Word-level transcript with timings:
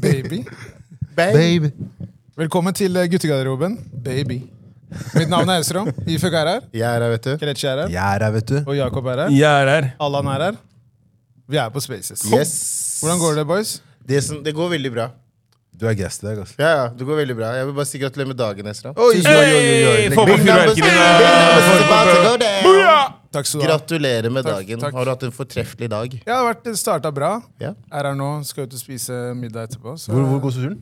Baby. 0.00 0.44
Babe. 1.16 1.32
Baby. 1.36 1.70
Velkommen 2.36 2.74
til 2.74 2.96
eh, 2.96 3.06
guttegarderoben. 3.12 3.78
Baby. 4.04 4.40
Mitt 5.14 5.30
navn 5.32 5.48
er 5.52 5.62
Esrom. 5.62 5.88
Iføk 6.08 6.34
er 6.36 6.48
her. 6.50 6.60
Jeg 6.74 6.88
er 6.88 7.00
her, 7.04 7.10
vet 7.14 7.24
du. 7.24 7.32
Kretsch 7.40 7.64
er 7.68 7.82
her. 7.84 7.88
Jeg 7.92 8.16
er 8.16 8.24
her, 8.26 8.32
vet 8.34 8.48
du. 8.48 8.58
Og 8.66 8.76
Jakob 8.76 9.06
er 9.12 9.24
her. 9.24 9.34
Jeg 9.36 9.62
er 9.62 9.70
her. 9.70 9.88
Allan 10.02 10.26
er 10.34 10.46
her. 10.48 10.60
Vi 11.48 11.56
er 11.60 11.68
på 11.72 11.80
Spaces. 11.84 12.26
Yes. 12.32 12.52
Hvordan 13.02 13.18
går 13.22 13.32
det, 13.40 13.46
boys? 13.46 13.82
Det, 14.08 14.24
som, 14.24 14.44
det 14.44 14.54
går 14.56 14.68
veldig 14.74 14.92
bra. 14.94 15.08
Du 15.80 15.86
er 15.88 15.94
guest 15.98 16.22
i 16.22 16.26
dag, 16.26 16.38
altså. 16.38 16.54
Ja, 16.58 16.70
ja, 16.82 16.88
det 16.98 17.06
går 17.06 17.16
veldig 17.22 17.36
bra. 17.36 17.46
Jeg 17.56 17.66
vil 17.66 17.74
bare 17.74 17.88
si 17.90 17.98
gratulerer 17.98 18.28
med 18.32 18.38
dagen, 18.38 18.66
Esra. 18.70 18.92
Oi, 18.96 19.16
oi, 19.16 19.22
oi, 19.24 19.32
oi, 19.32 19.84
oi. 19.88 19.96
Hey, 19.96 20.10
få 20.14 20.26
på 20.26 20.36
Big 20.36 20.46
Takk 23.32 23.48
skal 23.48 23.60
du 23.60 23.64
ha. 23.64 23.70
Gratulerer 23.72 24.30
med 24.30 24.44
Takk, 24.44 24.58
dagen. 24.60 24.80
takk. 24.82 24.94
Har 24.98 25.08
du 25.08 25.10
hatt 25.14 25.22
en 25.28 25.32
fortreffelig 25.34 25.88
dag? 25.92 26.16
Jeg 26.20 26.34
har 26.34 26.44
vært 26.46 26.68
starta 26.78 27.12
bra. 27.14 27.34
Ja. 27.62 27.72
Er 27.92 28.10
her 28.10 28.18
nå. 28.18 28.30
Skal 28.44 28.68
ut 28.68 28.74
og 28.76 28.82
spise 28.82 29.20
middag 29.38 29.70
etterpå. 29.70 29.96
Så 29.98 30.12
Hvor, 30.12 30.26
hvor 30.28 30.42
går 30.46 30.56
turen? 30.58 30.78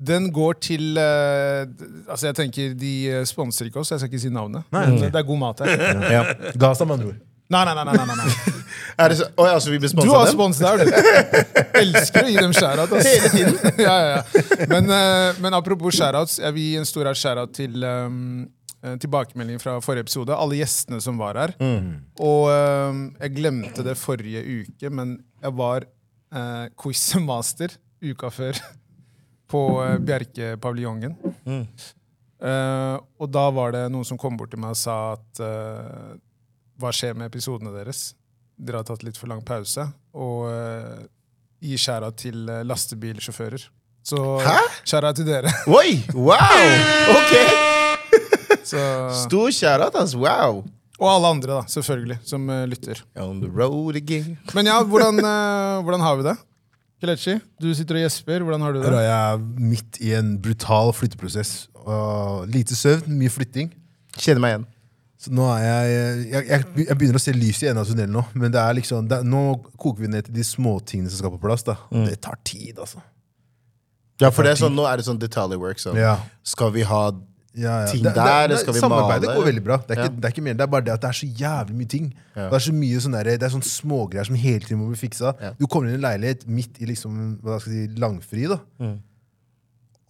Den 0.00 0.30
går 0.32 0.54
til 0.64 0.96
uh, 0.96 1.66
Altså, 2.08 2.30
jeg 2.30 2.36
tenker 2.38 2.70
De 2.80 2.92
eh, 3.10 3.24
sponser 3.28 3.68
ikke 3.68 3.82
oss, 3.82 3.90
jeg 3.92 4.00
skal 4.00 4.08
ikke 4.08 4.22
si 4.22 4.30
navnet. 4.32 4.64
Nei, 4.72 4.86
Men 4.86 4.94
ok. 4.96 5.10
det 5.12 5.20
er 5.20 5.26
god 5.28 5.42
mat 5.42 5.60
her. 5.60 5.74
Ja. 6.16 6.22
Gaza, 6.56 6.86
med 6.88 6.94
andre 6.98 7.10
ord. 7.12 7.18
Nei, 7.50 7.64
nei, 7.66 7.74
nei. 7.74 7.84
nei, 7.84 8.06
nei, 8.06 8.16
nei. 8.16 8.56
Er 9.02 9.08
det 9.12 9.16
så, 9.18 9.26
Oi, 9.36 9.48
altså, 9.50 9.70
vi 9.72 9.78
blir 9.82 9.90
sponset 9.90 10.06
dem. 10.06 10.12
Du 10.12 10.16
har 10.16 10.30
sponsa 10.30 10.70
dem? 10.76 10.88
spons 10.88 10.94
der, 10.94 11.44
du. 11.44 11.68
Elsker 11.82 12.26
å 12.26 12.30
gi 12.30 12.36
dem 12.38 12.52
share-out. 12.56 12.92
Hele 13.04 13.30
tiden. 13.32 13.56
ja, 13.80 13.94
ja, 14.00 14.16
ja. 14.16 14.66
Men, 14.70 14.88
uh, 14.92 15.40
men 15.42 15.56
apropos 15.58 15.96
share-outs, 15.98 16.38
jeg 16.40 16.54
vil 16.56 16.66
gi 16.68 16.76
en 16.80 16.88
stor 16.88 17.10
share-out 17.16 17.52
til 17.56 17.84
um, 17.84 18.46
eh, 18.82 18.96
tilbakemeldingen 19.00 19.62
fra 19.62 19.78
forrige 19.84 20.08
episode. 20.08 20.36
Alle 20.36 20.58
gjestene 20.60 21.00
som 21.04 21.20
var 21.20 21.38
her. 21.40 21.54
Og 22.20 22.50
um, 22.50 23.06
jeg 23.20 23.36
glemte 23.36 23.84
det 23.86 23.98
forrige 24.00 24.42
uke, 24.62 24.90
men 24.90 25.18
jeg 25.42 25.56
var 25.60 25.86
uh, 26.34 26.66
quizmaster 26.80 27.76
uka 28.02 28.30
før 28.32 28.60
på 29.50 29.64
uh, 29.80 29.96
Bjerkepaviljongen. 29.98 31.16
Eh, 32.40 32.96
og 33.20 33.28
da 33.28 33.42
var 33.52 33.74
det 33.74 33.82
noen 33.92 34.06
som 34.08 34.16
kom 34.20 34.38
bort 34.40 34.52
til 34.54 34.60
meg 34.62 34.72
og 34.72 34.80
sa 34.80 34.94
at 35.12 35.42
uh, 35.44 36.14
hva 36.80 36.92
skjer 36.96 37.12
med 37.18 37.28
episodene 37.28 37.74
deres? 37.74 38.14
Dere 38.56 38.80
har 38.80 38.88
tatt 38.88 39.04
litt 39.04 39.20
for 39.20 39.28
lang 39.32 39.42
pause. 39.44 39.84
Og 40.16 40.48
uh, 40.48 41.02
gi 41.60 41.76
skjæra 41.76 42.08
til 42.16 42.48
lastebilsjåfører. 42.64 43.68
Så 44.08 44.22
skjæra 44.88 45.12
til 45.16 45.28
dere. 45.28 45.52
Oi! 45.68 46.00
Wow! 46.16 46.40
Ok! 47.18 47.69
Så, 48.70 48.82
Stor 49.24 49.50
shout-out, 49.54 49.96
altså. 49.98 50.20
Wow. 50.20 50.62
og 51.00 51.08
alle 51.08 51.32
andre, 51.34 51.56
da, 51.56 51.62
selvfølgelig, 51.72 52.18
som 52.28 52.48
uh, 52.52 52.62
lytter. 52.68 53.00
On 53.18 53.40
the 53.40 53.50
road 53.50 53.96
again. 53.96 54.38
Men 54.54 54.68
ja, 54.68 54.78
hvordan, 54.84 55.20
uh, 55.24 55.82
hvordan 55.86 56.04
har 56.04 56.18
vi 56.20 56.26
det? 56.28 56.36
Kelechi, 57.00 57.38
du 57.62 57.70
sitter 57.74 57.96
og 57.96 58.02
gjesper. 58.04 58.42
Hvordan 58.44 58.60
har 58.60 58.74
du 58.76 58.82
det? 58.82 58.90
Jeg 58.92 59.32
er 59.32 59.38
midt 59.56 60.00
i 60.04 60.12
en 60.18 60.34
brutal 60.42 60.92
flytteprosess. 60.92 61.70
Uh, 61.86 62.44
lite 62.52 62.76
søvn, 62.76 63.16
mye 63.16 63.32
flytting. 63.32 63.72
Kjenner 64.18 64.44
meg 64.44 64.52
igjen. 64.54 64.66
Så 65.20 65.32
nå 65.36 65.46
er 65.52 65.64
jeg, 65.64 66.20
jeg, 66.30 66.44
jeg, 66.48 66.66
jeg 66.86 66.96
begynner 66.96 67.18
å 67.18 67.20
se 67.20 67.32
lys 67.36 67.58
i 67.60 67.68
enden 67.68 67.82
av 67.82 67.88
tunnelen 67.88 68.14
nå. 68.16 68.22
Men 68.40 68.52
det 68.52 68.60
er 68.60 68.76
liksom, 68.76 69.08
det 69.08 69.18
er, 69.20 69.26
nå 69.28 69.42
koker 69.80 70.04
vi 70.04 70.12
ned 70.12 70.28
til 70.28 70.36
de 70.36 70.44
småtingene 70.48 71.12
som 71.12 71.20
skal 71.20 71.34
på 71.34 71.40
plass. 71.42 71.64
da. 71.66 71.76
Mm. 71.92 72.06
det 72.08 72.20
tar 72.24 72.38
tid, 72.44 72.76
altså. 72.76 73.02
Ja, 74.20 74.28
for 74.28 74.44
det 74.44 74.54
er 74.54 74.60
sånn, 74.60 74.76
Nå 74.76 74.84
er 74.84 75.00
det 75.00 75.06
sånn 75.08 75.20
detalj 75.20 75.56
work. 75.60 75.80
Sånn. 75.80 75.96
Ja. 75.96 76.18
Skal 76.44 76.72
vi 76.76 76.84
ha 76.88 77.02
Ja, 77.58 77.80
ja. 77.80 77.86
Ting 77.90 78.02
Det- 78.04 78.14
det- 78.14 78.14
der, 78.14 78.46
det- 78.48 78.58
skal 78.60 78.74
vi 78.74 78.78
Samarbeidet 78.80 79.26
male? 79.28 79.40
går 79.40 79.44
veldig 79.50 79.64
bra. 79.64 79.76
Det 79.88 79.98
er, 79.98 80.02
Ja. 80.02 80.08
det 80.08 80.24
er 80.24 80.28
ikke 80.30 80.42
mer, 80.42 80.52
det 80.54 80.60
er 80.62 80.66
bare 80.66 80.80
det 80.86 80.92
at 80.92 81.00
det 81.00 81.08
er 81.08 81.12
så 81.18 81.26
jævlig 81.26 81.74
mye 81.76 81.88
ting. 81.88 82.14
Ja. 82.36 82.44
Det 82.44 82.52
er 82.54 82.58
så 82.70 82.72
mye 82.72 83.00
sånne, 83.00 83.24
det 83.24 83.42
er 83.42 83.48
sånne 83.48 83.66
smågreier 83.66 84.24
som 84.26 84.34
hele 84.36 84.60
tiden 84.60 84.78
må 84.78 84.86
bli 84.92 84.96
fiksa. 85.08 85.34
Du 85.58 85.66
kommer 85.66 85.88
inn 85.88 85.94
i 85.98 85.98
en 85.98 86.06
leilighet 86.20 86.46
midt 86.46 86.80
i 86.80 86.86
liksom, 86.86 87.38
hva 87.42 87.58
skal 87.60 87.72
jeg 87.72 87.88
si, 87.90 87.94
langfri, 88.00 88.46
da. 88.48 88.58
Mm. 88.80 88.98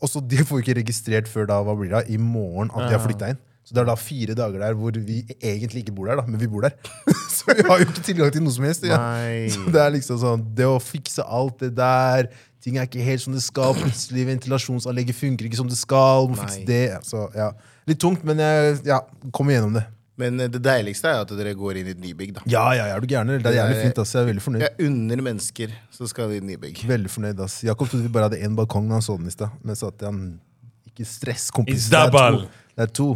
og 0.02 0.08
så 0.08 0.20
De 0.26 0.36
får 0.36 0.62
ikke 0.62 0.76
registrert 0.80 1.26
før 1.28 1.46
da, 1.46 1.62
hva 1.62 1.74
blir 1.76 1.90
det, 1.90 2.10
i 2.10 2.16
morgen 2.16 2.70
at 2.74 2.88
de 2.90 2.96
har 2.98 3.06
flytta 3.06 3.28
inn. 3.30 3.38
Så 3.64 3.74
Det 3.74 3.82
er 3.82 3.84
da 3.84 3.94
fire 3.94 4.34
dager 4.34 4.58
der 4.58 4.74
hvor 4.74 4.90
vi 4.92 5.22
egentlig 5.42 5.84
ikke 5.84 5.94
bor 5.94 6.06
der, 6.06 6.16
da, 6.16 6.22
men 6.26 6.40
vi 6.40 6.46
bor 6.46 6.62
der. 6.62 6.72
så 7.30 7.44
vi 7.54 7.62
har 7.68 7.78
jo 7.78 7.84
ikke 7.84 8.02
tilgang 8.02 8.32
til 8.32 8.42
noe 8.42 8.52
som 8.52 8.64
helst. 8.64 8.82
Ja. 8.84 8.96
Så 9.52 9.66
det 9.70 9.80
er 9.80 9.90
liksom 9.92 10.18
sånn, 10.18 10.46
det 10.56 10.64
å 10.66 10.80
fikse 10.80 11.22
alt 11.24 11.58
det 11.60 11.74
der 11.76 12.28
Ting 12.60 12.76
er 12.76 12.88
ikke 12.88 13.04
helt 13.04 13.22
som 13.24 13.32
det 13.36 13.40
skal. 13.44 13.72
Plutselig 13.78 14.26
ventilasjonsanlegget 14.28 15.16
funker 15.16 15.48
ikke 15.48 15.60
som 15.62 15.70
det 15.70 15.78
skal. 15.80 16.28
Må 16.28 16.36
fikse 16.42 16.66
det. 16.68 16.84
Så, 17.08 17.24
ja. 17.36 17.52
Litt 17.88 18.00
tungt, 18.02 18.26
men 18.28 18.42
jeg 18.42 18.76
ja, 18.90 19.00
kommer 19.32 19.56
gjennom 19.56 19.78
det. 19.78 19.86
Men 20.20 20.36
eh, 20.42 20.50
det 20.52 20.60
deiligste 20.64 21.08
er 21.08 21.24
at 21.24 21.32
dere 21.38 21.54
går 21.56 21.80
inn 21.80 21.90
i 21.90 21.94
et 21.96 22.02
nybygg. 22.02 22.34
da. 22.36 22.44
Ja, 22.50 22.66
ja, 22.76 22.90
er 22.92 23.00
du 23.00 23.08
gjerne. 23.10 23.38
Det 23.40 23.52
er 23.54 23.62
jævlig 23.62 23.80
fint. 23.86 24.00
ass. 24.02 24.14
Jeg 24.14 24.22
er 24.22 24.30
veldig 24.34 24.44
fornøyd. 24.44 24.64
Jeg 24.66 24.90
unner 24.90 25.24
mennesker 25.30 25.74
så 25.96 26.08
skal 26.10 26.30
vi 26.32 26.40
i 26.40 26.46
nybygg. 26.52 26.84
Veldig 26.90 27.12
fornøyd, 27.12 27.40
ass. 27.46 27.60
Jakob 27.66 27.88
trodde 27.90 28.04
vi 28.04 28.12
bare 28.12 28.28
hadde 28.28 28.40
én 28.44 28.56
balkong 28.58 28.90
da 28.90 28.98
han 29.00 29.06
så 29.06 29.16
den 29.20 29.30
i 29.30 29.34
stad. 29.34 29.56
Men 29.64 29.78
så 29.80 29.92
at 29.94 30.04
han 30.04 30.24
Ikke 30.90 31.06
stress, 31.08 31.48
kompis. 31.54 31.88
Det 31.88 31.96
er 31.96 32.12
to. 32.12 32.44
Det 32.76 32.86
er 32.86 32.92
to. 32.96 33.08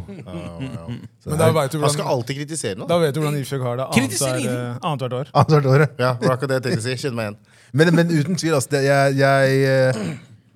Men 1.28 1.41
da 1.41 1.50
vet 1.56 1.72
du 1.72 1.78
Han 1.81 1.93
skal 1.93 2.04
hvordan, 2.04 2.10
alltid 2.12 2.41
kritisere 2.41 2.77
noe. 2.78 2.88
da 2.91 2.99
vet 3.00 3.15
du 3.16 3.21
hvordan 3.22 3.38
Ifjøk 3.41 3.62
har 3.65 3.78
det 3.81 3.87
Kritisering. 3.94 4.49
annethvert 4.49 4.83
eh, 4.83 4.88
annethvert 4.91 5.15
år. 5.21 5.31
Annethvert 5.41 5.69
år. 5.71 5.84
Ja, 6.00 6.10
det 6.21 6.28
var 6.28 6.34
akkurat 6.37 6.50
det 6.53 6.59
jeg 6.59 6.65
tenkte 6.66 6.83
å 6.83 6.87
si. 6.88 6.97
Kjenn 7.04 7.16
meg 7.16 7.28
igjen. 7.31 7.38
Men, 7.75 7.91
men 7.97 8.12
uten 8.12 8.39
tvil, 8.39 8.55
altså, 8.55 8.71
det, 8.77 8.85
jeg, 8.87 9.17
jeg, 9.19 9.55
eh, 9.67 10.12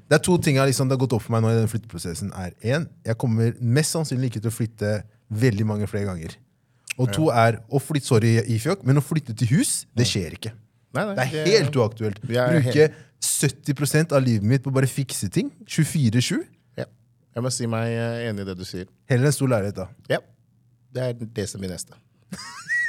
det 0.09 0.19
er 0.19 0.23
to 0.25 0.37
ting 0.43 0.59
jeg 0.61 0.71
liksom, 0.71 0.89
det 0.89 0.95
har 0.95 1.03
gått 1.03 1.17
opp 1.17 1.25
for 1.25 1.35
meg 1.35 1.43
nå 1.45 1.51
i 1.53 1.59
den 1.59 1.71
flytteprosessen. 1.71 2.31
er 2.39 2.55
en, 2.75 2.87
Jeg 3.07 3.19
kommer 3.19 3.57
mest 3.59 3.97
sannsynlig 3.97 4.31
ikke 4.31 4.45
til 4.45 4.53
å 4.53 4.55
flytte 4.55 4.93
veldig 5.29 5.67
mange 5.67 5.89
flere 5.91 6.07
ganger. 6.09 6.39
Og 6.99 7.11
to 7.15 7.29
er 7.31 7.61
å 7.71 7.81
flytte 7.83 8.11
sorry, 8.11 8.37
Ifjok, 8.55 8.87
men 8.87 8.99
å 8.99 9.05
flytte 9.05 9.35
til 9.39 9.51
hus, 9.59 9.83
det 9.99 10.07
skjer 10.09 10.39
ikke. 10.39 10.55
Nei, 10.97 11.05
nei, 11.05 11.15
Det 11.19 11.43
er 11.43 11.51
helt 11.59 11.77
uaktuelt. 11.77 12.23
Bruke 12.25 12.89
70% 13.23 14.15
av 14.15 14.23
livet 14.25 14.47
mitt 14.47 14.65
på 14.65 14.71
å 14.71 14.75
bare 14.79 14.89
fikse 14.91 15.29
ting. 15.35 15.51
24-7. 15.67 16.41
Ja. 16.79 16.87
Jeg 17.35 17.45
må 17.45 17.53
si 17.55 17.69
meg 17.71 17.93
eh, 17.93 18.29
enig 18.31 18.47
i 18.47 18.49
det 18.49 18.57
du 18.59 18.65
sier. 18.67 18.87
Heller 19.11 19.31
en 19.31 19.37
stor 19.37 19.51
leilighet, 19.53 19.79
da. 19.83 19.89
Ja. 20.11 20.23
Det 20.95 21.05
er 21.05 21.27
det 21.39 21.49
som 21.51 21.63
blir 21.63 21.75
neste. 21.75 21.99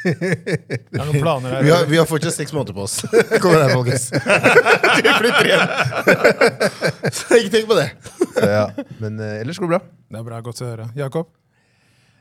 Det 0.03 0.95
er 0.95 1.05
noen 1.05 1.19
planer 1.19 1.55
her. 1.55 1.65
Vi 1.65 1.71
har, 1.73 1.87
vi 1.89 1.97
har 1.99 2.07
fortsatt 2.09 2.35
seks 2.35 2.53
måneder 2.55 2.75
på 2.77 2.85
oss. 2.85 2.99
Kom 3.43 3.55
igjen, 3.55 3.73
folkens. 3.73 4.05
Vi 5.03 5.15
flytter 5.17 5.49
igjen. 5.49 5.73
Så 7.17 7.39
ikke 7.39 7.51
tenk 7.57 7.67
på 7.71 7.77
det. 7.79 7.89
Ja. 8.39 8.63
Men 9.01 9.19
eh, 9.23 9.41
ellers 9.41 9.59
går 9.59 9.67
det 9.67 9.73
bra. 9.75 9.81
Det 10.09 10.21
er 10.21 10.25
bra, 10.29 10.39
godt 10.45 10.63
å 10.63 10.69
høre. 10.69 10.87
Jakob? 10.99 11.33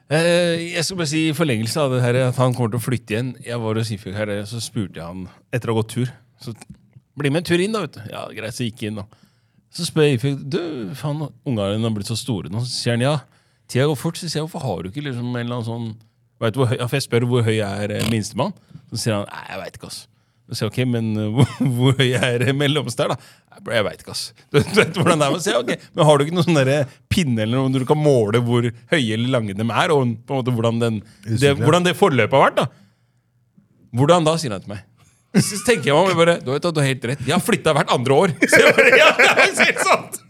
Eh, 0.09 0.73
jeg 0.73 0.85
skal 0.87 1.01
bare 1.03 1.11
si 1.11 1.23
i 1.29 1.37
forlengelse 1.37 1.85
av 1.85 1.95
det 1.95 2.03
her 2.03 2.19
at 2.27 2.41
han 2.41 2.57
kommer 2.57 2.75
til 2.75 2.81
å 2.81 2.87
flytte 2.87 3.15
igjen. 3.15 3.33
Jeg 3.45 3.61
var 3.63 3.79
hos 3.81 3.93
Ifjok 3.95 4.17
her, 4.17 4.35
så 4.49 4.63
spurte 4.65 5.01
jeg 5.01 5.05
han 5.05 5.27
etter 5.55 5.71
å 5.71 5.77
ha 5.77 5.83
gått 5.83 5.95
tur. 5.95 6.13
Så 6.43 6.55
bli 7.19 7.33
med 7.35 7.43
en 7.43 7.49
tur 7.51 7.63
inn, 7.63 7.75
da. 7.75 7.85
vet 7.85 7.99
du. 7.99 8.05
Ja, 8.11 8.27
greit, 8.33 8.57
så 8.57 8.67
gikk 8.67 8.85
jeg 8.85 8.95
inn, 8.95 9.03
da. 9.03 9.25
Så 9.75 9.85
spør 9.85 10.09
jeg 10.09 10.19
Ifjok 10.19 10.45
du, 10.49 10.61
faen, 10.97 11.27
ungene 11.45 11.75
dine 11.75 11.91
har 11.91 11.97
blitt 11.99 12.11
så 12.11 12.17
store 12.19 12.51
nå. 12.53 12.65
Så 12.65 12.73
sier 12.73 12.97
han 12.97 13.05
ja. 13.05 13.17
Tida 13.69 13.85
går 13.91 13.99
fort. 14.01 14.17
Så 14.17 14.27
sier 14.31 14.41
jeg 14.41 14.49
hvorfor 14.49 14.65
har 14.65 14.83
du 14.83 14.91
ikke 14.91 15.05
liksom 15.05 15.29
en 15.29 15.43
eller 15.43 15.59
annen 15.59 15.69
sånn 15.69 15.91
vet 16.43 16.55
du 16.55 16.63
hvor 16.63 16.71
høy, 16.71 16.79
For 16.85 16.99
jeg 16.99 17.07
spør 17.07 17.27
hvor 17.31 17.45
høy 17.47 17.59
er 17.65 17.97
eh, 17.97 18.07
minstemann. 18.13 18.55
Så 18.93 19.03
sier 19.03 19.19
han 19.19 19.29
nei, 19.29 19.45
jeg 19.51 19.61
veit 19.63 19.79
ikke, 19.79 19.91
ass. 19.91 20.01
Så 20.49 20.57
sier 20.57 20.69
jeg, 20.69 20.73
ok, 20.73 20.81
men 20.95 21.11
eh, 21.19 21.31
hvor, 21.37 21.55
hvor 21.79 21.99
høy 21.99 22.11
er 22.19 22.47
eh, 22.47 22.55
mellomste 22.57 23.05
her, 23.05 23.15
da? 23.15 23.33
«Nei, 23.49 23.63
bro, 23.65 23.77
Jeg 23.77 23.87
veit 23.89 24.05
ikke, 24.05 24.17
ass. 24.17 24.25
Du, 24.49 24.61
du 24.73 24.75
vet 24.81 25.01
hvordan 25.01 25.23
det 25.23 25.29
er? 25.29 25.37
Men, 25.37 25.45
sier 25.45 25.57
jeg, 25.57 25.65
ok, 25.65 25.89
men 25.95 26.09
har 26.11 26.19
du 26.19 26.27
ikke 26.27 26.37
noen 26.39 26.49
sånn 26.51 26.93
pinne 27.13 27.45
eller 27.47 27.59
noe 27.59 27.73
du 27.75 27.89
kan 27.89 28.01
måle 28.01 28.43
hvor 28.45 28.69
høye 28.69 29.09
eller 29.17 29.33
lange 29.35 29.57
de 29.57 29.67
er, 29.67 29.95
og 29.95 30.05
på 30.29 30.37
en 30.37 30.43
måte 30.43 30.55
hvordan, 30.55 30.85
den, 30.85 31.01
det, 31.27 31.57
hvordan 31.63 31.89
det 31.89 31.97
forløpet 31.99 32.39
har 32.39 32.47
vært? 32.49 32.63
da? 32.63 32.69
Hvordan 33.99 34.27
da, 34.27 34.37
sier 34.41 34.55
han 34.55 34.63
til 34.65 34.77
meg. 34.77 34.85
Så 35.37 35.59
tenker 35.67 35.91
jeg 35.91 36.09
meg 36.09 36.17
bare, 36.17 36.39
du 36.41 36.49
vet 36.55 36.65
at 36.65 36.75
du 36.75 36.81
har 36.81 36.89
helt 36.89 37.05
rett. 37.11 37.21
Jeg 37.27 37.35
har 37.35 37.43
flytta 37.45 37.75
hvert 37.77 37.91
andre 37.93 38.17
år. 38.17 38.33
Så 38.49 38.63
jeg 38.63 38.77
bare, 38.79 38.93
ja, 38.97 39.09
det 39.19 39.29
er 39.29 39.41
helt 39.69 39.83
sant! 39.85 40.21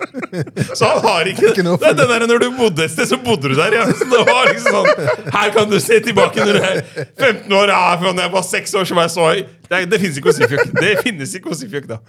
Så 0.78 0.84
han 0.88 1.00
har 1.04 1.28
ikke, 1.32 1.50
Ikke 1.52 1.64
noe 1.66 1.78
det. 1.80 1.90
er 1.90 1.96
den 1.98 2.08
der, 2.12 2.26
Når 2.30 2.42
du 2.44 2.48
bodde 2.58 2.84
et 2.84 2.92
sted, 2.94 3.08
så 3.10 3.18
bodde 3.24 3.50
du 3.52 3.56
der. 3.58 3.74
Ja. 3.78 3.84
Så 3.90 4.06
det 4.10 4.22
var 4.28 4.48
liksom 4.52 4.78
sånn, 4.78 5.10
Her 5.34 5.52
kan 5.56 5.70
du 5.72 5.78
se 5.82 5.98
tilbake 6.04 6.44
når 6.46 6.58
du 6.58 6.62
er 6.70 6.80
15 7.18 7.52
år. 7.60 7.72
Ja, 7.74 7.82
fra 8.00 8.12
da 8.16 8.26
jeg 8.28 8.34
var 8.36 8.46
6 8.52 8.74
år, 8.80 8.88
så 8.90 8.98
var 8.98 9.08
jeg 9.08 9.14
så 9.16 9.28
høy. 9.28 9.42
Det, 9.68 9.82
det 9.92 10.00
finnes 10.04 10.18
ikke 10.22 10.32
hos 10.32 10.40
Sifjok. 10.42 10.72
Det 10.80 10.94
finnes 11.04 11.36
ikke 11.40 11.52
hos 11.54 11.62
Sifjok, 11.64 11.86
da. 11.90 12.00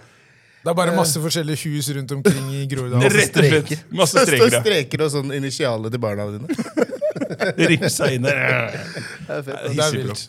Det 0.60 0.68
er 0.68 0.76
bare 0.76 0.92
masse 0.92 1.16
forskjellige 1.22 1.70
hus 1.70 1.86
rundt 1.96 2.10
omkring 2.12 2.50
i 2.58 2.66
Groruddalen. 2.68 3.06
Rett 3.14 3.36
og 3.40 3.46
slett. 3.48 3.86
Masse 3.96 4.18
Det 4.20 4.26
står 4.26 4.36
streker. 4.36 4.56
ja. 4.58 4.60
streker 4.66 5.04
og 5.06 5.12
sånn 5.14 5.30
initialer 5.38 5.94
til 5.94 6.02
barna 6.02 6.26
dine. 6.34 6.58
Rimsa 7.70 8.10
inn 8.12 8.26
der. 8.28 8.76
Det 8.76 9.38
er 9.38 9.42
fett. 9.46 9.64
Det 9.72 9.86
er 9.86 9.96
vilt. 9.96 10.26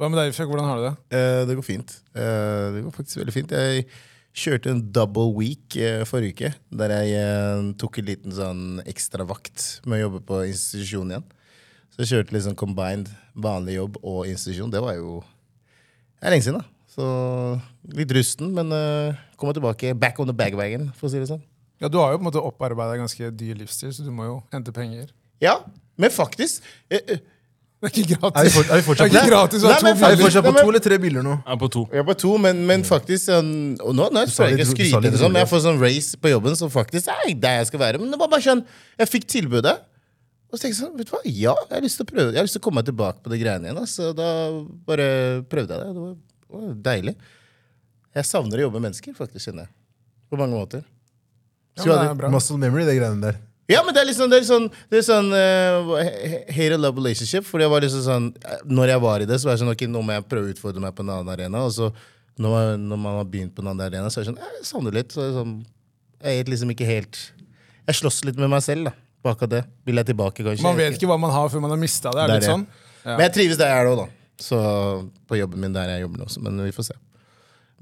Hva 0.00 0.08
med 0.10 0.18
deg, 0.18 0.32
Ifjøk? 0.32 0.48
Hvordan 0.50 0.66
har 0.70 0.80
du 0.80 0.84
det? 0.88 0.94
Eh, 1.14 1.42
det 1.50 1.54
går 1.60 1.66
fint. 1.68 1.92
Eh, 2.16 2.64
det 2.74 2.80
går 2.86 2.94
faktisk 2.96 3.20
veldig 3.20 3.34
fint. 3.36 3.52
Jeg 3.54 3.84
kjørte 4.34 4.72
en 4.72 4.82
double 4.94 5.30
week 5.36 5.76
eh, 5.78 6.02
forrige 6.08 6.34
uke, 6.34 6.50
der 6.74 6.92
jeg 6.96 7.14
eh, 7.22 7.70
tok 7.80 8.00
en 8.00 8.08
liten 8.08 8.34
sånn 8.34 8.64
ekstra 8.90 9.26
vakt 9.28 9.78
med 9.86 10.00
å 10.00 10.04
jobbe 10.08 10.22
på 10.26 10.40
institusjon 10.50 11.14
igjen. 11.14 11.26
Så 11.94 12.02
jeg 12.02 12.10
kjørte 12.10 12.34
liksom 12.34 12.56
combined 12.58 13.10
vanlig 13.38 13.76
jobb 13.78 14.00
og 14.02 14.26
institusjon. 14.26 14.72
Det 14.74 14.82
var 14.82 14.96
jo 14.98 15.20
Det 16.18 16.26
er 16.26 16.32
lenge 16.34 16.46
siden, 16.46 16.62
da. 16.62 16.70
Så 16.94 17.06
litt 17.94 18.12
rusten, 18.14 18.50
men 18.54 18.70
uh, 18.72 19.18
kommer 19.36 19.54
tilbake 19.54 19.92
back 19.98 20.18
on 20.22 20.30
the 20.30 20.34
bagwagon, 20.34 20.88
for 20.96 21.06
å 21.06 21.12
si 21.12 21.20
det 21.20 21.28
sånn. 21.28 21.42
Ja, 21.82 21.90
Du 21.90 21.98
har 22.00 22.14
jo 22.14 22.18
på 22.18 22.24
en 22.24 22.28
måte 22.30 22.42
opparbeida 22.42 22.96
ganske 22.98 23.30
dyr 23.34 23.58
livsstil, 23.58 23.92
så 23.92 24.06
du 24.06 24.10
må 24.14 24.26
jo 24.26 24.36
hente 24.54 24.72
penger. 24.74 25.10
Ja, 25.42 25.58
men 26.00 26.14
faktisk 26.14 26.64
Uh, 26.90 26.98
eh, 26.98 27.22
Det 27.84 27.90
er 27.90 27.98
ikke 28.00 28.16
Er 28.16 28.46
vi, 28.46 28.50
for, 28.54 28.64
er 28.64 28.70
vi 28.70 28.80
Det 28.80 28.84
fortsatt 28.86 29.04
er 29.04 29.10
ikke 29.12 29.28
gratis 29.28 29.64
å 29.64 29.68
Nei, 29.68 29.74
ha 29.74 29.78
to 29.80 29.84
men 29.84 30.04
er 30.08 30.14
vi 30.16 30.24
fortsatt 30.24 30.44
på 30.44 30.50
Nei, 30.50 30.54
men- 30.56 30.64
to 30.64 30.70
eller 30.72 30.84
tre 30.86 30.98
biler 31.02 31.24
nå? 31.26 31.34
Jeg 31.44 31.52
er 31.54 31.58
på 31.60 31.68
to. 31.74 31.82
Jeg 31.92 32.00
er 32.00 32.06
på 32.08 32.14
to, 32.24 32.30
men, 32.40 32.62
men 32.70 32.84
faktisk 32.88 33.28
sånn, 33.28 33.50
og 33.84 33.92
Nå, 33.98 34.06
nå 34.14 34.22
skal 34.32 34.54
jeg 34.54 34.62
ikke 34.64 34.70
skryte, 34.72 35.28
men 35.28 35.40
jeg 35.42 35.50
får 35.52 35.64
sånn 35.66 35.80
race 35.82 36.16
på 36.24 36.32
jobben 36.32 36.56
som 36.56 36.72
faktisk 36.72 37.10
er 37.12 37.34
der 37.44 37.58
jeg 37.60 37.68
skal 37.72 37.82
være. 37.84 38.00
Men 38.00 38.14
det 38.14 38.20
var 38.22 38.30
bare 38.32 38.46
sånn, 38.46 38.64
jeg 38.98 39.10
fikk 39.12 39.28
tilbudet. 39.36 39.76
Og 40.48 40.56
så 40.58 40.62
tenkte 40.64 40.74
jeg 40.74 40.80
sånn, 40.80 40.96
vet 40.96 41.08
du 41.10 41.14
hva, 41.16 41.20
ja, 41.26 41.54
jeg 41.68 41.74
har 41.76 41.82
lyst 41.82 41.98
til 41.98 42.06
å 42.06 42.10
prøve 42.12 42.30
Jeg 42.30 42.38
har 42.38 42.46
lyst 42.46 42.54
til 42.56 42.62
å 42.62 42.64
komme 42.68 42.78
meg 42.80 42.86
tilbake 42.88 43.18
på 43.24 43.30
det 43.32 43.40
greiene 43.42 43.68
igjen. 43.72 43.86
Så 43.90 44.12
da 44.14 44.28
bare 44.88 45.08
prøvde 45.50 45.74
jeg 45.74 45.82
det. 45.82 45.94
Det 45.96 46.04
var, 46.04 46.12
det 46.14 46.60
var 46.60 46.76
deilig. 46.88 47.14
Jeg 48.14 48.28
savner 48.28 48.60
å 48.60 48.66
jobbe 48.68 48.78
med 48.78 48.86
mennesker, 48.88 49.16
faktisk, 49.18 49.48
kjenner 49.48 49.66
jeg. 49.66 49.72
På 50.30 50.38
mange 50.38 50.54
måter. 50.54 50.84
Ja, 51.82 51.82
det 51.90 52.10
er 52.12 52.14
bra. 52.20 52.30
Muscle 52.30 52.56
memory, 52.62 52.84
det 52.86 52.94
greiene 53.00 53.20
der. 53.32 53.40
Ja, 53.70 53.80
men 53.84 53.94
det 53.96 54.02
er 54.02 54.08
liksom 54.10 54.28
det 54.28 54.38
er 54.42 54.46
sånn, 54.48 54.66
det 54.92 54.98
er 55.00 55.04
sånn 55.06 55.30
uh, 55.32 55.94
hate 56.52 56.74
and 56.76 56.82
love 56.84 57.00
relationship. 57.00 57.46
Fordi 57.48 57.64
jeg 57.64 57.72
var 57.72 57.84
liksom 57.84 58.02
sånn 58.04 58.26
eh, 58.44 58.64
Når 58.68 58.92
jeg 58.92 59.02
var 59.04 59.24
i 59.24 59.28
det, 59.30 59.38
så 59.40 59.48
var 59.48 59.56
jeg 59.56 59.62
sånn 59.62 59.72
Ok, 59.72 59.84
nå 59.88 60.02
må 60.04 60.16
jeg 60.16 60.26
prøve 60.28 60.50
å 60.50 60.52
utfordre 60.52 60.82
meg 60.84 60.96
på 60.96 61.04
en 61.06 61.14
annen 61.14 61.30
arena. 61.32 61.62
Og 61.64 61.72
så 61.76 61.88
når 62.36 62.50
man, 62.50 62.84
når 62.90 63.00
man 63.06 63.16
har 63.20 63.30
begynt 63.30 63.54
på 63.56 63.62
en 63.62 63.70
annen 63.72 63.86
arena, 63.86 64.10
så 64.10 64.20
er 64.20 64.26
det 64.26 64.32
sånn 64.32 64.42
Jeg 64.42 64.68
savner 64.68 64.98
litt. 64.98 65.14
Så 65.14 65.22
er 65.22 65.30
det 65.30 65.38
sånn, 65.38 65.54
jeg 66.24 66.42
er 66.42 66.52
liksom 66.52 66.74
ikke 66.74 66.88
helt 66.88 67.20
Jeg 67.88 68.00
slåss 68.02 68.20
litt 68.28 68.40
med 68.40 68.52
meg 68.52 68.64
selv, 68.66 68.90
da. 68.90 68.94
På 69.24 69.32
akkurat 69.32 69.54
det. 69.54 69.62
Vil 69.88 70.02
jeg 70.02 70.10
tilbake, 70.10 70.44
kanskje? 70.44 70.66
Man 70.66 70.76
vet 70.76 70.98
ikke 70.98 71.08
hva 71.08 71.16
man 71.20 71.32
har 71.32 71.48
før 71.52 71.64
man 71.64 71.72
har 71.72 71.80
mista 71.80 72.12
det. 72.12 72.26
Er 72.26 72.34
det 72.34 72.42
litt 72.42 72.50
sånn? 72.50 72.66
Men 73.06 73.24
jeg 73.26 73.34
trives 73.38 73.60
der 73.60 73.72
jeg 73.72 73.80
er 73.80 73.88
nå, 73.88 73.96
da. 74.02 74.06
Så 74.44 74.58
på 75.28 75.38
jobben 75.38 75.62
min 75.62 75.72
der 75.72 75.94
jeg 75.94 76.04
jobber 76.04 76.20
nå 76.20 76.28
også. 76.28 76.42
Men 76.44 76.60
vi 76.66 76.74
får 76.74 76.90
se. 76.90 76.98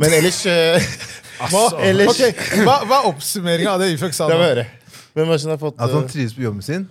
Men 0.02 0.14
ellers 0.16 0.38
eh, 0.46 0.92
Hva? 1.52 1.64
Ellers 1.84 2.14
Okay, 2.14 2.62
Hva, 2.62 2.78
hva 2.86 3.00
er 3.02 3.08
oppsummeringa 3.10 3.74
av 3.74 3.82
det 3.82 3.90
Ifjok 3.92 4.14
sa 4.16 4.28
Det 4.30 4.38
høre. 4.40 4.64
Hvem 5.12 5.28
er 5.28 5.32
det 5.32 5.40
som 5.44 5.50
har 5.52 5.60
fått 5.60 5.80
At 5.80 5.92
han 5.92 6.04
eh, 6.04 6.10
trives 6.10 6.34
på 6.34 6.44
jobben 6.46 6.62
sin. 6.62 6.88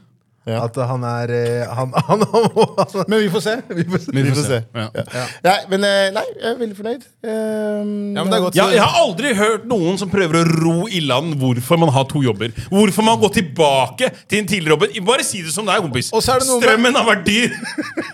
Ja. 0.49 0.63
At 0.65 0.73
han 0.89 1.03
er 1.05 1.29
eh, 1.35 1.69
Han, 1.69 1.91
han, 2.07 2.23
han, 2.25 2.45
han, 2.55 3.03
Men 3.07 3.19
vi 3.21 3.27
får 3.29 3.43
se. 3.45 3.51
Vi 3.77 3.83
får 3.85 3.99
se. 4.05 4.13
Men 4.15 4.25
Vi 4.25 4.31
får 4.33 4.47
se. 4.47 4.57
Ja. 4.73 4.87
Ja. 4.97 5.25
Nei, 5.45 5.57
men 5.69 5.85
eh, 5.85 6.07
nei, 6.15 6.23
jeg 6.33 6.47
er 6.49 6.55
veldig 6.57 6.77
fornøyd. 6.79 7.03
Um, 7.21 7.91
Ja, 8.15 8.23
men 8.23 8.31
det 8.31 8.37
er 8.39 8.43
godt. 8.47 8.57
Ja, 8.57 8.65
jeg 8.73 8.81
har 8.81 8.97
aldri 9.03 9.33
hørt 9.37 9.67
noen 9.69 9.99
som 10.01 10.09
prøver 10.09 10.39
å 10.41 10.43
ro 10.49 10.73
i 10.89 11.03
land 11.05 11.35
hvorfor 11.41 11.77
man 11.81 11.93
har 11.93 12.07
to 12.09 12.23
jobber. 12.25 12.49
Hvorfor 12.73 13.05
man 13.05 13.21
går 13.21 13.35
tilbake 13.37 14.09
til 14.25 14.41
en 14.41 14.49
tidligere 14.49 14.73
jobb. 14.79 15.05
Bare 15.11 15.27
si 15.27 15.43
det 15.45 15.53
som 15.53 15.69
det 15.69 15.77
er, 15.77 15.85
kompis. 15.85 16.09
Og 16.09 16.25
så 16.25 16.35
er 16.35 16.43
det 16.43 16.49
noe 16.49 16.57
med- 16.57 16.65
Strømmen 16.65 16.97
har 16.97 17.05
vært 17.11 17.23
dyr. 17.29 17.55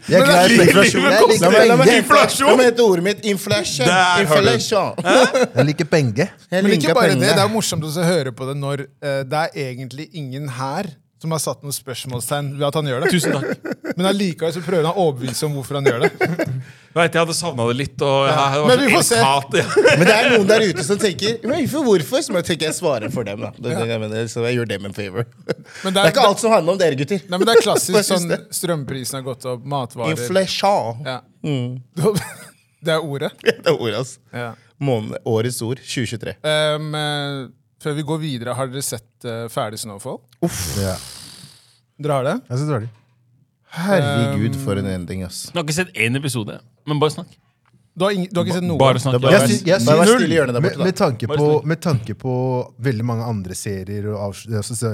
Jeg 0.07 0.19
er 0.19 0.27
glad 0.27 0.51
i 0.51 0.59
inflasjon. 0.67 1.07
Jeg. 1.07 1.97
Inflasjon! 2.01 2.51
La 2.51 2.59
meg 2.59 2.83
ordet 2.83 3.07
mitt. 3.07 3.25
Inflation. 3.31 3.87
Jeg 3.87 5.67
liker 5.71 5.91
penger. 5.95 6.35
Men 6.51 6.71
ikke 6.75 6.95
bare 6.97 7.15
det, 7.15 7.31
det 7.31 7.43
er 7.43 7.51
morsomt 7.51 7.87
å 7.87 8.07
høre 8.07 8.35
på 8.35 8.51
det 8.51 8.59
når 8.59 8.87
uh, 8.87 9.21
det 9.27 9.43
er 9.47 9.59
egentlig 9.71 10.09
ingen 10.17 10.51
her 10.59 10.91
som 11.21 11.31
har 11.33 11.41
satt 11.41 11.63
noen 11.65 11.73
spørsmålstegn 11.73 12.51
ved 12.59 12.65
at 12.67 12.75
han 12.77 12.89
gjør 12.91 13.03
det. 13.05 13.11
Tusen 13.15 13.33
takk. 13.33 13.69
Men 13.97 14.05
allikevel 14.11 14.51
så 14.53 14.61
prøver 14.61 14.85
han 14.85 14.93
å 14.93 15.05
overbevise 15.07 15.47
om 15.47 15.55
hvorfor 15.57 15.79
han 15.79 15.87
gjør 15.89 16.03
det. 16.03 16.11
Jeg 16.21 16.99
vet, 16.99 17.15
jeg 17.17 17.21
hadde 17.23 17.35
savna 17.37 17.65
det 17.69 17.77
litt. 17.79 18.03
Og 18.05 18.27
jeg, 18.27 18.35
det 18.37 18.59
var 18.61 18.69
Men 18.69 18.83
vi 18.83 18.91
får 18.93 19.05
se. 19.07 19.17
ja. 19.21 19.65
Men 19.97 20.03
det 20.05 20.13
er 20.17 20.29
noen 20.35 20.47
der 20.51 20.65
ute 20.69 20.85
som 20.85 20.99
tenker 21.01 21.39
Men 21.49 21.65
hvorfor? 21.69 22.21
Så 22.25 22.33
må 22.35 22.41
jeg 22.41 22.47
tenke 22.51 22.67
jeg 22.69 22.77
svarer 22.77 23.13
for 23.13 23.25
dem. 23.25 23.41
da 23.41 23.51
det, 23.57 23.73
ja. 23.73 23.87
jeg, 23.93 24.03
mener, 24.03 24.29
Så 24.29 24.45
jeg 24.45 24.59
gjør 24.59 24.69
dem 24.75 24.85
en 24.89 24.95
favor. 24.97 25.25
Men 25.25 25.57
Det 25.57 25.95
det 25.97 26.03
er 26.03 26.05
er, 26.05 26.13
ikke 26.13 26.27
alt 26.29 26.43
som 26.45 26.53
handler 26.53 26.77
om 26.77 26.81
dere, 26.81 26.99
gutter. 27.01 27.25
nei, 27.25 27.37
men 27.41 27.49
det 27.49 27.55
er 27.57 27.65
klassisk 27.65 28.09
sånn 28.11 28.29
strømprisen 28.61 29.19
har 29.19 29.25
gått 29.25 29.45
opp, 29.49 29.65
matvarer 29.65 30.13
Inflation. 30.13 31.01
ja. 31.11 31.19
Det 32.87 32.93
er 32.93 33.01
ordet. 33.01 33.33
Det 33.41 33.57
er 33.65 33.73
ordet, 33.73 33.97
altså. 34.03 34.19
Ja. 34.33 34.51
Måned, 34.77 35.17
årets 35.25 35.57
ord 35.65 35.81
2023. 35.81 36.35
Um, 36.45 36.91
eh, 36.93 37.47
før 37.83 37.93
vi 37.97 38.05
går 38.09 38.19
videre, 38.21 38.53
har 38.57 38.67
dere 38.71 38.81
sett 38.85 39.25
eh, 39.25 39.47
ferdig 39.53 39.79
Snowfall? 39.81 40.19
Ja. 40.81 40.95
Dere 42.01 42.13
har 42.19 42.23
det? 42.27 42.35
Jeg 42.49 42.57
synes 42.57 42.67
det 42.69 42.75
var 42.77 42.85
det. 42.87 42.93
Herregud, 43.77 44.55
for 44.63 44.79
en 44.79 44.87
ending, 44.89 45.23
ass. 45.27 45.47
Du 45.51 45.57
har 45.59 45.65
ikke 45.65 45.75
sett 45.75 45.91
én 45.99 46.15
episode, 46.17 46.59
men 46.87 47.01
bare 47.01 47.13
snakk. 47.17 47.33
Du 47.97 48.05
har, 48.05 48.13
ing, 48.13 48.27
du 48.29 48.37
har 48.39 48.45
ikke 48.45 48.59
sett 48.59 48.67
noe? 48.67 48.77
Bare 48.79 49.01
snakk. 49.01 49.17
Bare- 49.23 49.39
Jeg 49.41 49.49
sy- 49.59 49.65
jeg 49.67 49.85
Bare 49.85 49.97
vær 50.05 50.11
stille 50.13 50.29
i 50.33 50.37
hjørnet 50.37 50.53
der 50.53 50.61
med, 50.61 50.69
borte, 50.71 50.77
da. 50.77 50.85
med, 50.85 50.95
tanke 50.95 51.27
Bare 51.27 51.37
på, 51.41 51.47
snill. 51.49 51.67
med 51.71 51.81
tanke 51.81 52.13
på 52.15 52.33
veldig 52.79 53.05
mange 53.05 53.23
andre 53.25 53.55
serier 53.57 54.05
og 54.13 54.19
avslut, 54.29 54.55
altså, 54.61 54.75
se- 54.77 54.93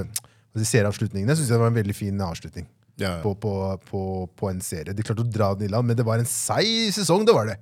altså, 0.55 0.65
serieavslutningene, 0.71 1.35
syns 1.35 1.49
jeg 1.49 1.57
det 1.57 1.59
var 1.59 1.67
en 1.67 1.75
veldig 1.83 1.95
fin 1.95 2.21
avslutning 2.21 2.67
Ja. 2.99 3.19
på, 3.21 3.35
på, 3.35 3.53
på, 3.89 4.29
på 4.39 4.49
en 4.49 4.61
serie. 4.61 4.93
De 4.93 5.03
klarte 5.03 5.21
å 5.25 5.29
dra 5.31 5.53
den 5.53 5.67
i 5.67 5.71
land, 5.71 5.87
men 5.87 5.95
det 5.97 6.05
var 6.05 6.17
en 6.17 6.25
seig 6.25 6.91
sesong. 6.93 7.25
det 7.25 7.33
var 7.35 7.45
det. 7.47 7.57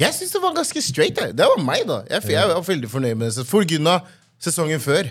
Jeg 0.00 0.14
syns 0.16 0.32
det 0.32 0.40
var 0.42 0.54
ganske 0.54 0.80
straight. 0.82 1.16
Jeg. 1.20 1.36
Det 1.36 1.44
var 1.44 1.62
meg, 1.62 1.84
da. 1.86 2.02
Jeg, 2.08 2.22
jeg 2.32 2.48
var 2.48 2.62
veldig 2.62 2.88
fornøyd 2.88 3.16
med 3.20 3.32
det. 3.36 3.44
For 3.46 3.64
grunn 3.64 3.86
av 3.86 4.06
sesongen 4.40 4.80
før. 4.82 5.08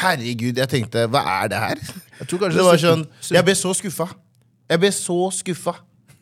Herregud, 0.00 0.58
jeg 0.62 0.70
tenkte 0.70 1.06
hva 1.10 1.22
er 1.40 1.52
det 1.52 1.60
her? 1.62 1.80
Jeg 2.20 2.28
tror 2.30 2.44
kanskje 2.44 2.60
Det 2.60 2.66
var 2.66 2.82
sånn, 2.82 3.06
Jeg 3.30 3.46
ble 3.46 3.54
så 3.58 3.72
skuffa. 3.76 4.08
Jeg 4.70 4.82
ble 4.82 4.90
så 4.94 5.18
skuffa. 5.34 5.74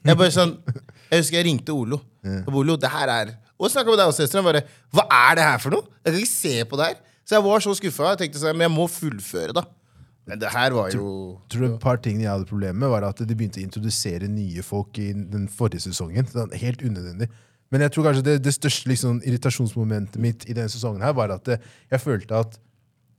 Jeg 0.09 0.17
bare 0.17 0.33
sånn 0.33 0.55
Jeg 1.11 1.23
husker 1.23 1.39
jeg 1.41 1.47
ringte 1.49 1.75
Olo. 1.75 1.99
Og 2.47 2.61
Olo, 2.63 2.77
det 2.81 2.91
her 2.93 3.11
er 3.13 3.35
Og 3.59 3.71
snakka 3.73 3.91
med 3.93 4.01
deg 4.01 4.13
også, 4.13 4.25
Esther. 4.27 4.45
Bare, 4.47 4.63
Hva 4.95 5.05
er 5.09 5.39
det 5.39 5.47
her 5.49 5.59
for 5.63 5.75
noe? 5.75 5.89
Jeg 6.05 6.13
kan 6.15 6.21
ikke 6.23 6.35
se 6.35 6.55
på 6.71 6.79
det 6.81 6.91
her. 6.93 7.01
Så 7.29 7.37
jeg 7.37 7.45
var 7.45 7.65
så 7.65 7.75
skuffa. 7.77 8.13
Jeg 8.15 8.23
tenkte 8.23 8.41
sånn, 8.43 8.57
Men 8.57 8.69
jeg 8.69 8.75
må 8.77 8.87
fullføre, 8.93 9.57
da. 9.57 9.65
Men 10.29 10.41
det 10.43 10.51
her 10.53 10.75
var 10.77 10.91
jo 10.93 11.05
tror 11.49 11.63
du 11.65 11.67
Et 11.71 11.81
par 11.81 11.97
ting 12.05 12.19
jeg 12.21 12.29
hadde 12.29 12.45
problemer 12.49 12.77
med, 12.77 12.91
var 12.93 13.07
at 13.09 13.21
de 13.25 13.33
begynte 13.35 13.63
å 13.63 13.65
introdusere 13.65 14.29
nye 14.29 14.61
folk 14.65 14.99
i 15.01 15.07
den 15.17 15.47
forrige 15.49 15.87
sesongen. 15.87 16.29
Sånn, 16.29 16.53
helt 16.53 16.85
unødvendig. 16.85 17.31
Men 17.73 17.85
jeg 17.85 17.93
tror 17.93 18.09
kanskje 18.09 18.25
det, 18.25 18.39
det 18.45 18.55
største 18.57 18.89
liksom, 18.89 19.21
irritasjonsmomentet 19.29 20.21
mitt 20.23 20.47
i 20.49 20.57
denne 20.57 20.73
sesongen 20.73 21.05
her 21.05 21.13
var 21.17 21.35
at 21.35 21.45
det, 21.49 21.59
jeg 21.91 22.01
følte 22.01 22.39
at 22.39 22.57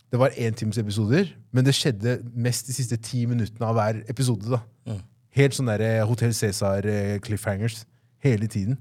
det 0.10 0.18
var 0.18 0.34
én 0.42 0.56
times 0.58 0.80
episoder, 0.82 1.28
men 1.54 1.66
det 1.66 1.76
skjedde 1.78 2.16
mest 2.34 2.68
de 2.68 2.74
siste 2.74 2.98
ti 2.98 3.28
minuttene 3.30 3.68
av 3.68 3.78
hver 3.78 4.00
episode. 4.10 4.50
da. 4.50 4.96
Helt 5.38 5.54
sånn 5.54 5.70
der 5.70 6.02
Hotell 6.10 6.34
Cæsar-cliffhangers 6.34 7.84
hele 8.26 8.50
tiden. 8.50 8.80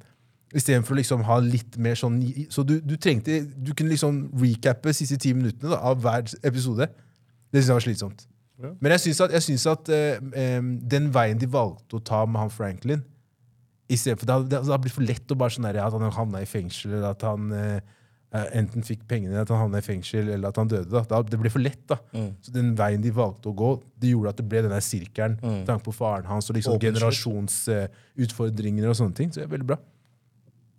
Istedenfor 0.56 0.97
å 0.97 0.99
liksom 1.03 1.26
ha 1.29 1.37
litt 1.44 1.76
mer 1.76 1.99
sånn 2.00 2.23
Så 2.49 2.62
du, 2.65 2.79
du 2.81 2.94
trengte 2.97 3.43
Du 3.53 3.75
kunne 3.76 3.91
liksom 3.93 4.31
recappe 4.32 4.94
siste 4.97 5.19
ti 5.20 5.35
minuttene 5.37 5.75
da, 5.75 5.76
av 5.91 6.00
hver 6.00 6.25
episode. 6.41 6.87
Det 7.53 7.61
syns 7.61 7.69
jeg 7.69 7.76
var 7.76 7.85
slitsomt. 7.85 8.25
Men 8.81 8.94
jeg 8.94 9.03
syns 9.05 9.20
at, 9.26 9.35
jeg 9.37 9.44
synes 9.44 9.67
at 9.70 9.91
uh, 9.93 10.31
um, 10.59 10.73
den 10.81 11.12
veien 11.15 11.38
de 11.38 11.47
valgte 11.53 12.00
å 12.00 12.03
ta 12.03 12.25
med 12.26 12.41
han 12.41 12.50
Franklin 12.50 13.05
for, 13.88 14.25
det, 14.26 14.35
hadde, 14.35 14.49
det 14.50 14.73
har 14.73 14.82
blitt 14.82 14.96
for 14.96 15.06
lett 15.06 15.32
å 15.32 15.38
bare 15.38 15.55
sånn 15.55 15.69
der, 15.69 15.81
at 15.85 15.94
han 15.96 16.12
havna 16.12 16.43
i 16.44 16.49
fengsel, 16.49 16.99
eller 16.99 17.14
at 17.14 17.25
han 17.25 17.52
eh, 17.56 17.79
eh, 18.37 18.49
enten 18.61 18.85
fikk 18.85 19.06
pengene, 19.08 19.32
eller 19.32 19.46
at 19.46 19.52
han 19.55 19.62
havna 19.64 19.81
i 19.81 19.87
fengsel, 19.87 20.29
eller 20.35 20.50
at 20.50 20.61
han 20.61 20.70
døde. 20.70 21.05
Da. 21.08 21.23
Det 21.25 21.40
ble 21.40 21.52
for 21.52 21.64
lett. 21.64 21.85
da. 21.88 22.00
Så 22.44 22.55
den 22.55 22.75
veien 22.79 23.05
de 23.05 23.12
valgte 23.17 23.52
å 23.52 23.56
gå, 23.56 23.75
det 23.96 24.14
gjorde 24.14 24.35
at 24.35 24.40
det 24.43 24.49
ble 24.50 24.64
denne 24.69 24.81
sirkelen. 24.85 25.38
Mm. 25.40 25.62
Tanke 25.69 25.88
på 25.88 25.96
faren 25.96 26.29
hans 26.29 26.50
og 26.50 26.58
liksom 26.58 26.81
generasjonsutfordringer 26.82 27.87
generasjonsutfordringer 28.19 28.90
og 28.93 29.00
sånne 29.00 29.17
ting. 29.17 29.32
Så 29.32 29.40
det 29.43 29.49
er 29.49 29.56
veldig 29.56 29.70
bra. 29.73 29.81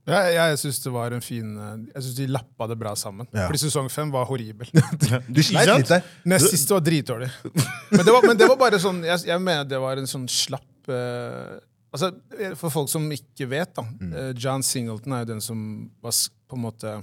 Ja, 0.10 0.48
jeg 0.48 0.60
syns 0.62 0.80
det 0.82 0.92
var 0.94 1.14
en 1.14 1.24
fin 1.24 1.50
eh, 1.54 1.74
Jeg 1.94 2.04
synes 2.06 2.16
de 2.18 2.28
lappa 2.34 2.68
det 2.70 2.78
bra 2.80 2.96
sammen. 2.98 3.28
Ja. 3.34 3.48
Fordi 3.50 3.62
sesong 3.62 3.90
fem 3.94 4.12
var 4.14 4.28
horribel. 4.30 4.70
Du 5.36 5.42
sleit 5.46 5.70
litt 5.70 5.92
der. 5.92 6.06
Nest 6.30 6.54
siste 6.54 6.76
var 6.76 6.84
dritdårlig. 6.86 7.30
Men 7.94 8.06
det 8.06 8.14
var, 8.14 8.26
men 8.28 8.38
det 8.38 8.48
var 8.50 8.58
bare 8.60 8.78
sånn 8.82 9.00
Jeg, 9.08 9.24
jeg 9.26 9.42
mener 9.42 9.66
det 9.66 9.80
var 9.82 9.98
en 9.98 10.10
sånn 10.10 10.28
slapp 10.30 10.92
eh, 10.94 11.58
Altså, 11.90 12.12
For 12.60 12.74
folk 12.74 12.90
som 12.92 13.08
ikke 13.12 13.48
vet, 13.50 13.72
da. 13.78 13.86
Mm. 13.86 14.18
John 14.38 14.66
Singleton 14.66 15.16
er 15.16 15.24
jo 15.24 15.32
den 15.34 15.42
som 15.42 15.62
var 16.04 16.14
på 16.50 16.58
en 16.58 16.66
måte 16.68 16.98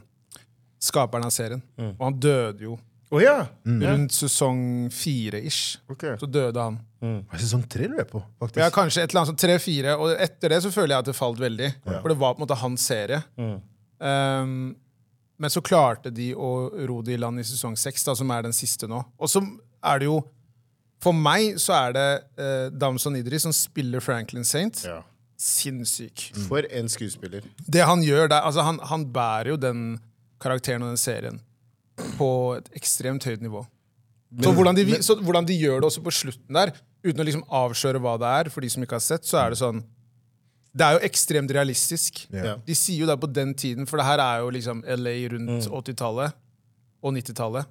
skaperen 0.83 1.27
av 1.27 1.33
serien. 1.35 1.63
Og 1.97 2.05
han 2.05 2.21
døde 2.21 2.69
jo 2.69 2.77
oh, 3.11 3.23
ja! 3.23 3.47
rundt 3.65 4.15
sesong 4.15 4.61
fire-ish. 4.95 5.79
Okay. 5.91 6.17
Så 6.21 6.29
døde 6.31 6.63
han. 6.63 6.79
Sesong 7.39 7.65
tre 7.71 7.91
du 7.91 7.99
er 8.01 8.09
på, 8.09 8.23
faktisk. 8.41 8.63
Ja, 8.63 8.71
kanskje 8.75 9.05
et 9.05 9.13
eller 9.13 9.23
annet 9.23 9.33
sånn 9.35 9.43
tre-fire. 9.43 9.97
Og 10.01 10.17
etter 10.23 10.55
det 10.55 10.63
så 10.65 10.73
føler 10.75 10.97
jeg 10.97 11.05
at 11.05 11.11
det 11.11 11.19
falt 11.19 11.43
veldig. 11.43 11.71
For 11.87 12.11
det 12.13 12.19
var 12.23 12.35
på 12.35 12.43
en 12.43 12.47
måte 12.47 12.59
hans 12.63 12.89
serie. 12.91 13.23
Um, 13.37 14.75
men 15.37 15.53
så 15.53 15.61
klarte 15.65 16.11
de 16.15 16.31
å 16.33 16.51
ro 16.89 17.03
det 17.05 17.17
i 17.17 17.21
land 17.21 17.41
i 17.41 17.47
sesong 17.47 17.77
seks, 17.79 18.07
som 18.07 18.33
er 18.33 18.47
den 18.47 18.57
siste 18.57 18.89
nå. 18.91 19.03
Og 19.21 19.31
så 19.31 19.43
er 19.87 20.01
det 20.01 20.09
jo 20.09 20.21
For 21.03 21.17
meg 21.17 21.59
så 21.63 21.75
er 21.77 21.97
det 21.97 22.09
uh, 22.41 22.67
Damson 22.73 23.19
Idris 23.19 23.45
som 23.47 23.55
spiller 23.55 24.03
Franklin 24.05 24.45
Saint. 24.45 24.85
ja. 24.87 25.03
Sinnssyk. 25.37 26.31
For 26.49 26.65
en 26.73 26.89
skuespiller. 26.89 27.45
Det 27.69 27.83
han 27.85 28.01
gjør 28.01 28.31
der 28.33 28.47
altså 28.49 28.63
han, 28.65 28.79
han 28.81 29.03
bærer 29.13 29.51
jo 29.53 29.59
den 29.61 29.99
karakteren 30.41 30.87
og 30.87 30.95
den 30.95 31.01
serien 31.01 31.43
på 32.17 32.29
et 32.57 32.71
ekstremt 32.77 33.25
høyt 33.29 33.45
nivå. 33.45 33.61
Så 34.43 34.53
hvordan, 34.53 34.77
de, 34.77 34.85
men, 34.89 35.03
så 35.05 35.15
hvordan 35.21 35.47
de 35.49 35.55
gjør 35.57 35.81
det 35.81 35.89
også 35.91 36.03
på 36.05 36.13
slutten 36.13 36.57
der, 36.57 36.73
uten 37.05 37.23
å 37.23 37.27
liksom 37.29 37.45
avsløre 37.57 38.01
hva 38.03 38.17
det 38.21 38.33
er, 38.41 38.51
for 38.53 38.65
de 38.65 38.71
som 38.73 38.83
ikke 38.85 38.99
har 38.99 39.05
sett, 39.05 39.29
så 39.29 39.39
er 39.45 39.55
det 39.55 39.61
sånn 39.61 39.85
Det 40.77 40.85
er 40.85 40.97
jo 40.97 41.05
ekstremt 41.09 41.53
realistisk. 41.57 42.27
Ja. 42.35 42.57
De 42.67 42.75
sier 42.77 43.05
jo 43.05 43.09
det 43.09 43.17
på 43.21 43.31
den 43.33 43.55
tiden, 43.57 43.87
for 43.89 44.01
det 44.01 44.09
her 44.09 44.21
er 44.21 44.43
jo 44.43 44.51
liksom 44.53 44.83
LA 44.85 45.15
rundt 45.33 45.69
80-tallet 45.69 46.37
og 47.01 47.15
90-tallet. 47.17 47.71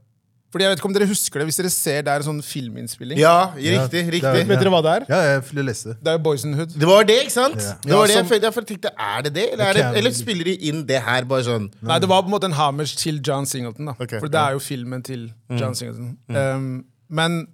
Fordi 0.56 0.64
jeg 0.64 0.72
vet 0.72 0.80
ikke 0.80 0.88
om 0.88 0.94
dere 0.96 1.06
husker 1.10 1.42
det, 1.42 1.46
hvis 1.50 1.58
dere 1.60 1.70
ser 1.74 2.04
det 2.08 2.12
er 2.14 2.22
en 2.24 2.28
sånn 2.30 2.38
filminnspilling. 2.48 3.18
Ja, 3.20 3.52
riktig. 3.58 4.06
Ja, 4.06 4.12
riktig. 4.14 4.22
det 4.22 4.44
er- 4.46 4.48
Vet 4.48 4.62
dere 4.64 4.72
hva 4.72 4.80
det 4.86 4.92
er? 4.94 5.06
Ja, 5.12 5.18
jeg 5.34 5.42
vil 5.50 5.66
lese 5.68 5.90
det. 5.90 5.96
Det 6.00 6.08
er 6.08 6.16
jo 6.16 6.22
Boys 6.24 6.46
in 6.48 6.54
the 6.54 6.60
Hood. 6.62 6.78
Det 6.80 6.88
var 6.88 7.04
det, 7.10 7.18
ikke 7.26 7.34
sant? 7.36 7.58
Ja. 7.60 7.74
Det 7.84 7.92
var 7.92 8.08
det 8.08 8.16
jeg 8.16 8.26
følte, 8.30 8.46
derfor 8.46 8.62
tenkte 8.70 8.92
Er 8.96 9.22
det 9.26 9.34
det, 9.36 9.44
eller, 9.52 9.66
er 9.66 9.74
det, 9.74 9.98
eller 10.00 10.12
spiller 10.16 10.46
de 10.48 10.54
inn 10.70 10.86
det 10.88 11.02
her 11.04 11.26
bare 11.26 11.44
sånn 11.44 11.68
Nei, 11.82 12.00
det 12.00 12.08
var 12.08 12.22
på 12.24 12.32
en 12.32 12.36
måte 12.38 12.48
en 12.48 12.56
homage 12.56 12.96
til 12.96 13.20
John 13.20 13.46
Singleton. 13.46 13.86
da 13.92 13.96
Okay, 14.00 14.20
For 14.24 14.28
det 14.32 14.40
er 14.40 14.52
jo 14.56 14.60
filmen 14.64 15.04
til 15.04 15.34
John 15.52 15.76
Singleton. 15.76 16.18
Um, 16.30 16.86
men 17.10 17.48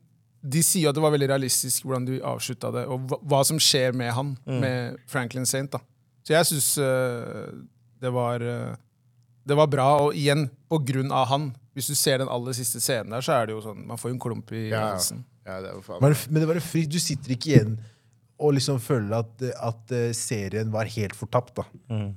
de 0.47 0.61
sier 0.61 0.89
at 0.89 0.95
det 0.95 1.01
var 1.01 1.11
veldig 1.17 1.29
realistisk 1.33 1.83
hvordan 1.85 2.05
de 2.05 2.19
avslutta 2.21 2.71
det, 2.73 2.85
og 2.85 2.99
hva, 3.09 3.17
hva 3.33 3.41
som 3.45 3.57
skjer 3.57 3.93
med 3.97 4.11
han, 4.13 4.37
med 4.45 4.97
Franklin 5.07 5.45
Saint. 5.45 5.71
da. 5.71 5.79
Så 6.23 6.37
jeg 6.37 6.45
syns 6.45 6.75
det 8.01 8.13
var 8.13 8.41
uh, 8.41 8.75
Det 9.47 9.57
var 9.57 9.65
bra, 9.67 9.87
og 10.05 10.13
igjen, 10.13 10.49
på 10.69 10.77
grunn 10.85 11.11
av 11.11 11.27
han. 11.27 11.55
Hvis 11.73 11.87
du 11.87 11.95
ser 11.95 12.17
den 12.19 12.27
aller 12.31 12.51
siste 12.57 12.81
scenen 12.83 13.13
der, 13.15 13.21
så 13.23 13.31
er 13.39 13.45
det 13.47 13.53
jo 13.55 13.61
sånn 13.63 13.85
Man 13.87 13.97
får 13.97 14.09
jo 14.11 14.15
en 14.17 14.19
klump 14.19 14.51
i 14.51 14.69
Ja. 14.69 14.89
halsen. 14.93 15.23
Ja, 15.47 15.61
det 15.63 15.71
var 15.77 15.81
faen. 15.87 16.01
Men, 16.03 16.15
men 16.29 16.41
det 16.43 16.47
var 16.51 16.59
en 16.59 16.65
fri, 16.67 16.85
du 16.85 16.99
sitter 16.99 17.31
ikke 17.37 17.53
igjen 17.55 17.79
og 18.41 18.55
liksom 18.55 18.79
føler 18.81 19.19
at, 19.19 19.41
at 19.61 19.91
eh, 19.93 20.11
serien 20.17 20.71
var 20.73 20.87
helt 20.89 21.13
fortapt. 21.13 21.51
da. 21.59 21.63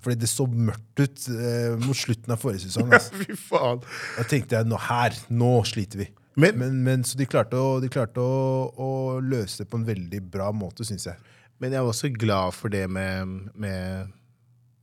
Fordi 0.01 0.15
det 0.23 0.29
så 0.33 0.47
mørkt 0.49 1.03
ut 1.03 1.27
eh, 1.29 1.75
mot 1.85 1.97
slutten 2.01 2.33
av 2.33 2.41
forrige 2.41 2.63
sesong. 2.65 2.89
Altså. 2.97 3.13
Fy 3.21 3.37
faen. 3.37 3.83
Da 4.17 4.25
tenkte 4.31 4.57
jeg 4.57 4.65
nå 4.71 4.79
her, 4.87 5.13
nå 5.29 5.51
sliter 5.69 6.01
vi. 6.01 6.07
Men- 6.41 6.57
Men, 6.59 6.79
men, 6.83 7.05
så 7.05 7.19
de 7.21 7.27
klarte, 7.29 7.61
å, 7.61 7.77
de 7.85 7.91
klarte 7.93 8.25
å, 8.25 8.73
å 8.81 8.89
løse 9.21 9.63
det 9.63 9.69
på 9.71 9.77
en 9.77 9.85
veldig 9.87 10.23
bra 10.33 10.49
måte, 10.57 10.83
syns 10.89 11.05
jeg. 11.11 11.21
Men 11.61 11.77
jeg 11.77 11.85
var 11.85 11.93
også 11.93 12.11
glad 12.17 12.55
for 12.57 12.73
det 12.73 12.87
med, 12.91 13.51
med, 13.55 14.09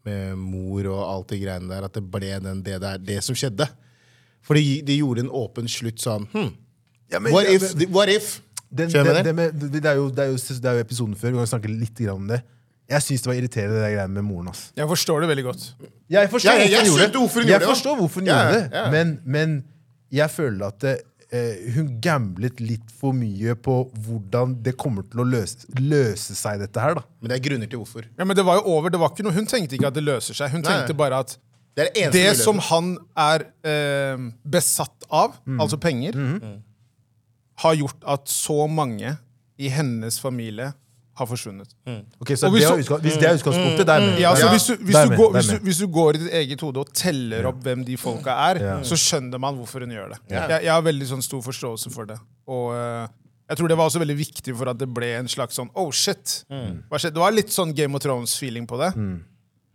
med 0.06 0.38
mor 0.38 0.86
og 0.94 1.01
alt 1.10 1.34
de 1.34 1.42
greiene 1.42 1.68
der, 1.74 1.90
at 1.90 1.98
det 1.98 2.06
ble 2.13 2.36
den, 2.40 2.62
det, 2.63 2.78
der, 2.86 3.01
det 3.01 3.18
som 3.25 3.36
skjedde. 3.36 3.66
For 4.41 4.57
de, 4.57 4.81
de 4.88 4.98
gjorde 5.00 5.19
en 5.25 5.29
åpen 5.29 5.67
slutt 5.69 6.00
sånn 6.01 6.27
hm, 6.31 6.50
men- 7.19 7.33
What 7.33 7.45
ja, 7.45 7.51
if? 7.57 7.74
men- 7.75 7.91
What 7.93 8.10
if? 8.10 8.41
Den, 8.74 8.89
den, 8.89 9.24
det, 9.25 9.36
med, 9.36 9.53
det, 9.60 9.83
er 9.86 9.95
jo, 10.00 10.10
det, 10.10 10.19
er 10.24 10.29
jo, 10.31 10.38
det 10.38 10.65
er 10.69 10.77
jo 10.79 10.83
episoden 10.86 11.13
før. 11.19 11.33
Vi 11.33 11.38
kan 11.41 11.48
snakke 11.51 11.67
litt 11.67 11.98
grann 12.00 12.21
om 12.21 12.27
det. 12.31 12.38
Jeg 12.91 13.03
syns 13.03 13.21
det 13.24 13.27
var 13.27 13.36
irriterende, 13.36 13.81
det 13.83 13.89
greiene 13.98 14.13
med 14.15 14.24
moren 14.24 14.48
hans. 14.48 14.62
Jeg 14.75 14.88
forstår 14.88 15.21
det 15.25 15.27
veldig 15.31 15.43
godt. 15.50 15.65
Jeg 16.12 16.29
forstår 16.31 16.51
Ja, 16.51 16.57
jeg- 16.60 16.71
jeg 16.71 16.79
hvorfor 16.79 16.91
hun 16.91 16.98
gjorde 16.98 17.12
det. 17.12 17.19
hvorfor 17.21 17.48
Jeg 17.51 17.62
forstår 17.62 17.95
hvorfor 18.00 18.19
hun 18.21 18.25
Ja, 18.31 18.38
gjorde 18.39 18.62
det, 18.62 18.71
ja. 18.74 18.89
men, 18.91 19.19
men 19.25 19.63
jeg 20.12 20.29
føler 20.31 20.65
at 20.67 20.79
det, 20.79 21.01
eh, 21.31 21.71
hun 21.75 22.00
gamblet 22.01 22.60
litt 22.63 22.89
for 23.00 23.12
mye 23.13 23.55
på 23.55 23.75
hvordan 23.91 24.55
det 24.63 24.77
kommer 24.77 25.03
til 25.03 25.19
å 25.19 25.27
løse, 25.27 25.67
løse 25.79 26.36
seg, 26.36 26.60
dette 26.60 26.79
her. 26.79 26.95
da. 26.95 27.03
Men 27.21 27.29
det 27.31 27.38
er 27.39 27.50
grunner 27.50 27.69
til 27.69 27.79
hvorfor. 27.79 28.03
Ja, 28.17 28.24
men 28.24 28.36
det 28.36 28.45
var 28.45 28.55
jo 28.60 28.63
over, 28.71 28.89
det 28.89 29.00
var 29.00 29.10
ikke 29.10 29.24
noe, 29.24 29.33
Hun 29.33 29.45
tenkte 29.45 29.75
ikke 29.75 29.88
at 29.88 29.93
det 29.93 30.03
løser 30.03 30.33
seg. 30.33 30.50
Hun 30.51 30.62
Nei. 30.62 30.71
tenkte 30.71 30.95
bare 30.95 31.19
at 31.19 31.38
Det 31.75 31.86
er 31.86 31.90
det 31.94 32.01
eneste 32.04 32.20
det 32.20 32.38
som 32.44 32.58
han 32.68 32.98
er 33.16 33.46
eh, 33.63 34.18
besatt 34.44 35.06
av, 35.10 35.38
altså 35.60 35.78
penger, 35.80 36.13
har 37.62 37.75
gjort 37.78 38.04
at 38.10 38.28
så 38.32 38.68
mange 38.70 39.18
i 39.62 39.70
hennes 39.70 40.18
familie 40.20 40.72
har 41.20 41.28
forsvunnet. 41.28 41.70
Ok, 42.20 42.32
så 42.40 42.50
hvis 42.50 42.63
det 42.63 42.72
er 42.72 42.82
utgang- 42.82 43.01
Hvis 43.04 43.18
det 43.20 43.28
er 43.30 43.36
utgangspunktet, 43.38 43.86
der 43.86 43.94
er 43.94 44.00
med. 44.12 44.20
Ja, 44.20 44.32
så 44.36 44.50
hvis, 44.51 44.66
du, 44.68 44.75
hvis, 44.84 44.96
du 44.96 45.16
går, 45.18 45.32
hvis, 45.36 45.48
du, 45.48 45.58
hvis 45.68 45.78
du 45.78 45.88
går 45.88 46.16
i 46.16 46.18
ditt 46.18 46.34
eget 46.34 46.62
hode 46.62 46.78
og 46.80 46.94
teller 46.94 47.46
opp 47.51 47.60
hvem 47.62 47.84
de 47.86 47.98
folka 47.98 48.32
er, 48.50 48.60
så 48.84 48.96
skjønner 48.98 49.38
man 49.40 49.56
hvorfor 49.60 49.80
hun 49.86 49.92
gjør 49.92 50.10
det. 50.16 50.20
Jeg, 50.50 50.63
jeg 50.63 50.72
har 50.74 50.82
veldig 50.82 51.08
sånn 51.08 51.22
stor 51.22 51.42
forståelse 51.46 51.92
for 51.94 52.06
det. 52.06 52.18
Og 52.48 52.74
eh, 52.74 53.08
jeg 53.51 53.58
tror 53.60 53.68
det 53.68 53.78
var 53.78 53.86
også 53.92 54.00
veldig 54.00 54.18
viktig 54.18 54.56
for 54.58 54.70
at 54.72 54.78
det 54.80 54.88
ble 54.90 55.12
en 55.20 55.28
slags 55.28 55.56
sånn 55.60 55.70
oh 55.75 55.92
shit. 55.92 56.46
Hva 56.90 56.98
skjedde? 56.98 57.13
Det 57.20 57.22
var 57.22 57.32
litt 57.36 57.51
sånn 57.51 57.75
Game 57.75 57.94
of 57.96 58.01
Thrones-feeling 58.01 58.66
på 58.66 58.80
det. 58.82 58.94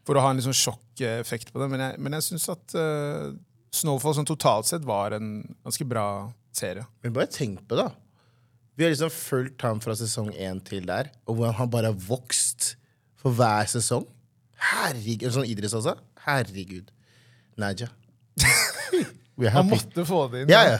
For 0.06 0.18
å 0.18 0.22
ha 0.22 0.30
en 0.30 0.38
liksom 0.38 0.54
sjokkeffekt 0.54 1.52
på 1.52 1.60
det. 1.62 1.68
Men 1.72 1.82
jeg, 1.82 2.00
men 2.02 2.16
jeg 2.16 2.26
syns 2.28 2.48
at 2.52 2.76
uh, 2.78 3.34
Snowfall 3.74 4.16
sånn 4.16 4.28
totalt 4.28 4.68
sett 4.70 4.86
var 4.86 5.16
en 5.16 5.40
ganske 5.66 5.86
bra 5.88 6.06
serie. 6.56 6.86
Men 7.02 7.16
bare 7.16 7.30
tenk 7.32 7.64
på 7.66 7.78
det. 7.78 7.88
da. 7.88 7.94
Vi 8.76 8.84
har 8.84 8.92
liksom 8.92 9.12
fulgt 9.12 9.64
ham 9.64 9.80
fra 9.80 9.96
sesong 9.96 10.30
én 10.36 10.60
til 10.64 10.84
der, 10.88 11.08
og 11.24 11.38
hvordan 11.38 11.56
han 11.60 11.72
bare 11.72 11.90
har 11.92 12.06
vokst 12.08 12.74
for 13.20 13.32
hver 13.36 13.68
sesong. 13.72 14.04
Herregud. 14.72 15.30
Sånn 15.32 15.48
idretts 15.48 15.76
også. 15.76 15.96
Herregud. 16.26 16.92
Naja. 17.60 17.88
Han 19.52 19.66
måtte 19.68 20.04
få 20.08 20.18
det 20.32 20.40
inn. 20.46 20.48
Ja, 20.48 20.60
ja. 20.64 20.76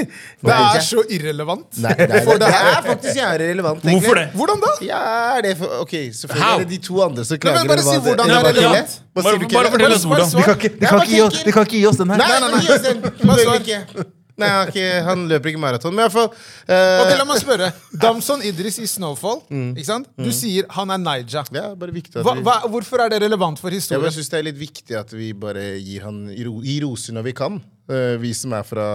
Det 0.42 0.54
er 0.54 0.80
så 0.82 1.04
irrelevant. 1.14 1.68
Nei, 1.78 1.92
nei, 1.94 2.06
nei, 2.10 2.34
det 2.42 2.48
er 2.50 2.80
faktisk 2.88 3.14
jævlig 3.20 3.46
relevant. 3.52 3.84
egentlig. 3.84 4.00
Hvorfor 4.00 4.18
det? 4.18 4.24
Hvordan 4.34 4.60
da? 4.64 4.70
Ja, 4.82 4.98
er 5.38 5.42
det 5.46 5.52
for, 5.60 5.76
ok, 5.84 5.94
selvfølgelig 6.18 6.42
How? 6.42 6.56
er 6.58 6.64
det 6.64 6.70
de 6.74 6.78
to 6.88 6.98
andre 7.06 7.24
som 7.28 7.38
klager 7.38 7.58
men 7.60 7.70
bare 7.70 7.84
si 7.86 7.90
det- 7.94 8.02
hvordan 8.08 8.26
det 8.26 8.36
er 8.36 8.42
bare 8.42 8.56
relevant. 8.58 8.96
Bare- 9.14 9.24
bare 9.24 9.48
Kelle? 9.54 9.70
fortell 9.76 9.92
oss 9.94 10.04
Bare 10.04 10.10
hvordan. 10.10 10.30
svar. 10.30 10.40
De 10.40 10.44
kan 10.44 10.56
ikke, 10.58 10.68
de 10.68 10.80
Jeg 10.80 10.88
kan 10.88 10.98
bare 10.98 11.06
ikke, 11.06 11.14
gi 11.14 11.20
oss, 11.22 11.34
tenker- 11.34 11.44
de 11.46 11.52
kan 11.52 11.62
ikke 11.68 11.78
gi 11.78 11.86
oss 11.86 11.96
den 12.02 12.10
her. 12.10 12.16
Nei, 12.18 12.28
nei, 12.30 12.50
nei, 12.50 12.60
gi 12.66 12.72
oss 12.74 12.82
den. 12.88 12.98
Hva 13.00 13.34
Bør 13.36 13.44
svar? 13.44 13.60
ikke. 13.62 13.78
Nei, 13.80 13.84
han, 13.96 14.19
har 14.48 14.70
ikke, 14.72 14.88
han 15.06 15.26
løper 15.30 15.52
ikke 15.52 15.62
maraton. 15.62 15.94
Men 15.94 16.06
iallfall 16.06 16.28
eh, 16.30 17.02
Ok, 17.02 17.12
La 17.18 17.26
meg 17.28 17.40
spørre. 17.42 17.70
Damson 18.02 18.44
Idris 18.46 18.78
i 18.80 18.86
Snowfall. 18.90 19.42
ikke 19.74 19.88
sant? 19.88 20.08
Du 20.16 20.30
sier 20.34 20.68
han 20.76 20.94
er 20.94 21.02
Naija. 21.02 21.44
Ja, 21.54 21.70
bare 21.78 21.94
viktig 21.94 22.24
Hva, 22.24 22.36
hva, 22.40 22.56
hvorfor 22.70 23.04
er 23.04 23.12
det 23.12 23.20
relevant 23.24 23.60
for 23.60 23.74
historien? 23.74 24.04
Jeg 24.08 24.18
synes 24.18 24.32
det 24.32 24.38
er 24.40 24.48
litt 24.48 24.60
viktig 24.60 24.96
at 25.00 25.12
vi 25.16 25.32
bare 25.36 25.66
gir 25.82 26.06
han 26.06 26.24
gir 26.32 26.84
roser 26.86 27.16
når 27.16 27.28
vi 27.30 27.36
kan. 27.36 27.60
Uh, 27.90 28.16
vi 28.22 28.32
som 28.36 28.54
er 28.56 28.64
fra 28.66 28.88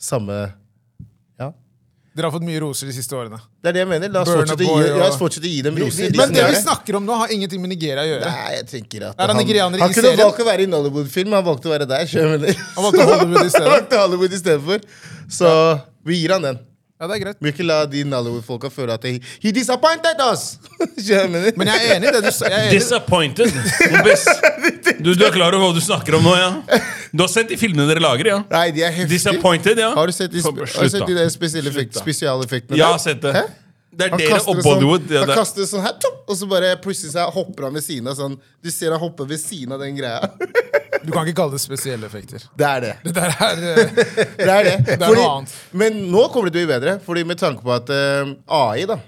samme. 0.00 0.42
Dere 2.14 2.28
har 2.28 2.34
fått 2.36 2.44
mye 2.46 2.60
roser 2.62 2.86
de 2.86 2.92
siste 2.94 3.16
årene. 3.18 3.40
Det 3.58 3.72
er 3.72 3.74
det 3.74 3.80
jeg 3.82 3.88
mener. 3.90 4.10
La 4.14 4.20
oss 4.22 4.28
fortsette, 4.30 4.62
gi, 4.62 4.90
la 4.94 5.06
oss 5.08 5.16
fortsette 5.18 5.48
å 5.48 5.50
gi 5.50 5.62
dem 5.66 5.78
roser. 5.82 6.12
Men 6.14 6.34
det 6.36 6.44
vi 6.46 6.60
snakker 6.60 6.98
om 7.00 7.08
nå, 7.08 7.16
har 7.24 7.32
ingenting 7.34 7.58
med 7.62 7.72
Nigeria 7.72 8.04
å 8.04 8.06
gjøre. 8.06 8.28
Nei, 8.30 8.52
jeg 8.54 8.68
tenker 8.70 9.08
at 9.08 9.18
han 9.18 9.34
nigerianer 9.40 9.82
Han 9.82 9.96
kunne 9.96 10.12
valgt 10.20 10.44
å 10.44 10.46
være 10.46 10.62
i 10.62 10.68
en 10.68 10.76
Hollywood-film, 10.78 11.34
han 11.34 11.48
valgte 11.48 11.70
å 11.70 11.74
være 11.74 11.88
der. 11.90 12.06
Han 12.76 12.86
valgte 12.86 13.08
Hollywood 13.10 13.42
i 13.42 13.50
stedet. 13.50 13.96
Hollywood 14.04 14.38
i 14.38 14.40
stedet 14.44 14.62
for. 14.68 14.86
Så 15.40 15.50
vi 16.06 16.20
gir 16.22 16.36
han 16.36 16.46
den. 16.46 16.62
Ja, 17.00 17.08
det 17.10 17.16
er 17.16 17.22
greit. 17.24 17.38
Vi 17.42 17.50
ikke 17.50 17.64
la 17.66 17.80
de 17.90 18.04
Nollywood-folka 18.06 18.68
føle 18.70 18.94
at 18.94 19.02
he, 19.08 19.16
he 19.42 19.50
disappointed 19.52 20.20
us! 20.28 20.44
Men 21.58 21.66
jeg 21.66 21.88
er 21.88 21.96
enig 21.96 22.06
i 22.06 22.12
det 22.14 22.20
du 22.22 22.28
er 22.46 22.54
enig. 22.60 22.76
Disappointed. 22.76 23.50
Kompis. 23.90 24.22
Du, 25.02 25.10
du 25.18 25.24
er 25.26 25.34
klar 25.34 25.56
over 25.58 25.72
hva 25.72 25.74
du 25.74 25.82
snakker 25.82 26.14
om 26.20 26.22
nå, 26.28 26.36
ja? 26.38 26.52
Du 27.10 27.24
har 27.24 27.32
sett 27.32 27.50
de 27.50 27.58
filmene 27.58 27.88
dere 27.90 28.02
lager, 28.04 28.30
ja? 28.30 28.38
Nei, 28.52 28.68
de 28.76 28.86
er 28.86 28.94
heftige. 28.94 29.10
Disappointed, 29.16 29.82
ja? 29.82 29.90
Har 29.98 30.06
du 30.06 30.14
sett 30.14 30.30
de, 30.32 30.44
Kom, 30.46 30.54
spe- 30.54 30.70
har 30.78 30.86
du 30.86 30.94
sett 30.94 31.10
de 31.10 31.18
der 31.18 31.34
spesialeffektene? 31.34 32.46
effekt. 32.46 32.70
Jeg 32.78 32.86
har 32.86 33.02
sett 33.02 33.20
det. 33.26 33.34
Hæ? 33.40 33.44
Det 33.94 34.06
er 34.06 34.14
Han 34.14 34.20
dere 34.20 34.40
og 34.42 34.58
det 34.58 34.64
sånn, 34.66 34.84
Ja, 35.14 35.22
han 35.24 35.32
kaster 35.38 35.62
det 35.62 35.68
sånn 35.70 35.84
her, 35.84 35.94
topp, 36.02 36.20
og 36.26 36.38
så 36.38 36.48
bare 36.50 36.74
plutselig 36.82 37.14
så 37.14 37.26
hopper 37.34 37.68
han 37.68 37.78
ved 37.78 37.86
siden 37.86 38.10
av 38.10 38.18
sånn 38.18 38.36
Du 38.62 38.70
ser 38.74 38.94
han 38.94 39.02
hopper 39.02 39.28
ved 39.30 39.40
siden 39.42 39.76
av 39.76 39.82
den 39.84 39.96
greia. 39.98 40.30
Du 41.04 41.12
kan 41.12 41.26
ikke 41.26 41.36
kalle 41.42 41.58
det 41.58 41.62
spesielle 41.62 42.08
effekter. 42.08 42.44
Det 42.56 42.68
er 42.68 42.84
det. 42.84 42.92
Det 43.04 43.14
der 43.16 43.34
er 43.34 43.64
eh, 43.70 43.96
Det 44.44 44.50
er 44.50 44.68
det. 44.70 44.76
Det 44.88 44.98
er 44.98 45.04
noe 45.04 45.32
annet. 45.38 45.56
Men 45.76 45.98
nå 46.12 46.28
kommer 46.32 46.48
det 46.50 46.56
til 46.56 46.64
å 46.64 46.70
bli 46.70 46.74
bedre, 46.74 46.98
Fordi 47.04 47.26
med 47.28 47.40
tanke 47.40 47.64
på 47.64 47.74
at 47.74 47.92
uh, 47.92 48.32
AI, 48.48 48.86
da 48.88 48.98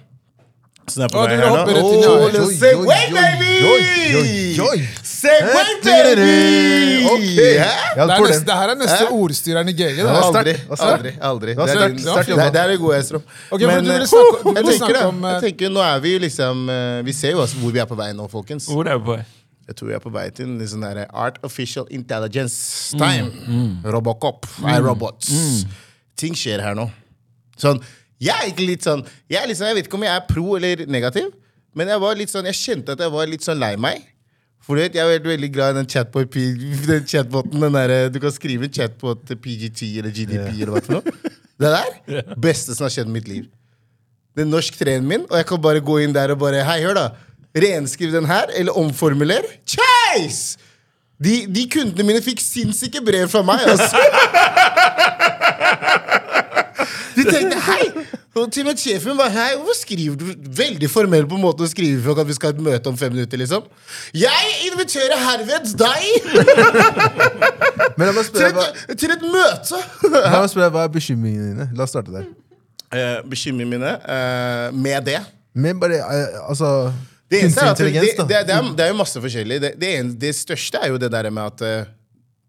Så 0.86 1.00
det 1.00 1.06
er 1.06 1.10
på 1.10 1.22
vei 1.26 1.36
her 1.36 1.50
nå. 1.50 1.62
Oh, 1.82 2.50
say, 2.54 2.74
wait, 2.78 3.10
baby! 3.14 3.52
oi, 3.66 3.80
oi, 4.20 4.68
oi. 4.68 4.80
Segway, 5.02 5.70
baby! 5.82 7.06
Ok. 7.10 7.24
Ja, 7.96 8.06
det, 8.06 8.18
neste, 8.22 8.44
det 8.46 8.56
her 8.60 8.72
er 8.72 8.78
neste 8.78 8.98
Hæ? 9.00 9.08
ordstyreren 9.16 9.70
i 9.72 9.74
GG. 9.74 9.96
Da. 10.04 10.14
Aldri. 10.28 10.54
Aldri. 10.76 11.12
aldri. 11.30 11.54
Det 11.56 11.66
er 11.66 11.80
det 11.88 12.36
er- 12.36 12.52
det 12.54 12.60
er 12.62 12.68
det 12.72 12.78
gode, 12.82 12.98
Estrom. 13.00 13.22
Okay, 13.50 13.66
Men 13.66 13.84
du 13.84 13.90
snakke- 14.06 14.44
du 14.44 14.54
jeg 14.54 14.64
tenker 14.78 15.00
om, 15.06 15.24
eh, 15.24 15.32
jeg 15.32 15.42
tenker, 15.48 15.70
Nå 15.74 15.80
er 15.82 16.00
vi 16.00 16.18
liksom 16.18 16.68
eh, 16.70 17.02
Vi 17.02 17.12
ser 17.12 17.30
jo 17.32 17.40
altså 17.42 17.56
hvor 17.56 17.72
vi 17.72 17.78
er 17.82 17.86
på 17.86 17.96
vei 17.96 18.12
nå, 18.12 18.28
folkens. 18.30 18.68
Hvor 18.70 18.86
er 18.86 18.98
vi 18.98 19.04
på 19.04 19.16
vei? 19.16 19.24
Jeg 19.66 19.76
tror 19.76 19.88
vi 19.88 19.94
er 19.94 19.98
på 20.04 20.12
vei 20.12 20.30
til 20.30 20.46
en 20.46 20.58
litt 20.60 20.70
sånn 20.70 20.82
der 20.86 21.06
Artificial 21.12 21.86
Intelligence 21.90 22.94
time. 22.96 23.80
Robocop. 23.84 24.46
I 24.62 24.78
robots. 24.78 25.32
Ting 26.16 26.34
skjer 26.34 26.62
her 26.62 26.74
nå. 26.78 26.90
Sånn, 27.58 27.80
jeg 28.22 28.32
er 28.32 28.50
ikke 28.50 28.64
litt 28.64 28.84
sånn 28.86 29.02
jeg, 29.28 29.40
er 29.40 29.54
sånn, 29.54 29.68
jeg 29.70 29.76
vet 29.80 29.88
ikke 29.88 29.98
om 29.98 30.04
jeg 30.06 30.16
er 30.16 30.22
pro 30.28 30.56
eller 30.56 30.76
negativ, 30.88 31.26
men 31.76 31.86
jeg 31.92 32.00
var 32.00 32.14
litt 32.16 32.30
sånn, 32.32 32.46
jeg 32.48 32.56
kjente 32.58 32.92
at 32.96 33.00
jeg 33.04 33.12
var 33.12 33.24
litt 33.28 33.44
sånn 33.44 33.60
lei 33.60 33.74
meg. 33.80 34.04
For 34.66 34.74
du 34.74 34.80
vet, 34.82 34.94
Jeg 34.98 35.06
er 35.06 35.20
veldig 35.22 35.50
glad 35.54 35.74
i 35.74 35.78
den 35.78 35.86
chatbot, 35.86 36.32
den 36.34 37.04
chatboten. 37.06 37.60
Den 37.60 37.72
der, 37.76 38.08
du 38.10 38.18
kan 38.18 38.32
skrive 38.34 38.64
en 38.66 38.72
chatbot 38.72 39.20
til 39.28 39.36
PGT 39.38 39.80
eller 40.00 40.10
GDP 40.10 40.48
eller 40.56 40.72
hva 40.74 40.80
for 40.82 40.92
noe. 40.96 41.02
Det 41.56 41.70
der, 41.70 41.92
beste 42.42 42.74
som 42.74 42.84
har 42.88 42.92
skjedd 42.92 43.06
i 43.06 43.12
mitt 43.14 43.28
liv. 43.30 43.44
Den 44.36 44.50
norsk 44.52 44.74
treen 44.76 45.06
min, 45.06 45.22
og 45.30 45.36
jeg 45.38 45.46
kan 45.48 45.62
bare 45.62 45.80
gå 45.84 46.00
inn 46.02 46.12
der 46.16 46.30
og 46.34 46.40
bare 46.42 46.64
Hei, 46.66 46.80
hør, 46.82 46.94
da. 46.98 47.06
Renskriv 47.56 48.12
den 48.12 48.26
her, 48.28 48.46
eller 48.58 48.76
omformuler. 48.76 49.42
Chase! 49.64 50.58
De, 51.16 51.46
de 51.48 51.64
kundene 51.72 52.04
mine 52.04 52.20
fikk 52.20 52.42
sinnssyke 52.44 53.00
brev 53.06 53.30
fra 53.32 53.40
meg. 53.46 53.62
Altså. 53.70 53.96
De 57.16 57.24
tenkte 57.24 57.58
hei! 57.66 57.82
Og 58.36 58.50
til 58.52 58.66
og 58.66 58.68
med 58.68 58.80
sjefen 58.80 59.16
var 59.16 59.30
hei, 59.32 59.48
hvorfor 59.56 59.78
skriver 59.78 60.16
du 60.20 60.26
veldig 60.58 60.88
formell 60.92 61.24
på 61.28 61.38
en 61.38 61.44
måte 61.46 61.64
å 61.64 61.70
skrive 61.70 62.02
for 62.04 62.20
at 62.20 62.28
vi 62.28 62.36
skal 62.36 62.50
ha 62.52 62.56
et 62.58 62.64
møte 62.66 62.90
om 62.92 62.98
fem 63.00 63.14
minutter, 63.14 63.40
liksom? 63.40 63.64
Jeg 64.16 64.50
inviterer 64.68 65.16
herved 65.24 65.70
deg 65.80 66.04
Men 67.96 68.10
jeg 68.10 68.16
må 68.16 68.24
til 68.24 68.28
spørre, 68.28 68.52
hva, 68.58 68.66
et, 68.84 68.92
til 69.00 69.14
et 69.16 69.24
møte! 69.24 69.80
jeg 70.04 70.34
må 70.36 70.46
spørre, 70.52 70.70
hva 70.76 70.84
er 70.84 70.92
bekymringene 70.98 71.48
dine? 71.54 71.68
La 71.78 71.86
oss 71.86 71.94
starte 71.96 72.12
der. 72.12 72.28
Eh, 72.92 73.18
Bekymringene 73.26 73.72
mine 73.80 73.92
eh, 73.98 74.68
med 74.76 75.08
det 75.08 75.18
Men 75.58 75.80
bare, 75.80 75.98
eh, 76.04 76.36
altså 76.46 76.92
Det, 77.26 77.40
eneste 77.40 77.64
er 77.64 77.66
Kunstig 77.66 77.66
at 77.72 77.80
det, 77.80 77.86
intelligens, 77.88 78.18
da. 78.20 78.26
det, 78.30 78.42
det, 78.46 78.54
er, 78.60 78.68
det 78.76 78.84
er 78.84 78.92
jo 78.92 78.98
masse 79.00 79.22
forskjellig. 79.24 79.56
Det, 79.64 79.72
det, 79.80 79.94
en, 79.98 80.12
det 80.22 80.30
største 80.38 80.78
er 80.84 80.92
jo 80.92 81.00
det 81.02 81.10
der 81.10 81.26
med 81.34 81.48
at 81.56 81.64
eh, 81.66 81.88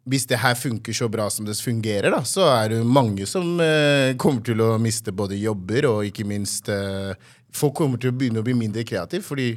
hvis 0.08 0.28
det 0.30 0.40
her 0.42 0.56
funker 0.56 0.96
så 0.96 1.10
bra 1.12 1.28
som 1.34 1.48
det 1.48 1.58
fungerer, 1.60 2.10
da, 2.14 2.22
så 2.28 2.46
er 2.50 2.76
det 2.76 2.84
mange 2.88 3.28
som 3.30 3.58
eh, 3.64 4.14
kommer 4.20 4.44
til 4.46 4.62
å 4.64 4.76
miste 4.82 5.14
både 5.16 5.40
jobber 5.40 5.90
og 5.92 6.08
ikke 6.08 6.28
minst 6.28 6.72
eh, 6.74 7.16
Folk 7.58 7.74
kommer 7.80 7.98
til 7.98 8.12
å 8.12 8.14
begynne 8.14 8.42
å 8.44 8.46
bli 8.46 8.54
mindre 8.54 8.84
kreative 8.86 9.24
fordi 9.26 9.48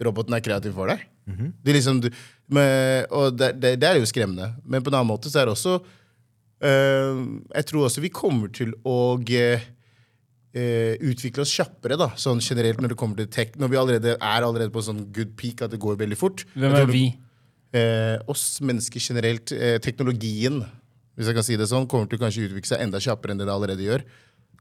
roboten 0.00 0.32
er 0.32 0.40
kreativ 0.40 0.72
for 0.72 0.88
deg. 0.88 1.02
Det 1.60 1.72
er 1.72 1.76
liksom, 1.76 1.98
du, 2.00 2.08
med, 2.54 3.10
og 3.12 3.34
det, 3.36 3.50
det, 3.60 3.74
det 3.82 3.88
er 3.88 3.98
jo 4.00 4.08
skremmende. 4.08 4.52
Men 4.64 4.82
på 4.82 4.90
en 4.90 4.96
annen 5.00 5.10
måte 5.10 5.30
så 5.30 5.42
er 5.42 5.50
det 5.50 5.54
også 5.56 5.74
eh, 6.62 7.20
Jeg 7.58 7.68
tror 7.68 7.86
også 7.86 8.04
vi 8.04 8.12
kommer 8.14 8.50
til 8.54 8.72
å 8.88 9.18
eh, 9.18 9.66
utvikle 11.02 11.44
oss 11.44 11.52
kjappere, 11.58 11.98
da, 12.00 12.12
sånn 12.16 12.40
generelt 12.40 12.80
når 12.80 12.94
det 12.94 13.00
kommer 13.02 13.20
til 13.20 13.30
tech. 13.34 13.58
Når 13.60 13.74
vi 13.74 13.80
allerede 13.82 14.16
er 14.16 14.46
allerede 14.46 14.72
på 14.72 14.86
sånn 14.86 15.04
good 15.12 15.36
peak, 15.36 15.62
at 15.66 15.74
det 15.74 15.82
går 15.82 16.00
veldig 16.00 16.18
fort. 16.18 16.46
Hvem 16.54 16.78
er 16.80 16.88
vi? 16.90 17.06
Eh, 17.76 18.18
oss 18.30 18.60
mennesker 18.64 19.02
generelt, 19.02 19.52
eh, 19.52 19.78
teknologien, 19.82 20.62
hvis 21.16 21.28
jeg 21.28 21.36
kan 21.36 21.46
si 21.46 21.56
det 21.60 21.68
sånn, 21.68 21.88
kommer 21.88 22.08
til 22.08 22.18
å 22.18 22.24
kanskje 22.24 22.46
utvikle 22.48 22.72
seg 22.72 22.84
enda 22.84 23.00
kjappere 23.02 23.34
enn 23.34 23.40
det 23.42 23.48
det 23.48 23.54
allerede 23.54 23.84
gjør. 23.84 24.04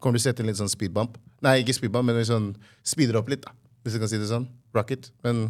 Kommer 0.02 0.20
til 0.20 0.26
å 0.26 0.28
sette 0.30 0.44
en 0.44 0.50
litt 0.52 0.60
sånn 0.60 0.72
speedbump. 0.72 1.18
Nei, 1.46 1.62
ikke 1.62 1.76
speedbump, 1.78 2.10
men 2.10 2.24
sånn 2.28 2.52
speeder 2.84 3.20
opp 3.20 3.30
litt, 3.32 3.46
da, 3.46 3.54
hvis 3.84 3.96
jeg 3.96 4.04
kan 4.04 4.12
si 4.12 4.20
det 4.22 4.32
sånn. 4.32 4.48
Rocket. 4.76 5.12
Men 5.24 5.50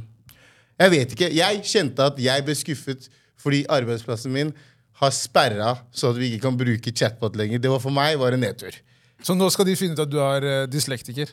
jeg 0.81 0.93
vet 0.93 1.15
ikke. 1.15 1.29
Jeg 1.33 1.63
kjente 1.69 2.05
at 2.09 2.19
jeg 2.21 2.45
ble 2.45 2.55
skuffet 2.57 3.09
fordi 3.41 3.63
arbeidsplassen 3.73 4.33
min 4.33 4.53
har 5.01 5.13
sperra 5.13 5.75
så 5.95 6.11
at 6.11 6.19
vi 6.19 6.29
ikke 6.29 6.45
kan 6.45 6.57
bruke 6.57 6.93
chatbot 6.93 7.37
lenger. 7.37 7.61
Det 7.61 7.69
var 7.71 7.81
for 7.81 7.93
meg 7.93 8.19
var 8.21 8.35
en 8.35 8.43
nedtur. 8.45 8.75
Så 9.21 9.33
nå 9.37 9.47
skal 9.53 9.67
de 9.69 9.77
finne 9.77 9.97
ut 9.97 10.03
at 10.03 10.09
du 10.09 10.19
er 10.21 10.45
eh, 10.45 10.67
dyslektiker. 10.69 11.29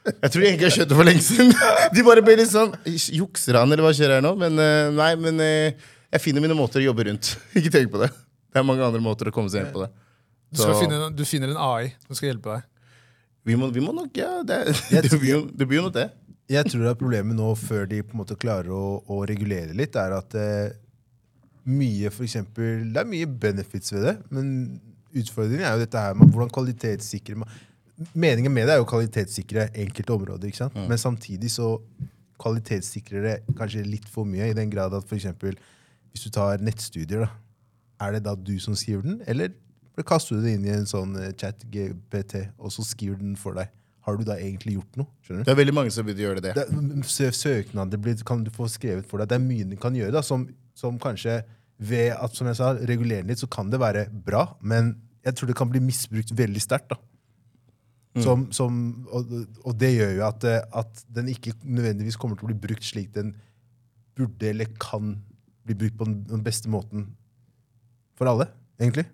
Jeg 0.00 0.32
tror 0.32 0.40
de 0.40 0.48
egentlig 0.48 0.66
har 0.66 0.74
skjønt 0.74 0.90
det 0.90 0.96
for 0.96 1.08
lenge 1.08 1.22
siden. 1.24 1.50
De 1.94 2.04
bare 2.06 2.22
ble 2.24 2.36
litt 2.40 2.48
sånn 2.48 2.70
Jukser 2.88 3.58
han, 3.60 3.68
eller 3.68 3.84
hva 3.84 3.92
skjer 3.96 4.14
her 4.16 4.24
nå? 4.24 4.32
Men 4.40 4.56
eh, 4.62 4.88
nei, 4.96 5.10
men 5.20 5.42
eh, 5.44 5.90
jeg 6.10 6.24
finner 6.24 6.44
mine 6.44 6.56
måter 6.56 6.80
å 6.80 6.86
jobbe 6.88 7.04
rundt. 7.10 7.34
Ikke 7.58 7.72
tenk 7.74 7.92
på 7.92 8.00
det. 8.00 8.08
Det 8.50 8.62
er 8.62 8.66
mange 8.66 8.86
andre 8.86 9.02
måter 9.04 9.28
å 9.28 9.34
komme 9.34 9.52
seg 9.52 9.66
inn 9.66 9.74
på 9.74 9.84
det. 9.84 9.90
Du, 10.50 10.62
skal 10.62 10.78
finne, 10.80 11.10
du 11.14 11.22
finner 11.28 11.52
en 11.52 11.60
AI 11.62 11.92
som 12.06 12.16
skal 12.16 12.32
hjelpe 12.32 12.56
deg. 12.56 12.66
Vi 13.46 13.56
må, 13.56 13.68
vi 13.72 13.84
må 13.84 13.92
nok, 13.96 14.16
ja. 14.18 14.40
Det, 14.46 14.62
det, 14.90 15.04
det, 15.06 15.20
blir 15.20 15.34
jo, 15.36 15.42
det 15.52 15.68
blir 15.68 15.82
jo 15.82 15.86
nok 15.88 15.96
det. 16.00 16.08
Jeg 16.50 16.66
tror 16.72 16.88
at 16.90 16.98
problemet 16.98 17.36
nå, 17.38 17.52
før 17.60 17.84
de 17.90 18.00
på 18.02 18.16
en 18.16 18.22
måte 18.24 18.38
klarer 18.40 18.72
å, 18.74 18.84
å 19.04 19.20
regulere 19.28 19.76
litt, 19.76 19.94
er 20.00 20.16
at 20.16 20.34
eh, 20.34 20.72
mye 21.70 22.10
for 22.10 22.26
eksempel, 22.26 22.88
Det 22.90 23.04
er 23.04 23.10
mye 23.12 23.28
benefits 23.28 23.92
ved 23.94 24.08
det, 24.08 24.16
men 24.32 24.48
utfordringen 25.14 25.66
er 25.66 25.76
jo 25.76 25.84
dette 25.84 26.02
her 26.02 26.16
med 26.18 26.32
hvordan 26.32 26.50
kvalitetssikrer 26.54 27.38
man 27.42 27.52
Meningen 28.14 28.52
med 28.52 28.66
det 28.68 28.74
er 28.74 28.80
jo 28.80 28.86
å 28.86 28.90
kvalitetssikre 28.90 29.68
enkelte 29.74 30.14
områder, 30.14 30.48
ikke 30.48 30.62
sant? 30.64 30.76
men 30.88 30.98
samtidig 30.98 31.50
så 31.52 31.74
kvalitetssikrer 32.40 33.22
det 33.26 33.34
kanskje 33.58 33.82
litt 33.84 34.06
for 34.08 34.24
mye, 34.28 34.48
i 34.50 34.56
den 34.56 34.70
grad 34.72 34.94
at 34.96 35.10
eksempel, 35.12 35.58
hvis 36.12 36.24
du 36.26 36.30
tar 36.34 36.62
nettstudier, 36.64 37.26
da, 37.26 37.30
er 38.06 38.16
det 38.16 38.22
da 38.24 38.32
du 38.34 38.54
som 38.62 38.76
skriver 38.78 39.04
den, 39.04 39.18
eller 39.28 39.52
kaster 40.08 40.38
du 40.38 40.46
det 40.46 40.54
inn 40.56 40.64
i 40.64 40.72
en 40.72 40.86
sånn 40.88 41.12
eh, 41.20 41.34
chat 41.36 41.60
GPT, 41.68 42.46
og 42.56 42.72
så 42.72 42.80
skriver 42.88 43.18
den 43.20 43.34
for 43.36 43.58
deg? 43.58 43.68
Har 44.08 44.16
du 44.16 44.24
da 44.24 44.38
egentlig 44.40 44.78
gjort 44.78 44.96
noe? 44.96 45.10
Skjønner 45.20 45.42
du? 45.44 45.48
Det 45.50 45.52
er 45.52 45.58
veldig 45.60 45.74
mange 45.76 45.92
som 45.92 46.06
vil 46.08 46.22
gjøre 46.22 46.40
det. 46.40 46.54
det, 46.56 46.64
er- 46.64 47.34
søknader 47.36 48.00
blir, 48.00 48.16
kan 48.24 48.40
du 48.46 48.48
få 48.54 48.64
skrevet 48.72 49.04
for 49.10 49.20
deg. 49.20 49.28
Det 49.28 49.36
er 49.36 49.44
mye 49.44 49.66
du 49.68 49.76
kan 49.76 49.92
gjøre 49.94 50.14
da, 50.16 50.22
som, 50.24 50.46
som 50.74 50.96
kanskje 50.98 51.42
ved 51.76 52.14
at 52.16 52.32
som 52.36 52.48
jeg 52.48 52.56
sa, 52.56 52.72
regulere 52.88 53.28
litt, 53.28 53.42
så 53.44 53.48
kan 53.52 53.68
det 53.68 53.78
være 53.80 54.06
bra, 54.24 54.46
men 54.64 54.94
jeg 55.20 55.36
tror 55.36 55.52
det 55.52 55.58
kan 55.60 55.68
bli 55.68 55.82
misbrukt 55.84 56.32
veldig 56.32 56.64
sterkt. 56.64 56.94
da. 56.94 56.96
Som, 58.18 58.48
som, 58.50 58.78
og, 59.14 59.28
og 59.62 59.76
det 59.78 59.92
gjør 59.94 60.16
jo 60.16 60.22
at, 60.26 60.44
eh, 60.50 60.64
at 60.80 61.02
den 61.14 61.28
ikke 61.30 61.52
nødvendigvis 61.62 62.16
kommer 62.18 62.34
til 62.34 62.48
å 62.48 62.50
bli 62.50 62.56
brukt 62.58 62.82
slik 62.82 63.12
den 63.14 63.36
burde 64.18 64.48
eller 64.50 64.66
kan 64.82 65.12
bli 65.62 65.76
brukt 65.78 65.94
på 66.00 66.08
den, 66.08 66.42
beste 66.42 66.66
måten 66.72 67.04
for 68.18 68.26
alle, 68.26 68.48
egentlig. 68.82 69.06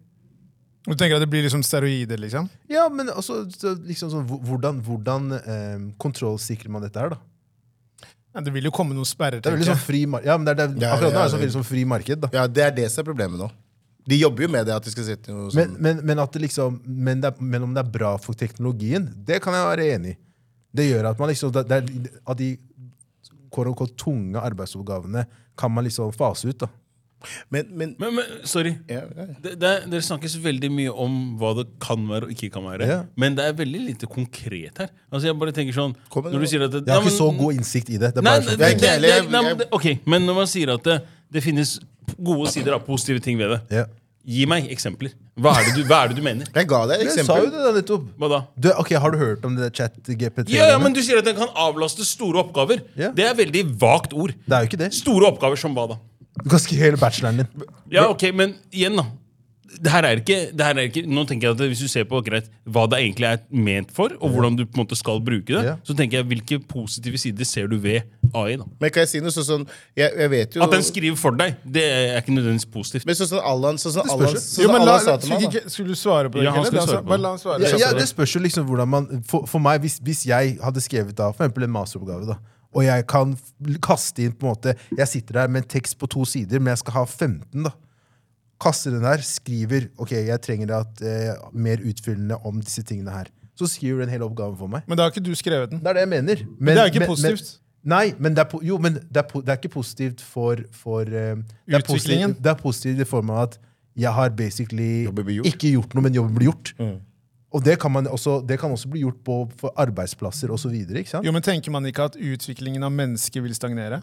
Du 0.87 0.95
tenker 0.95 1.19
at 1.19 1.23
det 1.27 1.29
blir 1.29 1.45
liksom 1.45 1.61
steroider, 1.67 2.17
liksom? 2.23 2.49
Ja, 2.73 2.87
men 2.89 3.11
også, 3.13 3.43
så, 3.53 3.75
liksom 3.85 4.15
sånn, 4.15 4.27
hvordan, 4.49 4.81
hvordan 4.87 5.29
eh, 5.43 5.77
kontrollsikrer 6.01 6.73
man 6.73 6.87
dette 6.87 7.03
her, 7.03 7.13
da? 7.19 7.21
Ja, 8.33 8.43
det 8.49 8.53
vil 8.57 8.65
jo 8.69 8.73
komme 8.75 8.97
noen 8.97 9.09
sperrer. 9.09 9.41
Det 9.45 9.51
er 9.51 9.59
veldig 9.59 9.71
sånn 9.75 9.85
fri 9.85 10.03
mar 10.09 10.25
ja, 10.25 10.35
men 10.41 10.49
det 10.49 10.57
er, 10.57 10.73
det, 10.73 10.89
akkurat 10.89 11.13
nå 11.13 11.21
ja, 11.21 11.21
er 11.21 11.29
det 11.29 11.35
sånn 11.37 11.45
det- 11.45 11.55
sånn 11.55 11.69
fri 11.69 11.85
marked. 11.89 12.21
da. 12.25 12.33
Ja, 12.33 12.47
Det 12.49 12.65
er 12.65 12.75
det 12.81 12.89
som 12.93 13.05
er 13.05 13.13
problemet 13.13 13.41
nå. 13.41 13.51
De 14.07 14.17
jobber 14.21 14.47
jo 14.47 14.49
med 14.55 14.67
det, 14.69 14.75
at 14.77 14.85
de 14.87 14.93
skal 14.95 15.05
sitte 15.09 15.33
noe 15.35 15.49
Men, 15.51 15.73
sånn 15.73 15.83
men, 15.83 16.01
men, 16.07 16.21
at 16.23 16.33
det 16.37 16.45
liksom, 16.45 16.79
men, 16.87 17.21
det 17.25 17.33
er, 17.33 17.43
men 17.43 17.67
om 17.67 17.75
det 17.75 17.83
er 17.83 17.91
bra 17.91 18.13
for 18.23 18.39
teknologien, 18.39 19.09
det 19.27 19.41
kan 19.43 19.57
jeg 19.57 19.67
være 19.67 19.89
enig 19.97 20.15
i. 20.15 20.19
Det 20.77 20.85
gjør 20.91 21.09
at 21.11 21.19
man 21.19 21.31
liksom, 21.33 21.53
det, 21.57 21.65
det 21.73 22.11
at 22.23 22.39
de 22.39 22.51
quote 23.55 23.71
unquote, 23.73 23.97
tunge 23.99 24.39
arbeidsoppgavene 24.39 25.25
kan 25.59 25.73
man 25.73 25.87
liksom 25.89 26.13
fase 26.15 26.51
ut. 26.53 26.59
da. 26.61 26.69
Men, 27.51 27.67
men 27.73 27.95
Men, 27.99 28.15
men 28.15 28.25
sorry. 28.45 28.75
ja, 28.89 29.01
ja. 29.17 29.25
Det, 29.43 29.55
det, 29.59 29.71
dere 29.91 30.03
snakkes 30.05 30.37
veldig 30.45 30.69
mye 30.71 30.93
om 30.93 31.15
hva 31.41 31.55
det 31.59 31.65
kan 31.83 32.05
være 32.11 32.29
og 32.29 32.35
ikke 32.37 32.51
kan 32.53 32.67
være. 32.69 32.87
Ja. 32.87 32.99
Men 33.17 33.35
det 33.39 33.47
er 33.49 33.57
veldig 33.57 33.81
lite 33.89 34.07
konkret 34.07 34.79
her. 34.85 34.91
Altså 35.11 35.31
jeg 35.31 35.39
bare 35.41 35.55
tenker 35.57 35.75
sånn 35.75 35.97
Kom 36.13 36.29
Når 36.29 36.45
du 36.45 36.47
sier 36.51 36.67
at 36.69 36.77
det, 36.77 36.85
Jeg 36.87 36.93
har 36.93 37.01
Ja, 37.03 37.09
ikke 37.09 37.17
så 37.17 37.31
god 37.41 37.57
innsikt 37.59 37.91
i 37.91 37.99
det. 37.99 38.13
det 38.15 38.21
er 38.23 38.29
Nei, 38.29 38.37
sånn, 38.45 39.33
nei, 39.33 39.69
ok, 39.73 39.89
men 40.07 40.27
når 40.29 40.39
man 40.45 40.51
sier 40.51 40.75
at 40.77 40.85
det, 40.87 41.01
det 41.33 41.43
finnes 41.43 41.79
gode 42.19 42.51
sider 42.53 42.77
av 42.77 42.85
positive 42.87 43.23
ting 43.25 43.39
ved 43.41 43.51
det, 43.55 43.61
ja. 43.81 43.85
gi 44.27 44.47
meg 44.51 44.69
eksempler. 44.75 45.13
Hva 45.37 45.53
er 45.61 45.67
det 45.69 45.75
du, 45.77 45.83
hva 45.89 45.99
er 46.05 46.13
det 46.13 46.17
du 46.17 46.23
mener? 46.25 46.49
Jeg 46.55 46.69
ga 46.71 46.79
deg 46.89 47.03
et 47.03 47.11
Jeg 47.11 47.27
sa 47.27 47.37
jo 47.37 47.45
eksempel. 47.45 47.51
det 47.53 47.65
da 47.67 47.73
nettopp. 47.77 48.05
Hva 48.17 48.29
da? 48.33 48.39
Du, 48.57 48.71
ok, 48.73 48.93
Har 49.05 49.13
du 49.13 49.19
hørt 49.21 49.45
om 49.45 49.57
det 49.59 49.69
chat 49.77 49.99
GPT? 50.09 50.49
Ja, 50.55 50.71
ja, 50.73 50.79
men 50.81 50.95
Du 50.97 51.03
sier 51.05 51.21
at 51.21 51.29
den 51.29 51.37
kan 51.37 51.51
avlaste 51.53 52.07
store 52.09 52.41
oppgaver. 52.41 52.81
Ja. 52.97 53.11
Det 53.13 53.27
er 53.27 53.35
veldig 53.37 53.65
vagt 53.81 54.15
ord. 54.17 54.33
Det 54.47 54.57
er 54.57 54.65
jo 54.65 54.71
ikke 54.71 54.81
det. 54.81 54.95
Store 54.97 55.29
oppgaver 55.29 55.61
som 55.61 55.77
hva 55.77 55.85
da? 55.93 55.99
Du 56.43 56.49
kan 56.53 56.61
skrive 56.61 56.89
hele 56.89 56.97
bacheloren 57.01 57.43
din. 57.45 57.69
Ja, 57.93 58.09
ok, 58.09 58.27
men 58.37 58.57
igjen, 58.73 58.97
da. 58.97 59.05
Det 59.83 59.91
her 59.93 60.07
er 60.07 60.21
ikke, 60.21 60.37
det 60.57 60.65
her 60.65 60.79
er 60.79 60.87
ikke 60.89 61.03
Nå 61.11 61.25
tenker 61.27 61.49
jeg 61.49 61.57
at 61.57 61.63
Hvis 61.69 61.81
du 61.83 61.89
ser 61.91 62.05
på 62.09 62.21
greit, 62.25 62.47
hva 62.65 62.85
det 62.89 63.01
egentlig 63.03 63.27
er 63.29 63.41
ment 63.51 63.91
for, 63.93 64.13
og 64.23 64.31
hvordan 64.33 64.55
du 64.57 64.63
på 64.65 64.79
en 64.79 64.85
måte 64.85 64.97
skal 64.97 65.19
bruke 65.21 65.51
det, 65.53 65.65
Ja. 65.67 65.75
så 65.85 65.97
tenker 65.99 66.21
jeg 66.21 66.27
hvilke 66.31 66.59
positive 66.71 67.19
sider 67.19 67.45
ser 67.45 67.67
du 67.69 67.77
ved 67.83 68.03
AI? 68.33 68.57
da 68.57 68.65
Men 68.81 68.91
kan 68.95 69.03
jeg 69.05 69.09
si 69.11 69.21
noe 69.21 69.35
sånn 69.35 69.45
sånn 69.49 69.67
Jeg, 69.99 70.13
jeg 70.17 70.31
vet 70.31 70.57
jo 70.57 70.63
At 70.63 70.71
den 70.73 70.83
skriver 70.87 71.17
for 71.21 71.37
deg, 71.37 71.57
det 71.67 71.83
er 71.85 72.21
ikke 72.23 72.33
nødvendigvis 72.37 72.69
positivt. 72.73 73.07
Men 73.07 73.19
sånn 73.19 73.31
som 73.35 73.41
Allan 73.45 73.77
sånn 73.83 73.97
sånn 73.99 74.07
men 74.07 74.87
la, 74.87 74.97
Allan 74.97 75.01
sa 75.05 75.17
til 75.19 75.31
meg, 75.35 75.43
skulle, 75.43 75.63
da. 75.67 75.69
skulle 75.75 75.89
du 75.89 75.99
svare 75.99 76.31
på 76.31 76.39
det? 76.41 76.45
Ja, 76.47 76.53
han 76.57 76.65
skulle 76.65 76.87
svare 76.87 77.03
på 77.03 77.17
det. 77.17 77.27
han 77.27 77.39
svare. 77.43 77.61
Ja, 77.67 77.79
ja, 77.89 77.93
det 77.99 78.09
spørs 78.09 78.35
jo 78.37 78.41
liksom 78.47 78.67
hvordan 78.71 78.89
man 78.89 79.09
For, 79.29 79.47
for 79.51 79.59
meg, 79.63 79.81
hvis, 79.85 79.99
hvis 80.05 80.25
jeg 80.31 80.59
hadde 80.63 80.81
skrevet 80.85 81.17
da, 81.19 81.33
for 81.33 81.45
eksempel 81.45 81.67
en 81.67 81.75
masteroppgave, 81.75 82.27
da, 82.31 82.39
og 82.77 82.85
jeg 82.85 83.07
kan 83.09 83.35
kaste 83.83 84.23
inn 84.27 84.33
på 84.37 84.47
en 84.47 84.53
måte 84.55 84.75
Jeg 84.99 85.09
sitter 85.09 85.41
der 85.43 85.49
med 85.49 85.65
en 85.65 85.69
tekst 85.77 85.99
på 85.99 86.07
to 86.13 86.25
sider, 86.29 86.61
men 86.61 86.75
jeg 86.75 86.79
skal 86.85 86.93
ha 87.01 87.05
15, 87.05 87.67
da. 87.67 87.75
Kaster 88.63 88.95
den 88.95 89.05
der, 89.05 89.21
skriver 89.25 89.89
ok, 90.01 90.13
jeg 90.17 90.41
trenger 90.45 90.73
at, 90.79 91.03
eh, 91.05 91.35
mer 91.53 91.83
utfyllende 91.85 92.39
om 92.47 92.61
disse 92.61 92.83
tingene 92.83 93.13
her. 93.13 93.29
Så 93.57 93.69
skriver 93.69 94.05
den 94.05 94.13
hele 94.13 94.25
oppgaven 94.25 94.57
for 94.57 94.69
meg. 94.73 94.83
Men 94.89 94.97
da 94.97 95.05
har 95.07 95.13
ikke 95.13 95.25
du 95.25 95.35
skrevet 95.37 95.71
den. 95.71 95.81
Det 95.81 95.89
er 95.93 95.99
det 95.99 96.05
jeg 96.07 96.13
mener. 96.13 96.43
Men, 96.59 96.77
det 96.77 96.83
er 96.83 96.91
ikke 96.93 97.05
men- 97.05 97.09
positivt. 97.09 97.59
Men, 97.85 97.91
nei, 97.93 98.15
men 98.19 98.35
det 98.35 98.43
er, 98.45 98.59
jo, 98.67 98.79
men 98.79 98.95
det 98.95 99.17
er, 99.23 99.41
det 99.41 99.49
er 99.49 99.57
ikke 99.61 99.73
positivt 99.77 100.21
for, 100.21 100.57
for 100.73 101.01
uh, 101.07 101.07
det, 101.07 101.45
Utviklingen. 101.69 102.35
positivt, 102.35 102.43
det 102.45 102.51
er 102.51 102.55
positivt 102.63 103.01
i 103.01 103.05
form 103.05 103.31
av 103.31 103.43
at 103.47 103.59
jeg 103.97 104.13
har 104.13 104.31
basically 104.37 105.07
gjort. 105.07 105.47
ikke 105.47 105.71
gjort 105.73 105.95
noe, 105.95 106.03
men 106.03 106.15
jobben 106.15 106.35
blir 106.37 106.51
gjort. 106.51 106.73
Mm. 106.81 106.97
Og 107.57 107.65
det 107.65 107.79
kan, 107.81 107.93
man 107.93 108.07
også, 108.11 108.41
det 108.47 108.59
kan 108.61 108.71
også 108.75 108.89
bli 108.93 109.01
gjort 109.01 109.23
på, 109.25 109.37
for 109.57 109.73
arbeidsplasser 109.81 110.51
osv. 110.53 110.75
Jo, 110.75 111.21
Jo, 111.25 111.33
men 111.33 111.43
Tenker 111.43 111.71
man 111.73 111.87
ikke 111.87 112.05
at 112.11 112.17
utviklingen 112.19 112.83
av 112.85 112.93
mennesker 112.93 113.41
vil 113.41 113.55
stagnere? 113.57 114.03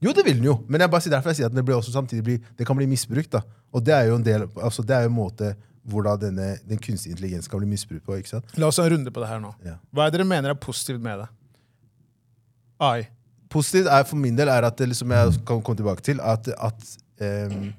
Jo, 0.00 0.12
det 0.16 0.24
vil 0.24 0.38
den 0.38 0.46
jo, 0.48 0.54
men 0.68 0.80
jeg 0.80 0.92
bare 0.92 1.04
sier 1.04 1.12
derfor 1.12 1.32
jeg 1.32 1.42
sier 1.42 1.50
at 1.50 1.56
det, 1.56 1.64
blir 1.66 1.76
også 1.76 1.92
samtidig 1.92 2.24
blir, 2.24 2.38
det 2.56 2.66
kan 2.68 2.78
bli 2.78 2.86
misbrukt. 2.88 3.32
da. 3.34 3.42
Og 3.72 3.84
det 3.84 3.92
er 3.94 4.08
jo 4.08 4.16
en 4.16 4.24
del, 4.24 4.46
altså 4.56 4.84
det 4.86 4.96
er 4.96 5.04
jo 5.04 5.12
en 5.12 5.18
måte 5.18 5.52
hvordan 5.90 6.20
denne, 6.20 6.48
den 6.68 6.80
kunstige 6.80 7.14
intelligens 7.14 7.48
kan 7.48 7.60
bli 7.60 7.68
misbrukt 7.68 8.04
på. 8.06 8.16
ikke 8.16 8.34
sant? 8.34 8.56
La 8.60 8.68
oss 8.70 8.80
ha 8.80 8.86
en 8.86 8.94
runde 8.94 9.12
på 9.12 9.22
det 9.22 9.28
her 9.28 9.40
nå. 9.42 9.52
Ja. 9.64 9.76
Hva 9.92 10.06
er 10.06 10.12
det 10.12 10.20
dere 10.20 10.28
mener 10.28 10.52
er 10.52 10.60
positivt 10.60 11.02
med 11.04 11.22
det? 11.22 11.28
AI. 12.80 13.04
Positivt 13.52 13.90
er 13.92 14.08
for 14.08 14.20
min 14.20 14.36
del 14.38 14.48
er 14.48 14.64
at 14.68 14.78
det 14.78 14.88
liksom 14.88 15.12
jeg 15.12 15.38
kan 15.48 15.62
komme 15.64 15.80
tilbake 15.80 16.04
til, 16.06 16.20
at, 16.24 16.48
at 16.48 16.92
um, 17.52 17.70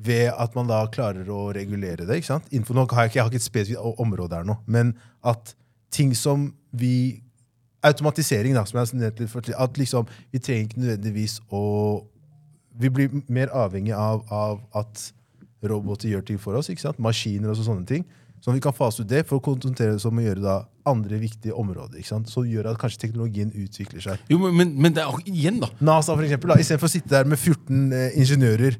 ved 0.00 0.30
at 0.32 0.54
man 0.56 0.70
da 0.70 0.80
klarer 0.90 1.28
å 1.30 1.50
regulere 1.54 2.06
det. 2.06 2.18
ikke 2.18 2.32
sant? 2.32 2.50
Innenfor, 2.50 2.78
nå 2.78 2.86
har 2.90 3.06
jeg, 3.06 3.12
ikke, 3.12 3.18
jeg 3.18 3.26
har 3.26 3.32
ikke 3.32 3.42
et 3.42 3.46
spesifikt 3.46 4.02
område 4.02 4.40
her 4.40 4.48
nå, 4.48 4.56
men 4.66 4.94
at 5.26 5.54
ting 5.94 6.14
som 6.16 6.50
vi 6.70 7.20
Automatisering, 7.86 8.56
da, 8.56 8.66
som 8.68 8.76
jeg 8.76 8.90
har 8.90 8.98
nevnt 9.00 9.20
litt 9.22 9.54
At 9.56 9.78
liksom, 9.80 10.08
vi 10.32 10.38
trenger 10.38 10.66
ikke 10.66 10.82
nødvendigvis 10.82 11.38
å 11.48 11.62
Vi 12.80 12.90
blir 12.92 13.22
mer 13.28 13.52
avhengig 13.56 13.94
av, 13.96 14.24
av 14.32 14.60
at 14.76 15.10
roboter 15.62 16.08
gjør 16.08 16.24
ting 16.24 16.38
for 16.40 16.56
oss. 16.56 16.70
ikke 16.72 16.86
sant? 16.86 17.00
Maskiner 17.02 17.52
og 17.52 17.58
sånne 17.60 17.84
ting. 17.88 18.04
Sånn 18.40 18.54
at 18.54 18.56
vi 18.56 18.64
kan 18.64 18.76
fase 18.76 19.02
ut 19.02 19.08
det 19.10 19.26
for 19.28 19.36
å 19.36 19.44
konsentrere 19.44 19.98
oss 19.98 20.06
om 20.08 20.16
å 20.16 20.22
gjøre 20.24 20.40
da 20.40 20.54
andre 20.88 21.18
viktige 21.20 21.56
områder. 21.60 21.98
ikke 22.00 22.08
sant? 22.08 22.30
Som 22.32 22.46
gjør 22.48 22.70
at 22.70 22.78
kanskje 22.80 23.02
teknologien 23.02 23.50
utvikler 23.52 24.04
seg. 24.04 24.22
Jo, 24.32 24.38
men, 24.46 24.72
men, 24.80 24.94
det 24.96 25.04
er 25.04 25.18
igjen, 25.28 25.58
da. 25.60 25.68
NASA, 25.84 26.14
for 26.14 26.24
eksempel, 26.24 26.54
da, 26.54 26.60
istedenfor 26.62 26.88
å 26.88 26.94
sitte 26.94 27.12
der 27.12 27.28
med 27.28 27.36
14 27.36 27.92
eh, 27.92 28.16
ingeniører 28.22 28.78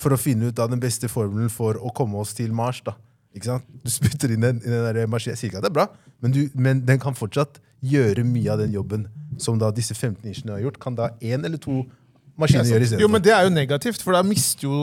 for 0.00 0.12
å 0.12 0.20
finne 0.20 0.50
ut 0.50 0.58
da, 0.58 0.68
den 0.68 0.82
beste 0.82 1.08
formelen 1.12 1.48
for 1.52 1.80
å 1.80 1.92
komme 1.96 2.20
oss 2.20 2.34
til 2.36 2.52
Mars. 2.56 2.82
da. 2.84 2.96
Ikke 3.36 3.46
sant? 3.46 3.66
Du 3.84 3.90
spytter 3.92 4.32
inn 4.34 4.42
den, 4.42 4.60
i 4.64 4.70
den 4.70 4.86
der 4.86 5.06
maskinen. 5.10 5.36
Jeg 5.36 5.40
sier 5.40 5.52
ikke 5.52 5.60
at 5.62 5.66
det 5.68 5.70
er 5.70 5.78
bra, 5.78 5.86
men, 6.20 6.34
du, 6.34 6.42
men 6.58 6.82
den 6.86 7.00
kan 7.02 7.16
fortsatt 7.16 7.60
gjøre 7.86 8.24
mye 8.26 8.50
av 8.52 8.60
den 8.60 8.74
jobben 8.74 9.06
som 9.40 9.58
da 9.60 9.70
disse 9.72 9.94
15 9.94 10.26
ingeniørene 10.26 10.58
har 10.58 10.64
gjort. 10.66 10.80
Kan 10.82 10.98
da 10.98 11.12
én 11.22 11.46
eller 11.46 11.60
to 11.62 11.84
maskiner 12.40 12.66
gjøre 12.68 13.00
Jo, 13.00 13.08
men? 13.12 13.22
Det 13.24 13.32
er 13.36 13.46
jo 13.46 13.52
negativt, 13.54 14.02
for 14.04 14.16
da 14.16 14.24
mister 14.26 14.66
jo 14.66 14.80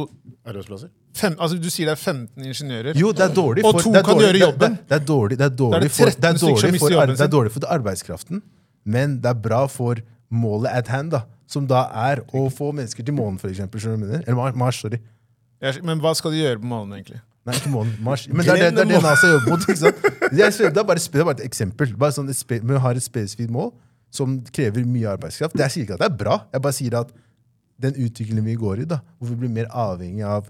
Arbeidsplasser. 0.48 0.90
fem, 1.18 1.36
altså 1.40 1.58
Du 1.60 1.70
sier 1.74 1.90
det 1.90 1.98
er 1.98 2.02
15 2.02 2.48
ingeniører. 2.48 3.00
Jo, 3.00 3.12
det 3.12 3.26
er 3.26 3.34
dårlig 3.36 3.66
Og 3.66 3.82
to 3.82 3.92
det 3.92 4.02
er 4.02 4.06
kan 4.08 4.16
dårlig, 4.16 4.28
gjøre 4.28 4.44
jobben. 4.46 4.78
Det, 4.78 4.88
det 4.88 4.98
er 5.00 5.06
dårlig, 5.12 5.38
det 5.38 5.46
er 5.46 5.56
dårlig, 5.62 5.74
Da 5.74 5.78
er 5.78 5.88
det 5.88 5.92
for, 5.92 6.06
det, 6.06 6.30
er 6.30 6.40
dårlig, 6.42 6.80
for, 6.80 7.14
det 7.14 7.26
er 7.28 7.34
dårlig 7.36 7.54
for 7.56 7.72
arbeidskraften, 7.78 8.44
men 8.86 9.18
det 9.22 9.34
er 9.34 9.42
bra 9.48 9.66
for 9.72 10.02
målet 10.30 10.72
at 10.72 10.88
hand, 10.92 11.12
da, 11.12 11.26
som 11.48 11.68
da 11.68 11.86
er 12.08 12.24
å 12.36 12.48
få 12.52 12.72
mennesker 12.76 13.04
til 13.04 13.16
månen, 13.16 13.40
for 13.40 13.52
mener? 13.98 14.24
Eller 14.24 14.36
Mars, 14.36 14.56
Mars, 14.56 14.82
sorry. 14.84 15.00
Men 15.84 16.00
hva 16.04 16.14
skal 16.16 16.32
de 16.32 16.44
gjøre 16.44 16.62
på 16.62 16.70
månen, 16.70 17.00
egentlig? 17.00 17.22
Nei, 17.48 17.56
ikke 17.56 17.72
månen. 17.72 17.94
Mars. 18.04 18.26
Men 18.28 18.44
det 18.44 18.52
er 18.54 18.60
det, 18.66 18.72
det, 18.76 18.84
er 18.84 18.90
det 18.92 19.04
NASA 19.06 19.30
jobber 19.32 19.54
mot. 19.54 19.64
ikke 19.68 19.80
sant? 19.80 20.02
Det 20.04 20.44
er, 20.44 20.52
det, 20.52 20.82
er 20.82 20.88
bare, 20.90 21.00
det 21.00 21.22
er 21.22 21.28
bare 21.30 21.38
et 21.40 21.46
eksempel. 21.48 21.94
Bare 22.00 22.16
sånn, 22.18 22.28
et 22.34 22.40
spe, 22.40 22.60
vi 22.60 22.82
har 22.84 23.00
et 23.00 23.06
spesifikt 23.06 23.54
mål 23.56 23.72
som 24.14 24.38
krever 24.54 24.84
mye 24.88 25.08
arbeidskraft. 25.14 25.56
Det, 25.56 25.64
jeg 25.68 25.76
sier 25.76 25.88
ikke 25.88 25.96
at 25.98 26.04
det 26.04 26.10
er 26.12 26.20
bra. 26.20 26.38
Jeg 26.54 26.64
bare 26.66 26.76
sier 26.76 27.00
at 27.00 27.14
den 27.88 27.98
utviklingen 28.04 28.46
vi 28.48 28.56
går 28.60 28.84
i, 28.84 28.88
da, 28.90 29.00
hvor 29.18 29.32
vi 29.32 29.40
blir 29.44 29.54
mer 29.54 29.68
avhengig 29.72 30.26
av 30.28 30.48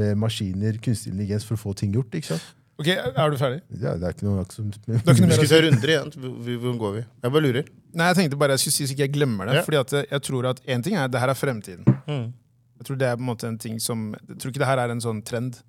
eh, 0.00 0.14
maskiner, 0.18 0.78
kunstig 0.84 1.12
intelligens 1.12 1.46
for 1.48 1.58
å 1.58 1.62
få 1.64 1.74
ting 1.78 1.92
gjort. 1.96 2.14
ikke 2.14 2.32
sant? 2.34 2.52
Ok, 2.80 2.88
Er 2.90 3.30
du 3.30 3.36
ferdig? 3.38 3.60
Ja, 3.78 3.92
det 3.98 4.08
er 4.08 4.14
ikke 4.16 4.26
noe 4.26 4.42
som 4.50 4.70
Vi 4.72 5.34
skal 5.36 5.46
se 5.50 5.60
runder 5.62 5.92
igjen. 5.92 6.08
Hvor- 6.18 6.78
går 6.80 6.94
vi? 6.96 7.02
Jeg 7.22 7.34
bare 7.36 7.42
lurer. 7.44 7.68
Nei, 7.94 8.08
jeg 8.10 8.16
tenkte 8.18 8.38
bare 8.38 8.56
jeg 8.56 8.64
skulle 8.64 8.74
si 8.78 8.86
så 8.88 8.96
ikke 8.96 9.04
jeg 9.06 9.12
glemmer 9.14 9.46
det. 9.46 9.54
Ja. 9.60 9.62
Fordi 9.62 9.78
at 9.78 9.92
jeg 10.10 10.22
tror 10.26 10.48
at 10.50 10.60
en 10.66 10.82
ting 10.82 10.96
er 10.98 11.06
det 11.08 11.20
her 11.22 11.30
er 11.30 11.38
fremtiden. 11.38 11.84
Mm. 12.08 12.32
Jeg 12.80 12.86
tror 12.88 12.98
det 12.98 13.06
er 13.06 13.14
på 13.16 13.22
en 13.22 13.28
måte 13.30 13.46
en 13.46 13.58
ting 13.58 13.78
som 13.80 14.10
Jeg 14.28 14.38
tror 14.38 14.50
ikke 14.50 14.62
det 14.64 14.66
her 14.66 14.82
er 14.82 14.90
en 14.90 15.00
sånn 15.04 15.22
trend. 15.22 15.60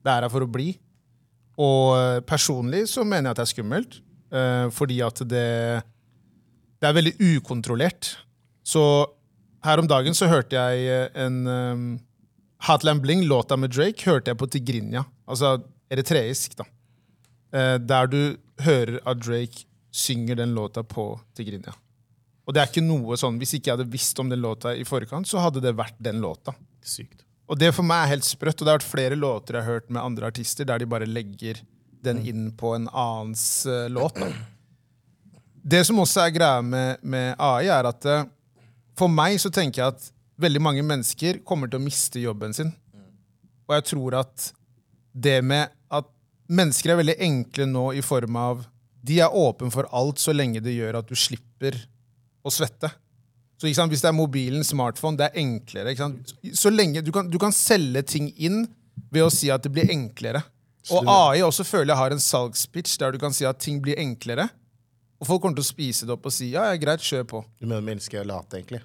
Det 0.00 0.12
er 0.12 0.24
her 0.24 0.32
for 0.32 0.46
å 0.46 0.50
bli. 0.50 0.72
Og 1.60 1.96
eh, 1.98 2.20
personlig 2.24 2.86
så 2.92 3.04
mener 3.04 3.28
jeg 3.28 3.34
at 3.34 3.40
det 3.40 3.46
er 3.46 3.54
skummelt. 3.54 3.98
eh, 4.32 4.66
fordi 4.72 5.00
at 5.04 5.22
det 5.28 5.82
Det 6.80 6.88
er 6.88 6.96
veldig 6.96 7.16
ukontrollert. 7.36 8.16
Så 8.64 9.06
her 9.64 9.78
om 9.78 9.86
dagen 9.86 10.14
så 10.16 10.28
hørte 10.30 10.56
jeg 10.56 10.86
eh, 10.88 11.24
en 11.26 11.46
um, 11.46 12.00
Hotland 12.64 13.02
Bling, 13.02 13.26
låta 13.28 13.56
med 13.56 13.70
Drake, 13.70 14.00
hørte 14.08 14.30
jeg 14.30 14.38
på 14.38 14.48
Tigrinja. 14.48 15.04
Altså 15.28 15.58
eritreisk, 15.90 16.56
da. 16.56 16.64
Der 17.50 18.06
du 18.06 18.36
hører 18.62 19.00
at 19.04 19.18
Drake 19.18 19.64
synger 19.90 20.36
den 20.36 20.54
låta 20.54 20.84
på 20.86 21.18
Tigrinja. 21.34 21.72
Og 22.46 22.54
det 22.54 22.62
er 22.62 22.70
ikke 22.70 22.84
noe 22.84 23.16
sånn, 23.18 23.38
Hvis 23.40 23.56
ikke 23.56 23.70
jeg 23.70 23.78
hadde 23.78 23.90
visst 23.90 24.18
om 24.22 24.28
den 24.30 24.40
låta 24.40 24.74
i 24.76 24.84
forkant, 24.84 25.26
så 25.26 25.40
hadde 25.42 25.60
det 25.64 25.74
vært 25.76 25.98
den 25.98 26.20
låta. 26.20 26.54
Sykt. 26.82 27.24
Og 27.50 27.58
det 27.58 27.72
for 27.74 27.86
meg 27.86 28.04
er 28.04 28.12
helt 28.14 28.28
sprøtt. 28.28 28.60
Og 28.60 28.66
det 28.66 28.72
har 28.72 28.78
vært 28.78 28.92
flere 28.92 29.18
låter 29.18 29.58
jeg 29.58 29.66
har 29.66 29.78
hørt 29.78 29.90
med 29.90 30.02
andre 30.02 30.30
artister 30.30 30.68
der 30.68 30.82
de 30.82 30.88
bare 30.90 31.08
legger 31.08 31.58
den 32.04 32.22
inn 32.24 32.48
på 32.56 32.72
en 32.76 32.86
annens 32.88 33.66
uh, 33.68 33.88
låt. 33.92 34.16
Da. 34.16 34.30
Det 35.74 35.82
som 35.84 35.98
også 36.00 36.22
er 36.24 36.32
greia 36.32 36.62
med, 36.64 37.02
med 37.02 37.34
AI, 37.36 37.68
er 37.68 37.90
at 37.90 38.06
uh, 38.08 38.22
for 38.96 39.12
meg 39.12 39.36
så 39.42 39.50
tenker 39.52 39.82
jeg 39.82 39.96
at 39.96 40.06
veldig 40.40 40.62
mange 40.62 40.84
mennesker 40.86 41.42
kommer 41.44 41.68
til 41.68 41.80
å 41.80 41.84
miste 41.84 42.22
jobben 42.22 42.54
sin. 42.56 42.72
Og 43.68 43.76
jeg 43.76 43.86
tror 43.92 44.16
at 44.22 44.48
det 45.12 45.40
med 45.44 45.74
at 45.92 46.08
mennesker 46.50 46.94
er 46.94 47.00
veldig 47.02 47.18
enkle 47.26 47.66
nå 47.68 47.90
i 47.98 48.02
form 48.02 48.38
av 48.38 48.64
De 49.00 49.16
er 49.22 49.32
åpne 49.32 49.70
for 49.72 49.88
alt 49.96 50.20
så 50.20 50.32
lenge 50.34 50.60
det 50.60 50.74
gjør 50.76 50.98
at 51.00 51.08
du 51.08 51.16
slipper 51.16 51.76
å 52.44 52.52
svette. 52.52 52.90
Så? 53.60 53.68
Hvis 53.68 54.00
det 54.00 54.08
er 54.08 54.16
mobilen, 54.16 54.64
smartphone, 54.64 55.18
det 55.20 55.28
er 55.28 55.42
enklere. 55.42 55.92
Så 56.56 56.72
lenge 56.72 57.02
du 57.04 57.12
kan, 57.12 57.28
du 57.28 57.36
kan 57.40 57.52
selge 57.52 58.02
ting 58.08 58.30
inn 58.40 58.64
ved 59.12 59.26
å 59.26 59.32
si 59.32 59.50
at 59.52 59.66
det 59.66 59.72
blir 59.74 59.90
enklere. 59.92 60.40
Og 60.90 61.04
AI 61.04 61.42
også 61.44 61.66
føler 61.68 61.92
jeg 61.92 62.00
har 62.00 62.14
en 62.14 62.22
salgspitch 62.24 62.96
der 63.02 63.12
du 63.12 63.20
kan 63.20 63.34
si 63.36 63.44
at 63.44 63.60
ting 63.60 63.82
blir 63.84 64.00
enklere. 64.00 64.48
Og 65.20 65.28
folk 65.28 65.42
kommer 65.44 65.58
til 65.58 65.66
å 65.66 65.68
spise 65.68 66.08
det 66.08 66.14
opp 66.14 66.24
og 66.30 66.32
si 66.32 66.54
ja, 66.54 66.70
ja, 66.70 66.78
greit, 66.80 67.04
kjør 67.04 67.26
på. 67.28 67.42
Du 67.60 67.66
mener 67.68 67.84
mennesker 67.84 68.22
er 68.22 68.30
late, 68.30 68.56
egentlig? 68.56 68.80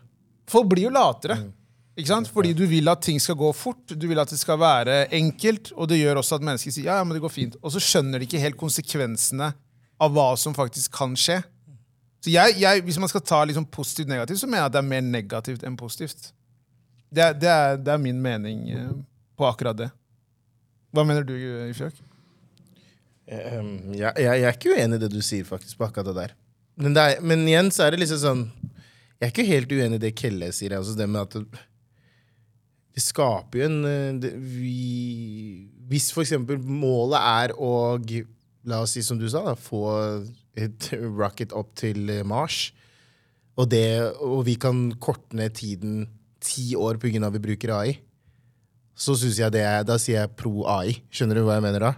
Folk 0.52 0.68
blir 0.74 0.90
jo 0.90 0.92
latere. 0.94 1.40
Ikke 1.96 2.12
sant? 2.12 2.28
Fordi 2.28 2.52
du 2.52 2.66
vil 2.68 2.92
at 2.92 3.00
ting 3.06 3.22
skal 3.24 3.38
gå 3.40 3.48
fort, 3.56 3.96
du 3.96 4.04
vil 4.10 4.20
at 4.20 4.32
det 4.32 4.38
skal 4.42 4.60
være 4.60 5.06
enkelt, 5.16 5.72
og 5.80 5.88
det 5.88 6.02
gjør 6.02 6.20
også 6.20 6.36
at 6.36 6.48
mennesker 6.50 6.76
sier 6.76 6.90
ja, 6.90 6.98
ja, 7.00 7.08
men 7.08 7.16
det 7.16 7.24
går 7.24 7.32
fint. 7.32 7.56
Og 7.64 7.72
så 7.72 7.80
skjønner 7.80 8.20
de 8.20 8.28
ikke 8.28 8.42
helt 8.44 8.60
konsekvensene 8.60 9.54
av 10.04 10.12
hva 10.12 10.34
som 10.40 10.56
faktisk 10.58 10.92
kan 10.98 11.16
skje. 11.16 11.40
Så 12.26 12.32
jeg, 12.34 12.56
jeg, 12.58 12.82
Hvis 12.88 12.98
man 12.98 13.12
skal 13.12 13.22
ta 13.22 13.44
liksom 13.46 13.68
positivt 13.70 14.10
negativt, 14.10 14.40
så 14.42 14.48
mener 14.50 14.64
jeg 14.64 14.72
at 14.72 14.74
det 14.74 14.82
er 14.82 14.90
mer 14.90 15.04
negativt 15.06 15.66
enn 15.68 15.78
positivt. 15.78 16.32
Det 17.14 17.22
er, 17.22 17.36
det 17.38 17.52
er, 17.52 17.78
det 17.78 17.92
er 17.94 18.02
min 18.02 18.18
mening 18.22 18.64
eh, 18.74 18.94
på 19.38 19.46
akkurat 19.46 19.78
det. 19.78 19.92
Hva 20.96 21.04
mener 21.06 21.28
du, 21.28 21.36
Ifjok? 21.70 22.00
Um, 23.30 23.94
jeg, 23.94 24.10
jeg, 24.22 24.42
er 24.42 24.56
ikke 24.56 24.74
uenig 24.74 24.98
i 24.98 25.04
det 25.04 25.12
du 25.14 25.22
sier, 25.26 25.46
faktisk, 25.46 25.78
på 25.78 25.86
akkurat 25.86 26.10
det 26.10 26.16
der. 26.18 26.34
Men, 26.82 26.96
det 26.98 27.04
er, 27.04 27.22
men 27.22 27.46
igjen 27.46 27.70
så 27.74 27.86
er 27.86 27.94
det 27.94 28.02
liksom 28.02 28.20
sånn 28.20 28.42
Jeg 29.16 29.24
er 29.24 29.32
ikke 29.32 29.46
helt 29.48 29.72
uenig 29.72 30.00
i 30.00 30.04
det 30.04 30.12
Kelle 30.18 30.50
sier. 30.54 30.74
Altså 30.80 30.96
det 30.98 31.08
med 31.08 31.22
at 31.22 31.38
det, 31.38 31.62
det 32.98 33.04
skaper 33.06 33.62
jo 33.62 33.68
en 33.70 33.78
eh, 33.92 34.18
det, 34.26 34.34
vi, 34.40 34.74
Hvis 35.94 36.10
for 36.16 36.26
eksempel 36.26 36.58
målet 36.58 37.22
er 37.22 37.54
å 37.54 37.70
La 38.66 38.82
oss 38.82 38.98
si, 38.98 39.06
som 39.06 39.22
du 39.22 39.28
sa, 39.30 39.44
da, 39.46 39.54
få 39.54 39.86
et 40.56 40.90
rocket 41.20 41.56
opp 41.56 41.74
til 41.80 42.10
eh, 42.12 42.26
Mars, 42.28 42.70
og, 43.56 43.70
det, 43.72 43.88
og 44.20 44.44
vi 44.48 44.58
kan 44.60 44.90
korte 45.00 45.38
ned 45.38 45.56
tiden 45.56 46.06
ti 46.44 46.74
år 46.76 47.00
pga. 47.00 47.28
at 47.28 47.36
vi 47.38 47.44
bruker 47.48 47.72
AI, 47.72 48.00
så 48.96 49.16
synes 49.16 49.40
jeg 49.40 49.52
det 49.52 49.64
er, 49.64 49.84
da 49.88 49.98
sier 50.00 50.22
jeg 50.22 50.36
pro 50.40 50.66
AI. 50.68 50.98
Skjønner 51.12 51.40
du 51.40 51.46
hva 51.48 51.58
jeg 51.58 51.66
mener 51.66 51.84
da? 51.84 51.94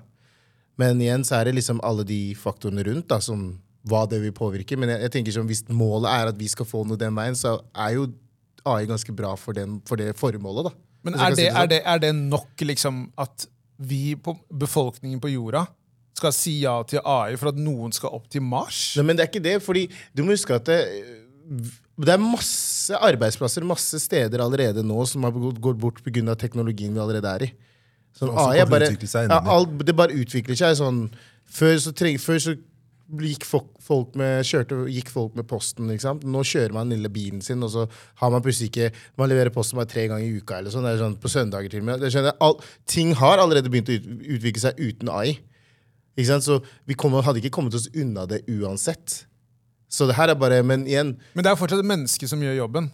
Men 0.77 1.01
igjen 1.01 1.25
så 1.25 1.39
er 1.39 1.49
det 1.49 1.57
liksom 1.57 1.81
alle 1.85 2.05
de 2.05 2.35
faktorene 2.37 2.85
rundt 2.85 3.09
da, 3.09 3.19
som 3.21 3.49
hva 3.87 4.03
det 4.09 4.21
vil 4.21 4.33
påvirke. 4.35 4.77
Men 4.77 4.93
jeg, 4.93 5.03
jeg 5.05 5.13
tenker 5.15 5.35
sånn, 5.35 5.49
hvis 5.49 5.63
målet 5.73 6.09
er 6.13 6.31
at 6.31 6.39
vi 6.39 6.49
skal 6.51 6.67
få 6.69 6.83
noe 6.85 6.99
den 6.99 7.17
veien, 7.17 7.37
så 7.37 7.57
er 7.73 7.97
jo 7.97 8.07
AI 8.67 8.85
ganske 8.89 9.13
bra 9.15 9.33
for, 9.39 9.57
den, 9.57 9.79
for 9.87 9.99
det 9.99 10.11
formålet. 10.19 10.69
da. 10.69 10.73
Men 11.07 11.17
er 11.17 11.31
det, 11.31 11.39
si 11.39 11.45
det, 11.45 11.51
sånn. 11.51 11.61
er, 11.61 11.71
det, 11.71 11.81
er 11.93 12.03
det 12.03 12.13
nok 12.17 12.65
liksom 12.67 13.01
at 13.23 13.47
vi, 13.77 14.01
på 14.17 14.33
befolkningen 14.49 15.21
på 15.21 15.31
jorda, 15.31 15.67
skal 16.17 16.33
si 16.35 16.57
ja 16.63 16.75
til 16.89 17.01
AI 17.05 17.37
for 17.39 17.51
at 17.53 17.61
noen 17.61 17.93
skal 17.95 18.15
opp 18.17 18.27
til 18.33 18.43
Mars? 18.45 18.81
Nei, 18.97 19.05
men 19.07 19.17
det 19.17 19.25
er 19.25 19.31
ikke 19.31 19.45
det, 19.45 19.57
fordi 19.65 19.87
du 20.17 20.23
må 20.25 20.35
huske 20.35 20.57
at 20.57 20.67
det, 20.69 20.79
det 21.97 22.13
er 22.13 22.21
masse 22.21 22.97
arbeidsplasser, 23.09 23.65
masse 23.67 24.01
steder 24.01 24.43
allerede 24.43 24.83
nå 24.85 25.05
som 25.09 25.25
har 25.27 25.35
gått, 25.35 25.79
bort 25.79 26.03
pga. 26.05 26.35
teknologien 26.35 26.93
vi 26.93 27.03
allerede 27.03 27.33
er 27.33 27.47
i. 27.47 27.51
Sånn, 28.17 28.33
AI 28.33 28.63
er 28.63 28.69
bare, 28.69 28.89
ja, 28.89 29.41
alt, 29.53 29.77
det 29.85 29.93
bare 29.93 30.15
utvikler 30.17 30.57
seg 30.57 30.79
sånn 30.79 31.03
Før 31.53 31.75
så, 31.79 31.91
treng, 31.93 32.17
før 32.17 32.39
så 32.41 32.55
gikk 33.07 33.45
folk, 33.47 33.67
folk 33.83 34.15
med, 34.19 34.41
kjørte, 34.43 34.81
gikk 34.91 35.09
folk 35.13 35.35
med 35.37 35.47
posten. 35.47 35.87
ikke 35.93 36.03
sant? 36.03 36.25
Nå 36.27 36.41
kjører 36.43 36.73
man 36.75 36.89
den 36.89 36.97
lille 36.97 37.11
bilen 37.13 37.43
sin, 37.45 37.63
og 37.63 37.71
så 37.71 37.85
har 38.19 38.33
man 38.33 38.43
plutselig 38.43 38.71
ikke 38.71 38.89
Man 39.21 39.31
leverer 39.31 39.53
posten 39.53 39.79
bare 39.79 39.89
tre 39.91 40.07
ganger 40.11 40.25
i 40.25 40.41
uka. 40.41 40.57
eller 40.59 40.73
sånn, 40.73 40.83
det 40.83 40.95
er 40.97 41.03
sånn 41.05 41.15
På 41.21 41.31
søndager 41.31 41.71
til 41.71 41.85
og 41.85 41.87
med. 41.87 42.03
Skjønner 42.11 42.35
all, 42.43 42.57
ting 42.89 43.13
har 43.15 43.39
allerede 43.39 43.71
begynt 43.71 43.93
å 43.93 43.99
utvikle 44.35 44.65
seg 44.65 44.81
uten 44.81 45.13
AI. 45.13 45.37
Ikke 46.17 46.29
sant? 46.31 46.43
Så 46.47 46.59
vi 46.89 46.97
kom, 46.97 47.13
hadde 47.21 47.39
ikke 47.43 47.53
kommet 47.53 47.75
oss 47.77 47.87
unna 47.93 48.25
det 48.29 48.43
uansett. 48.49 49.23
Så 49.87 50.07
det 50.09 50.17
her 50.17 50.33
er 50.33 50.35
bare 50.35 50.63
Men 50.67 50.85
igjen, 50.89 51.15
Men 51.35 51.43
det 51.45 51.51
er 51.53 51.59
fortsatt 51.59 51.79
et 51.79 51.87
menneske 51.87 52.27
som 52.27 52.41
gjør 52.43 52.57
jobben. 52.65 52.89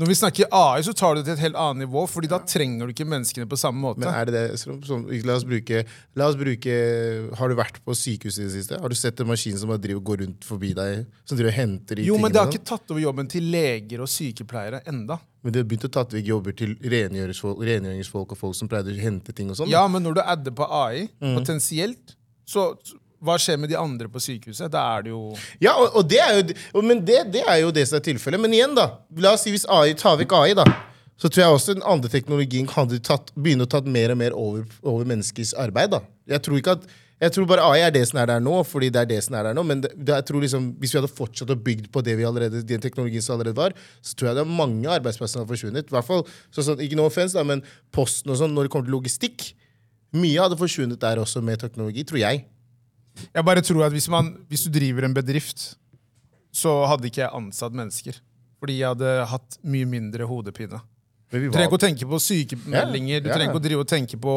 Når 0.00 0.08
vi 0.08 0.14
snakker 0.16 0.48
AI, 0.56 0.80
så 0.82 0.94
tar 0.96 1.12
du 1.14 1.20
det 1.20 1.26
til 1.26 1.34
et 1.36 1.42
helt 1.44 1.58
annet 1.60 1.84
nivå, 1.84 2.06
fordi 2.08 2.26
da 2.32 2.38
trenger 2.48 2.88
du 2.88 2.94
ikke 2.94 3.04
menneskene 3.04 3.44
på 3.46 3.58
samme 3.60 3.76
måte. 3.78 4.00
men 4.00 4.08
er 4.08 4.24
det 4.24 4.32
det 4.32 4.58
som, 4.58 4.78
som, 4.82 5.02
la, 5.04 5.34
oss 5.36 5.44
bruke, 5.44 5.82
la 6.16 6.28
oss 6.32 6.38
bruke 6.40 6.76
Har 7.36 7.52
du 7.52 7.54
vært 7.58 7.76
på 7.84 7.92
sykehuset 7.94 8.40
i 8.40 8.46
det 8.48 8.54
siste? 8.54 8.78
Har 8.80 8.88
du 8.88 8.96
sett 8.96 9.20
en 9.20 9.28
maskin 9.28 9.58
som 9.60 9.68
driver, 9.76 10.00
går 10.00 10.22
rundt 10.24 10.48
forbi 10.48 10.72
deg? 10.78 11.04
Som 11.28 11.36
driver 11.36 11.52
og 11.52 11.58
henter 11.58 12.00
de 12.00 12.06
jo, 12.08 12.16
men 12.18 12.32
det 12.32 12.40
har 12.40 12.48
ikke 12.48 12.64
tatt 12.72 12.88
over 12.90 13.04
jobben 13.04 13.28
til 13.28 13.44
leger 13.52 14.00
og 14.00 14.08
sykepleiere 14.08 14.80
enda. 14.88 15.20
Men 15.44 15.52
det 15.52 15.60
har 15.60 15.68
begynt 15.68 15.84
å 15.90 15.92
tatt 15.92 16.16
vekk 16.16 16.26
jobber 16.32 16.56
til 16.56 16.72
rengjøringsfolk, 16.80 17.60
rengjøringsfolk 17.68 18.32
og 18.32 18.40
folk 18.46 18.56
som 18.58 18.72
pleide 18.72 18.96
å 18.96 18.98
hente 19.04 19.36
ting 19.36 19.52
og 19.52 19.60
sånn. 19.60 19.68
Ja, 19.70 19.84
men 19.92 20.02
når 20.08 20.18
du 20.18 20.22
adder 20.24 20.56
på 20.56 20.66
AI, 20.72 21.10
Mm. 21.20 21.36
potensielt, 21.36 22.16
så 22.52 22.68
hva 23.22 23.36
skjer 23.38 23.60
med 23.62 23.70
de 23.70 23.78
andre 23.78 24.08
på 24.10 24.20
sykehuset? 24.22 24.70
Da 24.72 24.82
er 24.96 25.04
det 25.06 25.12
jo 25.12 25.20
Ja, 25.62 25.76
og, 25.78 25.94
og 26.00 26.08
det 26.10 26.18
er 26.22 26.40
jo, 26.40 26.82
men 26.82 27.04
det, 27.06 27.20
det 27.34 27.44
er 27.46 27.60
jo 27.62 27.70
det 27.74 27.86
som 27.88 28.00
er 28.00 28.06
tilfellet. 28.08 28.42
Men 28.42 28.54
igjen, 28.56 28.74
da. 28.78 28.88
La 29.22 29.36
oss 29.36 29.46
si 29.46 29.52
hvis 29.54 29.68
AI 29.70 29.94
tar 29.98 30.18
vekk 30.20 30.34
AI, 30.40 30.56
da. 30.58 30.66
Så 31.20 31.30
tror 31.30 31.44
jeg 31.44 31.54
også 31.54 31.76
den 31.76 31.86
andre 31.86 32.10
teknologien 32.10 32.66
kan 32.66 32.90
begynne 32.90 33.68
å 33.68 33.70
ta 33.70 33.78
mer 33.86 34.14
og 34.14 34.18
mer 34.18 34.34
over, 34.34 34.66
over 34.82 35.06
menneskers 35.06 35.54
arbeid. 35.54 35.94
da. 35.94 36.02
Jeg 36.26 36.42
tror 36.42 36.58
ikke 36.58 36.76
at 36.80 36.90
jeg 37.22 37.36
tror 37.36 37.46
bare 37.46 37.62
AI 37.62 37.84
er 37.86 37.92
det 37.94 38.02
som 38.08 38.18
er 38.18 38.26
der 38.26 38.40
nå, 38.42 38.56
fordi 38.66 38.88
det 38.90 38.98
er 39.04 39.10
det 39.12 39.20
som 39.22 39.36
er 39.38 39.46
der 39.46 39.54
nå. 39.54 39.62
Men 39.62 39.84
det, 39.84 39.92
jeg 39.94 40.24
tror 40.26 40.42
liksom, 40.42 40.72
hvis 40.82 40.90
vi 40.90 40.98
hadde 40.98 41.12
fortsatt 41.12 41.52
å 41.54 41.58
bygd 41.68 41.92
på 41.94 42.02
det 42.02 42.16
vi 42.18 42.26
allerede, 42.26 42.64
den 42.66 42.82
teknologien 42.82 43.22
som 43.22 43.36
allerede 43.36 43.54
var, 43.60 43.76
så 44.02 44.16
tror 44.16 44.32
jeg 44.32 44.40
det 44.40 44.42
er 44.42 44.56
mange 44.58 44.90
arbeidsplasser 44.90 45.38
som 45.38 45.44
har 45.44 45.52
forsvunnet. 45.52 45.86
I 45.86 45.94
hvert 45.94 46.08
fall, 46.08 46.24
sånn 46.50 46.82
Ikke 46.82 46.98
noe 46.98 47.12
offense, 47.12 47.38
da, 47.38 47.46
men 47.46 47.62
Posten 47.94 48.34
og 48.34 48.40
sånn, 48.40 48.56
når 48.56 48.66
det 48.66 48.74
kommer 48.74 48.90
til 48.90 48.96
logistikk 48.98 49.52
Mye 50.12 50.40
hadde 50.42 50.58
forsvunnet 50.60 51.00
der 51.00 51.20
også 51.22 51.40
med 51.44 51.60
teknologi, 51.62 52.04
tror 52.04 52.20
jeg. 52.20 52.44
Jeg 53.32 53.44
bare 53.44 53.62
tror 53.64 53.86
at 53.86 53.94
hvis, 53.94 54.08
man, 54.12 54.32
hvis 54.48 54.66
du 54.66 54.72
driver 54.72 55.06
en 55.06 55.14
bedrift, 55.16 55.72
så 56.52 56.82
hadde 56.88 57.08
ikke 57.08 57.24
jeg 57.24 57.32
ansatt 57.36 57.76
mennesker. 57.76 58.18
Fordi 58.62 58.78
jeg 58.78 58.92
hadde 58.92 59.12
hatt 59.30 59.58
mye 59.64 59.88
mindre 59.88 60.28
hodepine. 60.28 60.80
Du 61.32 61.38
trenger 61.48 61.70
ikke 61.70 61.78
å 61.78 61.86
tenke 61.86 62.08
på 62.08 62.18
sykemeldinger, 62.20 63.22
du 63.24 63.30
trenger 63.30 63.48
ikke 63.48 63.60
å 63.62 63.64
drive 63.64 63.84
og 63.86 63.88
tenke 63.88 64.18
på 64.20 64.34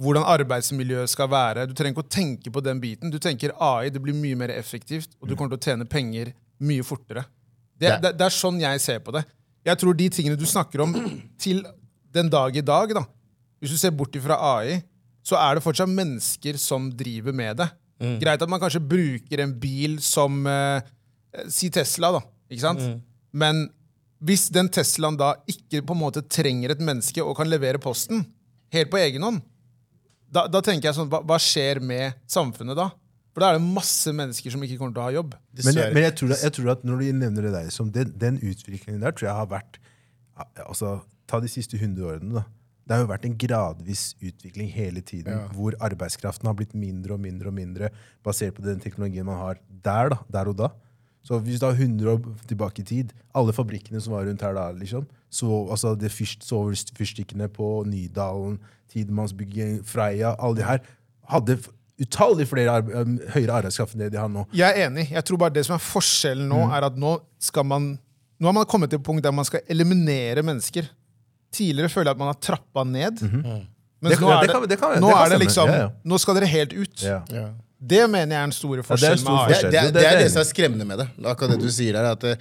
hvordan 0.00 0.24
arbeidsmiljøet 0.30 1.10
skal 1.12 1.28
være. 1.30 1.66
Du 1.68 1.74
trenger 1.76 1.96
ikke 1.96 2.06
å 2.06 2.14
tenke 2.14 2.52
på 2.54 2.62
den 2.64 2.80
biten. 2.80 3.12
Du 3.12 3.18
tenker 3.20 3.52
AI, 3.60 3.90
det 3.92 4.00
blir 4.02 4.16
mye 4.16 4.38
mer 4.38 4.52
effektivt, 4.54 5.12
og 5.20 5.28
du 5.28 5.34
kommer 5.36 5.52
til 5.52 5.60
å 5.60 5.66
tjene 5.68 5.88
penger 5.90 6.32
mye 6.64 6.86
fortere. 6.86 7.26
Det, 7.78 7.98
det, 8.02 8.14
det 8.18 8.26
er 8.26 8.34
sånn 8.34 8.62
jeg 8.62 8.80
ser 8.82 9.02
på 9.04 9.12
det. 9.14 9.24
Jeg 9.68 9.78
tror 9.82 9.98
de 9.98 10.08
tingene 10.14 10.38
du 10.38 10.46
snakker 10.48 10.82
om 10.86 10.94
til 11.38 11.60
den 12.14 12.30
dag 12.32 12.56
i 12.56 12.64
dag, 12.64 12.94
da, 12.96 13.04
hvis 13.60 13.74
du 13.74 13.78
ser 13.78 13.92
bort 13.94 14.16
ifra 14.16 14.38
AI, 14.56 14.78
så 15.26 15.36
er 15.40 15.58
det 15.58 15.64
fortsatt 15.64 15.90
mennesker 15.92 16.56
som 16.60 16.90
driver 16.96 17.32
med 17.36 17.56
det. 17.60 17.68
Greit 18.22 18.42
at 18.44 18.48
man 18.50 18.60
kanskje 18.62 18.80
bruker 18.84 19.40
en 19.42 19.56
bil 19.58 19.98
som 20.04 20.46
eh, 20.46 20.80
Si 21.50 21.68
Tesla, 21.74 22.12
da. 22.14 22.20
Ikke 22.48 22.62
sant? 22.62 22.80
Men 23.32 23.64
hvis 24.24 24.48
den 24.54 24.68
Teslaen 24.72 25.18
da 25.18 25.32
ikke 25.50 25.82
på 25.86 25.94
en 25.94 26.00
måte 26.00 26.22
trenger 26.26 26.72
et 26.74 26.80
menneske 26.82 27.22
og 27.22 27.36
kan 27.38 27.50
levere 27.50 27.78
posten 27.82 28.24
helt 28.74 28.90
på 28.90 28.98
egen 29.02 29.22
hånd, 29.22 29.42
da, 30.30 30.46
da 30.50 30.60
tenker 30.64 30.88
jeg 30.90 30.96
sånn, 30.96 31.10
hva, 31.12 31.20
hva 31.24 31.38
skjer 31.40 31.78
med 31.80 32.16
samfunnet 32.28 32.76
da? 32.76 32.88
For 33.32 33.44
da 33.44 33.52
er 33.52 33.58
det 33.58 33.68
masse 33.70 34.10
mennesker 34.12 34.50
som 34.50 34.64
ikke 34.66 34.78
kommer 34.80 34.96
til 34.96 35.02
å 35.02 35.06
ha 35.06 35.14
jobb. 35.14 35.36
Men, 35.62 35.78
men 35.94 36.02
jeg, 36.02 36.14
tror, 36.18 36.32
jeg 36.34 36.54
tror 36.56 36.72
at 36.74 36.82
når 36.88 37.00
du 37.04 37.12
nevner 37.20 37.46
det 37.46 37.52
der, 37.54 37.68
som 37.70 37.92
den, 37.94 38.10
den 38.18 38.40
utviklingen 38.42 39.00
der 39.04 39.14
tror 39.14 39.28
jeg 39.28 39.38
har 39.38 39.50
vært 39.52 39.78
altså, 40.66 40.98
Ta 41.28 41.38
de 41.44 41.48
siste 41.52 41.76
100 41.76 42.06
årene. 42.08 42.40
da. 42.40 42.42
Det 42.88 42.96
har 42.96 43.02
jo 43.04 43.10
vært 43.10 43.26
en 43.28 43.36
gradvis 43.36 44.14
utvikling 44.24 44.70
hele 44.72 45.02
tiden, 45.04 45.28
Ja. 45.34 45.46
hvor 45.52 45.74
arbeidskraften 45.84 46.48
har 46.48 46.54
blitt 46.56 46.72
mindre 46.74 47.12
og 47.18 47.20
mindre 47.20 47.48
og 47.52 47.54
mindre 47.54 47.90
basert 48.24 48.54
på 48.56 48.64
den 48.64 48.80
teknologien 48.80 49.26
man 49.28 49.36
har 49.36 49.58
der, 49.84 50.08
da, 50.14 50.18
der 50.32 50.48
og 50.48 50.56
da. 50.56 50.70
Så 51.22 51.36
hvis 51.44 51.60
du 51.60 51.66
har 51.66 51.74
100 51.76 52.08
år 52.08 52.22
tilbake 52.48 52.80
i 52.80 52.84
tid, 52.88 53.12
alle 53.36 53.52
fabrikkene 53.52 54.00
som 54.00 54.14
var 54.14 54.24
rundt 54.24 54.40
her 54.40 54.54
da, 54.56 54.70
liksom, 54.72 55.04
så, 55.28 55.68
altså 55.70 55.92
det 56.00 56.08
fyrst, 56.10 56.46
soverfyrstikkene 56.48 57.50
på 57.52 57.84
Nydalen, 57.84 58.58
Tidemannsbygging, 58.88 59.82
Freia, 59.84 60.34
alle 60.38 60.56
de 60.56 60.64
her, 60.64 60.80
hadde 61.28 61.58
utallig 62.00 62.46
flere 62.48 62.70
arbe 62.78 63.04
høyere 63.34 63.58
arbeidskraft 63.58 63.92
enn 63.96 64.04
det 64.06 64.12
de 64.14 64.20
har 64.22 64.30
nå. 64.32 64.46
Jeg 64.56 64.70
er 64.70 64.86
enig. 64.88 65.10
Jeg 65.10 65.24
tror 65.28 65.40
bare 65.42 65.52
det 65.58 65.66
som 65.66 65.74
er 65.76 65.82
forskjellen 65.84 66.48
nå, 66.48 66.62
er 66.72 66.86
at 66.88 66.96
nå 66.96 67.18
skal 67.42 67.66
man 67.68 67.98
Nå 68.38 68.46
har 68.46 68.54
man 68.54 68.68
kommet 68.70 68.88
til 68.92 69.00
et 69.00 69.04
punkt 69.04 69.24
der 69.26 69.32
man 69.34 69.44
skal 69.44 69.64
eliminere 69.66 70.44
mennesker. 70.46 70.86
Tidligere 71.54 71.88
føler 71.92 72.10
jeg 72.10 72.18
at 72.18 72.20
man 72.20 72.30
har 72.32 72.40
trappa 72.42 72.84
ned. 72.84 73.22
Mm 73.22 73.42
-hmm. 73.42 73.64
Men 74.00 74.12
nå 74.20 74.28
ja, 74.30 74.36
er 74.42 74.46
det 74.46 74.54
det, 74.54 74.68
det 74.70 74.78
kan- 74.78 75.00
nå 75.00 75.10
er 75.10 75.28
det 75.32 75.38
liksom 75.38 75.68
Ja, 75.68 75.78
ja. 75.78 75.88
Nå 76.04 76.18
skal 76.18 76.34
dere 76.34 76.46
helt 76.46 76.72
ut. 76.72 77.02
Ja. 77.02 77.22
Ja. 77.30 77.48
Det 77.78 78.10
mener 78.10 78.34
jeg 78.34 78.42
er 78.42 78.46
den 78.46 78.52
store 78.52 78.82
det 78.82 78.90
er 78.90 79.16
stor 79.16 79.46
forskjell. 79.46 79.72
det, 79.72 79.94
det, 79.94 80.06
er 80.06 80.18
det 80.18 80.30
som 80.32 80.40
er 80.40 80.48
skremmende 80.48 80.84
med 80.84 80.98
det. 80.98 81.08
Akkurat 81.24 81.50
det 81.54 81.60
du 81.62 81.70
sier 81.70 81.92
der, 81.92 82.10
at 82.10 82.20
det, 82.20 82.38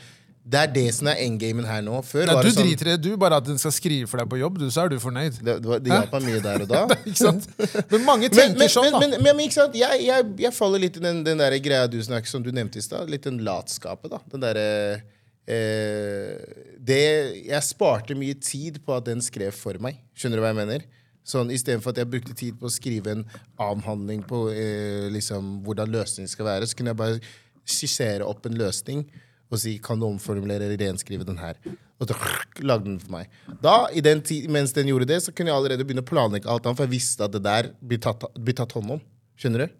det 0.47 0.59
er 0.59 0.69
det 0.73 0.93
som 0.95 1.09
er 1.11 1.19
endgamen 1.25 1.65
her 1.67 1.81
nå. 1.83 1.99
Før 2.07 2.25
Nei, 2.25 2.33
var 2.33 2.47
du 2.47 2.49
sånn 2.49 2.63
driter 2.63 2.87
i 2.87 2.95
det, 2.95 3.01
du. 3.03 3.17
Bare 3.19 3.37
at 3.41 3.45
den 3.45 3.59
skal 3.61 3.73
skrive 3.75 4.07
for 4.07 4.17
deg 4.21 4.29
på 4.31 4.39
jobb, 4.39 4.57
du, 4.57 4.65
så 4.71 4.85
er 4.85 4.93
du 4.93 4.97
fornøyd. 5.03 5.41
Det, 5.43 5.57
det, 5.61 5.79
det 5.85 5.91
hjalp 5.91 6.15
meg 6.15 6.23
mye 6.29 6.39
der 6.45 6.63
og 6.63 6.71
da. 6.71 6.81
Ikke 7.09 7.19
sant? 7.19 7.49
Men 7.91 8.05
mange 8.07 8.31
tenker 8.31 8.57
men, 8.57 8.71
sånn, 8.71 8.87
men, 8.87 8.95
da. 8.95 9.01
men, 9.03 9.15
men, 9.19 9.35
men 9.35 9.43
ikke 9.45 9.57
sant? 9.59 9.75
Jeg, 9.77 10.01
jeg, 10.07 10.29
jeg 10.47 10.53
faller 10.55 10.81
litt 10.85 10.97
i 10.97 11.03
den, 11.03 11.21
den 11.27 11.43
der 11.43 11.57
greia 11.61 11.91
du 11.91 11.99
snakker 12.01 12.31
som 12.31 12.45
du 12.45 12.49
nevnte 12.55 12.81
i 12.81 12.85
stad. 12.85 13.11
Litt 13.11 13.27
den 13.27 13.41
latskapet, 13.45 14.09
da. 14.15 14.21
Den 14.31 14.45
derre 14.45 14.65
eh, 14.95 15.05
det, 15.47 17.03
Jeg 17.47 17.63
sparte 17.63 18.17
mye 18.19 18.35
tid 18.35 18.81
på 18.83 18.95
at 18.97 19.05
den 19.07 19.23
skrev 19.23 19.55
for 19.55 19.79
meg. 19.83 20.01
Skjønner 20.17 20.39
du 20.39 20.43
hva 20.43 20.51
jeg 20.51 20.59
mener? 20.59 20.87
Sånn, 21.27 21.51
Istedenfor 21.51 21.91
at 21.91 22.01
jeg 22.01 22.11
brukte 22.11 22.35
tid 22.37 22.55
på 22.59 22.69
å 22.69 22.71
skrive 22.71 23.11
en 23.11 23.23
avhandling 23.59 24.21
på 24.27 24.45
eh, 24.53 25.07
liksom, 25.11 25.57
hvordan 25.65 25.91
løsningen 25.91 26.31
skal 26.31 26.47
være, 26.47 26.67
så 26.67 26.77
kunne 26.77 26.93
jeg 26.93 26.99
bare 27.01 27.19
skissere 27.67 28.27
opp 28.27 28.47
en 28.47 28.55
løsning 28.59 29.03
og 29.47 29.59
si 29.59 29.77
kan 29.83 29.99
du 29.99 30.07
omformulere 30.07 30.67
eller 30.67 30.79
renskrive 30.87 31.27
den 31.27 31.39
her. 31.39 31.59
Og 31.97 32.09
så 32.09 32.15
lagde 32.61 32.89
den 32.89 32.99
for 33.01 33.13
meg. 33.15 33.31
Da, 33.63 33.75
den 34.03 34.21
tid, 34.25 34.47
Mens 34.53 34.75
den 34.75 34.91
gjorde 34.91 35.07
det, 35.09 35.21
så 35.23 35.33
kunne 35.33 35.51
jeg 35.51 35.57
allerede 35.57 35.87
begynne 35.87 36.03
å 36.03 36.07
planlegge 36.07 36.49
alt 36.51 36.67
annet, 36.67 36.79
for 36.79 36.87
jeg 36.87 36.95
visste 36.95 37.25
at 37.25 37.35
det 37.35 37.43
der 37.45 37.71
blir 37.79 38.01
tatt, 38.03 38.27
blir 38.35 38.57
tatt 38.57 38.75
hånd 38.77 38.97
om. 38.97 39.03
Skjønner 39.39 39.65
du? 39.65 39.75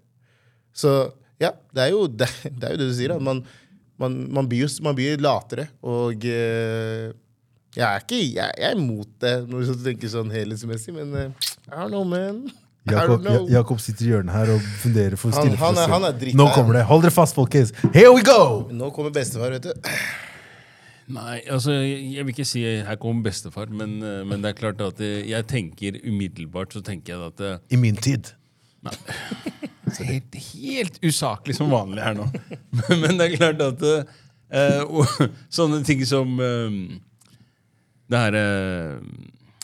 Så 0.77 0.93
ja, 1.41 1.51
det 1.75 1.83
er 1.83 1.93
jo 1.93 2.05
det, 2.09 2.29
det, 2.59 2.63
er 2.63 2.75
jo 2.75 2.81
det 2.81 2.89
du 2.89 2.95
sier. 2.97 3.13
da. 3.13 3.19
Man, 3.23 3.43
man, 3.99 4.17
man, 4.33 4.47
blir 4.49 4.69
man 4.85 4.95
blir 4.97 5.17
latere. 5.23 5.67
Og 5.83 6.25
eh, 6.25 7.09
jeg 7.77 7.85
er 7.87 7.99
ikke 8.05 8.19
jeg, 8.21 8.53
jeg 8.57 8.71
er 8.71 8.77
imot 8.77 9.09
det 9.21 9.33
når 9.49 9.67
du 9.73 9.83
tenker 9.85 10.09
sånn 10.13 10.31
helhetsmessig, 10.33 10.93
men 10.95 11.13
eh, 11.13 11.51
I 11.67 11.75
don't 11.81 11.91
know, 11.93 12.03
man. 12.07 12.45
Jakob, 12.87 13.25
Jakob 13.51 13.81
sitter 13.83 14.05
i 14.05 14.11
hjørnet 14.13 14.31
her 14.31 14.49
og 14.53 14.61
funderer 14.79 15.19
for 15.19 15.33
Han- 15.35 15.43
stille 15.43 15.57
for 15.59 15.65
han 15.73 15.77
er- 15.83 15.91
han 15.91 16.05
er 16.07 16.13
dritt 16.21 16.37
Nå 16.39 16.45
kommer 16.55 16.77
det. 16.79 16.85
Hold 16.87 17.01
dere 17.03 17.11
fast, 17.11 17.35
folkens. 17.35 17.73
Here 17.93 18.13
we 18.15 18.21
go! 18.23 18.69
Nå 18.71 18.87
kommer 18.95 19.11
bestefar, 19.11 19.51
vet 19.57 19.67
du. 19.67 19.91
Nei, 21.17 21.41
altså, 21.51 21.71
jeg 21.83 22.23
vil 22.25 22.33
ikke 22.33 22.45
si 22.47 22.63
her 22.63 22.95
kommer 22.99 23.23
bestefar, 23.27 23.67
men, 23.71 23.97
eh, 24.03 24.23
men 24.27 24.41
det 24.43 24.53
er 24.53 24.57
klart 24.61 24.81
at 24.87 24.99
jeg 25.03 25.45
tenker 25.51 25.99
umiddelbart 26.07 26.71
så 26.75 26.81
tenker 26.83 27.13
jeg 27.15 27.33
at 27.33 27.61
I 27.71 27.75
min 27.79 27.95
tid. 27.99 28.31
Helt, 30.07 30.35
helt 30.53 30.99
usaklig 31.03 31.55
som 31.55 31.71
vanlig 31.71 32.03
her 32.03 32.17
nå. 32.17 32.27
Men, 33.01 33.17
det 33.17 33.27
er 33.27 33.37
klart 33.37 33.63
at 33.63 33.83
uh, 33.87 35.15
Sånne 35.57 35.81
ting 35.87 36.03
som 36.07 36.37
uh, 36.39 36.77
Det 38.07 38.21
her 38.25 38.37
uh, 38.37 38.99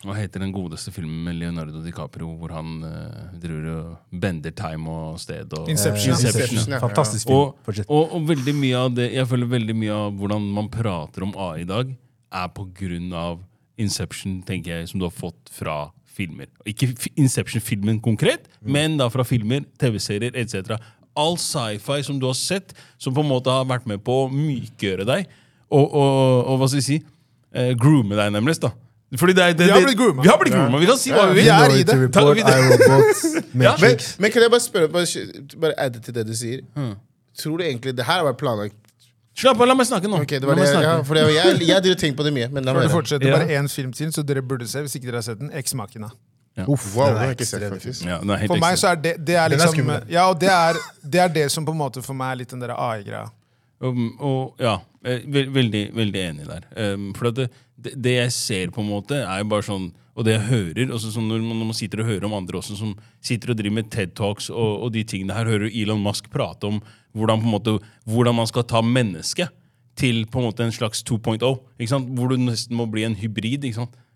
Hva 0.04 0.18
heter 0.18 0.44
den 0.44 0.54
godeste 0.56 0.92
filmen 0.96 1.22
med 1.28 1.40
Leonardo 1.40 1.84
DiCaprio 1.84 2.34
hvor 2.40 2.52
han 2.52 2.82
eh, 2.84 3.20
driver 3.40 3.68
og 3.72 4.18
bender 4.20 4.52
time 4.52 4.92
og 4.92 5.22
sted? 5.24 5.48
Og, 5.56 5.70
Inception. 5.72 6.12
Inception. 6.12 6.58
Inception. 6.58 6.80
Fantastisk 6.84 7.30
film. 7.30 7.54
og, 7.54 7.78
og, 7.88 8.18
og 8.18 8.26
veldig 8.34 8.56
mye 8.58 8.82
av 8.82 8.90
det 8.98 9.06
Jeg 9.14 9.30
føler 9.32 9.54
veldig 9.54 9.76
mye 9.80 10.02
av 10.02 10.18
hvordan 10.20 10.50
man 10.58 10.68
prater 10.74 11.24
om 11.24 11.32
AI 11.40 11.64
i 11.64 11.70
dag, 11.70 11.96
er 12.36 12.52
på 12.52 12.68
grunn 12.76 13.16
av 13.16 13.40
Inception, 13.80 14.42
tenker 14.46 14.76
jeg, 14.76 14.92
som 14.92 15.00
du 15.00 15.08
har 15.08 15.16
fått 15.16 15.50
fra 15.56 15.78
filmer. 16.14 16.50
Ikke 16.70 16.92
Inception-filmen 17.16 18.02
konkret, 18.04 18.50
men 18.62 18.98
da 19.00 19.10
fra 19.14 19.26
filmer, 19.28 19.66
TV-serier 19.82 20.38
etc. 20.40 20.78
All 21.20 21.38
sci-fi 21.42 22.02
som 22.06 22.20
du 22.22 22.28
har 22.30 22.38
sett, 22.38 22.74
som 23.02 23.16
på 23.16 23.24
en 23.24 23.32
måte 23.32 23.54
har 23.54 23.68
vært 23.70 23.88
med 23.90 24.04
på 24.06 24.24
å 24.24 24.30
mykgjøre 24.34 25.08
deg, 25.10 25.28
og, 25.74 25.84
og, 25.84 26.40
og 26.54 26.62
hva 26.62 26.70
skal 26.70 26.82
vi 26.82 26.88
si, 26.88 27.00
eh, 27.54 27.74
groome 27.80 28.18
deg 28.20 28.34
nemlig. 28.36 28.60
da. 28.62 28.74
Fordi 29.18 29.34
det 29.38 29.46
det, 29.46 29.58
det, 29.58 29.66
Vi 29.66 29.72
har 29.72 29.86
blitt 29.86 29.98
groomet. 29.98 30.24
Vi 30.24 30.30
har 30.30 30.40
blitt 30.42 30.54
groomet, 30.54 30.82
vi 30.82 30.86
kan 30.90 30.98
si 30.98 31.12
hva 31.14 31.28
vi 31.30 31.36
vil. 31.38 31.44
Vi 31.44 31.50
er 31.54 31.74
i 31.78 31.84
det. 31.86 31.98
Report, 32.02 32.38
ja. 33.68 33.74
Men, 33.82 34.00
men 34.20 34.32
kan 34.34 34.42
jeg 34.42 34.54
bare 34.54 34.64
spørre, 34.64 34.90
bare, 34.90 35.26
bare 35.62 35.74
adde 35.78 36.02
til 36.02 36.16
det 36.16 36.26
du 36.28 36.34
sier? 36.38 36.64
Tror 37.38 37.58
du 37.58 37.66
egentlig 37.66 37.94
det 37.98 38.06
her 38.06 38.22
har 38.22 38.26
vært 38.32 38.42
planlagt? 38.42 38.78
Slapp 39.34 39.58
av, 39.58 39.66
la 39.68 39.74
meg 39.78 39.88
snakke 39.90 40.10
nå. 40.12 40.20
Okay, 40.22 40.40
det 40.40 40.46
var 40.46 40.60
det, 40.60 40.68
snakke. 40.70 40.86
ja, 40.86 41.00
for 41.08 41.18
det, 41.18 41.24
jeg, 41.34 41.56
jeg, 41.66 41.86
jeg 41.90 41.98
tenkt 41.98 42.20
på 42.20 42.26
det 42.28 42.34
mye, 42.36 42.52
men 42.54 42.68
la 42.68 42.76
meg 42.76 42.86
det 42.86 42.94
fortsetter, 42.94 43.32
Ja. 43.32 43.40
bare 43.40 43.50
én 43.58 43.70
film 43.72 43.92
til, 43.98 44.12
så 44.14 44.22
dere 44.22 44.44
burde 44.46 44.68
se, 44.70 44.84
hvis 44.86 44.94
ikke 45.00 45.10
dere 45.10 45.22
har 45.24 45.26
sett 45.26 45.40
den. 45.42 45.50
Eksmakene. 45.58 46.12
Uff, 46.70 46.96
Wow, 46.96 47.08
den 47.08 47.16
det 47.18 47.24
er 47.26 47.32
ikke 47.34 47.48
sett, 47.50 47.64
faktisk. 47.72 48.06
Ja, 48.06 48.20
er 48.22 48.46
For 48.52 48.62
meg 48.62 48.78
så 48.78 48.92
er 48.92 49.00
det, 49.02 49.16
det 49.26 49.36
er 49.40 49.48
er 49.48 49.56
liksom. 49.58 49.90
Ja, 50.12 50.28
og 50.30 50.38
det 50.40 50.52
er, 50.54 50.78
det 51.02 51.24
er 51.24 51.32
det 51.34 51.48
som 51.52 51.66
på 51.66 51.74
en 51.74 51.80
måte 51.82 52.04
for 52.06 52.14
meg 52.14 52.36
er 52.36 52.44
litt 52.44 52.54
den 52.54 52.62
der 52.62 52.76
AI-greia. 52.78 53.26
Um, 53.84 54.14
og 54.22 54.62
ja, 54.62 54.78
eh, 55.04 55.26
veldig, 55.26 55.90
veldig 55.98 56.22
enig 56.30 56.46
der. 56.48 56.68
Um, 56.94 57.10
for 57.18 57.32
at 57.32 57.36
det, 57.42 57.50
det, 57.76 57.96
det 58.00 58.14
jeg 58.20 58.32
ser, 58.38 58.72
på 58.72 58.84
en 58.86 58.92
måte, 58.94 59.18
er 59.26 59.42
jo 59.42 59.50
bare 59.52 59.66
sånn 59.66 59.90
Og 60.14 60.28
det 60.28 60.36
jeg 60.36 60.46
hører 60.46 60.92
også 60.94 61.10
sånn 61.10 61.26
når, 61.26 61.42
man, 61.42 61.58
når 61.58 61.68
man 61.72 61.76
sitter 61.76 62.04
og 62.04 62.06
hører 62.12 62.28
om 62.28 62.36
andre 62.38 62.60
også 62.60 62.76
som 62.78 62.92
sitter 63.26 63.50
og 63.50 63.58
driver 63.58 63.80
med 63.80 63.88
TED 63.90 64.12
Talks 64.14 64.52
og, 64.54 64.84
og 64.86 64.92
de 64.94 65.02
tingene 65.10 65.34
her, 65.34 65.50
hører 65.50 65.74
Elon 65.74 66.04
Musk 66.06 66.30
prate 66.30 66.70
om 66.70 66.78
hvordan, 67.14 67.44
måte, 67.46 67.78
hvordan 68.10 68.38
man 68.38 68.50
skal 68.50 68.66
ta 68.70 68.82
mennesket 68.86 69.54
til 70.00 70.24
på 70.26 70.42
en 70.42 70.50
måte 70.50 70.66
en 70.66 70.74
slags 70.74 71.04
2.0. 71.06 71.44
Hvor 71.44 72.32
du 72.32 72.40
nesten 72.42 72.78
må 72.78 72.88
bli 72.90 73.06
en 73.08 73.18
hybrid. 73.18 73.68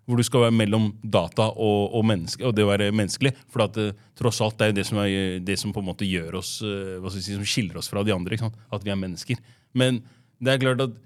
Hvor 0.08 0.18
du 0.18 0.24
skal 0.26 0.46
være 0.46 0.56
mellom 0.56 0.90
data 1.02 1.50
og, 1.52 1.94
og 1.94 2.06
menneske, 2.08 2.44
og 2.48 2.54
det 2.56 2.64
å 2.64 2.70
være 2.70 2.92
menneskelig. 2.96 3.34
For 3.52 3.66
at 3.66 3.78
tross 4.18 4.40
alt 4.44 4.58
det 4.58 4.66
er 4.66 4.72
jo 4.72 4.78
det 4.78 4.86
som, 4.88 5.02
er, 5.04 5.42
det 5.44 5.58
som 5.60 5.74
på 5.74 5.84
en 5.84 5.90
måte 5.90 6.08
gjør 6.08 6.40
oss, 6.40 6.58
eh, 6.64 7.10
si, 7.14 7.34
som 7.34 7.44
skiller 7.46 7.78
oss 7.78 7.90
fra 7.92 8.02
de 8.06 8.14
andre. 8.14 8.40
At 8.72 8.86
vi 8.86 8.94
er 8.94 8.98
mennesker. 8.98 9.42
Men 9.76 10.02
det 10.42 10.54
er 10.54 10.64
klart 10.64 10.86
at 10.88 10.96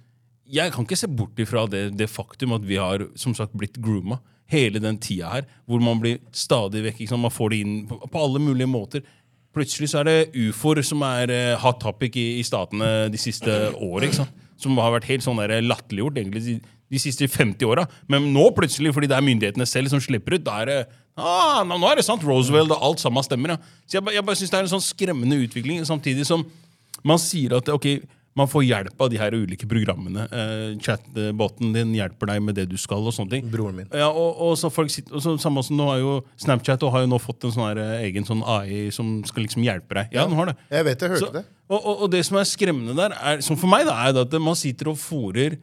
jeg 0.53 0.73
kan 0.75 0.85
ikke 0.85 0.99
se 0.99 1.09
bort 1.09 1.39
ifra 1.41 1.65
det, 1.71 1.93
det 1.97 2.11
faktum 2.11 2.55
at 2.57 2.65
vi 2.67 2.77
har 2.81 3.07
som 3.19 3.35
sagt 3.37 3.55
blitt 3.57 3.79
grooma 3.83 4.19
hele 4.53 4.83
den 4.83 4.99
tida 5.01 5.31
her, 5.33 5.47
hvor 5.65 5.81
man 5.81 6.01
blir 6.03 6.19
stadig 6.37 6.83
vekk. 6.85 7.05
Man 7.17 7.33
får 7.33 7.53
det 7.53 7.61
inn 7.63 7.77
på, 7.89 7.99
på 8.05 8.25
alle 8.27 8.43
mulige 8.43 8.69
måter. 8.69 9.05
Plutselig 9.53 9.91
så 9.93 10.01
er 10.01 10.09
det 10.09 10.47
ufoer 10.49 10.81
som 10.87 11.03
er 11.05 11.33
eh, 11.33 11.57
hot 11.61 11.83
topic 11.83 12.17
i, 12.17 12.39
i 12.41 12.47
statene 12.47 13.11
de 13.13 13.21
siste 13.21 13.53
årene. 13.77 14.29
Som 14.63 14.79
har 14.79 14.95
vært 14.95 15.09
helt 15.11 15.25
sånn 15.25 15.41
der 15.43 15.59
latterliggjort 15.65 16.17
de, 16.17 16.57
de 16.93 17.01
siste 17.01 17.27
50 17.29 17.67
åra. 17.69 17.87
Men 18.13 18.31
nå 18.35 18.47
plutselig, 18.57 18.93
fordi 18.95 19.11
det 19.11 19.17
er 19.19 19.27
myndighetene 19.27 19.67
selv 19.69 19.93
som 19.93 20.01
slipper 20.03 20.39
ut, 20.39 20.45
da 20.47 20.61
er 20.63 20.71
det 20.71 20.81
ah, 21.17 21.61
nå 21.67 21.77
er 21.91 22.01
det 22.01 22.07
sant, 22.07 22.25
Roosevelt 22.25 22.73
og 22.73 22.85
alt 22.89 23.03
sammen 23.03 23.25
stemmer. 23.27 23.57
Ja. 23.57 23.79
Så 23.85 23.99
jeg, 23.99 24.17
jeg 24.17 24.27
bare 24.27 24.41
synes 24.41 24.53
det 24.53 24.61
er 24.61 24.67
en 24.67 24.75
sånn 24.75 24.85
skremmende 24.85 25.41
utvikling, 25.45 25.83
samtidig 25.89 26.27
som 26.29 26.47
man 27.07 27.21
sier 27.21 27.59
at 27.59 27.69
ok, 27.73 27.89
man 28.39 28.49
får 28.49 28.65
hjelp 28.65 29.03
av 29.05 29.11
de 29.13 29.19
her 29.21 29.35
ulike 29.37 29.67
programmene. 29.69 30.25
Eh, 30.33 30.79
Chatboten 30.81 31.75
din 31.75 31.93
hjelper 31.97 32.31
deg 32.31 32.43
med 32.45 32.57
det 32.57 32.65
du 32.71 32.79
skal. 32.81 33.05
og 33.05 33.13
sånne 33.13 33.35
ting. 33.35 33.51
Broren 33.53 33.77
min. 33.77 33.91
Ja, 33.93 34.09
og, 34.09 34.41
og 34.41 34.55
så 34.61 34.71
folk 34.73 34.93
sitter, 34.93 35.19
og 35.19 35.25
så, 35.25 35.35
samme 35.43 35.65
som 35.67 35.77
nå 35.77 35.89
har 35.91 36.01
jo 36.01 36.15
Snapchat 36.41 36.87
og 36.87 36.95
har 36.95 37.05
jo 37.05 37.11
nå 37.13 37.21
fått 37.21 37.45
en 37.45 37.53
sånn 37.53 37.67
her, 37.69 37.83
eh, 37.83 38.07
egen 38.09 38.25
sånn 38.29 38.41
AI 38.41 38.87
som 38.95 39.19
skal 39.29 39.45
liksom 39.45 39.67
hjelpe 39.67 40.01
deg. 40.01 40.17
Ja, 40.17 40.25
den 40.29 40.39
har 40.39 40.53
det. 40.53 40.57
Jeg 40.73 40.89
vet, 40.89 41.05
jeg 41.05 41.15
hørte 41.15 41.27
Så, 41.27 41.33
det. 41.37 41.45
og, 41.69 41.79
og, 41.81 42.05
og 42.07 42.13
det 42.15 42.25
som 42.29 42.41
er 42.41 42.49
skremmende 42.49 42.97
der, 42.97 43.17
er, 43.21 43.45
som 43.45 43.61
for 43.61 43.73
meg, 43.73 43.85
da, 43.89 43.99
er 44.07 44.23
at 44.25 44.39
man 44.41 44.57
sitter 44.59 44.95
og 44.95 45.01
fòrer 45.03 45.59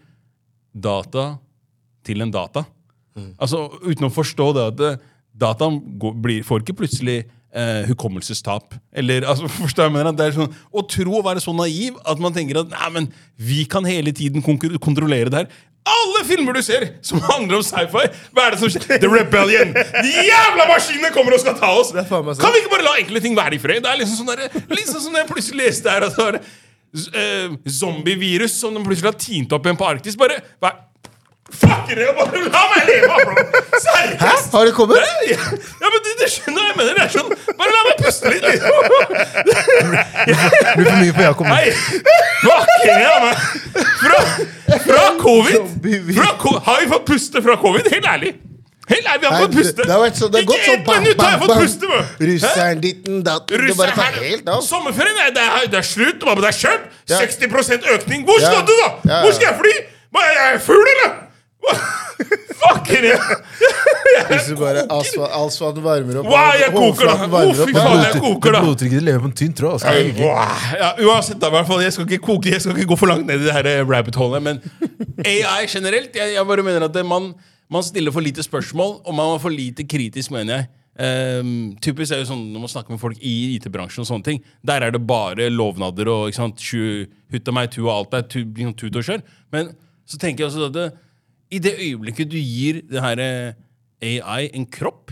data 0.73 1.31
til 2.05 2.21
en 2.21 2.33
data. 2.33 2.67
Altså 3.41 3.65
Uten 3.83 4.07
å 4.07 4.13
forstå 4.13 4.45
det 4.55 4.67
at 4.73 4.85
eh, 4.85 5.01
dataen 5.39 5.81
går, 5.99 6.13
blir, 6.23 6.45
får 6.45 6.63
ikke 6.63 6.77
plutselig 6.83 7.23
eh, 7.53 7.87
hukommelsestap. 7.89 8.75
Eller, 8.93 9.25
altså, 9.27 9.49
forstår 9.61 9.89
jeg 9.89 9.95
mener 9.95 10.11
at 10.11 10.19
det 10.19 10.29
er 10.29 10.37
sånn, 10.37 10.53
Å 10.69 10.85
tro 10.89 11.19
å 11.19 11.25
være 11.25 11.43
så 11.43 11.53
naiv 11.55 11.97
at 12.07 12.21
man 12.21 12.35
tenker 12.35 12.61
at 12.63 12.71
nei, 12.73 12.91
men 12.95 13.09
vi 13.39 13.63
kan 13.69 13.87
hele 13.87 14.13
tiden 14.15 14.43
kontrollere 14.43 15.31
det 15.31 15.43
her. 15.43 15.51
Alle 15.89 16.21
filmer 16.27 16.57
du 16.57 16.61
ser 16.65 16.85
som 17.05 17.21
handler 17.31 17.59
om 17.59 17.65
sci-fi, 17.65 18.05
hva 18.35 18.45
er 18.45 18.55
det 18.55 18.61
som 18.61 18.71
skjer? 18.73 18.99
The 19.01 19.09
Rebellion! 19.09 19.73
De 19.73 20.25
jævla 20.27 20.67
maskinene 20.69 21.13
kommer 21.15 21.37
og 21.37 21.43
skal 21.43 21.57
ta 21.59 21.71
oss! 21.73 21.93
Er. 21.95 22.07
Kan 22.09 22.53
vi 22.53 22.63
ikke 22.63 22.73
bare 22.75 22.85
la 22.85 22.97
enkle 23.01 23.23
ting 23.23 23.37
være 23.37 23.57
i 23.57 23.61
fred? 23.61 23.83
Det 23.85 23.93
er 23.93 24.01
liksom 24.01 24.21
sånn 24.21 24.33
der, 24.33 24.59
liksom 24.73 25.05
sånn 25.05 25.21
jeg 25.21 25.29
plutselig 25.31 25.63
leste 25.63 25.93
her 25.93 26.05
at 26.09 26.17
det 26.17 26.27
var 26.27 26.39
uh, 26.41 27.57
zombievirus 27.79 28.59
som 28.59 28.75
de 28.75 28.83
plutselig 28.85 29.11
har 29.11 29.19
tint 29.19 29.55
opp 29.55 29.65
igjen 29.65 29.79
på 29.79 29.87
Arktis. 29.87 30.19
Bare, 30.19 30.41
hva, 30.61 30.75
Fucker 31.49 31.95
det! 31.97 32.07
Bare 32.17 32.41
la 32.45 32.63
meg 32.73 32.89
leve! 32.89 33.15
bro. 33.25 33.33
Seriøst! 33.85 34.51
Har 34.53 34.65
det 34.69 34.73
kommet? 34.77 34.97
Ja, 35.01 35.33
ja, 35.33 35.87
men 35.89 36.03
du, 36.05 36.09
du 36.19 36.25
skjønner 36.29 36.61
hva 36.61 36.67
jeg 36.69 36.77
mener. 36.77 36.93
Det 36.93 37.05
er 37.05 37.13
sånn, 37.15 37.29
Bare 37.59 37.71
la 37.73 37.81
meg 37.87 37.95
puste 38.03 38.33
litt, 38.33 38.45
liksom. 38.49 38.73
Det 40.25 40.35
blir 40.75 40.89
for 40.89 40.99
mye 40.99 41.13
for 41.15 41.23
Jakob. 41.25 41.49
Nei, 41.49 41.65
fucking 42.43 42.99
hell, 42.99 43.19
man. 43.23 43.35
Fra, 43.99 44.19
fra 44.85 45.07
covid 45.19 46.13
fra, 46.15 46.29
ko- 46.41 46.59
Har 46.65 46.79
vi 46.83 46.87
fått 46.93 47.05
puste 47.09 47.41
fra 47.45 47.55
covid? 47.61 47.89
Helt 47.93 48.07
ærlig. 48.13 48.33
Helt 48.89 49.05
ærlig, 49.05 49.21
vi 49.21 49.27
har 49.29 49.43
fått 49.43 49.55
puste. 49.59 49.83
Det 49.85 49.93
har 49.93 50.01
vært 50.01 50.17
så, 50.19 50.29
det 50.33 50.39
har 50.41 50.47
gått 50.49 50.63
sånn 50.65 50.79
ett 50.79 50.87
minutt 50.95 51.21
har 51.21 51.33
jeg 51.35 51.41
fått 51.43 51.55
puste. 51.61 52.01
Russeren 52.31 52.81
ditten 52.85 53.19
datten. 53.25 53.65
Det 53.69 53.77
bare 53.77 53.95
tar 53.97 54.19
helt 54.23 54.49
av. 54.49 54.61
Sommerferien 54.65 55.19
er, 55.25 55.33
det 55.35 55.45
er, 55.45 55.67
det 55.73 55.81
er 55.81 55.87
slutt. 55.89 56.25
Det 56.25 56.49
er 56.51 56.57
kjørt? 56.61 56.87
Ja. 57.09 57.19
60 57.21 57.89
økning. 57.97 58.25
Hvor 58.29 58.39
skal 58.41 58.63
du, 58.65 58.73
da? 58.83 58.89
Hvor 59.25 59.33
skal 59.37 59.51
jeg 59.51 59.57
fly? 59.63 59.75
Er 60.19 60.31
jeg 60.39 60.61
fugl, 60.65 60.87
eller? 60.95 61.11
Fucker 62.59 63.05
jeg! 63.07 63.19
Hvis 64.29 64.47
du 64.49 64.55
bare 64.59 64.83
asfalt, 64.91 65.31
asfalten 65.39 65.83
varmer 65.83 66.19
opp 66.21 66.27
Wow, 66.29 66.49
jeg 66.59 66.71
koker, 66.75 67.07
da. 67.09 67.27
varmer 67.31 67.61
opp. 67.63 67.71
faen, 67.75 68.01
jeg 68.03 68.21
koker, 68.23 68.55
da. 68.55 68.61
blodtrykket 68.65 69.05
lever 69.05 69.21
på 69.23 69.29
en 69.29 69.35
tynn 69.41 69.53
tråd. 69.57 69.77
altså. 69.77 69.93
Wow. 70.19 70.65
Ja, 70.81 70.89
uansett, 71.07 71.39
da, 71.41 71.51
hvert 71.53 71.69
fall, 71.69 71.83
jeg 71.85 71.95
skal 71.95 72.07
ikke 72.09 72.21
koke, 72.25 72.51
jeg 72.53 72.63
skal 72.63 72.75
ikke 72.75 72.89
gå 72.93 72.97
for 72.99 73.11
langt 73.11 73.27
ned 73.29 73.43
i 73.43 73.47
det 73.47 73.55
her 73.55 73.69
eh, 73.71 73.83
rabbit 73.87 74.17
holet, 74.19 74.43
men 74.45 74.59
AI 75.23 75.69
generelt, 75.71 76.11
jeg, 76.19 76.35
jeg 76.35 76.49
bare 76.51 76.65
mener 76.67 76.87
at 76.89 76.95
det, 76.95 77.05
man, 77.07 77.31
man 77.71 77.85
stiller 77.87 78.13
for 78.15 78.25
lite 78.25 78.43
spørsmål, 78.45 78.99
og 79.05 79.15
man 79.17 79.35
er 79.37 79.41
for 79.45 79.55
lite 79.55 79.87
kritisk, 79.87 80.35
mener 80.35 80.59
jeg. 80.61 80.69
Um, 80.99 81.51
typisk 81.79 82.11
er 82.11 82.19
jo 82.19 82.25
sånn 82.27 82.41
Når 82.51 82.59
man 82.65 82.71
snakker 82.73 82.91
med 82.91 82.99
folk 82.99 83.21
i 83.23 83.53
IT-bransjen, 83.53 84.01
og 84.03 84.07
sånne 84.09 84.25
ting 84.25 84.39
Der 84.67 84.83
er 84.83 84.91
det 84.91 84.99
bare 85.07 85.45
lovnader 85.47 86.09
og 86.11 86.25
ikke 86.27 86.39
sant, 86.41 86.59
tju, 86.59 87.05
hutt 87.31 87.47
og 87.47 87.55
meg, 87.55 87.69
tu 87.71 87.77
og 87.85 87.91
alt 87.93 88.17
er 88.17 88.25
tu, 88.27 88.41
liksom 88.41 88.73
tut 88.75 88.97
og 88.99 89.05
kjør. 89.07 89.23
Men 89.55 89.69
så 90.09 90.19
tenker 90.19 90.43
jeg 90.43 90.49
også 90.49 90.67
at 90.67 90.75
det, 90.75 90.87
i 91.51 91.59
det 91.59 91.75
øyeblikket 91.79 92.29
du 92.31 92.37
gir 92.37 92.81
det 92.89 93.01
her 93.01 93.19
eh, 93.23 93.53
AI 94.21 94.49
en 94.53 94.65
kropp, 94.69 95.11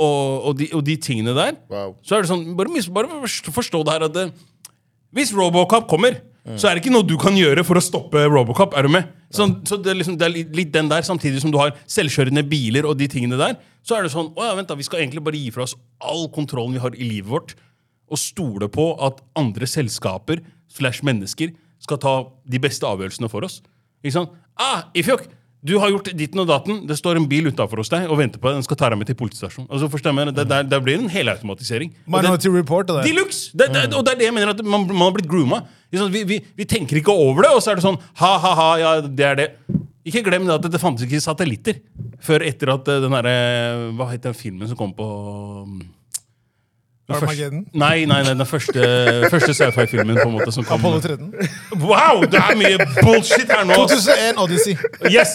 og, 0.00 0.46
og, 0.48 0.54
de, 0.58 0.66
og 0.72 0.82
de 0.86 0.96
tingene 0.96 1.34
der, 1.36 1.58
Wow. 1.70 1.96
så 2.02 2.16
er 2.16 2.22
det 2.24 2.30
sånn 2.30 2.46
Bare, 2.56 2.72
bare 2.94 3.28
forstå- 3.28 3.84
det 3.84 3.92
her 3.92 4.04
at 4.08 4.14
det, 4.16 4.32
hvis 5.12 5.32
Robocop 5.36 5.86
kommer, 5.90 6.20
så 6.56 6.68
er 6.70 6.74
det 6.74 6.82
ikke 6.84 6.92
noe 6.94 7.04
du 7.06 7.16
kan 7.20 7.34
gjøre 7.36 7.62
for 7.68 7.76
å 7.76 7.82
stoppe 7.84 8.22
Robocop. 8.32 8.72
Er 8.74 8.82
du 8.86 8.88
med? 8.88 9.10
Sånn, 9.30 9.58
så 9.68 9.76
det 9.76 9.90
er, 9.92 9.98
liksom, 10.00 10.16
det 10.18 10.26
er 10.26 10.54
litt 10.56 10.70
den 10.72 10.88
der, 10.88 11.02
samtidig 11.06 11.42
som 11.42 11.50
du 11.52 11.58
har 11.60 11.74
selvkjørende 11.86 12.42
biler 12.48 12.86
og 12.88 12.96
de 12.98 13.06
tingene 13.12 13.36
der. 13.38 13.58
Så 13.86 13.94
er 13.98 14.02
det 14.06 14.10
sånn 14.14 14.32
Å 14.34 14.46
ja, 14.48 14.54
vent 14.56 14.70
da, 14.72 14.74
vi 14.78 14.86
skal 14.86 15.02
egentlig 15.04 15.22
bare 15.22 15.36
gi 15.38 15.50
fra 15.54 15.66
oss 15.66 15.76
all 16.00 16.28
kontrollen 16.32 16.72
vi 16.78 16.80
har 16.82 16.96
i 16.96 17.04
livet 17.06 17.28
vårt, 17.30 17.54
og 18.10 18.18
stole 18.18 18.66
på 18.72 18.88
at 19.04 19.20
andre 19.38 19.68
selskaper 19.68 20.40
slash 20.72 21.04
mennesker 21.06 21.52
skal 21.78 22.00
ta 22.00 22.14
de 22.48 22.58
beste 22.58 22.88
avgjørelsene 22.88 23.28
for 23.30 23.44
oss. 23.46 23.60
Ikke 24.02 24.16
sant? 24.16 24.32
Ah, 24.58 24.88
Ifjok, 24.96 25.28
du 25.62 25.74
har 25.78 25.90
gjort 25.92 26.08
ditten 26.16 26.40
og 26.40 26.46
datten. 26.48 26.78
Det 26.88 26.96
står 26.96 27.18
en 27.20 27.26
bil 27.28 27.50
utafor 27.50 27.82
hos 27.82 27.90
deg 27.92 28.06
og 28.08 28.16
venter 28.16 28.40
på 28.40 28.48
deg. 28.48 28.60
Den 28.60 28.64
skal 28.64 28.78
ta 28.80 28.88
deg 28.92 28.98
med 29.02 29.10
til 29.10 29.18
politistasjonen. 29.20 29.68
Altså, 29.68 29.90
forstår 29.92 30.16
jeg, 30.16 30.32
det, 30.38 30.46
det, 30.48 30.60
der 30.72 30.80
blir 30.86 30.96
en 31.02 31.10
helautomatisering. 31.12 31.90
Det- 31.92 32.14
Minority 32.14 32.48
Report 32.54 32.90
og 32.94 33.00
det. 33.02 33.10
Deluxe! 33.10 33.50
Det, 33.52 33.68
det, 33.74 33.82
og 33.92 34.04
det 34.06 34.14
er 34.14 34.18
det 34.22 34.28
jeg 34.30 34.34
mener 34.38 34.54
at 34.54 34.64
man, 34.64 34.86
man 34.88 35.04
har 35.10 35.12
blitt 35.18 35.28
grooma. 35.28 35.62
Vi, 35.92 36.24
vi, 36.24 36.40
vi 36.56 36.64
tenker 36.70 36.96
ikke 37.02 37.12
over 37.12 37.42
det, 37.44 37.50
og 37.52 37.60
så 37.64 37.72
er 37.74 37.80
det 37.80 37.84
sånn 37.84 37.98
ha-ha-ha, 38.22 38.68
ja, 38.80 38.90
det 39.04 39.26
er 39.26 39.38
det. 39.42 39.48
Ikke 40.08 40.22
glem 40.24 40.46
det 40.48 40.54
at 40.56 40.64
det, 40.64 40.70
det 40.72 40.80
fantes 40.80 41.04
ikke 41.04 41.20
satellitter 41.20 41.76
før 42.24 42.40
etter 42.48 42.70
at 42.72 42.88
eh, 42.88 43.00
den 43.04 43.12
derre 43.12 43.34
Hva 43.98 44.06
het 44.14 44.22
den 44.24 44.36
filmen 44.38 44.68
som 44.70 44.78
kom 44.80 44.94
på 44.96 45.06
første- 45.06 45.99
Armageddon. 47.16 47.64
Nei, 47.82 48.04
nei, 48.10 48.20
nei, 48.26 48.34
den 48.38 48.46
første, 48.48 48.84
første 49.32 49.54
sci-fi-filmen 49.56 50.18
på 50.20 50.28
en 50.28 50.36
måte 50.38 50.52
som 50.54 50.66
kom. 50.68 50.80
Apollo 50.80 51.00
13. 51.00 51.32
Wow, 51.82 52.24
det 52.30 52.40
er 52.42 52.58
mye 52.60 52.78
bullshit 53.00 53.50
her 53.50 53.64
nå! 53.68 53.78
2001 53.82 54.38
Odyssey. 54.44 54.76
Yes! 55.10 55.34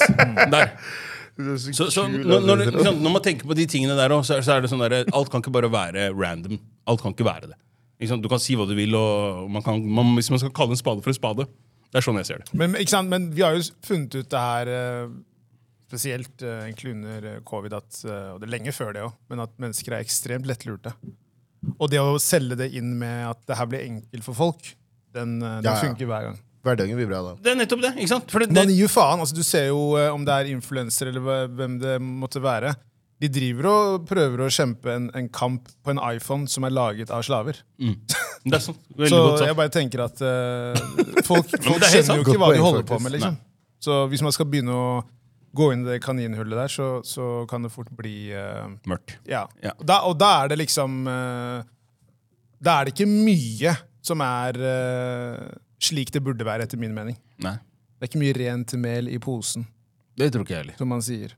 Der. 0.53 0.71
Så, 1.75 1.89
så 1.91 2.05
når, 2.07 2.39
når, 2.47 2.61
altså. 2.71 2.91
når 2.95 3.11
man 3.17 3.23
tenker 3.25 3.47
på 3.49 3.55
de 3.59 3.65
tingene 3.67 3.97
der 3.99 4.13
så, 4.23 4.37
er- 4.37 4.45
så 4.47 4.55
er 4.55 4.63
det 4.63 4.69
sånn 4.71 4.79
der, 4.85 5.01
alt 5.11 5.31
kan 5.33 5.43
ikke 5.43 5.51
bare 5.57 5.67
være 5.73 6.09
random. 6.15 6.59
Alt 6.87 7.03
kan 7.03 7.11
ikke 7.15 7.27
være 7.27 7.51
det. 7.51 7.57
Ikke? 7.99 8.17
Du 8.23 8.29
kan 8.31 8.39
si 8.43 8.55
hva 8.55 8.67
du 8.69 8.75
vil, 8.77 8.95
og 8.95 9.45
man 9.51 9.63
kan, 9.65 9.81
man, 9.83 10.13
hvis 10.15 10.31
man 10.31 10.39
skal 10.39 10.53
kalle 10.55 10.75
en 10.75 10.79
spade 10.79 11.03
for 11.03 11.11
en 11.11 11.17
spade. 11.17 11.47
Det 11.91 11.99
er 12.01 12.05
sånn 12.07 12.17
jeg 12.19 12.27
ser 12.27 12.41
det. 12.43 12.51
Men, 12.59 12.75
ikke 12.79 12.91
sant? 12.91 13.11
Men 13.11 13.29
vi 13.35 13.43
har 13.43 13.55
jo 13.55 13.63
funnet 13.87 14.15
ut 14.19 14.31
det 14.31 14.41
her 14.41 14.71
eh, 14.71 15.11
spesielt 15.87 16.43
eh, 16.43 16.65
egentlig 16.69 16.95
under 16.95 17.27
eh, 17.33 17.37
covid, 17.47 17.75
at, 17.77 17.99
eh, 18.07 18.31
og 18.33 18.41
det 18.41 18.49
er 18.49 18.53
lenge 18.55 18.73
før 18.75 18.95
det 18.95 19.03
òg, 19.05 19.13
men 19.31 19.43
at 19.45 19.53
mennesker 19.63 19.95
er 19.95 20.03
ekstremt 20.07 20.47
lettlurte. 20.49 20.95
Og 21.79 21.89
det 21.91 21.99
å 22.01 22.15
selge 22.21 22.57
det 22.59 22.71
inn 22.77 22.93
med 22.99 23.27
at 23.31 23.39
det 23.49 23.57
her 23.59 23.69
blir 23.71 23.85
enkelt 23.85 24.23
for 24.27 24.37
folk, 24.37 24.73
den, 25.15 25.37
eh, 25.41 25.61
den 25.61 25.69
Ja, 25.71 25.75
ja. 25.75 25.81
funker 25.83 26.09
hver 26.09 26.27
gang. 26.29 26.39
Hverdagen 26.65 26.97
blir 26.97 27.07
bra 27.09 27.21
da. 27.21 27.35
Det 27.45 27.51
er 27.53 27.59
nettopp 27.59 27.81
det. 27.83 27.91
ikke 27.99 28.09
sant? 28.09 28.31
For 28.33 28.41
det, 28.41 28.49
Man 28.55 28.71
gir 28.73 28.87
jo 28.87 28.89
faen. 28.89 29.19
altså 29.21 29.35
Du 29.37 29.43
ser 29.45 29.67
jo 29.67 29.95
eh, 30.01 30.09
om 30.13 30.25
det 30.25 30.33
er 30.33 30.49
influensere 30.49 31.09
eller 31.13 31.47
hvem 31.53 31.79
det 31.79 31.99
måtte 32.01 32.41
være. 32.41 32.73
De 33.21 33.29
driver 33.31 33.67
og 33.69 34.07
prøver 34.09 34.41
å 34.43 34.49
kjempe 34.51 34.91
en, 34.91 35.05
en 35.15 35.29
kamp 35.29 35.69
på 35.85 35.93
en 35.93 36.01
iPhone 36.15 36.49
som 36.51 36.65
er 36.67 36.73
laget 36.73 37.11
av 37.13 37.21
slaver. 37.23 37.61
det 37.79 38.57
er 38.57 38.59
sånn. 38.65 38.75
Veldig 38.97 39.09
Så 39.13 39.21
godt 39.29 39.45
jeg 39.45 39.55
bare 39.61 39.71
tenker 39.77 40.03
at 40.07 40.19
uh, 40.25 40.73
folk, 41.29 41.47
folk 41.53 41.79
det 41.79 41.87
er 41.87 41.93
skjønner 42.01 42.19
jo 42.19 42.25
ikke 42.25 42.41
hva 42.41 42.49
de 42.53 42.63
holder 42.65 42.83
på 42.89 42.99
med. 42.99 43.15
liksom. 43.15 43.37
Så 43.85 44.01
hvis 44.09 44.21
man 44.25 44.33
skal 44.35 44.49
begynne 44.49 44.73
å 44.73 44.89
gå 45.55 45.69
inn 45.73 45.85
i 45.85 45.93
det 45.93 46.01
kaninhullet 46.03 46.57
der, 46.57 46.71
så, 46.71 46.87
så 47.07 47.45
kan 47.49 47.65
det 47.65 47.71
fort 47.73 47.91
bli 47.95 48.31
uh, 48.35 48.67
Mørkt. 48.89 49.17
Ja. 49.29 49.45
Ja. 49.63 49.73
Og, 49.77 49.85
da, 49.87 50.01
og 50.09 50.17
da 50.19 50.31
er 50.41 50.51
det 50.51 50.59
liksom 50.63 51.05
uh, 51.07 51.63
Da 52.63 52.79
er 52.79 52.87
det 52.87 52.95
ikke 52.95 53.09
mye 53.09 53.75
som 54.05 54.21
er 54.21 54.59
uh, 54.59 55.47
slik 55.81 56.11
det 56.13 56.21
burde 56.25 56.45
være, 56.45 56.67
etter 56.67 56.79
min 56.81 56.93
mening. 56.95 57.17
Nei, 57.43 57.55
Det 57.95 58.05
er 58.05 58.11
ikke 58.11 58.21
mye 58.21 58.37
rent 58.37 58.75
mel 58.81 59.09
i 59.09 59.17
posen, 59.21 59.65
det 60.15 60.29
tror 60.33 60.45
ikke 60.45 60.55
jeg 60.55 60.63
heller. 60.63 60.77
som 60.79 60.91
man 60.93 61.03
sier. 61.05 61.33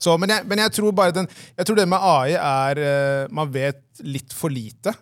Så, 0.00 0.14
men, 0.16 0.32
jeg, 0.32 0.46
men 0.48 0.62
jeg 0.62 0.72
tror 0.78 0.94
bare 0.96 1.12
den, 1.12 1.28
jeg 1.58 1.68
tror 1.68 1.76
det 1.76 1.84
med 1.92 2.00
AI 2.00 2.32
er 2.40 3.28
Man 3.36 3.50
vet 3.52 4.00
litt 4.00 4.32
for 4.32 4.48
lite. 4.48 4.94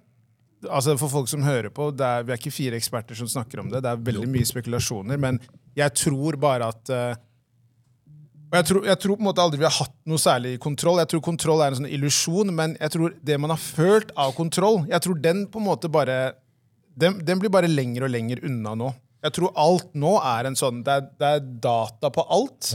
Altså 0.66 0.96
For 0.98 1.12
folk 1.12 1.30
som 1.30 1.44
hører 1.46 1.70
på, 1.70 1.92
det 1.94 2.02
er, 2.02 2.26
vi 2.26 2.34
er 2.34 2.40
ikke 2.40 2.50
fire 2.50 2.80
eksperter 2.80 3.14
som 3.14 3.30
snakker 3.30 3.62
om 3.62 3.70
det. 3.70 3.84
Det 3.86 3.92
er 3.92 4.02
veldig 4.08 4.26
mye 4.32 4.48
spekulasjoner. 4.48 5.20
Men 5.22 5.38
jeg 5.78 5.94
tror 6.02 6.40
bare 6.42 6.72
at 6.74 6.90
og 8.48 8.56
jeg 8.56 8.64
tror, 8.70 8.84
jeg 8.88 8.98
tror 9.02 9.16
på 9.18 9.20
en 9.20 9.28
måte 9.28 9.42
aldri 9.44 9.60
vi 9.60 9.66
har 9.68 9.76
hatt 9.76 9.94
noe 10.08 10.20
særlig 10.22 10.54
kontroll. 10.64 11.00
Jeg 11.02 11.10
tror 11.12 11.20
kontroll 11.26 11.60
er 11.60 11.74
en 11.74 11.82
sånn 11.82 11.90
illusjon, 11.92 12.52
men 12.56 12.76
jeg 12.80 12.94
tror 12.94 13.16
det 13.28 13.36
man 13.40 13.52
har 13.52 13.60
følt 13.60 14.14
av 14.16 14.32
kontroll, 14.38 14.86
jeg 14.88 15.04
tror 15.04 15.18
den 15.20 15.42
på 15.52 15.60
en 15.60 15.66
måte 15.68 15.90
bare 15.92 16.18
Den, 16.98 17.20
den 17.22 17.38
blir 17.38 17.52
bare 17.54 17.68
lenger 17.70 18.08
og 18.08 18.10
lenger 18.10 18.40
unna 18.42 18.72
nå. 18.74 18.88
Jeg 19.22 19.34
tror 19.36 19.52
alt 19.54 19.92
nå 19.94 20.16
er 20.18 20.48
en 20.48 20.56
sånn 20.58 20.80
Det 20.82 20.94
er, 20.96 21.04
det 21.20 21.28
er 21.36 21.44
data 21.62 22.10
på 22.10 22.24
alt. 22.26 22.72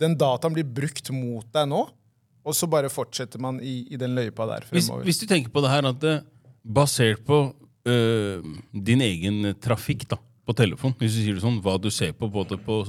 Den 0.00 0.16
dataen 0.20 0.52
blir 0.56 0.66
brukt 0.66 1.08
mot 1.14 1.46
deg 1.54 1.70
nå, 1.70 1.84
og 2.44 2.56
så 2.58 2.68
bare 2.68 2.90
fortsetter 2.92 3.40
man 3.40 3.60
i, 3.62 3.86
i 3.94 3.96
den 4.00 4.12
løypa 4.18 4.44
der 4.50 4.66
Hvis, 4.68 4.88
fremover. 4.90 5.06
hvis 5.06 5.22
du 5.22 5.26
tenker 5.30 5.54
på 5.54 5.62
det 5.64 5.70
her 5.72 5.86
at 5.88 6.00
det, 6.02 6.18
basert 6.64 7.22
på 7.24 7.38
øh, 7.88 8.44
din 8.74 9.00
egen 9.00 9.54
trafikk 9.62 10.08
da, 10.10 10.18
på 10.44 10.52
telefon, 10.58 10.92
hvis 10.98 11.14
du 11.14 11.22
sier 11.22 11.38
det 11.38 11.44
sånn, 11.44 11.62
hva 11.64 11.78
du 11.80 11.88
ser 11.94 12.12
på, 12.18 12.28
både 12.28 12.58
på 12.60 12.82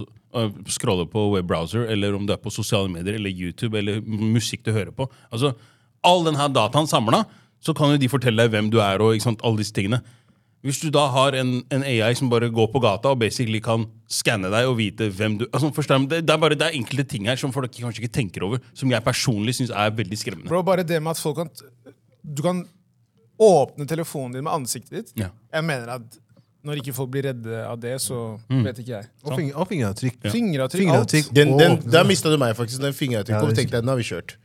scroller 0.71 1.07
på 1.09 1.29
webbrowser, 1.35 1.87
eller 1.91 2.17
om 2.17 2.27
det 2.27 2.35
er 2.35 2.43
på 2.43 2.53
sosiale 2.53 2.91
medier, 2.91 3.17
eller 3.19 3.31
YouTube, 3.31 3.77
eller 3.79 4.03
musikk 4.05 4.65
du 4.65 4.73
hører 4.75 4.93
på, 4.95 5.07
altså 5.31 5.55
all 6.05 6.25
denne 6.27 6.49
dataen 6.53 6.89
samla, 6.89 7.23
så 7.65 7.73
kan 7.73 7.93
jo 7.93 8.01
de 8.01 8.11
fortelle 8.11 8.43
deg 8.43 8.53
hvem 8.53 8.69
du 8.73 8.77
er, 8.83 9.01
og 9.01 9.15
ikke 9.15 9.29
sant, 9.29 9.43
alle 9.45 9.63
disse 9.63 9.73
tingene. 9.75 10.01
Hvis 10.65 10.79
du 10.81 10.87
da 10.93 11.03
har 11.13 11.35
en, 11.37 11.59
en 11.73 11.83
AI 11.85 12.13
som 12.17 12.29
bare 12.29 12.49
går 12.53 12.71
på 12.73 12.81
gata 12.81 13.11
og 13.13 13.19
basically 13.21 13.59
kan 13.61 13.83
skanne 14.09 14.49
deg 14.49 14.65
og 14.65 14.79
vite 14.79 15.11
hvem 15.13 15.35
du 15.37 15.43
altså, 15.51 15.69
forstår 15.75 16.07
det, 16.09 16.23
det, 16.25 16.33
er 16.33 16.41
bare 16.41 16.57
det 16.57 16.65
er 16.65 16.77
enkelte 16.77 17.05
ting 17.11 17.29
her 17.29 17.37
som 17.37 17.53
folk 17.53 17.69
kanskje 17.73 18.01
ikke 18.01 18.15
tenker 18.17 18.45
over, 18.47 18.63
som 18.73 18.89
jeg 18.89 19.05
personlig 19.05 19.53
syns 19.59 19.69
er 19.69 19.93
veldig 19.93 20.17
skremmende. 20.17 20.49
Bro, 20.49 20.63
bare 20.65 20.85
det 20.87 20.97
med 20.97 21.13
at 21.13 21.21
folk 21.21 21.37
kan 21.37 21.53
Du 22.25 22.41
kan 22.41 22.63
åpne 23.37 23.85
telefonen 23.85 24.39
din 24.39 24.45
med 24.47 24.55
ansiktet 24.55 24.95
ditt. 24.95 25.13
Ja. 25.19 25.29
Jeg 25.53 25.67
mener 25.67 25.99
at 25.99 26.17
når 26.65 26.81
ikke 26.81 26.93
folk 26.97 27.11
blir 27.13 27.27
redde 27.29 27.59
av 27.65 27.77
det, 27.79 27.93
så 28.01 28.39
Mm. 28.49 28.63
vet 28.65 28.79
ikke 28.81 28.93
jeg. 28.95 29.07
Og, 29.23 29.37
og 29.61 29.67
fingeravtrykk. 29.69 30.17
Fingeravtrykk, 30.33 30.89
alt. 30.89 31.11
Fingeravtrykk 31.13 31.33
Den, 31.37 31.53
den, 31.57 31.77
der 31.91 32.03
mista 32.09 32.29
du 32.33 32.37
meg, 32.41 32.55
faktisk. 32.57 32.81
Den 32.81 32.93
fingeravtrykket 32.97 33.49
Ja, 33.49 33.57
tenkte 33.61 33.77
jeg, 33.79 33.85
nå 33.85 33.93
har 33.93 34.01
vi 34.01 34.07
kjørt. 34.09 34.35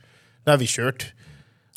Nå 0.45 0.53
har 0.53 0.61
vi 0.61 0.69
kjørt. 0.69 1.07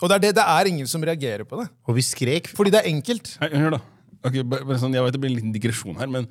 Og 0.03 0.11
det 0.11 0.15
er, 0.17 0.23
det, 0.27 0.33
det 0.37 0.45
er 0.45 0.71
ingen 0.71 0.87
som 0.91 1.03
reagerer 1.07 1.45
på 1.49 1.63
det. 1.63 1.69
Og 1.89 1.97
vi 1.97 2.03
skrek. 2.05 2.49
Fordi 2.57 2.71
det 2.75 2.83
er 2.83 2.91
enkelt. 2.91 3.37
Hei, 3.41 3.49
hør 3.57 3.77
da. 3.79 3.81
Ok, 4.25 4.41
bare, 4.49 4.79
sånn, 4.81 4.95
jeg 4.97 5.05
vet 5.05 5.13
det 5.17 5.21
blir 5.21 5.31
en 5.33 5.37
liten 5.39 5.53
digresjon 5.55 5.97
her, 6.01 6.09
men 6.11 6.27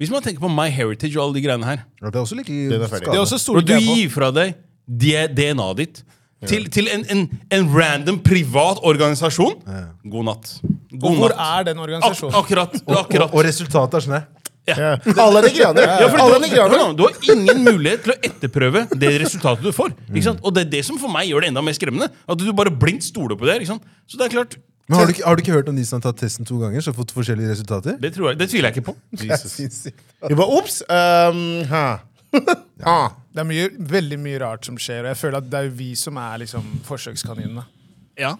hvis 0.00 0.10
man 0.10 0.22
tenker 0.24 0.42
på 0.42 0.50
My 0.50 0.68
Heritage 0.72 1.14
og 1.18 1.24
alle 1.28 1.36
de 1.36 1.42
greiene 1.44 1.66
her 1.66 1.82
Det 2.00 2.14
er 2.16 2.22
også 2.22 2.34
like 2.38 2.50
det 2.50 2.78
er. 2.78 2.86
Det 3.04 3.12
er 3.12 3.20
også 3.22 3.38
store 3.38 3.62
du 3.62 3.74
gir 3.76 4.08
fra 4.10 4.30
deg 4.34 4.54
DNA-et 4.88 5.76
ditt 5.78 6.02
til, 6.48 6.68
til 6.74 6.88
en, 6.92 7.04
en, 7.14 7.24
en 7.54 7.66
random 7.74 8.18
privat 8.24 8.80
organisasjon 8.82 9.58
God 10.10 10.24
natt. 10.28 10.54
God 10.92 11.08
Og 11.12 11.18
hvor 11.20 11.34
natt. 11.34 11.58
er 11.60 11.68
den 11.70 11.78
Ak 11.78 11.84
organisasjonen? 11.86 12.34
akkurat. 12.40 12.78
Og, 12.86 12.96
akkurat. 13.04 13.30
og 13.34 13.44
resultatet 13.46 13.98
er 14.00 14.06
sånn 14.06 14.16
her. 14.18 14.26
Ja. 14.68 14.92
Alle 15.24 15.40
nigerianere! 15.42 15.86
Ja, 16.02 16.08
Alle 16.22 16.36
er 16.36 16.38
du, 16.38 16.44
nigerianere! 16.46 16.76
Hør 16.78 16.90
nå, 16.92 16.96
du 16.98 17.04
har 17.08 17.32
ingen 17.34 17.64
mulighet 17.66 18.04
til 18.04 18.12
å 18.14 18.18
etterprøve 18.28 18.84
det 18.94 19.14
resultatet 19.24 19.64
du 19.66 19.72
får. 19.74 19.94
Ikke 20.12 20.26
sant? 20.28 20.42
Og 20.46 20.54
det 20.54 20.66
er 20.68 20.70
det 20.76 20.82
som 20.86 21.00
for 21.02 21.10
meg 21.10 21.26
gjør 21.30 21.42
det 21.42 21.50
enda 21.50 21.64
mer 21.66 21.74
skremmende. 21.74 22.06
At 22.30 22.38
du 22.38 22.46
bare 22.54 22.70
blindt 22.70 23.02
stoler 23.06 23.34
på 23.38 23.48
det. 23.48 23.56
Ikke 23.62 23.72
sant? 23.72 23.88
Så 24.06 24.20
det 24.20 24.28
er 24.28 24.36
klart, 24.36 24.54
Men 24.86 24.98
har 25.00 25.06
du, 25.10 25.12
ikke, 25.16 25.24
har 25.26 25.34
du 25.38 25.42
ikke 25.42 25.56
hørt 25.56 25.68
om 25.72 25.76
de 25.78 25.82
som 25.88 25.98
har 25.98 26.04
tatt 26.12 26.20
testen 26.22 26.46
to 26.46 26.60
ganger, 26.62 26.82
som 26.84 26.94
har 26.94 26.98
fått 27.02 27.10
forskjellige 27.16 27.50
resultater? 27.56 27.98
det, 28.02 28.12
tror 28.14 28.30
jeg, 28.32 28.38
det 28.42 28.48
tviler 28.50 28.70
jeg 28.70 28.76
ikke 28.82 28.86
på. 28.92 28.96
Jesus. 29.30 29.58
Jeg 29.90 30.36
bare 30.38 30.48
ops! 30.58 30.78
Um, 30.86 31.42
ha. 31.70 31.84
Ah. 32.82 33.12
Det 33.32 33.38
er 33.38 33.46
mye, 33.46 33.66
veldig 33.92 34.16
mye 34.18 34.38
rart 34.42 34.66
som 34.66 34.74
skjer, 34.80 35.04
og 35.04 35.12
jeg 35.12 35.18
føler 35.20 35.38
at 35.38 35.50
det 35.52 35.58
er 35.58 35.66
jo 35.68 35.74
vi 35.78 35.92
som 35.96 36.16
er 36.18 36.40
liksom 36.42 36.64
forsøkskaninene. 36.84 37.62
Ja. 38.18 38.32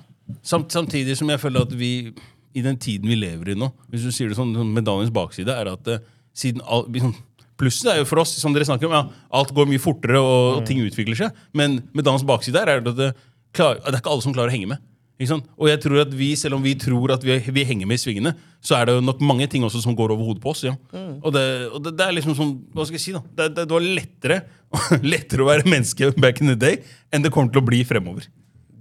Samt, 0.43 0.75
samtidig 0.75 1.15
som 1.19 1.31
jeg 1.31 1.41
føler 1.41 1.63
at 1.69 1.75
vi, 1.79 2.11
i 2.59 2.65
den 2.65 2.79
tiden 2.81 3.07
vi 3.11 3.17
lever 3.19 3.53
i 3.53 3.57
nå 3.59 3.69
Hvis 3.91 4.05
du 4.07 4.11
sier 4.15 4.31
det 4.31 4.37
sånn, 4.37 4.53
sånn 4.55 4.71
Medaljens 4.75 5.11
bakside 5.15 5.55
er 5.57 5.71
at 5.73 5.89
eh, 5.91 6.03
siden 6.37 6.63
all, 6.63 6.85
liksom, 6.93 7.15
sånn, 7.15 7.49
Plusset 7.63 7.91
er 7.93 8.01
jo 8.01 8.07
for 8.09 8.23
oss, 8.23 8.35
som 8.43 8.55
dere 8.55 8.67
snakker 8.67 8.89
om, 8.89 8.95
ja, 8.97 9.25
alt 9.39 9.53
går 9.55 9.69
mye 9.71 9.83
fortere 9.83 10.19
og, 10.19 10.59
og 10.59 10.63
ting 10.67 10.81
utvikler 10.83 11.19
seg. 11.19 11.43
Men 11.55 11.79
medaljens 11.95 12.25
bakside 12.27 12.59
er 12.59 12.81
at 12.81 12.89
det, 12.99 13.13
klar, 13.55 13.79
det 13.79 13.93
er 13.93 14.01
ikke 14.01 14.11
alle 14.15 14.25
som 14.25 14.35
klarer 14.35 14.51
å 14.51 14.55
henge 14.57 14.71
med. 14.73 14.83
Ikke 15.23 15.31
sant? 15.31 15.51
Og 15.55 15.69
jeg 15.71 15.79
tror 15.85 16.01
at 16.03 16.15
vi, 16.19 16.33
selv 16.39 16.57
om 16.59 16.65
vi 16.65 16.73
tror 16.79 17.15
at 17.15 17.23
vi, 17.23 17.37
vi 17.55 17.63
henger 17.69 17.87
med 17.87 18.01
i 18.01 18.03
svingene, 18.03 18.33
så 18.59 18.75
er 18.75 18.89
det 18.89 18.97
jo 18.97 19.05
nok 19.07 19.23
mange 19.23 19.47
ting 19.51 19.63
også 19.67 19.83
som 19.85 19.95
går 19.95 20.15
over 20.17 20.27
hodet 20.27 20.43
på 20.43 20.51
oss. 20.51 20.65
Ja. 20.67 20.75
Og, 20.91 21.31
det, 21.37 21.45
og 21.71 21.79
det, 21.85 21.95
det 21.99 22.09
er 22.09 22.17
liksom 22.17 22.35
sånn, 22.39 22.53
hva 22.75 22.87
skal 22.89 22.99
jeg 22.99 23.05
si 23.05 23.15
da? 23.15 23.23
Det, 23.23 23.49
det, 23.55 23.67
det 23.69 23.77
var 23.77 23.87
lettere, 23.87 24.41
lettere 25.15 25.45
å 25.45 25.51
være 25.53 25.69
menneske 25.71 26.11
back 26.19 26.43
in 26.43 26.51
the 26.51 26.59
day 26.59 26.81
enn 27.15 27.23
det 27.23 27.31
kommer 27.35 27.55
til 27.55 27.63
å 27.63 27.69
bli 27.71 27.85
fremover. 27.87 28.27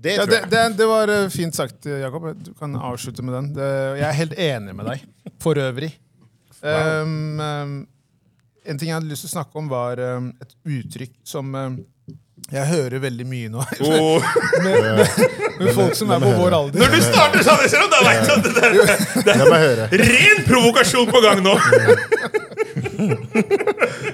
Det 0.02 0.18
Ja, 0.18 0.26
det, 0.26 0.42
det, 0.50 0.64
det 0.80 0.90
var 0.90 1.14
eh, 1.14 1.28
fint 1.30 1.54
sagt, 1.54 1.86
Jakob. 1.86 2.32
Du 2.42 2.56
kan 2.58 2.74
avslutte 2.74 3.22
med 3.22 3.38
den. 3.38 3.52
Det, 3.60 3.72
jeg 4.00 4.08
er 4.08 4.18
helt 4.18 4.38
enig 4.50 4.78
med 4.80 4.90
deg. 4.90 5.06
For 5.44 5.62
øvrig. 5.62 5.94
Um, 6.62 7.38
um, 7.38 7.76
en 8.66 8.78
ting 8.82 8.90
jeg 8.90 8.98
hadde 8.98 9.10
lyst 9.10 9.28
til 9.28 9.32
å 9.32 9.36
snakke 9.36 9.62
om, 9.62 9.70
var 9.70 10.02
um, 10.18 10.32
et 10.42 10.58
uttrykk 10.78 11.14
som 11.26 11.54
um, 11.54 11.78
jeg 12.52 12.68
hører 12.68 13.00
veldig 13.00 13.26
mye 13.28 13.50
nå. 13.52 13.64
med, 13.80 14.24
men, 14.66 15.06
men, 15.60 15.70
folk 15.76 15.96
som 15.96 16.12
er 16.12 16.20
på 16.24 16.32
vår 16.36 16.56
alder. 16.58 16.82
Når 16.82 16.96
du 16.96 17.00
starter 17.06 17.46
sånn, 17.48 17.64
ser 17.72 17.86
du, 17.86 17.88
da 17.94 18.02
veit 18.04 18.26
du 18.28 18.32
at 18.34 18.44
det 18.44 18.52
er 18.68 18.74
La 19.30 19.60
det 19.62 20.02
er 20.02 20.04
ren 20.10 20.44
provokasjon 20.48 21.08
på 21.12 21.22
gang 21.24 21.44
nå! 21.46 21.56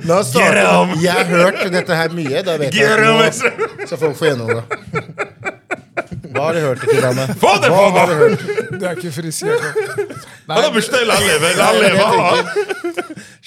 La 0.07 0.19
oss 0.21 0.29
starte. 0.31 0.61
Jeg 1.01 1.11
har 1.11 1.25
hørt 1.31 1.63
dette 1.73 1.97
her 1.97 2.13
mye. 2.15 2.43
Da 2.45 2.57
vet 2.61 2.75
jeg 2.77 2.99
nå 3.01 3.87
Så 3.89 3.97
folk 3.97 4.15
få 4.19 4.29
gjennomgå. 4.29 4.61
Hva 6.37 6.45
har 6.45 6.53
du 6.53 6.61
hørt, 6.61 6.85
Kidane? 6.85 7.25
Få 7.41 7.51
det 7.63 7.71
Hva 7.73 7.83
på 7.89 7.97
har 7.97 8.11
du 8.11 8.15
hørt? 8.21 8.45
Det 8.77 8.85
er 8.85 8.99
ikke 8.99 9.11
frisk, 9.15 9.45
Han 10.47 10.61
har 10.61 10.71
bursdag, 10.75 11.05
la 11.09 11.17
han 11.17 11.25
leve! 11.25 11.51
La 11.57 11.65
han 11.71 11.77
leve! 11.81 12.03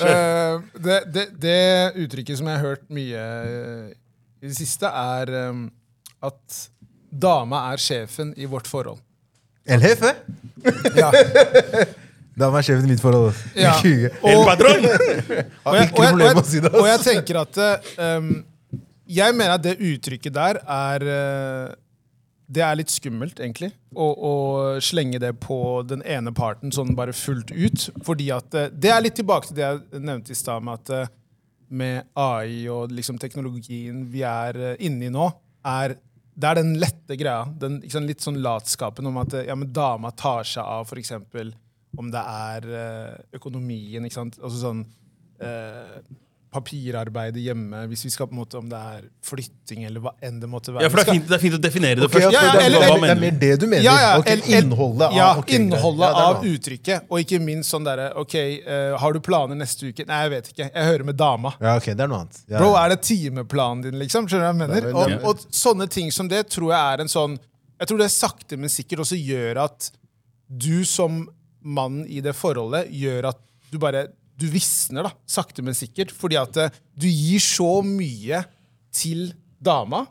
Eh, 0.00 0.60
det, 0.80 0.98
det, 1.14 1.26
det 1.42 1.58
uttrykket 2.02 2.40
som 2.40 2.48
jeg 2.48 2.56
har 2.56 2.64
hørt 2.64 2.84
mye 2.92 3.20
eh, 3.20 3.90
det 4.48 4.56
siste, 4.56 4.88
er 4.88 5.50
um, 5.50 5.66
at 6.24 6.60
dama 7.10 7.66
er 7.72 7.82
sjefen 7.82 8.32
i 8.36 8.48
vårt 8.48 8.68
forhold. 8.70 9.00
El 9.68 9.82
jefe? 9.84 10.14
Ja. 10.96 11.10
Dama 12.40 12.60
er 12.60 12.64
sjefen 12.64 12.86
i 12.86 12.94
mitt 12.94 13.02
forhold. 13.02 13.36
Ja. 13.58 13.74
El 14.30 14.44
patron! 14.48 14.86
Og 14.86 14.94
jeg, 14.94 15.42
Ikke 15.44 15.66
og, 15.66 15.76
jeg, 15.76 15.90
problem 15.92 16.30
og, 16.30 16.40
å 16.40 16.46
si 16.46 16.62
det, 16.62 16.70
jeg, 16.72 16.80
og 16.80 16.88
jeg 16.88 17.04
tenker 17.04 17.40
at 17.42 17.60
um, 18.00 18.30
Jeg 19.10 19.36
mener 19.36 19.54
at 19.58 19.64
det 19.66 19.76
uttrykket 19.76 20.34
der 20.36 20.60
er 20.64 21.04
uh, 21.04 21.74
Det 22.48 22.64
er 22.64 22.78
litt 22.80 22.92
skummelt, 22.92 23.42
egentlig. 23.42 23.72
Å, 23.92 24.06
å 24.08 24.32
slenge 24.82 25.20
det 25.22 25.34
på 25.42 25.60
den 25.86 26.04
ene 26.06 26.32
parten 26.34 26.72
sånn 26.74 26.96
bare 26.98 27.14
fullt 27.16 27.52
ut. 27.52 27.88
Fordi 28.06 28.30
at 28.34 28.56
uh, 28.56 28.68
Det 28.72 28.94
er 28.94 29.04
litt 29.04 29.18
tilbake 29.20 29.50
til 29.50 29.60
det 29.60 29.66
jeg 29.66 30.04
nevnte 30.06 30.32
i 30.32 30.38
stad, 30.38 30.64
med 30.64 30.80
at 30.80 30.94
uh, 30.96 31.16
med 31.70 32.10
AI 32.18 32.64
og 32.72 32.92
liksom 32.94 33.18
teknologien 33.22 34.04
vi 34.10 34.24
er 34.26 34.58
uh, 34.58 34.70
inne 34.82 35.08
i 35.08 35.12
nå, 35.14 35.26
er 35.66 35.96
det 36.40 36.48
er 36.48 36.56
den 36.60 36.76
lette 36.80 37.16
greia. 37.20 37.44
Den 37.60 37.80
sant, 37.90 38.08
litt 38.08 38.24
sånn 38.24 38.40
latskapen 38.40 39.08
om 39.10 39.18
at 39.22 39.34
uh, 39.36 39.42
ja, 39.44 39.56
men 39.58 39.72
dama 39.74 40.12
tar 40.16 40.46
seg 40.48 40.64
av 40.64 40.88
f.eks. 40.88 41.12
om 42.00 42.10
det 42.12 42.22
er 42.22 42.68
uh, 42.70 43.18
økonomien. 43.36 44.06
ikke 44.06 44.18
sant? 44.20 44.40
Altså 44.40 44.62
sånn 44.62 44.84
eh, 45.42 45.96
papirarbeidet 46.50 47.42
hjemme, 47.44 47.84
hvis 47.90 48.02
vi 48.04 48.10
skal 48.10 48.26
på 48.26 48.34
en 48.34 48.40
måte, 48.40 48.58
om 48.58 48.68
det 48.70 48.78
er 48.78 49.04
flytting 49.26 49.84
eller 49.86 50.02
hva 50.02 50.12
enn 50.26 50.40
det 50.42 50.48
måtte 50.50 50.72
være. 50.74 50.82
Ja, 50.82 50.90
for 50.90 50.98
det 51.00 51.04
er 51.06 51.12
fint, 51.14 51.28
det 51.30 51.36
er 51.36 51.42
fint 51.44 51.54
å 51.54 51.60
definere 51.62 52.00
det 52.00 52.08
okay, 52.08 52.24
først. 52.24 52.34
ja, 52.34 52.40
Ja, 52.40 52.40
eller, 52.40 52.54
det, 52.54 52.60
er- 52.60 52.66
eller- 52.66 52.80
det, 52.80 53.10
er- 53.10 53.14
er 53.14 53.20
mer 53.20 53.36
det 53.44 53.50
du 53.60 53.66
mener? 53.68 53.84
Ja, 53.86 53.94
ja, 54.02 54.08
okay, 54.18 54.32
el- 54.32 54.42
el- 54.42 54.64
innholdet 54.64 55.06
av 55.06 55.14
ja, 55.14 55.28
ok, 55.38 55.46
greit. 55.46 55.60
innholdet 55.60 56.06
Ja, 56.06 56.10
er 56.10 56.34
av 56.34 56.44
uttrykket. 56.50 57.06
Og 57.10 57.20
ikke 57.24 57.40
minst 57.44 57.70
sånn 57.74 57.84
derre 57.86 58.08
OK, 58.18 58.34
uh, 58.66 58.96
har 58.98 59.12
du 59.12 59.20
planer 59.20 59.54
neste 59.60 59.92
uke? 59.92 60.06
Nei, 60.10 60.20
jeg 60.26 60.30
vet 60.34 60.50
ikke. 60.52 60.70
Jeg 60.74 60.88
hører 60.90 61.04
med 61.12 61.16
dama. 61.22 61.54
Ja, 61.60 61.76
ok, 61.76 61.86
det 61.94 62.00
er 62.00 62.08
noe 62.10 62.20
annet. 62.24 62.40
Ja. 62.48 62.58
Bro, 62.58 62.74
er 62.82 62.88
det 62.96 63.00
timeplanen 63.06 63.82
din, 63.86 63.98
liksom? 64.02 64.26
Skjønner 64.26 64.50
du 64.50 64.50
hva 64.50 64.54
jeg 64.54 64.60
mener? 64.66 64.90
Er 64.90 65.18
Og, 65.22 65.28
og 65.34 65.46
sånne 65.54 65.88
ting 65.88 66.10
som 66.10 66.28
det 66.28 66.48
tror 66.50 66.72
jeg 66.74 66.80
er 66.96 67.00
en 67.06 67.08
sånn 67.08 67.38
Jeg 67.80 67.88
tror 67.88 67.98
det 68.02 68.10
sakte, 68.12 68.58
men 68.60 68.68
sikkert 68.68 69.00
også 69.06 69.16
gjør 69.16 69.62
at 69.64 69.90
du 70.50 70.84
som 70.84 71.22
mann 71.62 72.02
i 72.08 72.20
det 72.20 72.34
forholdet 72.36 72.90
gjør 72.92 73.28
at 73.30 73.38
du 73.70 73.78
bare 73.78 74.08
Du 74.40 74.48
visner, 74.50 75.04
da. 75.06 75.12
Sakte, 75.28 75.64
men 75.66 75.76
sikkert. 75.76 76.14
Fordi 76.16 76.38
at 76.40 76.56
eh, 76.60 76.80
du 76.96 77.08
gir 77.08 77.42
så 77.44 77.80
mye 77.86 78.42
til 78.94 79.30
dama 79.60 80.06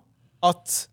at 0.45 0.85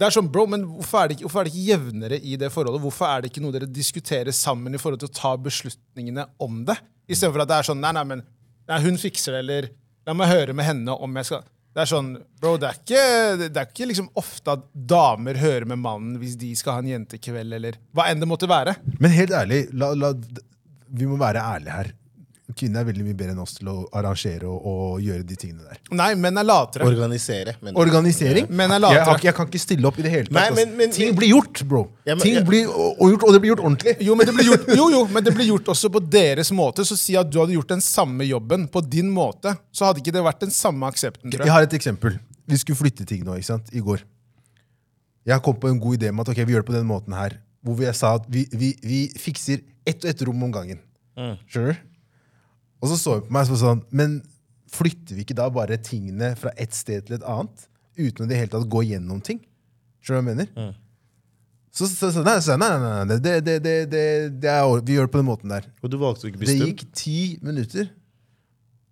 det 0.00 0.06
er 0.06 0.14
sånn, 0.14 0.30
bro, 0.32 0.46
men 0.48 0.62
hvorfor 0.64 1.02
er, 1.02 1.12
ikke, 1.12 1.26
hvorfor 1.26 1.42
er 1.42 1.48
det 1.48 1.52
ikke 1.52 1.72
jevnere 1.74 2.18
i 2.24 2.36
det 2.40 2.48
forholdet? 2.54 2.80
Hvorfor 2.80 3.04
er 3.04 3.20
det 3.20 3.28
ikke 3.30 3.42
noe 3.44 3.52
dere 3.52 3.66
diskuterer 3.68 4.32
sammen 4.32 4.72
i 4.72 4.80
forhold 4.80 5.02
til 5.02 5.10
å 5.10 5.16
ta 5.18 5.34
beslutningene 5.36 6.24
om 6.40 6.62
det? 6.68 6.78
Istedenfor 7.10 7.44
at 7.44 7.50
det 7.50 7.58
er 7.58 7.68
sånn 7.68 7.82
Nei, 7.84 7.92
nei, 7.98 8.04
men 8.08 8.22
nei, 8.70 8.78
hun 8.86 8.96
fikser 9.00 9.36
det, 9.36 9.42
eller 9.44 9.68
La 10.08 10.14
meg 10.16 10.30
høre 10.30 10.54
med 10.56 10.64
henne 10.64 10.94
om 10.96 11.18
jeg 11.20 11.28
skal 11.28 11.42
Det 11.76 11.82
er 11.82 11.90
sånn, 11.90 12.14
bro, 12.40 12.54
det 12.56 12.70
er 12.70 12.78
ikke, 12.80 13.02
det 13.42 13.50
er 13.52 13.68
ikke 13.68 13.90
liksom 13.90 14.08
ofte 14.18 14.56
at 14.56 14.64
damer 14.72 15.36
hører 15.38 15.68
med 15.68 15.82
mannen 15.84 16.16
hvis 16.22 16.38
de 16.40 16.54
skal 16.58 16.78
ha 16.78 16.82
en 16.82 16.88
jentekveld, 16.94 17.58
eller 17.60 17.76
hva 17.92 18.08
enn 18.10 18.24
det 18.24 18.30
måtte 18.30 18.48
være. 18.50 18.78
Men 18.98 19.12
helt 19.14 19.36
ærlig, 19.36 19.66
la, 19.76 19.92
la, 19.94 20.14
vi 20.88 21.06
må 21.06 21.20
være 21.20 21.44
ærlige 21.44 21.76
her. 21.76 21.92
Kvinner 22.56 22.80
er 22.80 22.86
veldig 22.88 23.04
mye 23.04 23.14
bedre 23.16 23.32
enn 23.34 23.38
oss 23.42 23.54
til 23.58 23.68
å 23.70 23.74
arrangere 23.94 24.44
og, 24.48 24.64
og 24.66 25.00
gjøre 25.04 25.24
de 25.28 25.36
tingene 25.36 25.62
der. 25.68 25.78
Nei, 25.92 26.14
menn 26.14 26.38
er 26.40 26.44
latere. 26.48 26.86
Organisere. 26.88 27.54
Men. 27.62 27.76
Organisering? 27.76 28.46
Men 28.50 28.70
er 28.70 28.80
jeg, 28.80 28.82
har, 28.82 28.96
latere. 29.00 29.14
ikke- 29.18 29.28
jeg 29.28 29.34
kan 29.38 29.46
ikke 29.50 29.60
stille 29.62 29.86
opp 29.90 29.98
i 29.98 30.02
det 30.02 30.10
hele 30.10 30.24
tatt. 30.26 30.32
Nei, 30.38 30.46
ass. 30.48 30.56
men- 30.56 30.76
men- 30.76 30.90
Ting 30.96 31.14
blir 31.16 31.28
gjort, 31.34 31.62
bro. 31.68 31.82
Ja, 32.06 32.14
men- 32.14 32.22
Ting 32.22 32.34
ja. 32.34 32.42
blir 32.42 32.66
og, 32.68 32.96
og 33.00 33.10
gjort, 33.12 33.24
og 33.28 33.32
det 33.32 33.40
blir 33.42 33.50
gjort 33.54 33.64
ordentlig. 33.64 33.96
Jo, 34.00 34.14
men 34.14 34.26
det 34.26 34.34
blir 34.34 34.48
gjort, 34.50 34.66
jo, 34.76 34.88
jo, 34.90 35.06
men 35.08 35.24
det 35.24 35.34
blir 35.34 35.46
gjort 35.52 35.64
også 35.74 35.90
på 35.90 36.00
deres 36.10 36.50
måte. 36.50 36.84
Så 36.84 36.96
si 36.98 37.16
at 37.16 37.28
du 37.30 37.38
hadde 37.40 37.52
gjort 37.58 37.68
den 37.68 37.80
samme 37.80 38.26
jobben 38.26 38.66
på 38.68 38.82
din 38.88 39.10
måte, 39.10 39.56
så 39.72 39.86
hadde 39.86 40.00
ikke 40.02 40.12
det 40.12 40.22
vært 40.24 40.40
den 40.40 40.50
samme 40.50 40.86
aksepten. 40.90 41.30
tror 41.30 41.38
Jeg 41.40 41.46
jeg. 41.46 41.52
har 41.52 41.62
et 41.62 41.72
eksempel. 41.78 42.18
Vi 42.48 42.56
skulle 42.56 42.76
flytte 42.76 43.06
ting 43.06 43.22
nå, 43.24 43.36
ikke 43.36 43.44
sant? 43.52 43.68
I 43.72 43.80
går. 43.80 44.00
Jeg 45.26 45.42
kom 45.42 45.54
på 45.60 45.68
en 45.68 45.78
god 45.78 45.98
idé 45.98 46.10
med 46.12 46.26
at 46.26 46.32
ok, 46.32 46.44
vi 46.46 46.52
gjør 46.54 46.62
det 46.64 46.70
på 46.72 46.72
den 46.78 46.86
måten 46.88 47.14
her. 47.14 47.38
Hvor 47.62 47.78
jeg 47.84 47.94
sa 47.94 48.14
at 48.16 48.24
vi, 48.28 48.46
vi, 48.56 48.74
vi 48.82 49.00
fikser 49.20 49.60
ett 49.86 50.02
og 50.04 50.08
ett 50.10 50.22
rom 50.26 50.42
om 50.42 50.50
gangen. 50.52 50.78
Skjønner 51.46 51.74
du? 51.74 51.89
Og 52.80 52.92
så 52.92 52.98
så 53.00 53.16
hun 53.18 53.26
på 53.26 53.34
meg 53.36 53.48
og 53.48 53.52
så 53.52 53.60
sånn 53.60 53.82
Men 53.92 54.20
flytter 54.70 55.18
vi 55.18 55.24
ikke 55.26 55.36
da 55.36 55.48
bare 55.52 55.80
tingene 55.82 56.32
fra 56.38 56.52
et 56.60 56.76
sted 56.76 57.06
til 57.06 57.18
et 57.18 57.26
annet? 57.28 57.66
Uten 57.98 58.24
å 58.24 58.28
det 58.30 58.38
hele 58.38 58.52
tatt 58.52 58.68
gå 58.70 58.84
gjennom 58.88 59.20
ting? 59.24 59.42
Skjønner 60.00 60.22
du 60.22 60.30
hva 60.30 60.32
jeg 60.32 60.38
mener? 60.38 60.76
Så 61.70 61.86
sa 61.86 62.10
nei, 62.24 62.36
så, 62.42 62.56
nei, 62.58 62.70
nei, 62.82 63.02
nei, 63.06 63.18
det, 63.22 63.34
det, 63.46 63.74
det, 63.92 64.50
er, 64.50 64.64
vi 64.82 64.96
gjør 64.96 65.06
det 65.06 65.12
på 65.14 65.20
den 65.20 65.28
måten 65.28 65.52
der. 65.52 65.68
Og 65.84 65.92
du 65.92 66.00
valgte 66.00 66.26
å 66.26 66.30
ikke 66.30 66.40
bli 66.42 66.50
Det 66.50 66.70
gikk 66.70 66.86
ti 66.98 67.20
minutter 67.46 67.92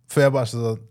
før 0.09 0.29
jeg 0.29 0.35
bare 0.37 0.51
sånn 0.53 0.85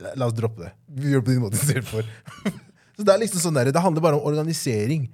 La, 0.00 0.24
oss 0.24 0.32
droppe 0.32 0.62
det. 0.62 0.70
Vi 0.96 1.10
gjør 1.12 1.20
det 1.20 1.26
på 1.26 1.32
din 1.34 1.42
måte 1.42 1.58
istedenfor. 1.60 2.06
så 2.96 3.04
det 3.04 3.12
er 3.12 3.18
liksom 3.20 3.42
sånn 3.42 3.58
der, 3.58 3.68
det 3.68 3.82
handler 3.84 4.00
bare 4.06 4.16
om 4.16 4.24
organisering. 4.30 5.10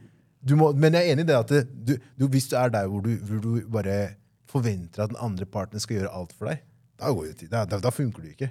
Du 0.46 0.54
må, 0.54 0.68
men 0.78 0.94
jeg 0.94 1.08
er 1.08 1.16
enig 1.16 1.24
i 1.26 1.28
det 1.32 1.38
at 1.40 1.50
du, 1.74 1.96
du, 1.98 2.26
hvis 2.30 2.46
du 2.52 2.54
er 2.54 2.70
der 2.70 2.86
hvor 2.86 3.02
du, 3.02 3.10
hvor 3.18 3.40
du 3.42 3.66
bare 3.66 3.96
forventer 4.50 5.02
at 5.02 5.10
den 5.10 5.18
andre 5.18 5.48
parten 5.50 5.82
skal 5.82 5.98
gjøre 5.98 6.12
alt 6.14 6.36
for 6.38 6.52
deg, 6.52 6.62
da, 7.00 7.10
går 7.16 7.30
det, 7.30 7.36
tid, 7.40 7.50
da, 7.52 7.64
da, 7.68 7.80
da 7.82 7.92
funker 7.94 8.24
det 8.24 8.34
ikke. 8.36 8.50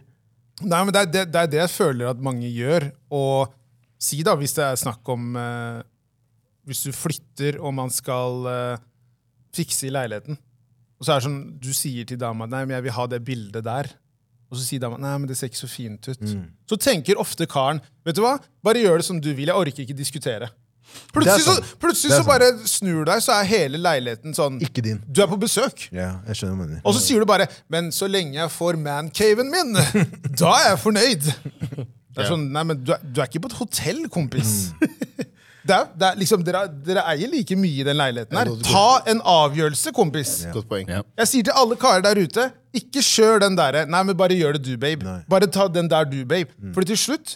Nei, 0.66 0.82
men 0.84 0.92
det 0.92 1.02
er 1.06 1.12
det, 1.14 1.24
det 1.32 1.42
er 1.42 1.54
det 1.54 1.62
jeg 1.62 1.72
føler 1.72 2.10
at 2.12 2.22
mange 2.24 2.50
gjør. 2.52 2.90
Og 3.16 3.54
si 4.02 4.20
da, 4.26 4.36
hvis 4.40 4.58
det 4.58 4.66
er 4.66 4.80
snakk 4.80 5.08
om 5.12 5.32
eh, 5.40 5.80
Hvis 6.70 6.84
du 6.86 6.92
flytter 6.94 7.58
og 7.64 7.74
man 7.74 7.90
skal 7.94 8.46
eh, 8.52 8.82
fikse 9.56 9.88
i 9.88 9.94
leiligheten, 9.94 10.38
og 11.00 11.06
så 11.06 11.14
er 11.14 11.22
det 11.22 11.26
sånn, 11.30 11.40
du 11.64 11.72
sier 11.74 12.06
til 12.06 12.20
dama 12.20 12.46
nei, 12.46 12.66
men 12.68 12.76
jeg 12.76 12.90
vil 12.90 12.94
ha 12.98 13.06
det 13.10 13.22
bildet 13.26 13.64
der. 13.66 13.88
Og 14.52 14.58
så 14.60 14.66
sier 14.66 14.82
dama 14.84 14.98
nei, 15.00 15.14
men 15.22 15.30
det 15.30 15.38
ser 15.40 15.50
ikke 15.50 15.62
så 15.62 15.70
fint 15.72 16.10
ut. 16.12 16.26
Så 16.70 16.78
tenker 16.82 17.22
ofte 17.22 17.48
karen 17.50 17.80
vet 18.06 18.18
du 18.18 18.22
hva, 18.26 18.36
bare 18.66 18.82
gjør 18.84 19.00
det 19.00 19.08
som 19.08 19.22
du 19.24 19.30
vil. 19.32 19.48
Jeg 19.48 19.56
orker 19.56 19.86
ikke 19.86 19.96
diskutere. 19.98 20.50
Plutselig, 21.14 21.44
så, 21.46 21.54
plutselig 21.82 22.12
Det 22.12 22.18
er 22.18 22.24
så 22.24 22.28
bare 22.28 22.48
snur 22.70 23.04
du 23.04 23.10
deg, 23.10 23.22
så 23.22 23.36
er 23.40 23.48
hele 23.50 23.80
leiligheten 23.82 24.34
sånn 24.38 24.60
Ikke 24.66 24.84
din. 24.86 25.00
Du 25.06 25.22
er 25.24 25.30
på 25.30 25.38
besøk. 25.42 25.88
Ja, 25.94 26.16
jeg 26.30 26.40
skjønner 26.40 26.56
hva 26.56 26.66
du 26.66 26.74
mener. 26.74 26.82
Og 26.84 26.98
så 26.98 27.02
sier 27.04 27.22
du 27.22 27.30
bare 27.30 27.48
'Men 27.70 27.92
så 27.96 28.10
lenge 28.10 28.38
jeg 28.38 28.52
får 28.54 28.78
mancaven 28.82 29.50
min, 29.54 29.74
da 30.42 30.54
er 30.58 30.70
jeg 30.72 30.80
fornøyd'. 30.86 31.30
Det 32.20 32.26
er 32.26 32.30
sånn, 32.30 32.50
nei, 32.52 32.64
men 32.64 32.82
du 32.84 32.92
er, 32.94 33.02
du 33.06 33.22
er 33.22 33.30
ikke 33.30 33.42
på 33.46 33.52
et 33.52 33.60
hotell, 33.62 34.08
kompis. 34.10 34.72
Det 35.70 35.76
er, 35.76 35.90
det 35.94 36.06
er 36.08 36.16
liksom, 36.18 36.44
dere, 36.48 36.62
dere 36.88 37.02
eier 37.12 37.30
like 37.30 37.54
mye 37.60 37.84
i 37.84 37.86
den 37.86 37.98
leiligheten 38.00 38.38
her. 38.40 38.50
Ta 38.66 39.04
en 39.12 39.20
avgjørelse, 39.22 39.92
kompis. 39.94 40.32
Godt 40.56 40.70
poeng. 40.72 40.88
Ja. 40.90 41.04
Jeg 41.20 41.30
sier 41.30 41.46
til 41.46 41.60
alle 41.62 41.76
karer 41.78 42.02
der 42.02 42.18
ute, 42.18 42.46
ikke 42.74 43.04
kjør 43.06 43.44
den 43.44 43.58
derre 43.60 43.84
'Nei, 43.86 44.02
men 44.08 44.18
bare 44.18 44.38
gjør 44.40 44.58
det 44.58 44.64
du, 44.66 44.72
babe'. 44.82 45.04
Nei. 45.06 45.20
Bare 45.30 45.46
ta 45.52 45.68
den 45.68 45.92
der 45.92 46.08
du, 46.10 46.24
babe. 46.26 46.50
For 46.74 46.82
til 46.82 46.98
slutt, 46.98 47.36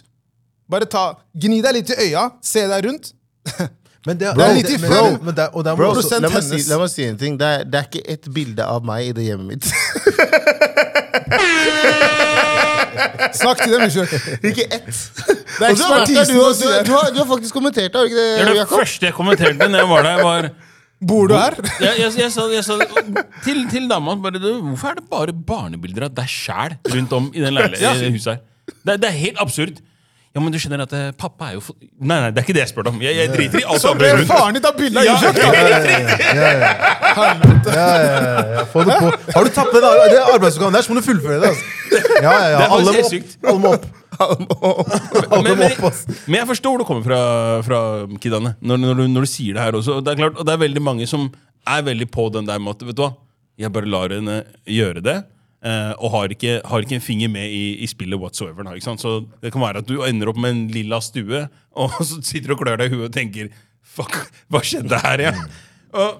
bare 0.70 0.88
ta 0.88 1.12
Gni 1.36 1.60
deg 1.62 1.76
litt 1.78 1.92
i 1.94 2.08
øya, 2.08 2.30
se 2.42 2.64
deg 2.66 2.88
rundt. 2.88 3.12
Men 4.06 4.18
det, 4.20 4.34
Det 4.36 4.44
er 4.44 4.78
men- 4.78 4.90
før. 4.90 5.14
men 5.24 5.34
det- 5.34 5.48
og 5.54 5.64
der 5.64 5.76
Bro, 5.76 5.86
også- 5.94 6.18
la, 6.20 6.28
meg 6.28 6.42
si, 6.44 6.58
la 6.68 6.76
meg 6.78 6.90
si 6.92 7.04
en 7.08 7.16
ting. 7.16 7.38
Det 7.40 7.46
er, 7.46 7.64
det 7.64 7.74
er 7.80 7.84
ikke 7.88 8.02
et 8.12 8.26
bilde 8.34 8.60
av 8.64 8.84
meg 8.84 9.06
i 9.08 9.12
det 9.16 9.24
hjemmet 9.24 9.46
mitt. 9.48 9.64
Snakk 13.34 13.58
til 13.64 13.72
dem, 13.74 13.82
Ifjok. 13.88 14.12
Ikke 14.50 14.66
ett. 14.68 14.90
Det 15.24 15.64
er 15.66 15.72
ekspertisen 15.72 16.34
du, 16.34 16.42
du, 16.42 16.52
du, 16.60 16.68
du, 16.86 16.92
har, 16.94 17.08
du 17.14 17.18
har 17.22 17.28
faktisk 17.30 17.56
kommentert 17.56 17.90
det, 17.94 17.98
har 17.98 18.10
ikke 18.10 18.22
Det, 18.26 18.44
det, 18.46 18.54
det 18.60 18.68
første 18.70 19.08
jeg 19.08 19.14
kommenterte 19.16 19.68
når 19.70 19.78
jeg 19.82 19.88
var 19.90 20.06
der, 20.06 20.22
var 20.22 20.48
Bor 21.04 21.26
du 21.28 21.34
her? 21.36 21.56
jeg, 21.82 21.96
jeg, 22.04 22.12
jeg, 22.22 22.30
sa, 22.32 22.44
jeg 22.52 22.64
sa 22.64 22.76
til, 23.44 23.64
til 23.72 23.88
dama 23.90 24.14
Hvorfor 24.20 24.92
er 24.92 25.00
det 25.00 25.06
bare 25.10 25.34
barnebilder 25.48 26.06
av 26.08 26.14
deg 26.16 26.30
sjæl 26.30 26.76
rundt 26.94 27.12
om 27.18 27.26
i 27.34 27.42
den 27.42 27.56
leiligheten, 27.58 28.20
Ja. 28.24 28.36
Det, 28.86 28.94
det 29.02 29.08
er 29.10 29.16
helt 29.18 29.40
absurd. 29.42 29.80
Ja, 30.34 30.40
men 30.42 30.50
du 30.50 30.58
skjønner 30.58 30.80
at 30.82 30.92
eh, 30.98 31.10
pappa 31.14 31.52
er 31.52 31.54
jo 31.54 31.60
fo- 31.62 31.76
Nei, 31.78 32.16
nei, 32.18 32.30
det 32.34 32.40
er 32.40 32.44
ikke 32.46 32.54
det 32.56 32.62
jeg 32.64 32.70
spurte 32.72 32.90
om. 32.90 32.96
Jeg, 33.04 33.14
jeg 33.20 33.30
driter 33.30 33.60
i 33.60 33.66
alt 33.70 33.78
Så 33.84 33.92
annet 33.92 34.00
ble 34.02 34.08
rundt. 34.16 34.30
faren 34.32 34.56
din 34.56 34.64
bilde 34.80 34.98
av 34.98 35.04
Ja, 35.06 35.14
i 35.14 35.22
ja, 35.22 35.52
ja, 35.54 35.78
ja. 35.78 36.54
Ja, 37.14 37.26
ja, 37.70 37.84
ja, 38.02 38.42
ja. 38.58 38.64
Få 38.72 38.82
det 38.88 38.96
på. 38.98 39.10
Har 39.36 39.44
du 39.46 39.50
tatt 39.54 39.70
med 39.76 39.84
det 39.86 39.92
det 40.10 40.22
arbeidsoppgaven 40.34 40.74
der, 40.74 40.82
så 40.86 40.90
må 40.92 40.98
du 40.98 41.06
fullføre 41.06 41.38
det. 41.44 41.52
Altså. 41.52 41.64
Ja, 41.94 42.32
ja, 42.32 42.48
ja. 42.50 42.58
Det 42.58 42.64
er 42.64 42.74
Alle 42.74 42.84
må 42.88 42.94
helt 42.96 43.04
opp. 43.06 43.12
sykt. 43.14 43.36
Alle 43.46 43.60
må 43.62 43.74
opp. 43.76 43.86
Alle 44.24 45.42
men, 45.42 45.58
må 45.58 45.68
opp, 45.70 45.84
ass. 45.90 46.02
men 46.26 46.36
jeg 46.40 46.48
forstår 46.50 46.74
hvor 46.74 46.82
du 46.82 46.86
kommer 46.88 47.06
fra, 47.06 47.20
fra 47.66 47.80
kidene, 48.22 48.54
når, 48.62 48.82
når, 48.84 49.00
du, 49.00 49.04
når 49.14 49.26
du 49.26 49.30
sier 49.30 49.54
det 49.58 49.64
her 49.68 49.78
også. 49.78 49.98
Og 50.00 50.04
det 50.06 50.14
er 50.14 50.20
klart, 50.24 50.38
og 50.38 50.46
det 50.50 50.54
er 50.56 50.62
veldig 50.66 50.82
mange 50.86 51.06
som 51.10 51.28
er 51.66 51.86
veldig 51.86 52.10
på 52.14 52.26
den 52.34 52.46
der 52.50 52.58
med 52.62 52.74
at 52.76 52.84
vet 52.90 52.98
du 52.98 53.02
hva, 53.06 53.12
jeg 53.58 53.70
bare 53.74 53.90
lar 53.90 54.14
henne 54.14 54.40
gjøre 54.70 55.02
det. 55.02 55.16
Eh, 55.64 55.92
og 55.98 56.12
har 56.14 56.34
ikke, 56.34 56.58
har 56.64 56.84
ikke 56.84 56.98
en 56.98 57.04
finger 57.04 57.32
med 57.32 57.50
i, 57.50 57.64
i 57.84 57.88
spillet 57.90 58.20
whatsoever. 58.20 58.66
Da? 58.66 58.76
Så 58.80 59.16
det 59.42 59.52
kan 59.54 59.64
være 59.64 59.82
at 59.84 59.88
du 59.88 59.96
ender 60.06 60.30
opp 60.32 60.40
med 60.40 60.54
en 60.54 60.66
lilla 60.74 61.00
stue, 61.04 61.46
og 61.80 61.96
så 62.00 62.20
sitter 62.20 62.52
du 62.52 62.58
og 62.58 62.62
klør 62.64 62.82
deg 62.82 62.92
i 62.92 62.96
huet 62.96 63.08
og 63.10 63.16
tenker 63.16 63.52
Fuck, 63.94 64.16
hva 64.50 64.58
skjedde 64.64 64.98
her, 64.98 65.20
ja? 65.22 65.30
Og, 65.94 66.16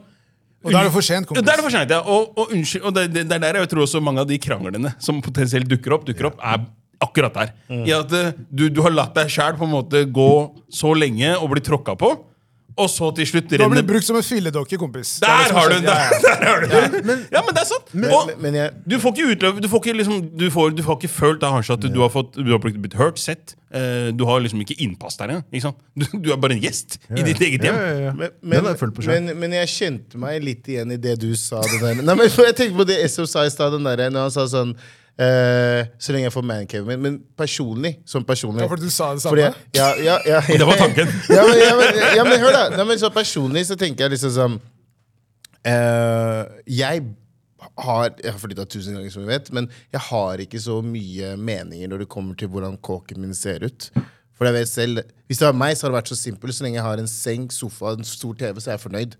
Og 0.62 0.70
da 0.70 0.84
er 0.84 0.86
det 0.86 0.92
for 0.95 1.03
sent, 1.03 1.26
kompis. 1.26 1.42
Da 1.42 1.57
er 1.57 1.59
det 1.59 1.64
for 1.66 1.74
sent, 1.74 1.90
ja. 1.90 1.99
Og, 2.07 2.28
og, 2.38 2.53
unnskyld, 2.55 2.84
og 2.86 2.95
det, 2.95 3.09
det, 3.11 3.24
det 3.26 3.34
er 3.34 3.42
der 3.42 3.59
jeg 3.64 3.70
tror 3.72 3.82
også 3.82 4.03
mange 4.05 4.22
av 4.22 4.28
de 4.30 4.38
kranglene 4.38 4.92
som 5.03 5.18
potensielt 5.24 5.66
dukker 5.72 5.97
opp, 5.97 6.05
dukker 6.07 6.28
opp, 6.30 6.38
er 6.38 6.62
akkurat 7.03 7.34
der. 7.34 7.51
I 7.74 7.97
at 7.97 8.14
eh, 8.14 8.30
du, 8.49 8.68
du 8.70 8.78
har 8.84 8.95
latt 8.95 9.16
deg 9.16 9.32
sjæl 9.32 9.59
gå 10.14 10.30
så 10.70 10.95
lenge 10.95 11.34
og 11.40 11.51
bli 11.51 11.64
tråkka 11.66 11.97
på, 11.99 12.12
og 12.75 12.89
så 12.91 13.09
til 13.14 13.27
slutt 13.29 13.53
Du 13.53 13.62
har 13.62 13.70
blitt 13.70 13.87
brukt 13.87 14.07
som 14.07 14.16
en 14.18 14.25
filledokke, 14.27 14.79
kompis. 14.81 15.16
Det 15.22 15.29
er 15.31 15.45
det 15.45 15.49
Der 15.49 15.59
har 15.59 15.68
du 15.68 15.75
det. 15.75 15.83
den! 15.83 15.91
Ja, 15.91 15.99
ja. 16.03 16.20
Der, 16.25 16.41
der 16.41 16.49
har 16.51 16.61
du 16.64 16.68
den! 17.09 17.20
Ja, 17.31 17.43
men 17.47 17.55
det 17.55 17.62
er 17.62 17.68
sant. 17.68 17.93
og, 17.95 18.27
Men, 18.31 18.41
men 18.43 18.59
jeg, 18.59 18.72
du 18.91 18.97
får 19.03 19.14
ikke 19.14 19.29
utløp 19.35 19.61
Du 19.62 19.68
får 19.70 19.85
ikke, 19.85 19.97
liksom, 20.01 20.16
du 20.41 20.47
får, 20.51 20.72
du 20.75 20.83
får 20.87 20.99
ikke 20.99 21.12
følt 21.14 21.43
da, 21.45 21.53
kanskje 21.55 21.77
at 21.79 21.87
du 21.95 22.01
har, 22.03 22.11
fått, 22.11 22.35
du 22.35 22.51
har 22.51 22.62
blitt 22.62 22.81
blitt 22.83 22.97
hørt, 22.99 23.22
sett. 23.22 23.55
Uh, 23.75 24.11
du 24.14 24.25
har 24.27 24.43
liksom 24.43 24.62
ikke 24.62 24.77
innpass 24.83 25.18
der 25.20 25.37
engang. 25.37 25.79
Du, 25.95 26.07
du 26.18 26.33
er 26.35 26.41
bare 26.43 26.57
en 26.57 26.62
gjest 26.62 26.99
i 27.14 27.22
ditt 27.22 27.41
eget 27.43 27.62
hjem. 27.62 27.79
Ja, 27.79 27.87
ja, 27.87 28.03
ja. 28.09 28.16
men, 28.18 28.35
men, 28.43 28.66
jeg 28.66 29.07
men, 29.07 29.31
men 29.39 29.57
kjente 29.70 30.18
meg 30.18 30.43
litt 30.43 30.66
igjen 30.70 30.95
i 30.95 30.99
det 30.99 31.14
du 31.22 31.31
sa. 31.39 31.62
Det 31.62 31.79
der. 31.79 32.03
Nei, 32.03 32.18
men 32.18 32.27
jeg 32.27 32.59
tenker 32.59 32.77
på 32.83 32.87
det 32.91 32.99
SO 33.12 33.27
sa 33.31 33.47
i 33.47 33.55
stad, 33.55 33.79
når 33.79 34.07
han 34.11 34.35
sa 34.35 34.49
sånn 34.51 34.75
eh, 35.19 35.87
Så 35.99 36.12
lenge 36.12 36.27
jeg 36.29 36.33
får 36.35 36.47
mancaven 36.49 36.87
min. 36.89 37.03
Men 37.03 37.19
personlig. 37.39 37.99
Som 38.07 38.25
personlig. 38.25 38.62
Ja, 38.65 38.69
for 38.69 38.77
du 38.77 38.89
sa 38.91 39.12
det 39.15 39.23
samme? 39.23 39.39
jeg- 39.41 39.55
ja, 39.75 39.89
ja, 40.03 40.19
ja, 40.27 40.41
Det 40.59 40.67
var 40.67 40.77
tanken. 40.81 41.07
ja, 41.37 41.43
men, 41.47 41.59
ja, 41.61 41.75
men, 41.79 42.01
ja, 42.17 42.25
men 42.25 42.41
hør, 42.41 42.53
da. 42.53 42.65
Nei, 42.77 42.85
men 42.93 42.99
så 42.99 43.11
personlig 43.15 43.67
så 43.69 43.77
tenker 43.79 44.05
jeg 44.09 44.17
liksom 44.17 44.35
sånn 44.39 44.57
uh, 45.67 46.43
Jeg 46.67 47.05
har 47.81 48.11
Jeg 48.23 48.33
har 48.35 48.39
flytta 48.43 48.67
tusen 48.69 48.95
ganger, 48.99 49.11
som 49.11 49.23
vi 49.25 49.31
vet, 49.33 49.49
men 49.57 49.69
jeg 49.95 50.03
har 50.11 50.43
ikke 50.45 50.61
så 50.61 50.81
mye 50.85 51.33
meninger 51.41 51.89
når 51.91 52.05
det 52.05 52.11
kommer 52.12 52.37
til 52.39 52.51
hvordan 52.53 52.77
kåken 52.85 53.23
min 53.23 53.35
ser 53.35 53.65
ut. 53.65 53.89
For 54.35 54.47
jeg 54.49 54.55
vet 54.59 54.69
selv, 54.69 55.01
Hvis 55.31 55.39
det 55.41 55.47
var 55.47 55.55
meg, 55.57 55.77
så 55.79 55.87
hadde 55.87 55.95
det 55.95 56.01
vært 56.03 56.11
så 56.12 56.19
simpelt. 56.21 56.55
Så 56.55 56.65
lenge 56.67 56.77
jeg 56.81 56.85
har 56.85 56.99
en 57.01 57.09
seng, 57.09 57.47
sofa 57.55 57.95
en 57.95 58.05
stor 58.05 58.35
TV, 58.35 58.59
så 58.61 58.71
er 58.73 58.77
jeg 58.77 58.83
fornøyd. 58.85 59.15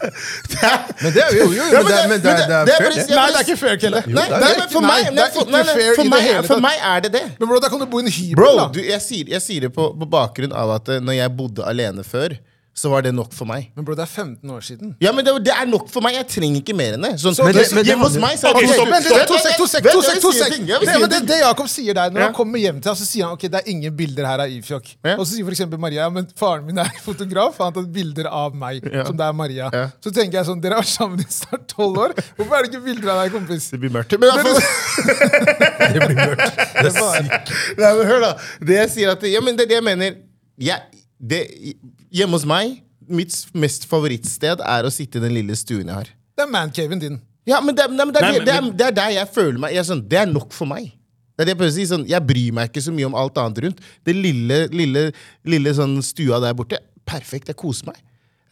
Det 0.00 0.60
er, 0.62 0.78
Men 1.02 1.12
det 1.14 1.22
er 1.24 1.36
jo, 1.36 1.44
jo, 1.52 1.66
jo, 1.72 1.82
men 1.82 1.90
det 1.90 1.98
men 2.10 2.22
det 2.24 2.34
det 2.38 2.58
det 2.68 2.76
fair, 2.78 2.94
det. 2.94 3.04
Nei, 3.10 3.26
det 3.30 3.38
er 3.40 3.44
ikke 3.46 3.58
fair, 3.60 3.76
Kelle. 3.82 4.00
Nei, 4.06 4.24
det 4.30 4.38
er 4.38 4.44
nei, 4.44 4.52
men 4.60 4.72
for 4.72 4.86
meg, 4.86 5.10
nei, 5.16 5.28
for, 5.34 5.50
nei, 5.52 5.62
nei, 5.68 5.76
for, 5.98 6.10
meg, 6.14 6.30
for 6.48 6.64
meg 6.64 6.82
er 6.92 7.04
det 7.06 7.12
det. 7.18 7.24
Men 7.38 7.50
bro, 7.50 7.60
da 7.62 7.70
kan 7.72 7.82
du 7.82 7.86
bo 7.90 8.00
i 8.02 8.06
en 8.06 8.10
hybel, 8.12 8.36
Bro, 8.40 8.50
da. 8.58 8.66
du, 8.74 8.80
jeg, 8.84 9.00
sier, 9.04 9.30
jeg 9.36 9.44
sier 9.44 9.68
det 9.68 9.72
på, 9.76 9.90
på 10.00 10.08
bakgrunn 10.16 10.54
av 10.56 10.74
at 10.78 10.90
eh, 10.96 11.02
når 11.04 11.18
jeg 11.20 11.34
bodde 11.38 11.66
alene 11.68 12.04
før, 12.06 12.36
så 12.74 12.90
var 12.90 13.04
det 13.06 13.12
nok 13.14 13.30
for 13.32 13.46
meg. 13.46 13.68
Men 13.76 13.84
bro, 13.86 13.94
det 13.94 14.02
er 14.02 14.10
15 14.10 14.50
år 14.50 14.62
siden. 14.66 14.94
Ja, 15.00 15.12
men 15.14 15.22
det, 15.24 15.32
det 15.46 15.52
er 15.54 15.66
nok 15.70 15.86
for 15.92 16.02
meg. 16.02 16.16
Jeg 16.18 16.26
trenger 16.32 16.58
ikke 16.58 16.74
mer 16.74 16.96
enn 16.96 17.04
det. 17.06 17.12
Sånn, 17.22 17.36
Men 17.38 17.54
det- 17.54 17.68
men 17.72 17.84
det- 17.86 17.94
hos 18.00 18.16
meg 18.18 18.34
så 18.40 18.50
Ok, 18.50 18.60
det 18.64 18.72
stopp, 18.74 18.88
vent, 18.90 19.06
to 19.06 19.38
sek, 19.38 19.56
to 19.56 19.66
sek, 19.70 19.84
to 19.92 20.02
sek, 20.02 20.20
to 20.24 20.32
sek. 20.34 20.56
Det, 21.14 21.20
det, 21.28 21.38
Jakob 21.44 21.68
sier 21.70 21.94
der, 21.94 22.10
når 22.10 22.20
han 22.28 22.34
kommer 22.34 22.58
hjem 22.58 22.80
til 22.82 22.90
deg, 22.90 22.98
så 22.98 23.06
sier 23.06 23.24
han 23.28 23.36
ok, 23.38 23.46
det 23.46 23.60
er 23.62 23.70
ingen 23.70 23.94
bilder 23.96 24.26
her 24.26 24.42
av 24.46 24.50
Ifjok. 24.50 24.90
Og 25.14 25.22
så 25.26 25.30
sier 25.36 25.54
eksempel 25.54 25.78
Maria 25.78 26.02
ja, 26.02 26.10
men 26.10 26.26
faren 26.36 26.66
min 26.66 26.78
er 26.82 26.90
fotograf, 27.06 27.56
han 27.62 27.70
har 27.70 27.76
tatt 27.78 27.92
bilder 27.94 28.26
av 28.26 28.54
meg, 28.58 28.82
som 29.06 29.16
det 29.16 29.24
er 29.28 29.32
Maria. 29.32 29.70
Så 30.02 30.10
tenker 30.10 30.40
jeg 30.40 30.46
sånn, 30.50 30.60
dere 30.60 30.74
har 30.82 30.88
sammen 30.88 31.20
i 31.22 31.28
snart 31.30 31.68
tolv 31.70 31.96
år. 32.08 32.16
Hvorfor 32.36 32.58
er 32.58 32.66
det 32.66 32.72
ikke 32.74 32.84
bilder 32.90 33.14
av 33.14 33.22
deg, 33.22 33.32
kompis? 33.38 33.70
Det 33.70 33.78
blir 33.80 33.94
mørkt. 33.94 34.18
Men 34.18 34.34
Det 35.94 36.00
blir 36.02 36.18
mørkt. 36.18 36.58
Det 36.74 36.90
er 36.90 36.98
sykt. 36.98 37.54
Men 37.78 38.02
hør 38.08 38.20
da. 38.24 38.32
Det 38.60 38.76
jeg 38.82 38.90
sier 38.96 39.14
at, 39.14 39.22
ja, 39.30 39.40
men 39.44 39.56
det 39.58 39.66
er 39.66 39.72
det 39.74 39.78
jeg 39.80 39.86
mener. 39.86 40.16
Jeg, 40.58 40.80
det, 41.30 41.40
hjemme 42.14 42.36
hos 42.38 42.44
meg, 42.48 42.80
mitt 43.04 43.34
mest 43.56 43.86
favorittsted 43.90 44.62
er 44.64 44.86
å 44.88 44.92
sitte 44.92 45.20
i 45.20 45.24
den 45.24 45.34
lille 45.36 45.56
stuen 45.58 45.88
jeg 45.90 45.94
har. 45.94 46.10
Det 46.34 46.44
er 46.46 46.50
mancaven 46.50 47.00
din. 47.02 47.18
Ja, 47.48 47.58
men 47.60 47.76
det, 47.76 47.84
nei, 47.92 48.04
men 48.08 48.14
det, 48.14 48.20
er, 48.22 48.24
Nei, 48.24 48.38
men- 48.38 48.46
det, 48.48 48.54
er, 48.54 48.68
det 48.80 48.86
er 48.88 48.94
der 48.96 49.10
jeg 49.18 49.28
føler 49.34 49.58
meg 49.60 49.74
jeg 49.74 49.82
er 49.82 49.88
sånn, 49.90 50.00
Det 50.08 50.18
er 50.22 50.30
nok 50.30 50.54
for 50.56 50.70
meg. 50.70 50.86
Det 51.34 51.42
er 51.42 51.48
det 51.48 51.52
jeg 51.52 51.58
prøver 51.60 51.72
å 51.72 51.76
si, 51.76 51.84
sånn, 51.90 52.04
Jeg 52.08 52.24
bryr 52.24 52.54
meg 52.56 52.70
ikke 52.70 52.82
så 52.86 52.92
mye 52.94 53.08
om 53.10 53.16
alt 53.18 53.38
annet 53.42 53.58
rundt. 53.64 53.82
Det 54.06 54.14
lille, 54.16 54.58
lille, 54.72 55.02
lille 55.44 55.74
sånn 55.76 55.98
stua 56.06 56.38
der 56.40 56.54
borte, 56.56 56.78
perfekt. 57.04 57.50
Jeg 57.52 57.58
koser 57.60 57.90
meg. 57.90 57.98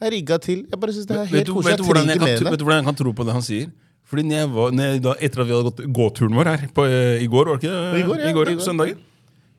Jeg 0.03 0.09
er 0.09 0.15
rigga 0.17 0.39
til. 0.43 0.65
Jeg 0.67 0.81
bare 0.83 0.93
synes 0.97 1.07
det 1.09 1.17
er 1.17 1.23
Vet 1.23 1.33
helt 1.39 1.47
du, 1.47 1.55
koselig. 1.55 1.71
vet, 1.71 1.79
du 1.79 1.89
hvordan 1.89 2.11
jeg 2.11 2.19
kan, 2.19 2.51
vet 2.51 2.59
du 2.59 2.65
hvordan 2.67 2.81
jeg 2.83 2.89
kan 2.91 2.99
tro 3.01 3.13
på 3.17 3.27
det 3.29 3.37
han 3.39 3.47
sier? 3.47 3.71
Fordi 4.13 4.25
når 4.29 4.37
jeg 4.43 4.51
var, 4.59 4.75
når 4.77 4.89
jeg, 4.91 5.03
da, 5.07 5.15
Etter 5.25 5.41
at 5.45 5.49
vi 5.49 5.55
hadde 5.57 5.71
gått 5.71 5.83
gåturen 6.01 6.35
vår 6.37 6.51
her 6.51 6.65
på, 6.75 6.85
uh, 6.85 7.23
i 7.23 7.29
går, 7.33 7.49
var 7.53 7.61
det 7.63 7.63
ikke 7.63 7.73
det? 7.79 8.01
I 8.03 8.07
går, 8.11 8.19
ja. 8.21 8.29
I 8.29 8.37
går, 8.37 8.51
i 8.53 8.57
søndagen, 8.67 8.99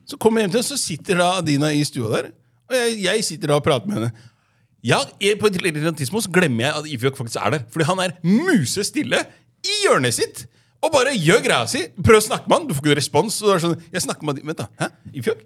så 0.06 0.18
kommer 0.20 0.40
jeg 0.40 0.46
hjem 0.46 0.52
til 0.54 0.60
henne, 0.60 0.68
så 0.68 0.78
sitter 0.84 1.22
da 1.24 1.30
Adina 1.40 1.72
i 1.74 1.80
stua 1.88 2.10
der. 2.12 2.28
Og 2.70 2.78
jeg, 2.78 2.96
jeg 3.04 3.24
sitter 3.26 3.52
da 3.52 3.58
og 3.60 3.66
prater 3.66 3.90
med 3.90 4.00
henne. 4.00 4.30
Ja, 4.84 4.98
På 5.40 5.48
et 5.48 5.56
eller 5.56 5.80
annet 5.80 6.02
tidspunkt 6.02 6.28
glemmer 6.32 6.66
jeg 6.66 6.80
at 6.80 6.90
Ifjok 6.96 7.16
faktisk 7.16 7.40
er 7.40 7.56
der. 7.56 7.64
Fordi 7.72 7.88
han 7.88 8.04
er 8.04 8.18
musestille 8.24 9.22
i 9.64 9.78
hjørnet 9.86 10.16
sitt 10.16 10.44
og 10.84 10.92
bare 10.92 11.16
gjør 11.16 11.42
greia 11.44 11.66
si. 11.70 11.86
Prøv 12.04 12.20
å 12.20 12.24
snakke 12.24 12.50
med 12.50 12.58
han, 12.58 12.68
du 12.68 12.76
får 12.76 12.84
ikke 12.84 13.00
respons. 13.00 13.40
Og 13.42 13.50
det 13.50 13.54
er 13.56 13.62
sånn, 13.62 13.76
jeg 13.94 14.04
snakker 14.04 14.28
med 14.28 14.40
han, 14.40 14.48
Vent, 14.50 14.64
da. 14.64 14.66
Hæ? 14.82 15.12
Ifjok? 15.20 15.44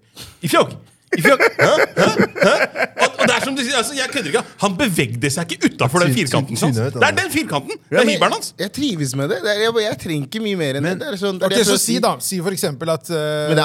Ifjok? 0.49 0.73
Ifjok? 1.17 1.45
Hæ? 1.57 1.69
Hæ? 1.97 2.09
Hæ? 2.43 2.55
Og, 2.99 3.07
og 3.07 3.23
det 3.23 3.37
er 3.37 3.45
som 3.45 3.55
du 3.57 3.63
sier, 3.63 3.77
altså, 3.79 3.95
jeg 3.97 4.11
kødder 4.13 4.33
ikke. 4.33 4.43
Han 4.65 4.75
bevegde 4.81 5.31
seg 5.33 5.55
ikke 5.55 5.71
utafor 5.71 6.05
den 6.05 6.17
firkanten. 6.17 6.59
hans. 6.59 6.77
du. 6.77 6.99
Det 6.99 7.07
er 7.07 7.17
den 7.21 7.31
firkanten! 7.33 7.79
Det 7.87 8.03
er 8.03 8.11
hibelen 8.11 8.37
hans. 8.37 8.51
Jeg 8.59 8.75
trives 8.77 9.15
med 9.17 9.31
det. 9.33 9.39
det 9.47 9.55
er, 9.55 9.63
jeg, 9.63 9.77
jeg 9.87 9.99
trenger 10.03 10.29
ikke 10.29 10.45
mye 10.45 10.61
mer 10.61 10.81
enn 10.81 10.91
det. 10.91 10.95
det, 11.01 11.15
er 11.15 11.23
sånn, 11.23 11.39
det, 11.41 11.49
er 11.49 11.55
okay, 11.55 11.69
Så 11.71 11.79
si 11.81 11.97
da, 12.03 12.17
si 12.25 12.43
for 12.43 12.59
eksempel 12.59 12.93
at 12.93 13.09
uh, 13.15 13.47
Men 13.55 13.63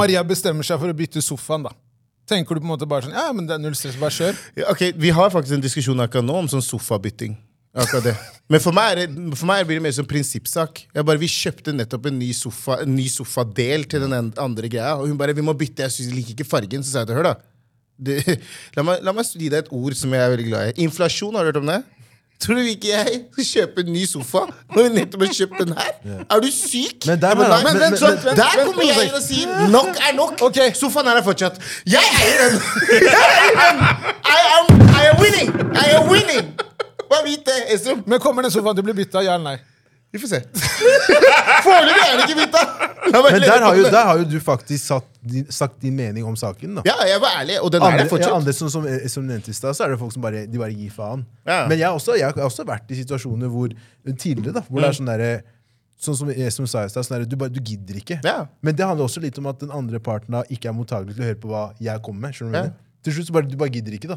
Maria 0.00 0.24
bestemmer 0.26 0.66
seg 0.66 0.80
for 0.80 0.90
å 0.90 0.96
bytte 0.96 1.22
sofaen, 1.22 1.68
da. 1.68 1.76
Tenker 2.28 2.54
du 2.54 2.62
på 2.62 2.68
en 2.68 2.72
måte 2.74 2.86
bare 2.88 3.06
sånn, 3.06 3.16
ja, 3.16 3.30
men 3.34 3.48
det 3.48 3.56
er 3.56 3.62
null 3.62 3.74
stress, 3.76 3.96
bare 3.98 4.14
kjør. 4.14 4.36
Ja, 4.60 4.68
ok, 4.70 4.84
Vi 4.96 5.10
har 5.14 5.32
faktisk 5.34 5.56
en 5.56 5.64
diskusjon 5.64 6.02
akkurat 6.04 6.26
nå 6.26 6.36
om 6.44 6.50
sånn 6.50 6.62
sofabytting. 6.64 7.34
Akkurat 7.72 8.04
det. 8.10 8.12
Men 8.52 8.60
for 8.60 8.76
meg, 8.76 8.92
er 8.92 9.00
det, 9.00 9.36
for 9.40 9.48
meg 9.48 9.64
blir 9.66 9.80
det 9.80 9.84
mer 9.86 9.94
som 9.96 10.06
prinsippsak. 10.08 10.84
Jeg 10.92 11.06
bare, 11.08 11.18
Vi 11.18 11.30
kjøpte 11.32 11.72
nettopp 11.74 12.10
en 12.10 12.18
ny, 12.20 12.28
sofa, 12.36 12.82
en 12.84 12.94
ny 12.94 13.08
sofadel 13.10 13.88
til 13.88 14.04
den 14.04 14.32
andre 14.36 14.68
greia, 14.68 14.94
og 14.98 15.08
hun 15.08 15.16
bare 15.18 15.34
'Vi 15.34 15.42
må 15.42 15.56
bytte, 15.56 15.82
jeg 15.82 15.90
synes, 15.90 16.14
liker 16.14 16.34
ikke 16.36 16.50
fargen'. 16.50 16.84
Så 16.84 16.92
sa 16.92 16.98
jeg 17.00 17.08
til 17.08 17.16
hør, 17.16 17.32
da. 17.32 17.34
Det, 17.98 18.38
la, 18.76 18.82
meg, 18.82 19.02
la 19.02 19.12
meg 19.12 19.24
gi 19.24 19.48
deg 19.48 19.64
et 19.64 19.72
ord 19.72 19.94
som 19.94 20.12
jeg 20.12 20.20
er 20.20 20.36
veldig 20.36 20.48
glad 20.48 20.68
i. 20.68 20.82
Inflasjon, 20.84 21.34
har 21.34 21.42
du 21.42 21.50
hørt 21.50 21.62
om 21.62 21.66
det? 21.66 21.82
Tror 22.42 22.54
du 22.58 22.60
ikke 22.66 22.88
jeg 22.90 23.20
skal 23.32 23.44
kjøpe 23.52 23.84
en 23.86 23.92
ny 23.94 24.02
sofa 24.10 24.40
når 24.74 24.82
vi 24.82 24.88
nettopp 24.96 25.22
har 25.22 25.34
kjøpt 25.38 25.58
den 25.62 25.74
her? 25.78 25.92
Er 26.30 26.40
du 26.42 26.48
syk? 26.50 27.06
Men 27.06 27.20
der 27.22 27.28
Ja, 27.28 27.34
var- 27.38 27.48
nei, 27.52 27.62
men- 27.62 27.78
men, 27.78 27.92
men- 27.92 28.18
men- 28.24 28.36
der 28.36 28.64
kommer 28.64 28.82
jeg 28.88 29.04
inn 29.06 29.14
og 29.14 29.22
sier 29.22 29.68
'nok 29.70 29.88
er 30.08 30.12
nok'. 30.18 30.42
Okay. 30.48 30.72
Sofaen 30.74 31.06
her 31.06 31.16
er 31.16 31.22
fortsatt 31.22 31.56
Jeg 31.86 32.02
eier 32.02 32.38
den! 32.44 32.54
Jeg 32.90 33.26
eier 33.38 33.54
den! 33.70 33.78
I 34.36 34.40
am, 34.56 34.66
I 35.00 35.02
am 35.12 35.16
winning! 35.22 35.48
I 35.86 35.88
am 35.96 36.08
winning! 36.10 36.46
Bare 37.10 37.22
vit 37.24 37.46
det. 37.46 38.06
Men 38.06 38.20
kommer 38.20 38.42
den 38.42 38.50
sofaen 38.50 38.74
til 38.76 38.82
å 38.82 38.86
bli 38.92 39.04
bytta, 39.04 39.20
ja 39.22 39.34
eller 39.34 39.44
nei? 39.50 39.58
Vi 40.12 40.18
får 40.20 40.28
se. 40.28 40.40
Foreløpig 41.64 42.02
er 42.04 42.18
det 42.18 42.24
ikke 42.26 42.38
mitt, 42.42 42.52
da! 42.52 42.62
Men 43.12 43.40
der 43.42 43.62
har, 43.64 43.76
jo, 43.78 43.84
der 43.92 44.04
har 44.08 44.18
jo 44.20 44.26
du 44.28 44.36
faktisk 44.44 44.84
satt 44.90 45.06
din, 45.24 45.46
sagt 45.52 45.78
din 45.82 45.94
mening 45.96 46.26
om 46.28 46.36
saken. 46.38 46.76
da 46.78 46.82
Ja, 46.86 46.94
jeg 47.08 47.20
var 47.22 47.38
ærlig, 47.40 47.56
og 47.64 47.72
den 47.72 47.82
er 47.82 47.86
andre, 47.86 47.98
der 48.02 48.04
ja, 48.04 48.10
fortsatt. 48.12 48.34
andre 48.36 48.52
som, 48.56 48.68
som, 48.72 48.86
som 49.14 49.24
nevnte 49.26 49.50
i 49.50 49.56
stad, 49.56 49.74
så 49.78 49.86
er 49.86 49.94
det 49.94 49.98
folk 50.02 50.12
som 50.14 50.22
bare, 50.24 50.44
de 50.46 50.60
bare 50.60 50.74
gir 50.76 50.92
faen. 50.94 51.24
Ja. 51.48 51.62
Men 51.68 51.78
jeg 51.80 51.86
har, 51.88 51.96
også, 51.98 52.14
jeg 52.20 52.28
har 52.28 52.44
også 52.46 52.66
vært 52.68 52.92
i 52.92 52.98
situasjoner 53.00 53.50
hvor 53.52 53.72
tidligere 54.12 54.54
da, 54.58 54.62
hvor 54.68 54.84
det 54.84 54.92
er 54.92 54.98
sånn 55.00 55.10
derre 55.12 55.32
Sånn 56.02 56.16
som 56.18 56.30
jeg 56.34 56.50
som 56.50 56.66
sa 56.66 56.80
i 56.82 56.88
stad, 56.90 57.04
sånn 57.06 57.14
derre, 57.20 57.28
du, 57.30 57.36
bare- 57.38 57.52
du 57.54 57.60
gidder 57.62 57.94
ikke. 58.00 58.16
Ja. 58.26 58.48
Men 58.66 58.74
det 58.74 58.82
handler 58.88 59.06
også 59.06 59.20
litt 59.22 59.36
om 59.38 59.46
at 59.46 59.60
den 59.60 59.70
andre 59.70 60.00
parten 60.02 60.34
da 60.34 60.40
ikke 60.50 60.66
er 60.66 60.74
mottagelig 60.74 61.14
til 61.14 61.22
å 61.22 61.28
høre 61.28 61.38
på 61.38 61.50
hva 61.52 61.60
jeg 61.78 62.02
kommer 62.02 62.24
med. 62.26 62.34
skjønner 62.34 62.50
du 62.50 62.56
hva 62.56 62.62
Ja. 62.64 62.70
mener? 62.72 62.80
Til 63.06 63.14
slutt 63.14 63.28
så 63.28 63.34
bare, 63.36 63.46
du 63.46 63.54
bare 63.60 63.70
gidder 63.70 63.94
ikke, 63.94 64.08
da. 64.10 64.16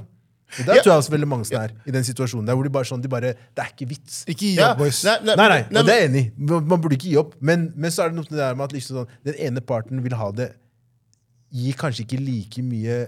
Og 0.59 0.67
der 0.67 0.77
tror 0.83 0.91
jeg 0.93 1.01
også 1.01 1.11
veldig 1.11 1.27
mange 1.27 1.45
som 1.49 1.57
er 1.59 1.71
i 1.89 1.91
den 1.91 2.05
situasjonen 2.05 2.45
der 2.47 2.55
hvor 2.55 2.63
de 2.67 2.71
bare 2.71 2.87
sånn, 2.87 3.01
de 3.03 3.09
bare, 3.11 3.31
det 3.57 3.63
er 3.63 3.71
ikke 3.73 3.87
vits. 3.89 4.19
Ikke 4.29 4.45
gi 4.51 4.59
opp, 4.61 4.77
boys. 4.79 5.01
nei, 5.07 5.15
nei, 5.25 5.35
Nei, 5.35 5.59
og 5.81 5.87
det 5.89 5.95
er 5.95 6.01
jeg 6.03 6.09
enig 6.11 6.23
i. 6.27 6.29
Man 6.69 6.79
burde 6.79 6.95
ikke 6.99 7.09
gi 7.09 7.17
opp. 7.19 7.33
Men, 7.41 7.65
men 7.75 7.91
så 7.91 8.05
er 8.05 8.13
det 8.13 8.19
noe 8.19 8.27
med 8.29 8.37
det 8.37 8.43
der 8.43 8.55
med 8.59 8.65
at 8.69 8.75
liksom 8.77 8.99
sånn, 9.01 9.15
den 9.25 9.39
ene 9.49 9.63
parten 9.65 10.03
vil 10.05 10.15
ha 10.19 10.29
det 10.37 10.51
Gir 11.55 11.75
kanskje 11.79 12.03
ikke 12.05 12.19
like 12.19 12.63
mye 12.65 12.99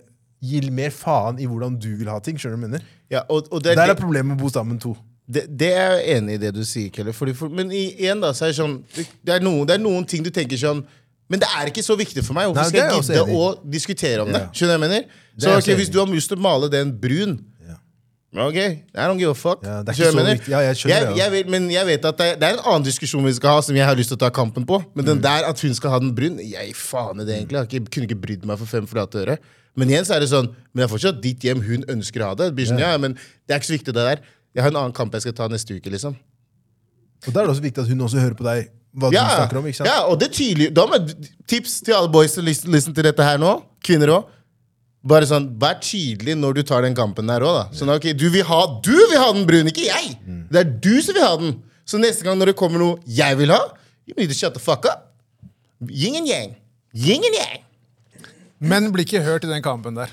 Gir 0.47 0.67
mer 0.71 0.91
faen 0.93 1.39
i 1.41 1.47
hvordan 1.49 1.77
du 1.81 1.89
vil 1.99 2.09
ha 2.11 2.19
ting. 2.23 2.38
skjønner 2.38 2.59
du 2.59 2.65
mener? 2.67 2.83
ja, 3.09 3.23
og, 3.29 3.47
og 3.51 3.63
det, 3.63 3.77
Der 3.79 3.89
er 3.93 3.97
problemet 3.97 4.33
med 4.33 4.41
å 4.41 4.43
bo 4.45 4.49
sammen 4.53 4.77
to. 4.79 4.95
det, 5.27 5.45
det 5.59 5.71
er 5.75 5.95
jeg 5.97 6.17
enig 6.17 6.35
i 6.38 6.41
det 6.45 6.51
du 6.55 6.61
sier, 6.67 6.89
Kelle. 6.93 7.13
Fordi, 7.15 7.33
for, 7.35 7.49
men 7.49 7.71
igjen 7.71 8.21
da, 8.23 8.33
så 8.38 8.45
er 8.47 8.53
det 8.53 8.57
sånn 8.59 8.75
det, 8.95 9.33
er 9.38 9.41
noen, 9.43 9.65
det 9.67 9.75
er 9.77 9.81
noen 9.83 10.05
ting 10.07 10.23
du 10.23 10.29
tenker 10.31 10.59
sånn 10.61 10.83
Men 11.30 11.39
det 11.43 11.47
er 11.59 11.67
ikke 11.71 11.84
så 11.84 11.97
viktig 11.99 12.23
for 12.23 12.38
meg. 12.38 12.47
Hvorfor 12.47 12.69
skal 12.71 12.86
jeg 12.86 13.03
gidde 13.03 13.36
å 13.36 13.47
diskutere 13.67 14.23
om 14.23 14.32
det? 14.32 14.45
Skjønner 14.55 14.78
jeg 14.78 14.84
mener? 14.86 15.07
er 15.07 15.41
Så 15.43 15.55
okay, 15.57 15.75
Hvis 15.75 15.91
du 15.91 15.99
har 15.99 16.07
lyst 16.07 16.32
til 16.32 16.39
å 16.39 16.41
male 16.41 16.69
den 16.71 16.93
brun 16.97 17.39
Ok, 18.38 18.57
I 18.59 19.05
don't 19.07 19.17
give 19.17 19.32
a 19.32 19.34
fuck. 19.34 19.63
Ja, 19.63 19.80
det 19.82 19.93
er 19.93 19.97
ikke 19.97 20.11
så 20.11 20.23
viktig. 20.28 20.51
Ja, 20.51 20.59
jeg 20.61 20.78
skjønner 20.78 21.05
jeg, 21.07 21.17
jeg 21.17 21.32
vet, 21.32 21.47
Men 21.49 21.69
jeg 21.71 21.88
vet 21.88 22.05
at 22.05 22.17
det 22.19 22.28
det 22.41 22.49
er 22.49 22.57
en 22.57 22.65
annen 22.69 22.86
diskusjon 22.86 23.23
vi 23.25 23.32
skal 23.34 23.55
ha, 23.55 23.61
som 23.65 23.75
jeg 23.75 23.88
har 23.88 23.95
lyst 23.97 24.11
til 24.11 24.17
å 24.19 24.21
ta 24.25 24.30
kampen 24.30 24.65
på. 24.67 24.78
Men 24.93 25.05
Mm. 25.05 25.09
den 25.13 25.21
der 25.23 25.47
at 25.47 25.61
hun 25.63 25.73
skal 25.73 25.89
ha 25.95 25.99
den 25.99 26.13
brun, 26.13 26.38
jeg 26.38 26.75
faen 26.75 27.17
det 27.17 27.34
egentlig. 27.34 27.71
Jeg 27.71 27.88
kunne 27.89 28.05
ikke 28.05 28.19
brydd 28.21 28.45
meg 28.45 28.59
for 28.59 28.67
fem 28.67 28.86
flate 28.86 29.23
øre. 29.23 29.38
Men 29.75 29.89
igjen 29.89 30.05
så 30.05 30.15
er 30.15 30.19
det 30.19 30.30
sånn 30.30 30.47
Men 30.73 30.75
det 30.75 30.84
er 30.84 30.93
fortsatt 30.97 31.21
ditt 31.21 31.39
hjem 31.39 31.61
hun 31.63 31.84
ønsker 31.88 32.21
å 32.21 32.28
ha 32.30 32.36
det. 32.36 32.55
Det 32.55 32.67
sånn, 32.67 32.80
ja, 32.80 32.97
men 32.97 33.13
det 33.13 33.55
er 33.55 33.59
ikke 33.59 33.71
så 33.71 33.78
viktig, 33.80 33.93
det 33.93 34.05
der. 34.11 34.19
Jeg 34.53 34.63
har 34.63 34.69
en 34.71 34.75
annen 34.78 34.93
kamp 34.93 35.13
jeg 35.13 35.21
skal 35.21 35.34
ta 35.34 35.47
neste 35.47 35.73
uke, 35.73 35.89
liksom. 35.89 36.15
Og 37.28 37.34
da 37.34 37.41
er 37.41 37.45
det 37.47 37.55
også 37.55 37.63
viktig 37.63 37.82
at 37.82 37.88
hun 37.89 37.99
også 38.01 38.19
hører 38.19 38.36
på 38.38 38.43
deg, 38.43 38.69
hva 38.98 39.12
Ja, 39.14 39.24
du 39.28 39.36
snakker 39.38 39.60
om. 39.62 39.68
ikke 39.70 39.78
sant? 39.82 39.89
ja, 39.91 40.00
og 40.10 40.18
det 40.20 40.30
er 40.30 40.34
tydelig 40.39 40.68
da 40.74 40.86
med 40.89 41.14
Tips 41.48 41.78
til 41.86 41.93
alle 41.95 42.10
boys 42.12 42.34
som 42.36 42.43
listen, 42.48 42.93
til 42.93 43.04
dette 43.06 43.24
her 43.24 43.38
nå, 43.41 43.52
kvinner 43.86 44.12
òg. 44.18 44.34
Bare 45.08 45.28
sånn, 45.30 45.45
Vær 45.62 45.78
tydelig 45.80 46.34
når 46.36 46.58
du 46.58 46.62
tar 46.68 46.82
den 46.84 46.95
kampen 46.98 47.30
der 47.30 47.45
òg. 47.45 47.70
Sånn, 47.78 47.91
ok, 47.93 48.10
du 48.18 48.26
vil 48.34 48.43
ha 48.50 48.62
Du 48.84 48.91
vil 48.95 49.18
ha 49.22 49.30
den 49.32 49.45
brun, 49.48 49.70
ikke 49.72 49.86
jeg! 49.88 50.18
Mm. 50.26 50.41
Det 50.52 50.60
er 50.64 50.72
du 50.84 50.95
som 51.06 51.16
vil 51.16 51.24
ha 51.24 51.36
den. 51.39 51.54
Så 51.88 52.00
neste 52.02 52.26
gang 52.28 52.36
når 52.41 52.52
det 52.52 52.58
kommer 52.60 52.82
noe 52.82 52.98
jeg 53.08 53.38
vil 53.39 53.54
ha, 53.54 53.62
you 54.10 54.14
need 54.18 54.28
to 54.28 54.36
shut 54.36 54.54
the 54.58 54.60
fuck 54.60 54.84
up. 54.89 55.06
Yin 55.88 56.18
and 56.20 56.28
yang. 56.28 56.56
Yin 56.93 57.24
and 57.24 57.38
yang. 57.38 57.64
Menn 58.60 58.89
blir 58.91 59.06
ikke 59.06 59.22
hørt 59.24 59.45
i 59.45 59.52
den 59.52 59.62
kampen 59.64 59.95
der. 59.95 60.10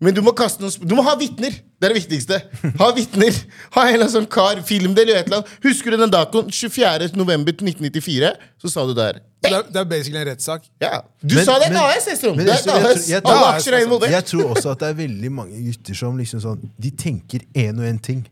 Men 0.00 0.14
du 0.14 0.20
må 0.22 0.30
kaste 0.38 0.62
noen 0.62 0.70
sp 0.70 0.84
Du 0.86 0.92
må 0.94 1.02
ha 1.02 1.16
vitner! 1.18 1.50
Det 1.78 1.86
er 1.88 1.92
det 1.94 1.98
viktigste. 2.04 2.36
Ha 2.78 2.86
vitner. 2.94 3.34
Ha 3.74 3.82
en 3.84 3.88
eller 3.94 4.04
annen 4.04 4.12
sånn 4.14 4.28
kar, 4.30 4.60
film 4.66 4.94
det, 4.94 5.04
eller 5.06 5.18
et 5.20 5.26
eller 5.28 5.40
annet. 5.40 5.50
Husker 5.64 5.94
du 5.94 5.96
den 6.00 6.10
datoen? 6.14 6.48
24. 6.54 7.08
november 7.18 7.54
1994. 7.54 8.30
Så 8.62 8.70
sa 8.72 8.84
du 8.86 8.94
der. 8.98 9.18
Det 9.42 9.52
er, 9.54 9.62
det 9.70 9.78
er 9.82 9.84
basically 9.90 10.18
en 10.22 10.26
rettssak. 10.30 10.64
Ja. 10.82 11.00
Du 11.22 11.34
Men- 11.36 11.44
sa 11.46 11.58
det 11.62 11.68
er 11.68 11.76
et 11.76 11.82
AS, 11.82 12.08
Estrom! 12.14 12.38
Det 12.38 12.46
er 12.46 12.50
jeg 12.50 12.58
et 12.58 12.66
tror- 12.66 12.88
AS. 12.90 13.04
Alle 13.34 13.52
aksjer 13.56 13.76
er 13.78 13.84
involvert. 13.86 14.10
Jeg 14.16 14.24
tror 14.32 14.54
også 14.56 14.72
at 14.74 14.82
det 14.82 14.88
er 14.88 14.98
veldig 15.04 15.30
mange 15.32 15.62
gutter 15.68 15.94
som 16.02 16.18
liksom 16.18 16.42
sånn 16.42 16.70
De 16.78 16.90
tenker 16.90 17.46
én 17.54 17.78
og 17.78 17.86
én 17.90 18.00
ting. 18.02 18.24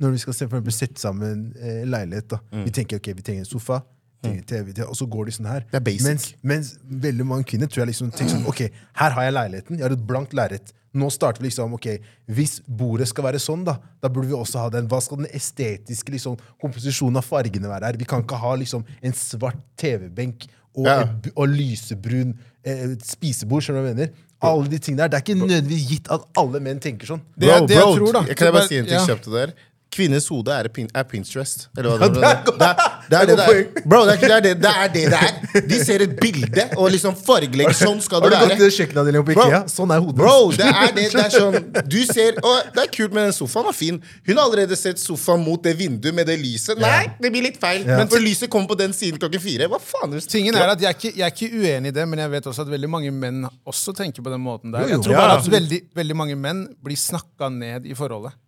Når 0.00 0.10
vi 0.16 0.18
skal 0.24 0.32
se, 0.36 0.48
for 0.48 0.56
eksempel, 0.56 0.72
sette 0.72 1.00
sammen 1.00 1.50
eh, 1.60 1.82
leilighet. 1.88 2.28
da 2.32 2.38
Vi 2.64 2.70
tenker 2.72 2.96
ok, 3.00 3.10
vi 3.16 3.22
trenger 3.24 3.44
en 3.44 3.50
sofa, 3.52 3.82
vi 4.22 4.28
trenger 4.28 4.44
TV, 4.74 4.82
og 4.86 4.96
så 4.96 5.06
går 5.08 5.24
de 5.26 5.32
sånn 5.32 5.46
her. 5.48 5.60
Det 5.70 5.78
er 5.80 5.84
basic. 5.86 6.04
Mens, 6.06 6.34
mens 6.42 6.78
veldig 7.06 7.24
mange 7.26 7.44
kvinner 7.48 7.66
tror 7.70 7.84
jeg 7.86 7.92
liksom 7.94 8.10
tenker 8.12 8.34
sånn 8.36 8.46
Ok, 8.46 8.60
her 9.00 9.10
har 9.16 9.22
jeg 9.24 9.32
leiligheten, 9.34 9.78
jeg 9.78 9.86
har 9.86 9.92
et 9.96 10.06
blankt 10.06 10.32
lerret. 10.36 10.72
Nå 10.92 11.06
starter 11.14 11.40
vi 11.40 11.46
liksom, 11.48 11.72
ok, 11.74 11.86
Hvis 12.28 12.60
bordet 12.66 13.06
skal 13.08 13.22
være 13.24 13.38
sånn, 13.38 13.64
da 13.64 13.76
Da 14.02 14.08
burde 14.08 14.26
vi 14.26 14.34
også 14.34 14.58
ha 14.58 14.68
den. 14.74 14.88
Hva 14.90 14.98
skal 15.00 15.18
den 15.22 15.28
estetiske 15.32 16.10
liksom, 16.10 16.36
komposisjonen 16.60 17.16
av 17.16 17.24
fargene 17.24 17.68
være 17.70 17.84
her? 17.92 17.96
Vi 17.96 18.04
kan 18.10 18.22
ikke 18.24 18.36
ha 18.42 18.54
liksom 18.58 18.84
en 19.00 19.12
svart 19.12 19.60
TV-benk 19.78 20.48
og, 20.76 20.86
Ja. 20.86 21.00
et 21.02 21.30
og 21.36 21.48
lysebrun 21.48 22.34
eh, 22.64 22.96
spisebord. 23.02 23.62
skjønner 23.62 23.80
du 23.80 23.86
hva 23.86 23.88
jeg 23.94 23.96
mener? 23.96 24.12
Alle 24.42 24.68
de 24.72 24.78
tingene 24.78 25.04
der, 25.04 25.08
Det 25.08 25.18
er 25.18 25.24
ikke 25.26 25.40
nødvendigvis 25.40 25.88
gitt 25.90 26.10
at 26.10 26.22
alle 26.36 26.60
menn 26.60 26.78
tenker 26.80 27.06
sånn. 27.06 27.20
Det 27.36 27.48
er 27.50 27.66
det 27.66 27.76
jeg 27.76 27.82
tror, 27.98 28.12
da. 28.12 28.22
Kan 28.34 28.46
jeg 28.46 28.52
bare 28.54 28.68
si 28.68 28.76
en 28.78 28.84
ting 28.86 28.94
Ja. 28.98 29.06
kjapt 29.06 29.22
til 29.24 29.32
det 29.32 29.40
der? 29.46 29.54
Kvinnes 29.90 30.28
hode 30.30 30.52
er, 30.54 30.68
pin, 30.70 30.86
er 30.94 31.02
Pinterest. 31.10 31.64
Eller 31.76 31.96
hva 31.98 32.06
det, 32.06 32.20
det 32.20 32.22
er 32.22 32.30
er. 32.30 32.44
det, 32.46 32.66
er, 32.66 32.90
det 33.10 33.16
er 33.18 33.26
det 33.26 33.34
det 33.36 33.44
er 33.44 33.48
det 33.50 33.56
er. 33.76 33.82
Bro, 33.90 34.00
det 34.06 34.12
er, 34.14 34.20
det, 34.20 34.30
er 34.30 34.42
det, 34.44 34.52
det 34.62 34.70
er 34.70 34.92
det 34.94 35.02
det 35.10 35.18
er. 35.18 35.64
De 35.66 35.78
ser 35.84 36.04
et 36.04 36.12
bilde 36.20 36.66
og 36.76 36.92
liksom 36.94 37.16
fargelegger. 37.18 37.74
Sånn 37.74 37.98
skal 38.04 38.22
Har 38.22 38.30
du 38.30 38.36
gått 38.36 38.52
til 38.54 38.62
være. 38.68 38.74
kjøkkenavdelingen 38.76 39.26
på 39.26 39.34
Bro. 39.34 39.46
Ikea? 39.48 39.60
Sånn 39.72 39.90
er 39.96 40.04
hodet. 40.04 40.16
Bro, 40.20 40.34
det 40.54 40.68
er 40.70 40.92
det. 40.94 41.06
Det 41.10 41.24
er 41.24 41.34
sånn 41.34 41.88
Du 41.90 41.96
ser 42.06 42.38
Og 42.38 42.70
det 42.76 42.84
er 42.84 42.92
kult, 42.94 43.16
men 43.16 43.26
den 43.30 43.34
sofaen 43.34 43.66
var 43.66 43.74
fin. 43.80 43.98
Hun 44.28 44.34
har 44.36 44.44
allerede 44.44 44.78
sett 44.78 45.02
sofaen 45.02 45.42
mot 45.42 45.62
det 45.66 45.72
vinduet 45.80 46.14
med 46.20 46.30
det 46.30 46.36
lyset. 46.38 46.78
Nei, 46.78 47.08
det 47.18 47.32
blir 47.34 47.48
litt 47.48 47.58
feil. 47.62 47.82
Men 47.90 48.06
for 48.12 48.22
lyset 48.22 48.50
kommer 48.52 48.70
på 48.70 48.78
den 48.78 48.94
siden 48.94 49.18
klokken 49.18 49.42
fire. 49.42 49.66
Hva 49.72 49.80
faen? 49.82 50.12
er 50.14 50.20
det- 50.22 50.28
Tingen 50.30 50.54
er 50.54 50.70
at 50.76 50.80
jeg 50.86 50.92
er, 50.92 50.98
ikke, 51.00 51.12
jeg 51.18 51.26
er 51.26 51.34
ikke 51.34 51.50
uenig 51.64 51.90
i 51.90 51.96
det, 51.98 52.06
men 52.08 52.22
jeg 52.22 52.30
vet 52.36 52.46
også 52.46 52.62
at 52.62 52.70
veldig 52.70 52.88
mange 52.94 53.10
menn 53.10 53.42
også 53.66 53.96
tenker 53.98 54.22
på 54.22 54.30
den 54.30 54.40
måten 54.46 54.70
der. 54.70 54.86
Jeg 54.94 55.02
tror 55.02 55.18
bare 55.18 55.40
at 55.40 55.50
veldig, 55.50 55.80
veldig 55.98 56.16
mange 56.16 56.38
menn 56.38 56.62
blir 56.84 56.96
snakka 57.00 57.50
ned 57.50 57.90
i 57.90 57.96
forholdet. 57.98 58.38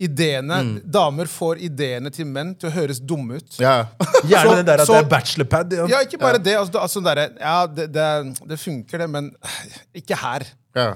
Ideene, 0.00 0.56
Mm. 0.64 0.80
Damer 0.90 1.28
får 1.28 1.58
ideene 1.60 2.10
til 2.10 2.24
menn 2.24 2.54
til 2.56 2.70
å 2.70 2.72
høres 2.72 3.00
dumme 3.04 3.36
ut. 3.36 3.58
Ja. 3.60 3.86
Gjerne 4.24 4.48
Så- 4.48 4.56
det 4.56 4.66
der 4.66 4.80
at 4.80 4.86
så- 4.88 4.94
det 4.96 5.04
er 5.04 5.10
bachelorpad. 5.10 5.72
Ja. 5.76 5.86
Ja, 5.92 5.98
ikke 6.06 6.18
bare 6.18 6.38
det. 6.40 6.54
Altså, 6.56 6.72
det- 6.72 6.80
altså, 6.80 7.02
der, 7.04 7.20
ja, 7.38 7.66
det, 7.66 7.86
det, 7.92 8.08
det 8.48 8.58
funker, 8.58 8.98
det, 9.04 9.10
men 9.10 9.30
ikke 9.94 10.16
her. 10.16 10.46
ja. 10.74 10.94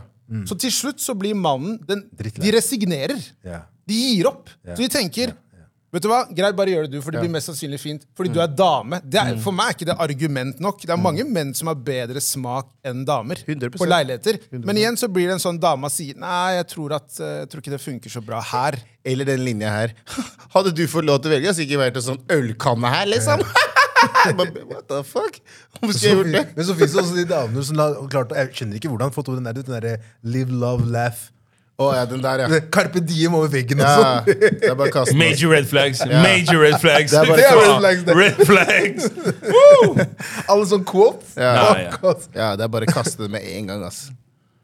Så 0.48 0.56
til 0.58 0.70
slutt 0.72 0.98
så 1.04 1.12
blir 1.14 1.34
mannen 1.36 1.76
den, 1.86 2.00
De 2.16 2.50
resignerer. 2.56 3.20
Ja. 3.44 3.58
De 3.86 3.92
gir 3.94 4.26
opp. 4.26 4.48
Ja. 4.64 4.72
Så 4.74 4.80
de 4.80 4.88
tenker 4.88 5.34
Vet 5.94 6.02
du 6.02 6.08
hva, 6.10 6.24
Greit, 6.34 6.56
bare 6.58 6.72
gjør 6.72 6.88
det 6.88 6.96
du, 6.96 6.98
for 7.04 7.14
det 7.14 7.20
blir 7.22 7.30
mest 7.30 7.46
sannsynlig 7.50 7.78
fint. 7.78 8.06
Fordi 8.18 8.32
du 8.34 8.40
er 8.42 8.50
dame. 8.50 8.98
Det 9.06 9.20
er, 9.20 9.36
for 9.42 9.54
meg 9.54 9.70
er 9.70 9.76
ikke 9.76 9.86
det 9.92 9.94
argument 10.02 10.62
nok. 10.64 10.80
Det 10.82 10.90
er 10.90 10.98
mange 11.00 11.26
menn 11.28 11.52
som 11.54 11.70
har 11.70 11.78
bedre 11.86 12.22
smak 12.24 12.72
enn 12.86 13.04
damer 13.06 13.38
100%. 13.44 13.78
på 13.78 13.86
leiligheter. 13.86 14.40
Men 14.56 14.80
igjen 14.80 14.98
så 14.98 15.06
blir 15.12 15.30
det 15.30 15.36
en 15.38 15.44
sånn 15.44 15.60
dame 15.62 15.90
sier 15.94 16.18
Nei, 16.18 16.56
jeg 16.56 16.66
tror, 16.74 16.96
at, 16.98 17.06
eh, 17.20 17.36
jeg 17.44 17.52
tror 17.52 17.62
ikke 17.62 17.74
det 17.76 17.82
funker 17.84 18.14
så 18.16 18.24
bra 18.26 18.40
her. 18.50 18.80
Eller 19.06 19.28
den 19.28 19.44
linja 19.46 19.70
her. 19.70 19.94
Hadde 20.56 20.74
du 20.74 20.82
fått 20.90 21.06
lov 21.06 21.20
til 21.22 21.30
å 21.30 21.34
velge, 21.36 21.52
hadde 21.52 21.62
det 21.62 21.68
ikke 21.68 21.82
vært 21.84 22.00
en 22.00 22.08
sånn 22.08 22.22
ølkanne 22.34 22.90
her, 22.90 23.06
liksom. 23.14 23.44
What 24.34 24.88
the 24.88 25.02
fuck? 25.06 25.38
Hvorfor 25.78 25.94
skulle 25.94 26.10
jeg 26.10 26.18
gjort 26.18 26.32
det? 26.34 26.44
Men 26.56 26.66
så 26.66 26.74
finnes 26.76 26.94
det 26.96 27.02
også 27.02 27.16
de 27.16 27.24
damene 27.28 27.64
som 27.64 27.80
har 27.80 27.94
klart 28.12 28.34
Jeg 28.36 28.50
skjønner 28.58 28.80
ikke 28.80 28.90
hvordan 28.92 29.14
fått 29.14 29.30
over 29.30 29.40
den 29.40 29.48
der, 29.48 29.62
den 29.62 29.76
der 29.78 30.10
live, 30.22 30.52
love, 30.52 30.84
laugh. 30.90 31.30
Å 31.76 31.88
ja, 31.96 32.04
den 32.06 32.20
der, 32.22 32.38
ja. 32.44 32.58
Carpe 32.70 33.00
diem 33.02 33.34
over 33.34 33.48
veggen 33.50 33.80
og 33.82 33.88
sånn. 33.98 35.16
Major 35.18 35.50
red 35.50 35.66
flags. 35.66 36.04
Major 36.06 36.60
red 36.62 36.76
flags. 36.78 37.10
Det 37.10 37.18
er 37.18 37.26
bare- 37.26 37.40
Det 37.40 37.48
er 37.50 37.56
red 37.58 37.80
flags, 37.80 38.04
det. 38.04 38.14
Red 38.14 38.36
flags. 38.46 39.08
Alle 40.50 40.66
sånne 40.70 40.86
quotes. 40.86 41.34
Ja. 41.34 41.50
Ja, 41.56 41.74
ja. 41.88 42.14
Ja, 42.34 42.48
det 42.58 42.66
er 42.68 42.70
bare 42.76 42.86
å 42.86 42.94
kaste 42.94 43.24
det 43.26 43.30
med 43.34 43.42
en 43.56 43.66
gang, 43.72 43.82
ass. 43.88 44.04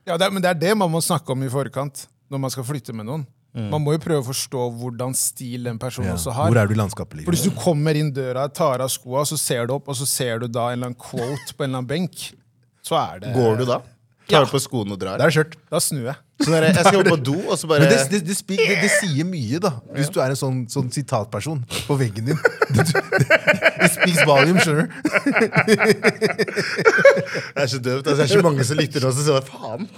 Ja, 0.07 0.17
det 0.17 0.27
er, 0.29 0.31
Men 0.31 0.43
det 0.45 0.51
er 0.55 0.59
det 0.63 0.77
man 0.79 0.91
må 0.93 1.03
snakke 1.05 1.35
om 1.35 1.43
i 1.43 1.51
forkant 1.53 2.07
når 2.31 2.39
man 2.47 2.51
skal 2.55 2.65
flytte 2.69 2.95
med 2.95 3.07
noen. 3.11 3.27
Man 3.51 3.83
må 3.83 3.97
jo 3.97 3.99
prøve 3.99 4.23
å 4.23 4.29
forstå 4.31 4.69
hvordan 4.79 5.11
stil 5.19 5.65
den 5.67 5.79
personen 5.83 6.13
Ja. 6.13 6.15
også 6.15 6.31
har. 6.37 6.47
Hvor 6.53 6.61
er 6.63 6.69
du 6.71 6.75
landskapelig? 6.79 7.25
For 7.27 7.35
Hvis 7.35 7.43
du 7.43 7.51
kommer 7.59 7.97
inn 7.99 8.13
døra, 8.15 8.45
tar 8.55 8.79
av 8.85 8.89
skoa, 8.95 9.25
så 9.27 9.35
ser 9.37 9.67
du 9.67 9.75
opp, 9.75 9.89
og 9.91 9.97
så 9.99 10.07
ser 10.07 10.39
du 10.39 10.47
da 10.47 10.69
en 10.71 10.79
eller 10.79 10.93
annen 10.93 10.95
quote 11.03 11.57
på 11.59 11.65
en 11.67 11.73
eller 11.73 11.81
annen 11.83 11.89
benk, 11.91 12.29
så 12.87 12.95
er 13.01 13.19
det 13.25 13.33
Går 13.35 13.59
du 13.59 13.65
da? 13.67 13.81
Tar 14.31 14.45
ja. 14.47 14.51
på 14.51 14.61
skoene 14.63 14.95
og 14.95 15.01
drar? 15.01 15.19
Det 15.21 15.27
er 15.27 15.37
kjørt. 15.41 15.57
Da 15.71 15.81
snur 15.83 16.05
jeg. 16.07 16.19
Så 16.41 16.49
når 16.51 16.65
jeg, 16.65 16.75
jeg 16.77 16.85
skal 16.87 17.03
gå 17.03 17.11
på 17.11 17.17
do, 17.21 17.35
og 17.53 17.59
så 17.59 17.69
bare 17.69 17.85
det, 17.85 17.99
det, 18.11 18.21
det, 18.25 18.37
spi- 18.39 18.57
det, 18.57 18.77
det 18.81 18.91
sier 18.95 19.27
mye, 19.29 19.59
da. 19.61 19.75
Hvis 19.93 20.09
du 20.09 20.21
er 20.25 20.33
en 20.33 20.39
sånn, 20.41 20.63
sånn 20.73 20.89
sitatperson 20.95 21.61
på 21.89 21.97
veggen 22.01 22.31
din. 22.31 22.41
Det, 22.71 22.85
det 22.87 23.89
speaks 23.91 24.23
volume, 24.29 24.63
skjønner 24.63 24.87
du. 24.87 24.93
Det 27.51 27.65
er 27.65 27.67
så 27.67 27.81
døvt. 27.83 28.07
Altså, 28.07 28.15
det 28.15 28.23
er 28.23 28.31
så 28.31 28.43
mange 28.47 28.65
som 28.69 28.79
lytter 28.79 29.03
nå, 29.03 29.11
så 29.11 29.25
sier 29.27 29.43
faen. 29.49 29.89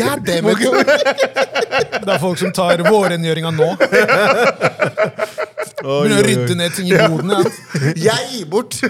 God 0.00 0.24
damn 0.28 0.48
it! 0.48 0.58
Det 2.00 2.14
er 2.14 2.18
folk 2.22 2.40
som 2.40 2.52
tar 2.56 2.80
vårrengjøringa 2.88 3.52
nå. 3.58 3.68
Begynner 5.80 6.16
å 6.16 6.24
rydde 6.26 6.56
ned 6.58 6.74
ting 6.76 6.88
i 6.90 6.96
boden. 6.96 7.30
Ja. 7.36 7.40
Jeg 8.08 8.20
gir 8.32 8.48
bort! 8.50 8.80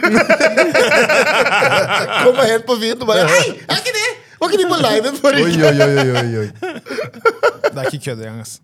Kommer 2.23 2.45
helt 2.47 2.67
på 2.71 2.79
vind 2.81 3.03
og 3.03 3.11
bare 3.11 3.27
Hei, 3.31 3.47
er 3.67 3.83
ikke 3.83 3.95
det? 3.99 4.09
Var 4.41 4.49
ikke 4.51 4.61
de 4.63 4.69
på 4.71 4.79
liven 4.81 5.19
forrige 5.21 5.49
uke? 5.51 5.71
oi, 5.71 5.81
oi, 5.85 5.99
oi, 6.01 6.11
oi, 6.21 6.31
oi. 6.45 6.49
Det 7.71 7.77
er 7.77 7.87
ikke 7.91 8.05
kødd 8.11 8.23
engang. 8.25 8.41
Altså. 8.45 8.61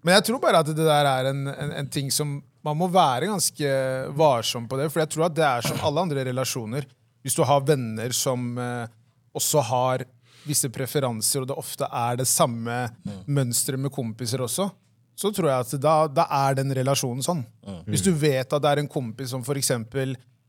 Men 0.00 0.14
jeg 0.16 0.24
tror 0.30 0.40
bare 0.40 0.62
at 0.64 0.70
det 0.72 0.76
der 0.86 1.08
er 1.10 1.28
en, 1.30 1.42
en, 1.52 1.72
en 1.82 1.90
ting 1.92 2.08
som 2.14 2.38
man 2.64 2.76
må 2.76 2.88
være 2.92 3.28
ganske 3.28 3.68
varsom 4.16 4.66
på 4.68 4.78
det. 4.80 4.88
For 4.92 5.02
jeg 5.04 5.10
tror 5.12 5.26
at 5.28 5.36
det 5.36 5.44
er 5.46 5.66
som 5.68 5.82
alle 5.86 6.06
andre 6.06 6.24
relasjoner. 6.30 6.86
Hvis 7.24 7.36
du 7.36 7.42
har 7.44 7.60
venner 7.68 8.12
som 8.16 8.56
eh, 8.58 8.88
også 9.36 9.60
har 9.68 10.06
visse 10.48 10.70
preferanser, 10.72 11.42
og 11.44 11.50
det 11.50 11.56
ofte 11.60 11.84
er 11.84 12.16
det 12.22 12.26
samme 12.28 12.86
mønsteret 13.28 13.80
med 13.80 13.92
kompiser 13.92 14.40
også, 14.40 14.70
så 15.20 15.28
tror 15.36 15.50
jeg 15.50 15.66
at 15.66 15.74
da, 15.84 15.94
da 16.08 16.24
er 16.48 16.56
den 16.62 16.72
relasjonen 16.80 17.20
sånn. 17.24 17.42
Hvis 17.84 18.00
du 18.06 18.08
vet 18.16 18.48
at 18.56 18.62
det 18.64 18.70
er 18.70 18.80
en 18.80 18.88
kompis 18.88 19.34
som 19.34 19.44
f.eks. 19.44 19.68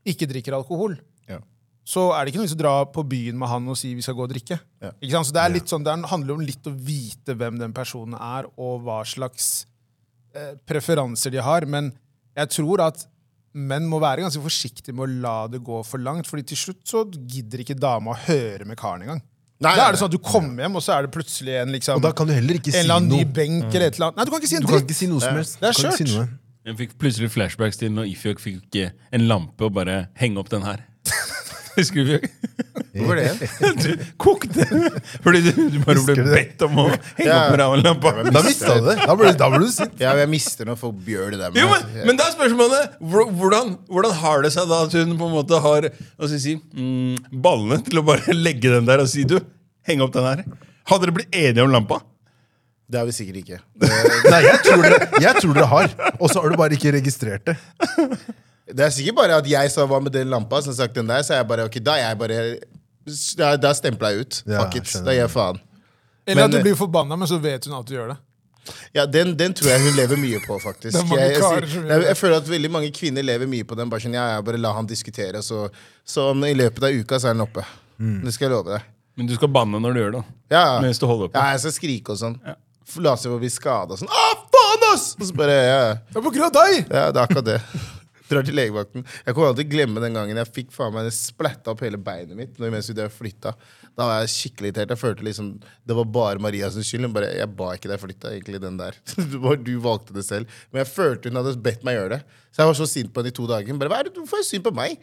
ikke 0.08 0.28
drikker 0.32 0.56
alkohol, 0.56 0.96
Ja. 1.28 1.36
Så 1.84 2.12
er 2.14 2.24
det 2.24 2.32
ikke 2.32 2.38
noe 2.42 2.46
vits 2.46 2.54
å 2.54 2.60
dra 2.62 2.72
på 2.94 3.02
byen 3.10 3.38
med 3.38 3.48
han 3.50 3.66
og 3.72 3.76
si 3.76 3.90
vi 3.98 4.02
skal 4.04 4.14
gå 4.14 4.22
og 4.26 4.30
drikke. 4.30 4.58
Ja. 4.82 4.92
Ikke 5.02 5.16
sant? 5.16 5.26
Så 5.30 5.34
det, 5.34 5.42
er 5.42 5.54
litt 5.56 5.66
sånn, 5.72 5.82
det 5.82 5.90
er- 5.92 6.06
handler 6.12 6.34
om 6.36 6.44
litt 6.46 6.62
å 6.70 6.74
vite 6.74 7.34
hvem 7.34 7.58
den 7.58 7.72
personen 7.74 8.14
er, 8.14 8.46
og 8.56 8.82
hva 8.86 9.00
slags 9.04 9.66
eh, 10.34 10.54
preferanser 10.66 11.30
de 11.34 11.42
har. 11.42 11.66
Men 11.66 11.92
jeg 12.38 12.48
tror 12.54 12.80
at 12.86 13.06
menn 13.52 13.84
må 13.90 13.98
være 14.00 14.22
ganske 14.24 14.40
forsiktige 14.40 14.94
med 14.94 15.04
å 15.08 15.20
la 15.26 15.46
det 15.48 15.60
gå 15.62 15.82
for 15.84 15.98
langt, 16.00 16.26
fordi 16.30 16.46
til 16.54 16.56
slutt 16.56 16.86
så 16.88 17.02
gidder 17.12 17.60
ikke 17.66 17.76
dama 17.78 18.14
å 18.14 18.20
høre 18.26 18.64
med 18.64 18.78
karen 18.80 19.02
engang. 19.02 19.20
Nei, 19.62 19.76
Da 19.76 19.88
er 19.88 19.92
det 19.92 20.00
sånn 20.00 20.08
at 20.10 20.14
du 20.16 20.18
kommer 20.18 20.64
hjem, 20.64 20.74
og 20.78 20.82
så 20.82 20.94
er 20.96 21.02
det 21.06 21.12
plutselig 21.14 21.60
en, 21.60 21.68
liksom, 21.70 21.96
Og 22.00 22.02
da 22.02 22.10
kan 22.12 22.26
du 22.26 22.32
heller 22.32 22.54
ikke 22.58 22.72
en 22.74 22.80
eller 22.80 22.94
annen 22.98 23.12
ny 23.12 23.24
benk 23.24 23.68
eller 23.74 23.86
et 23.90 23.94
eller 23.98 24.06
annet. 24.08 24.16
Nei, 24.16 24.24
du 24.24 24.30
kan 24.32 24.40
ikke 24.40 24.48
si 24.50 24.56
en 24.56 24.62
Du 24.62 24.66
kan 24.72 24.80
ikke 24.82 24.96
si 24.98 25.06
noe 25.06 25.20
som 25.22 25.36
helst. 25.38 25.58
Det 25.60 25.68
er 25.68 25.76
ikke 25.78 25.98
si 26.00 26.06
noe. 26.16 26.24
Jeg 26.64 26.76
fikk 26.78 26.96
plutselig 26.98 27.30
flashbacks 27.34 27.78
til 27.78 27.90
når 27.94 28.08
Ifjok 28.10 28.40
fikk 28.42 28.76
eh, 28.80 28.90
en 29.12 29.26
lampe 29.28 29.66
og 29.66 29.74
bare 29.74 30.08
henge 30.18 30.38
opp 30.38 30.48
den 30.50 30.62
her. 30.62 30.82
Husker 31.78 32.04
du? 32.04 32.26
Hvorfor 32.92 33.16
det? 33.16 33.48
Du 33.82 34.02
kokte 34.20 34.66
fordi 35.24 35.40
du, 35.46 35.50
du 35.72 35.78
bare 35.84 36.02
ble 36.04 36.16
du 36.18 36.26
bedt 36.28 36.64
om 36.66 36.80
å 36.82 36.86
henge 36.90 37.24
Ja. 37.28 37.38
opp 37.48 37.56
ravnlampa. 37.60 38.12
Da 38.28 38.42
mista 38.44 38.74
du 38.76 38.88
det. 38.90 38.96
Da 39.06 39.16
ble, 39.18 39.32
da 39.40 39.48
ble 39.52 39.62
du 39.64 39.70
sint. 39.72 39.94
Ja, 40.02 40.12
jeg 40.20 40.28
mister 40.32 40.68
når 40.68 40.78
folk 40.82 41.00
gjør 41.08 41.32
det 41.34 41.40
der. 41.40 41.56
Jo, 41.56 41.70
men, 41.72 41.88
men 42.10 42.20
da 42.20 42.28
er 42.28 42.36
spørsmålet 42.36 42.98
hvordan, 43.00 43.74
hvordan 43.88 44.16
har 44.20 44.44
det 44.46 44.52
seg 44.56 44.68
da 44.70 44.82
at 44.86 44.96
hun 45.00 45.16
på 45.20 45.30
en 45.30 45.36
måte 45.38 45.62
har 45.64 45.88
si, 46.28 46.58
mm, 46.58 47.32
ballene 47.44 47.80
til 47.88 48.02
å 48.02 48.06
bare 48.12 48.36
legge 48.36 48.72
den 48.74 48.88
der 48.88 49.02
og 49.04 49.10
si 49.12 49.24
du, 49.28 49.38
heng 49.88 50.04
opp 50.04 50.12
den 50.16 50.28
her? 50.28 50.44
Hadde 50.90 51.06
dere 51.08 51.16
blitt 51.22 51.36
enige 51.38 51.64
om 51.64 51.72
lampa? 51.72 52.02
Det 52.92 53.00
har 53.00 53.06
vi 53.08 53.14
sikkert 53.16 53.40
ikke. 53.40 53.58
Nei, 54.28 54.40
jeg 54.44 54.58
tror 54.66 54.82
dere, 54.84 54.96
jeg 55.24 55.38
tror 55.40 55.54
dere 55.56 55.68
har. 55.70 55.92
Og 56.18 56.28
så 56.28 56.42
har 56.42 56.52
du 56.52 56.58
bare 56.60 56.76
ikke 56.76 56.92
registrert 56.92 57.46
det. 57.48 57.54
Det 58.66 58.84
er 58.86 58.92
sikkert 58.94 59.16
bare 59.18 59.36
at 59.42 59.46
jeg 59.50 59.70
sa 59.74 59.84
hva 59.90 59.98
med 60.02 60.12
den 60.14 60.30
lampa, 60.30 60.60
som 60.62 60.74
sagt 60.76 60.94
den 60.94 61.08
der, 61.10 61.22
så 61.26 61.34
er 61.34 61.40
jeg 61.42 61.48
bare 61.50 61.64
ok, 61.66 61.78
da 61.82 61.96
er 61.98 62.12
jeg 62.12 62.18
bare 62.20 62.40
Da, 63.38 63.56
da 63.58 63.72
stempla 63.74 64.12
jeg 64.12 64.20
ut. 64.26 64.42
Ja, 64.46 64.60
Fuck 64.62 64.76
it. 64.78 64.92
Da 65.02 65.10
gir 65.16 65.24
jeg 65.24 65.32
faen. 65.32 65.58
Eller 66.26 66.46
at 66.46 66.52
du 66.54 66.60
blir 66.62 66.76
forbanna, 66.78 67.16
men 67.18 67.26
så 67.26 67.40
vet 67.42 67.66
hun 67.66 67.74
at 67.80 67.88
du 67.88 67.96
gjør 67.96 68.12
det. 68.12 68.18
Ja, 68.94 69.08
den, 69.10 69.32
den 69.34 69.56
tror 69.58 69.72
jeg 69.72 69.82
hun 69.82 69.96
lever 69.98 70.20
mye 70.22 70.38
på, 70.46 70.54
faktisk. 70.62 70.94
Jeg, 71.10 71.32
jeg, 71.34 71.64
jeg, 71.88 72.04
jeg 72.06 72.16
føler 72.16 72.36
at 72.38 72.46
veldig 72.46 72.70
mange 72.70 72.92
kvinner 72.94 73.24
lever 73.26 73.48
mye 73.50 73.66
på 73.66 73.74
den. 73.74 73.90
Bare 73.90 74.04
sånn, 74.04 74.14
ja, 74.14 74.28
jeg 74.36 74.44
bare 74.46 74.60
la 74.62 74.70
han 74.76 74.86
diskutere, 74.86 75.40
så, 75.42 75.64
så 76.06 76.28
om 76.30 76.44
i 76.46 76.52
løpet 76.54 76.86
av 76.86 76.94
uka 76.94 77.18
så 77.18 77.32
er 77.32 77.34
den 77.34 77.42
oppe. 77.42 77.64
Det 77.98 78.30
skal 78.36 78.46
jeg 78.46 78.52
love 78.54 78.70
deg. 78.76 78.86
Men 79.18 79.26
du 79.28 79.34
skal 79.34 79.50
banne 79.52 79.80
når 79.82 79.96
du 79.96 80.00
gjør 80.00 80.14
det. 80.14 80.22
Ja, 80.54 80.62
Mens 80.84 81.02
du 81.02 81.08
holder 81.10 81.32
på. 81.32 81.40
ja 81.42 81.56
jeg 81.56 81.64
skal 81.64 81.74
skrike 81.74 82.14
og 82.14 82.20
sånn. 82.22 82.38
La 83.02 83.16
seg 83.18 83.34
bli 83.42 83.50
skada 83.50 83.96
og 83.96 83.98
sånn. 83.98 84.08
Å, 84.14 84.30
faen, 84.54 84.86
ass! 84.92 85.08
Og 85.18 85.26
så 85.26 85.34
bare, 85.42 85.58
ja, 85.66 85.82
Det 86.12 86.22
er 86.22 86.24
på 86.28 86.32
grunn 86.38 86.46
av 86.46 86.54
deg! 86.60 86.78
ja, 86.86 87.04
det 87.10 87.18
er 87.18 87.22
akkurat 87.26 87.50
det. 87.50 87.58
Drar 88.32 88.46
til 88.48 88.56
legevakten. 88.56 89.04
Jeg 89.26 89.34
kommer 89.36 89.52
aldri 89.52 89.64
til 89.64 89.70
å 89.70 89.74
glemme 89.76 90.02
den 90.04 90.16
gangen 90.18 90.40
jeg 90.40 90.50
fikk 90.56 90.72
faen 90.74 90.94
meg 90.96 91.10
splatta 91.14 91.74
opp 91.74 91.84
hele 91.84 92.00
beinet 92.00 92.38
mitt 92.38 92.58
når- 92.58 92.72
mens 92.74 92.90
og 92.92 93.00
flytta. 93.12 93.54
Da 93.92 94.06
var 94.08 94.20
jeg 94.22 94.32
skikkelig 94.32 94.70
irritert. 94.72 94.94
Jeg 94.94 95.00
følte 95.02 95.26
liksom 95.26 95.48
Det 95.60 95.94
var 95.96 96.04
bare 96.04 96.38
Marias 96.40 96.74
skyld. 96.80 97.04
Hun 97.04 97.12
bare, 97.12 97.32
jeg 97.36 97.50
ba 97.56 97.72
ikke 97.76 97.90
deg 97.92 98.00
flytta, 98.00 98.32
egentlig, 98.32 98.60
den 98.62 98.78
der. 98.80 98.96
Du 99.62 99.78
valgte 99.84 100.14
det 100.16 100.24
selv. 100.24 100.48
Men 100.72 100.84
jeg 100.84 100.92
følte 100.94 101.28
hun 101.28 101.36
hadde 101.42 101.56
bedt 101.62 101.84
meg 101.84 101.98
gjøre 101.98 102.16
det. 102.16 102.22
Så 102.52 102.62
jeg 102.62 102.66
var 102.70 102.78
så 102.80 102.88
sint 102.88 103.12
på 103.12 103.20
henne 103.22 103.32
i 103.32 103.36
to 103.36 103.46
dager. 103.46 103.78
Bare, 103.78 103.88
Hva 103.92 104.00
er 104.00 104.08
det, 104.08 104.14
Hvorfor 104.16 104.40
er 104.40 104.48
synd 104.48 104.64
på 104.64 104.74
meg? 104.74 104.98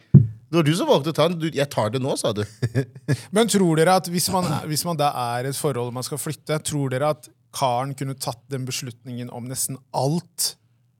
Det 0.50 0.58
var 0.58 0.66
du 0.66 0.72
som 0.74 0.88
valgte 0.90 1.12
å 1.12 1.14
ta 1.14 1.28
den. 1.30 1.38
Du, 1.38 1.46
jeg 1.54 1.70
tar 1.70 1.90
det 1.94 2.00
nå, 2.02 2.16
sa 2.18 2.32
du. 2.34 2.42
Men 3.34 3.46
tror 3.50 3.78
dere 3.78 3.94
at 4.00 4.08
hvis 4.10 4.26
man, 4.34 4.48
hvis 4.66 4.82
man 4.88 4.98
da 4.98 5.12
er 5.38 5.46
i 5.46 5.52
et 5.52 5.58
forhold 5.58 5.94
man 5.94 6.06
skal 6.06 6.18
flytte, 6.18 6.58
tror 6.66 6.90
dere 6.90 7.12
at 7.14 7.28
karen 7.54 7.94
kunne 7.98 8.14
tatt 8.18 8.42
den 8.50 8.66
beslutningen 8.66 9.30
om 9.34 9.46
nesten 9.50 9.78
alt 9.94 10.56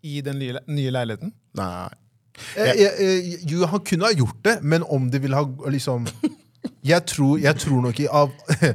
i 0.06 0.20
den 0.24 0.38
nye, 0.38 0.62
nye 0.70 0.94
leiligheten? 0.94 1.34
Nei. 1.58 1.90
Eh, 2.56 2.70
eh, 2.70 3.00
eh, 3.06 3.32
Jo, 3.48 3.64
han 3.70 3.82
kunne 3.86 4.08
ha 4.08 4.16
gjort 4.16 4.40
det, 4.46 4.58
men 4.62 4.84
om 4.86 5.10
det 5.10 5.22
ville 5.24 5.36
ha 5.38 5.70
liksom 5.70 6.06
Jeg 6.84 7.04
tror, 7.08 7.38
jeg 7.40 7.56
tror 7.60 7.84
nok 7.86 8.00
i 8.00 8.08
av 8.08 8.32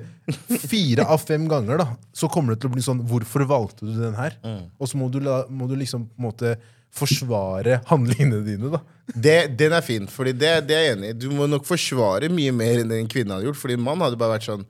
fire 0.71 1.05
av 1.05 1.21
fem 1.21 1.43
ganger 1.49 1.81
da 1.83 1.87
så 2.15 2.29
kommer 2.31 2.55
det 2.55 2.63
til 2.63 2.71
å 2.71 2.73
bli 2.73 2.85
sånn 2.85 3.03
Hvorfor 3.09 3.45
valgte 3.49 3.85
du 3.85 3.93
den 3.97 4.15
her? 4.17 4.37
Og 4.79 4.89
så 4.89 4.97
må 4.97 5.09
du, 5.13 5.19
la, 5.25 5.43
må 5.49 5.67
du 5.69 5.75
liksom 5.77 6.07
på 6.09 6.21
en 6.21 6.27
måte 6.29 6.55
forsvare 6.95 7.81
handlingene 7.89 8.39
dine. 8.45 8.71
da 8.71 8.79
Det, 9.05 9.35
den 9.59 9.75
er 9.75 9.83
fin, 9.85 10.07
fordi 10.09 10.31
det, 10.37 10.53
det 10.69 10.77
er 10.77 10.85
jeg 10.85 10.95
enig 10.95 11.09
i. 11.11 11.17
Du 11.25 11.27
må 11.35 11.47
nok 11.51 11.67
forsvare 11.67 12.29
mye 12.31 12.53
mer 12.55 12.81
enn 12.81 12.93
det 12.93 13.01
en 13.01 13.11
kvinne 13.11 13.35
hadde 13.35 13.49
gjort. 13.49 13.59
Fordi 13.59 13.75
en 13.75 13.83
mann 13.83 14.03
hadde 14.05 14.19
bare 14.21 14.37
vært 14.37 14.47
sånn 14.47 14.63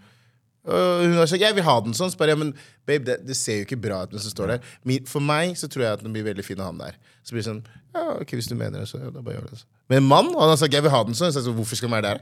øh, 0.67 1.01
Hun 1.05 1.17
har 1.17 1.25
sagt 1.25 1.41
'jeg 1.41 1.55
vil 1.55 1.63
ha 1.63 1.79
den 1.79 1.93
sånn'. 1.93 2.11
Så 2.11 2.17
bare, 2.17 2.29
ja, 2.29 2.35
men 2.35 2.53
babe, 2.85 3.05
det, 3.05 3.27
det 3.27 3.35
ser 3.35 3.61
jo 3.61 3.65
ikke 3.65 3.81
bra 3.81 4.03
ut 4.03 4.11
mens 4.11 4.23
du 4.23 4.29
står 4.29 4.47
der. 4.47 4.59
For 5.07 5.19
meg 5.19 5.57
så 5.57 5.67
tror 5.67 5.83
jeg 5.83 5.93
at 5.93 6.03
den 6.03 6.13
blir 6.13 6.23
veldig 6.23 6.45
fin 6.45 6.57
å 6.59 6.63
ha 6.63 6.71
den 6.71 6.79
der. 6.79 6.95
Så 7.23 7.31
blir 7.31 7.43
det 7.43 7.49
sånn 7.49 7.63
Ja, 7.95 8.19
ok, 8.21 8.31
hvis 8.35 8.47
du 8.47 8.55
mener 8.55 8.79
det, 8.79 8.87
så 8.89 8.99
ja, 8.99 9.09
da 9.09 9.21
bare 9.21 9.35
gjør 9.35 9.49
det. 9.49 9.59
Så. 9.59 9.65
Men 9.89 10.03
en 10.03 10.09
mann 10.09 10.25
han 10.33 10.49
har 10.49 10.57
sagt 10.57 10.73
'jeg 10.73 10.83
vil 10.83 10.91
ha 10.91 11.03
den 11.03 11.13
sånn'. 11.13 11.31
Så 11.31 11.39
jeg 11.39 11.45
sa, 11.45 11.51
hvorfor 11.51 11.75
skal 11.75 11.89
den 11.89 12.03
være 12.03 12.13
der? 12.13 12.19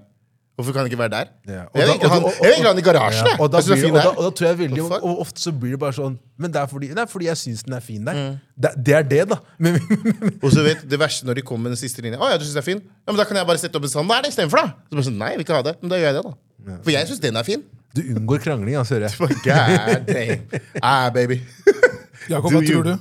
Hvorfor 0.54 0.70
kan 0.76 0.84
han 0.84 0.90
ikke 0.92 0.98
være 1.02 1.10
der? 1.10 1.30
Ja, 1.50 1.54
Jeg 1.54 1.66
vil 1.74 1.88
da- 1.88 1.94
ikke 1.98 2.10
ha 2.10 2.16
den- 2.20 2.26
jeg 2.30 2.42
vil 2.42 2.50
egentlig 2.54 2.68
ha 2.70 2.74
den 2.74 2.82
i 2.84 2.86
garasjen. 2.86 3.26
Ja, 3.28 3.38
og, 3.42 3.48
da 3.52 3.58
Jeg 3.58 3.64
synes 3.66 3.82
den 3.82 3.92
blir, 3.92 4.00
og, 4.00 4.04
da, 4.04 4.10
og 4.22 4.24
da 4.24 4.30
tror 4.38 4.48
jeg 4.48 4.58
veldig 4.60 4.82
og. 4.84 4.92
Og 5.10 5.20
ofte 5.24 5.42
så 5.42 5.52
blir 5.52 5.72
det 5.72 5.80
bare 5.80 5.94
sånn 5.98 6.18
Men 6.38 6.52
det 6.54 6.62
er 6.62 6.68
fordi, 6.68 6.88
det 6.94 6.98
er 7.02 7.06
fordi 7.10 7.26
jeg 7.26 7.38
syns 7.42 7.64
den 7.66 7.74
er 7.74 7.80
fin 7.82 8.06
der. 8.06 8.20
Det, 8.62 8.72
det 8.86 8.94
er 8.94 9.02
det, 9.04 9.22
da. 9.30 9.38
Men, 9.64 9.80
Og 10.44 10.52
så 10.54 10.62
vet 10.64 10.86
det 10.90 11.00
verste 11.00 11.26
når 11.26 11.36
de 11.36 11.42
kommer 11.42 11.64
med 11.70 11.72
den 11.74 11.82
siste 11.82 12.02
linja. 12.06 12.20
Å 12.22 12.30
ja, 12.30 12.38
du 12.38 12.46
synes 12.46 12.54
det 12.54 12.62
er 12.62 12.70
fin? 12.70 12.82
Ja, 12.86 13.12
men 13.14 13.18
Da 13.18 13.26
kan 13.26 13.38
jeg 13.42 13.48
bare 13.50 13.58
sette 13.58 13.76
opp 13.82 13.84
en 13.84 13.90
standard 13.90 14.26
istedenfor, 14.30 14.62
da. 14.62 14.68
Så 14.90 14.96
bare 15.00 15.08
sånn, 15.10 15.18
Nei, 15.18 15.30
jeg 15.34 15.38
vil 15.42 15.46
ikke 15.48 15.56
ha 15.58 15.62
det. 15.72 15.76
Men 15.82 15.90
da 15.90 15.96
gjør 15.98 16.10
jeg 16.12 16.16
det, 16.20 16.24
da. 16.30 16.78
For 16.84 16.92
jeg 16.92 17.08
syns 17.10 17.20
den 17.26 17.36
er 17.42 17.44
fin. 17.44 17.64
du 17.96 18.02
unngår 18.14 18.40
krangling, 18.46 18.76
altså, 18.78 18.96
hører 18.96 19.10
jeg. 19.10 19.18
God 19.44 20.06
damn. 20.14 20.62
Ah, 20.82 21.10
baby. 21.10 21.42
Jakob, 22.30 22.52
hva 22.54 22.62
tror 22.66 22.84
du? 22.84 22.94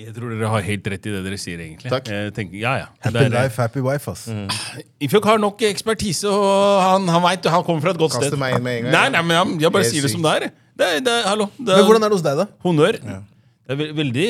Jeg 0.00 0.14
tror 0.16 0.32
dere 0.32 0.48
har 0.48 0.62
helt 0.64 0.86
rett 0.94 1.06
i 1.08 1.12
det 1.12 1.20
dere 1.26 1.38
sier, 1.40 1.60
egentlig. 1.60 1.90
Takk. 1.92 2.06
Jeg 2.08 2.32
tenker, 2.36 2.56
ja, 2.62 2.72
ja. 2.82 2.86
Happy 3.04 3.20
er- 3.24 3.32
life, 3.34 3.56
happy 3.60 3.82
wife, 3.84 4.08
ass. 4.14 4.26
Ifjok 5.04 5.26
har 5.28 5.40
nok 5.42 5.60
ekspertise, 5.68 6.30
og 6.30 6.80
han, 6.84 7.08
han 7.12 7.24
vet, 7.26 7.50
han 7.52 7.64
kommer 7.66 7.84
fra 7.84 7.92
et 7.96 8.00
godt 8.00 8.14
Kaster 8.16 8.32
sted. 8.32 8.40
meg 8.40 8.56
inn 8.56 8.64
med 8.64 8.78
en 8.78 8.88
gang. 8.88 8.94
Nei, 8.96 9.08
nei, 9.16 9.22
men 9.28 9.36
jeg, 9.36 9.60
jeg 9.66 9.74
bare 9.76 9.90
sier 9.90 10.06
det 10.06 10.12
som 10.14 10.24
det 10.24 10.32
er. 10.38 10.48
Det 10.80 10.88
det 11.04 11.18
hallo. 11.28 11.50
Det 11.58 11.76
Men 11.76 11.84
hvordan 11.90 12.06
er 12.06 12.12
det 12.14 12.16
hos 12.16 12.24
deg, 12.24 12.40
da? 12.40 12.48
Honnør. 12.64 12.98
Det 13.70 13.76
er 13.76 13.78
ve 13.78 13.86
veldig, 13.94 14.28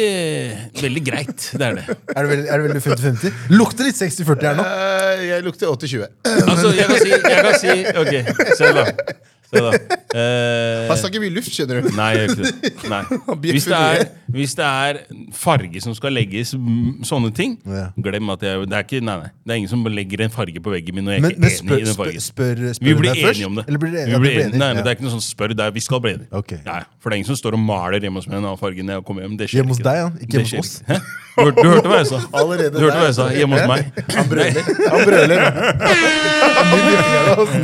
veldig 0.82 1.02
greit. 1.06 1.44
Det 1.56 1.64
er 1.64 1.76
det. 1.78 1.84
Er 2.16 2.26
det 2.26 2.30
veldig, 2.34 2.48
er 2.50 2.60
det 2.60 2.64
veldig 2.66 2.82
50-50? 2.84 3.38
Lukter 3.54 3.86
litt 3.88 3.96
60-40 3.96 4.48
her 4.50 4.58
nå. 4.58 4.64
Uh, 4.66 5.22
jeg 5.30 5.44
lukter 5.46 5.70
80-20. 5.70 6.02
Altså, 6.50 6.72
jeg 6.76 6.90
kan 6.90 6.98
si, 7.00 7.12
jeg 7.14 7.44
kan 7.46 7.56
si 7.62 7.76
Ok, 8.02 8.12
se 8.58 8.72
da. 8.76 8.84
Se 9.50 9.58
da. 9.64 9.70
Eh, 10.14 10.88
Han 10.90 10.98
snakker 11.00 11.22
mye 11.22 11.32
luft, 11.34 11.50
skjønner 11.54 11.82
du. 11.82 11.88
Nei, 11.96 12.08
jeg 12.14 12.28
gjør 12.28 12.30
ikke 12.30 12.50
det. 12.62 12.70
Nei. 12.92 13.00
Hvis, 13.50 13.64
det 13.66 13.78
er, 13.78 14.04
hvis 14.30 14.52
det 14.58 14.66
er 14.66 15.00
farge 15.34 15.82
som 15.82 15.94
skal 15.98 16.14
legges, 16.14 16.52
sånne 17.06 17.32
ting, 17.34 17.56
Ja. 17.66 17.88
glem 17.98 18.30
at 18.30 18.44
jeg 18.46 18.68
det 18.70 18.76
er, 18.78 18.84
ikke, 18.86 19.00
nei, 19.02 19.16
nei, 19.24 19.30
det 19.46 19.54
er 19.54 19.58
ingen 19.62 19.72
som 19.72 19.82
legger 19.90 20.22
en 20.26 20.30
farge 20.34 20.62
på 20.62 20.70
veggen 20.74 20.94
min 21.00 21.04
når 21.08 21.16
jeg 21.18 21.22
Men, 21.24 21.30
ikke 21.34 21.40
men 21.40 21.50
er 21.50 21.56
spør, 21.56 21.74
enig 21.74 21.80
i 21.80 21.84
den 21.88 21.94
spør, 21.94 22.04
fargen. 22.04 22.24
spør, 22.26 22.62
spør 22.78 22.86
Vi 22.86 22.94
blir 23.00 23.10
deg 23.10 23.22
først? 23.24 23.38
enige 23.40 23.48
om 23.50 23.58
det. 23.58 23.64
Eller 23.70 23.82
blir 23.82 23.92
dere, 23.96 24.06
vi 24.06 24.12
ja, 24.14 24.18
blir 24.22 24.34
enige. 24.44 24.58
Nei, 24.62 24.70
men 24.74 24.82
det 24.84 24.88
er 24.92 24.94
ikke 24.98 25.06
noe 25.08 25.14
sånn 25.16 25.26
spør, 25.26 25.54
det 25.58 25.66
er, 25.66 25.74
vi 25.74 25.82
skal 25.86 25.98
bli 26.06 26.12
enige. 26.14 26.30
Ok. 26.40 26.52
Ja. 26.66 26.78
for 27.00 27.10
det 27.10 27.14
er 27.16 27.18
ingen 27.22 27.30
som 27.32 27.38
står 27.42 27.52
og 27.58 27.62
maler 27.66 27.98
hjemme 28.06 28.18
hos 28.22 28.28
meg 28.30 28.38
en 28.38 28.44
annen 28.46 28.60
farge 28.60 28.82
når 28.86 29.00
jeg 29.00 29.04
kommer 29.10 29.26
hjem. 29.26 29.34
Det 29.40 29.46
skjer 29.50 29.58
Hjemme 29.62 29.74
hos 29.74 29.80
ikke. 29.82 29.90
deg, 29.90 29.96
ja. 29.98 30.06
Ikke 30.10 30.30
Det 30.30 30.38
hjemme 30.38 30.50
skjer 30.50 30.62
hos 30.62 30.70
oss. 30.70 30.74
ikke. 30.80 30.90
Hæ? 30.90 30.98
Du, 31.30 31.42
hørte- 31.46 31.62
du 31.62 31.68
hørte 31.70 31.88
hva 31.90 31.98
jeg 32.00 32.08
sa? 32.10 32.18
Allerede 32.40 32.70
Du 32.74 32.84
hørte 32.84 32.98
hva 33.00 33.06
jeg 33.10 33.14
sa? 33.18 33.26
Hjemme 33.34 33.54
hos 33.56 33.66
meg. 33.70 33.80
Han 34.16 34.26
brøler. 34.30 34.62
Han 34.90 35.00
brøler. 35.08 35.40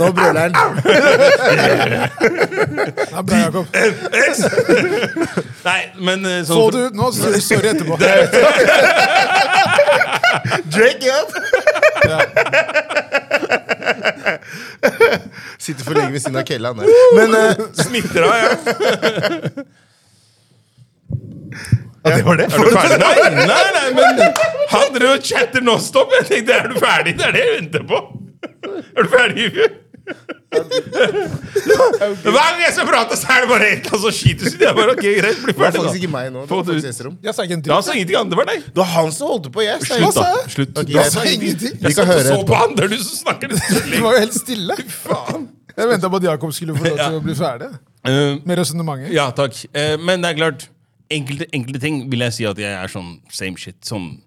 Nå 0.01 0.07
brøler 0.17 0.41
han. 0.47 0.53
Ja, 1.77 3.23
bra, 3.23 3.37
Jakob. 3.39 3.67
Nei, 5.67 5.83
men 6.09 6.25
eh, 6.27 6.41
sånn 6.47 6.57
Få 6.57 6.67
det 6.75 6.83
ut 6.91 6.97
nå, 6.99 7.07
så 7.13 7.19
sier 7.23 7.35
du 7.37 7.41
sorry 7.45 7.69
etterpå. 7.73 7.95
Drake 10.73 11.07
up! 11.17 11.29
Sitter 15.59 15.85
for 15.85 15.95
lenge 15.97 16.13
ved 16.15 16.21
siden 16.23 16.37
av 16.41 16.47
Kellan. 16.49 16.77
der. 16.79 16.87
Men 17.17 17.35
eh, 17.41 17.53
Smitter 17.85 18.23
av, 18.23 18.35
ja. 18.37 18.51
Ja, 22.07 22.17
det 22.17 22.23
var 22.23 22.37
det. 22.39 22.45
Er 22.45 22.49
du 22.63 22.71
ferdig? 22.71 22.99
Nei, 23.03 23.15
nei, 23.35 23.71
nei, 23.75 23.89
men 23.97 24.21
han 24.71 24.93
drev 24.95 25.11
og 25.17 25.25
chatter 25.27 25.65
nonstop. 25.67 26.13
Jeg 26.21 26.29
tenkte, 26.29 26.53
er 26.61 26.69
du 26.71 26.77
ferdig? 26.79 27.17
Det 27.19 27.25
er 27.27 27.33
det 27.35 27.43
jeg 27.43 27.55
venter 27.57 27.83
på. 27.89 27.99
Er 28.71 29.03
du 29.03 29.09
ferdig, 29.11 29.49
Ivi? 29.49 29.67
Hver 32.27 32.37
gang 32.37 32.61
jeg 32.63 32.73
skal 32.77 32.87
prate, 32.89 33.17
så 33.19 33.29
er 33.35 33.45
det 33.45 33.49
bare 33.51 33.69
et 33.71 33.87
eller 33.87 33.93
annet 33.93 34.03
som 34.05 34.15
skyter 34.19 34.47
ut. 34.51 34.61
Jeg 34.67 34.77
bare, 34.79 34.95
ok, 34.97 35.03
greit, 35.21 35.41
bli 35.43 35.53
det 35.53 35.59
var 35.61 35.67
ferdig 35.67 35.81
faktisk 35.83 35.99
ikke 36.03 36.13
meg 36.13 36.31
nå. 36.35 36.43
Det 36.45 36.49
Få 36.53 36.59
var 36.61 36.69
det 36.69 36.77
faktisk. 36.83 37.11
Jeg 37.27 37.35
sa 37.37 37.47
ikke 37.47 37.57
en 37.59 37.65
Da 37.67 37.79
sa 37.87 37.97
ingenting 37.97 38.19
annet, 38.21 38.31
det 38.35 38.39
var 38.41 38.49
deg. 38.51 38.65
Det 38.67 38.81
var 38.83 38.91
han 38.95 39.11
som 39.17 39.33
holdt 39.33 39.49
på. 39.57 39.65
Jeg 39.67 39.81
sa 39.87 39.99
Slutt, 40.01 40.15
da. 40.21 40.27
jeg? 40.31 40.53
Slutt. 40.57 40.79
Ok, 40.83 40.93
jeg 40.97 41.13
sa 41.17 41.25
ingenting. 41.33 41.75
Vi 41.81 41.89
Jeg 41.91 41.95
kan 41.97 41.97
satt 41.97 42.07
og 42.07 42.13
høre 42.13 42.25
så 42.27 42.35
etterpå. 42.37 42.47
på 42.53 42.61
han, 42.63 42.77
det 42.79 42.85
er 42.85 42.95
du 42.95 42.99
som 43.03 43.17
snakker. 43.25 43.49
Det 43.57 44.01
var 44.05 44.17
jo 44.17 44.23
helt 44.25 44.39
stille. 44.41 44.79
Faen. 45.03 45.49
Jeg 45.77 45.89
venta 45.93 46.09
på 46.09 46.17
at 46.23 46.25
Jakob 46.31 46.53
skulle 46.57 46.77
få 46.79 46.85
lov 46.87 46.97
til 47.03 47.19
å 47.21 47.25
bli 47.27 47.35
ferdig 47.37 47.73
Eh, 48.07 48.37
med 48.47 48.55
resonnementet. 48.61 49.11
Ja, 49.17 49.25
takk. 49.35 49.57
Eh, 49.75 49.97
men 49.99 50.23
det 50.23 50.29
er 50.31 50.37
klart, 50.39 50.69
enkelte, 51.11 51.49
enkelte 51.53 51.81
ting 51.83 51.97
vil 52.11 52.23
jeg 52.23 52.33
si 52.37 52.45
at 52.47 52.59
jeg 52.63 52.71
er 52.71 52.87
sånn 52.93 53.17
same 53.35 53.59
shit. 53.59 53.75
Sånn 53.83 54.21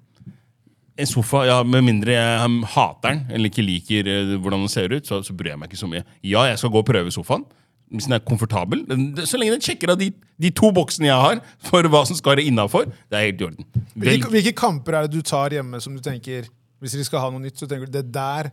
en 0.99 1.07
sofa, 1.09 1.43
ja, 1.47 1.57
Med 1.63 1.81
mindre 1.87 2.13
jeg 2.15 2.45
um, 2.45 2.59
hater 2.63 3.09
den 3.15 3.21
eller 3.35 3.49
ikke 3.51 3.63
liker 3.65 4.07
eh, 4.11 4.35
hvordan 4.37 4.65
den 4.65 4.71
ser 4.71 4.91
ut, 4.93 5.07
så, 5.07 5.21
så 5.25 5.33
bryr 5.37 5.53
jeg 5.53 5.59
meg 5.61 5.69
ikke 5.71 5.79
så 5.81 5.89
mye. 5.91 6.03
Ja, 6.27 6.43
jeg 6.49 6.59
skal 6.61 6.71
gå 6.73 6.81
og 6.83 6.87
prøve 6.89 7.11
sofaen. 7.15 7.45
Hvis 7.89 8.05
den 8.05 8.13
er 8.13 8.21
komfortabel. 8.21 8.83
Den- 8.85 9.15
Så 9.25 9.39
lenge 9.41 9.55
den 9.55 9.63
sjekker 9.65 9.89
av 9.95 9.97
de, 9.97 10.11
de 10.37 10.51
to 10.53 10.69
boksene 10.75 11.07
jeg 11.09 11.17
har 11.23 11.39
for 11.65 11.81
hva 11.89 12.03
som 12.05 12.15
skal 12.19 12.35
være 12.35 12.45
innafor, 12.51 12.85
det 13.09 13.17
er 13.17 13.25
helt 13.31 13.41
i 13.41 13.47
orden. 13.47 13.65
Hvilke, 13.95 14.29
hvilke 14.35 14.53
kamper 14.53 14.93
er 14.99 15.07
det 15.07 15.15
du 15.17 15.21
tar 15.25 15.49
hjemme 15.55 15.79
som 15.81 15.95
du 15.97 16.01
tenker 16.05 16.45
Hvis 16.79 16.93
de 16.95 17.03
skal 17.07 17.19
ha 17.23 17.29
noe 17.33 17.41
nytt, 17.43 17.57
så 17.59 17.65
tenker 17.67 17.89
du 17.89 17.95
det 17.97 18.05
der 18.13 18.51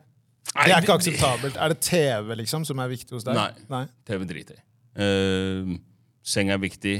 det 0.56 0.70
er 0.72 0.80
ikke 0.80 0.94
akseptabelt. 0.94 1.56
Er 1.60 1.68
det 1.74 1.80
TV 1.84 2.32
liksom 2.38 2.64
som 2.64 2.78
er 2.80 2.88
viktig 2.88 3.12
hos 3.12 3.24
deg? 3.26 3.36
Nei. 3.68 3.82
TV 4.08 4.24
driter 4.30 4.54
jeg 4.56 4.62
i. 4.62 5.04
Eh, 5.04 5.76
seng 6.24 6.48
er 6.54 6.58
viktig. 6.62 6.94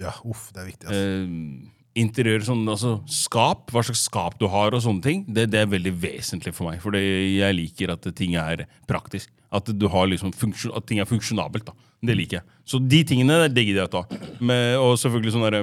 Ja, 0.00 0.10
uff, 0.26 0.48
det 0.56 0.62
er 0.64 0.66
viktig. 0.72 0.88
ass. 0.88 0.96
Eh, 0.96 1.77
interiør, 1.98 2.44
sånn, 2.46 2.62
altså 2.70 2.98
skap, 3.10 3.68
hva 3.74 3.82
slags 3.86 4.04
skap 4.08 4.38
du 4.40 4.46
har 4.50 4.74
og 4.76 4.82
sånne 4.84 5.04
ting, 5.04 5.24
det, 5.26 5.48
det 5.52 5.62
er 5.62 5.72
veldig 5.72 5.92
vesentlig 6.02 6.54
for 6.56 6.70
meg. 6.70 6.80
For 6.82 6.94
jeg 6.98 7.56
liker 7.56 7.94
at 7.94 8.08
ting 8.18 8.36
er 8.40 8.64
praktisk. 8.88 9.30
At, 9.54 9.70
du 9.72 9.86
har 9.88 10.08
liksom 10.10 10.32
funksjon, 10.36 10.74
at 10.76 10.86
ting 10.88 11.00
er 11.00 11.08
funksjonabelt. 11.08 11.68
da. 11.70 11.76
Det 12.04 12.14
liker 12.18 12.40
jeg. 12.40 12.56
Så 12.68 12.80
de 12.84 13.02
tingene 13.08 13.46
det 13.48 13.64
gidder 13.64 13.84
jeg 13.86 13.90
å 13.90 13.94
ta. 13.98 14.20
Med, 14.44 14.76
og 14.80 14.98
selvfølgelig 15.00 15.34
sånn 15.34 15.46
derre 15.48 15.62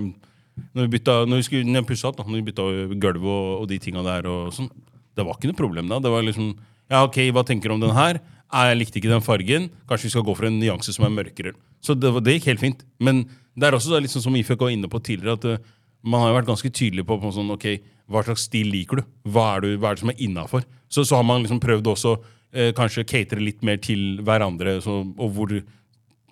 når 0.76 0.86
vi 0.86 0.92
bytta, 0.94 1.16
når 1.28 1.42
vi 1.42 1.46
skulle, 1.50 1.68
når 1.68 1.84
pusset 1.88 2.08
opp, 2.10 2.18
da, 2.20 2.26
når 2.30 2.40
vi 2.40 2.46
bytta 2.50 2.66
gulvet 3.04 3.28
og, 3.28 3.50
og 3.62 3.68
de 3.70 3.80
tinga 3.84 4.04
der, 4.06 4.30
og 4.32 4.54
sånn, 4.56 4.70
det 5.16 5.26
var 5.28 5.38
ikke 5.38 5.52
noe 5.52 5.60
problem 5.60 5.92
da. 5.92 6.00
Det 6.04 6.12
var 6.14 6.26
liksom, 6.26 6.56
Ja, 6.92 7.02
ok, 7.04 7.18
hva 7.34 7.44
tenker 7.48 7.72
du 7.72 7.76
om 7.78 7.84
den 7.84 7.96
her? 7.98 8.22
«Ah, 8.54 8.70
Jeg 8.70 8.78
likte 8.78 9.00
ikke 9.02 9.10
den 9.10 9.24
fargen. 9.26 9.70
Kanskje 9.90 10.08
vi 10.08 10.14
skal 10.14 10.24
gå 10.28 10.36
for 10.38 10.48
en 10.48 10.60
nyanse 10.62 10.94
som 10.94 11.08
er 11.08 11.14
mørkere. 11.16 11.56
Så 11.84 11.96
det, 11.98 12.12
det 12.24 12.38
gikk 12.38 12.52
helt 12.52 12.62
fint. 12.62 12.84
Men 13.04 13.24
det 13.58 13.68
er 13.68 13.76
også 13.76 13.96
da, 13.96 14.00
liksom 14.04 14.22
som 14.24 14.36
Ifek 14.38 14.62
var 14.62 14.72
inne 14.72 14.88
på 14.92 15.02
tidligere, 15.04 15.36
at 15.36 15.48
eh, 15.50 15.74
man 16.06 16.22
har 16.22 16.32
jo 16.32 16.38
vært 16.40 16.50
ganske 16.52 16.72
tydelig 16.72 17.06
på, 17.08 17.18
på 17.22 17.34
sånn, 17.34 17.52
ok, 17.56 17.68
hva 18.12 18.22
slags 18.26 18.46
stil 18.50 18.70
liker 18.74 19.02
du? 19.02 19.06
Hva 19.34 19.56
er, 19.56 19.66
du, 19.66 19.78
hva 19.82 19.92
er 19.92 19.98
det 19.98 20.04
som 20.04 20.14
er 20.14 20.22
innafor? 20.22 20.66
Så, 20.88 21.06
så 21.08 21.18
har 21.18 21.26
man 21.26 21.42
liksom 21.44 21.62
prøvd 21.64 21.90
også 21.96 22.14
eh, 22.54 22.72
kanskje 22.78 23.08
catere 23.10 23.42
litt 23.42 23.66
mer 23.66 23.80
til 23.82 24.22
hverandre, 24.26 24.78
så, 24.86 25.02
og 25.02 25.32
hvor 25.36 25.56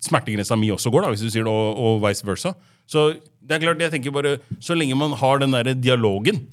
smertegrensa 0.04 0.56
mi 0.60 0.70
også 0.72 0.92
går, 0.92 1.06
da, 1.06 1.14
hvis 1.14 1.24
du 1.24 1.32
sier 1.32 1.46
det, 1.46 1.52
og, 1.52 1.80
og 1.80 2.02
vice 2.04 2.26
versa. 2.26 2.54
Så 2.90 3.14
det 3.40 3.56
er 3.56 3.64
klart, 3.64 3.82
jeg 3.82 3.94
tenker 3.96 4.14
bare, 4.14 4.36
så 4.62 4.76
lenge 4.76 4.98
man 4.98 5.16
har 5.18 5.40
den 5.42 5.56
der 5.56 5.72
dialogen, 5.74 6.44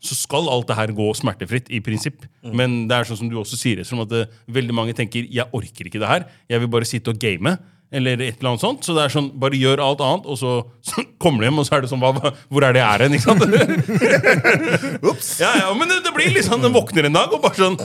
så 0.00 0.16
skal 0.16 0.48
alt 0.48 0.70
det 0.70 0.78
her 0.78 0.94
gå 0.96 1.10
smertefritt, 1.18 1.68
i 1.68 1.82
prinsipp. 1.84 2.24
Men 2.56 2.86
det 2.88 2.96
er 2.96 3.08
sånn 3.08 3.20
som 3.20 3.28
du 3.28 3.36
også 3.36 3.58
sier, 3.60 3.82
som 3.84 4.00
at 4.00 4.08
det, 4.12 4.22
veldig 4.48 4.76
mange 4.76 4.94
tenker 4.96 5.26
'jeg 5.28 5.52
orker 5.52 5.90
ikke 5.90 6.00
det 6.00 6.08
her', 6.08 6.24
jeg 6.48 6.60
vil 6.60 6.72
bare 6.72 6.88
sitte 6.88 7.12
og 7.12 7.20
game'. 7.20 7.58
Eller 7.92 8.20
et 8.22 8.36
eller 8.38 8.52
annet 8.52 8.62
sånt. 8.62 8.84
Så 8.86 8.94
det 8.94 9.02
er 9.02 9.10
sånn, 9.10 9.32
bare 9.42 9.58
gjør 9.58 9.80
alt 9.82 10.02
annet, 10.06 10.26
og 10.30 10.36
så, 10.38 10.50
så 10.86 11.02
kommer 11.22 11.42
du 11.42 11.48
hjem, 11.48 11.58
og 11.58 11.66
så 11.66 11.74
er 11.74 11.82
det 11.82 11.90
sånn 11.90 12.02
hva, 12.02 12.12
hva- 12.14 12.30
Hvor 12.46 12.66
er 12.68 12.76
det 12.76 12.82
jeg 12.84 12.90
er 12.94 13.02
hen? 13.02 13.16
Ikke 13.18 13.26
sant? 13.26 13.42
ja, 15.42 15.50
ja, 15.64 15.68
men 15.74 15.90
det, 15.90 15.96
det 16.06 16.12
blir 16.14 16.38
sånn, 16.46 16.62
Den 16.62 16.74
våkner 16.74 17.08
en 17.08 17.16
dag, 17.18 17.32
og 17.34 17.42
bare 17.42 17.58
sånn 17.58 17.76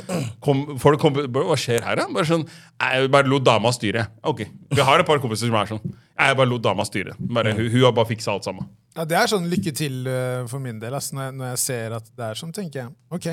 kom, 0.46 0.64
Folk 0.82 1.02
kommer 1.02 1.26
Hva 1.34 1.58
skjer 1.60 1.82
her, 1.86 1.98
da? 2.02 2.06
Bare 2.14 2.28
sånn 2.30 2.46
Jeg 2.46 3.10
bare 3.14 3.30
lot 3.32 3.46
dama 3.46 3.72
styre. 3.76 4.06
Ok, 4.30 4.46
Vi 4.76 4.86
har 4.86 5.02
et 5.02 5.08
par 5.10 5.22
kompiser 5.24 5.50
som 5.50 5.58
er 5.60 5.70
sånn. 5.74 5.82
Jeg 6.16 6.38
bare 6.40 6.48
lot 6.54 6.64
dama 6.64 6.86
styre. 6.88 7.16
Bare, 7.20 7.52
hun, 7.58 7.68
hun 7.74 7.82
har 7.88 7.94
bare 7.96 8.08
fiksa 8.14 8.32
alt 8.36 8.46
sammen. 8.48 8.68
Ja, 8.96 9.04
Det 9.10 9.18
er 9.20 9.28
sånn 9.32 9.50
lykke 9.52 9.74
til 9.76 10.06
eh, 10.08 10.44
for 10.52 10.62
min 10.64 10.78
del. 10.80 10.94
Altså, 10.96 11.16
Når, 11.18 11.26
jeg, 11.30 11.36
når 11.42 11.50
jeg 11.54 11.62
ser 11.66 11.96
at 11.98 12.06
det 12.16 12.30
er 12.30 12.40
sånn, 12.40 12.54
tenker 12.56 12.84
jeg 12.86 12.94
OK, 13.16 13.28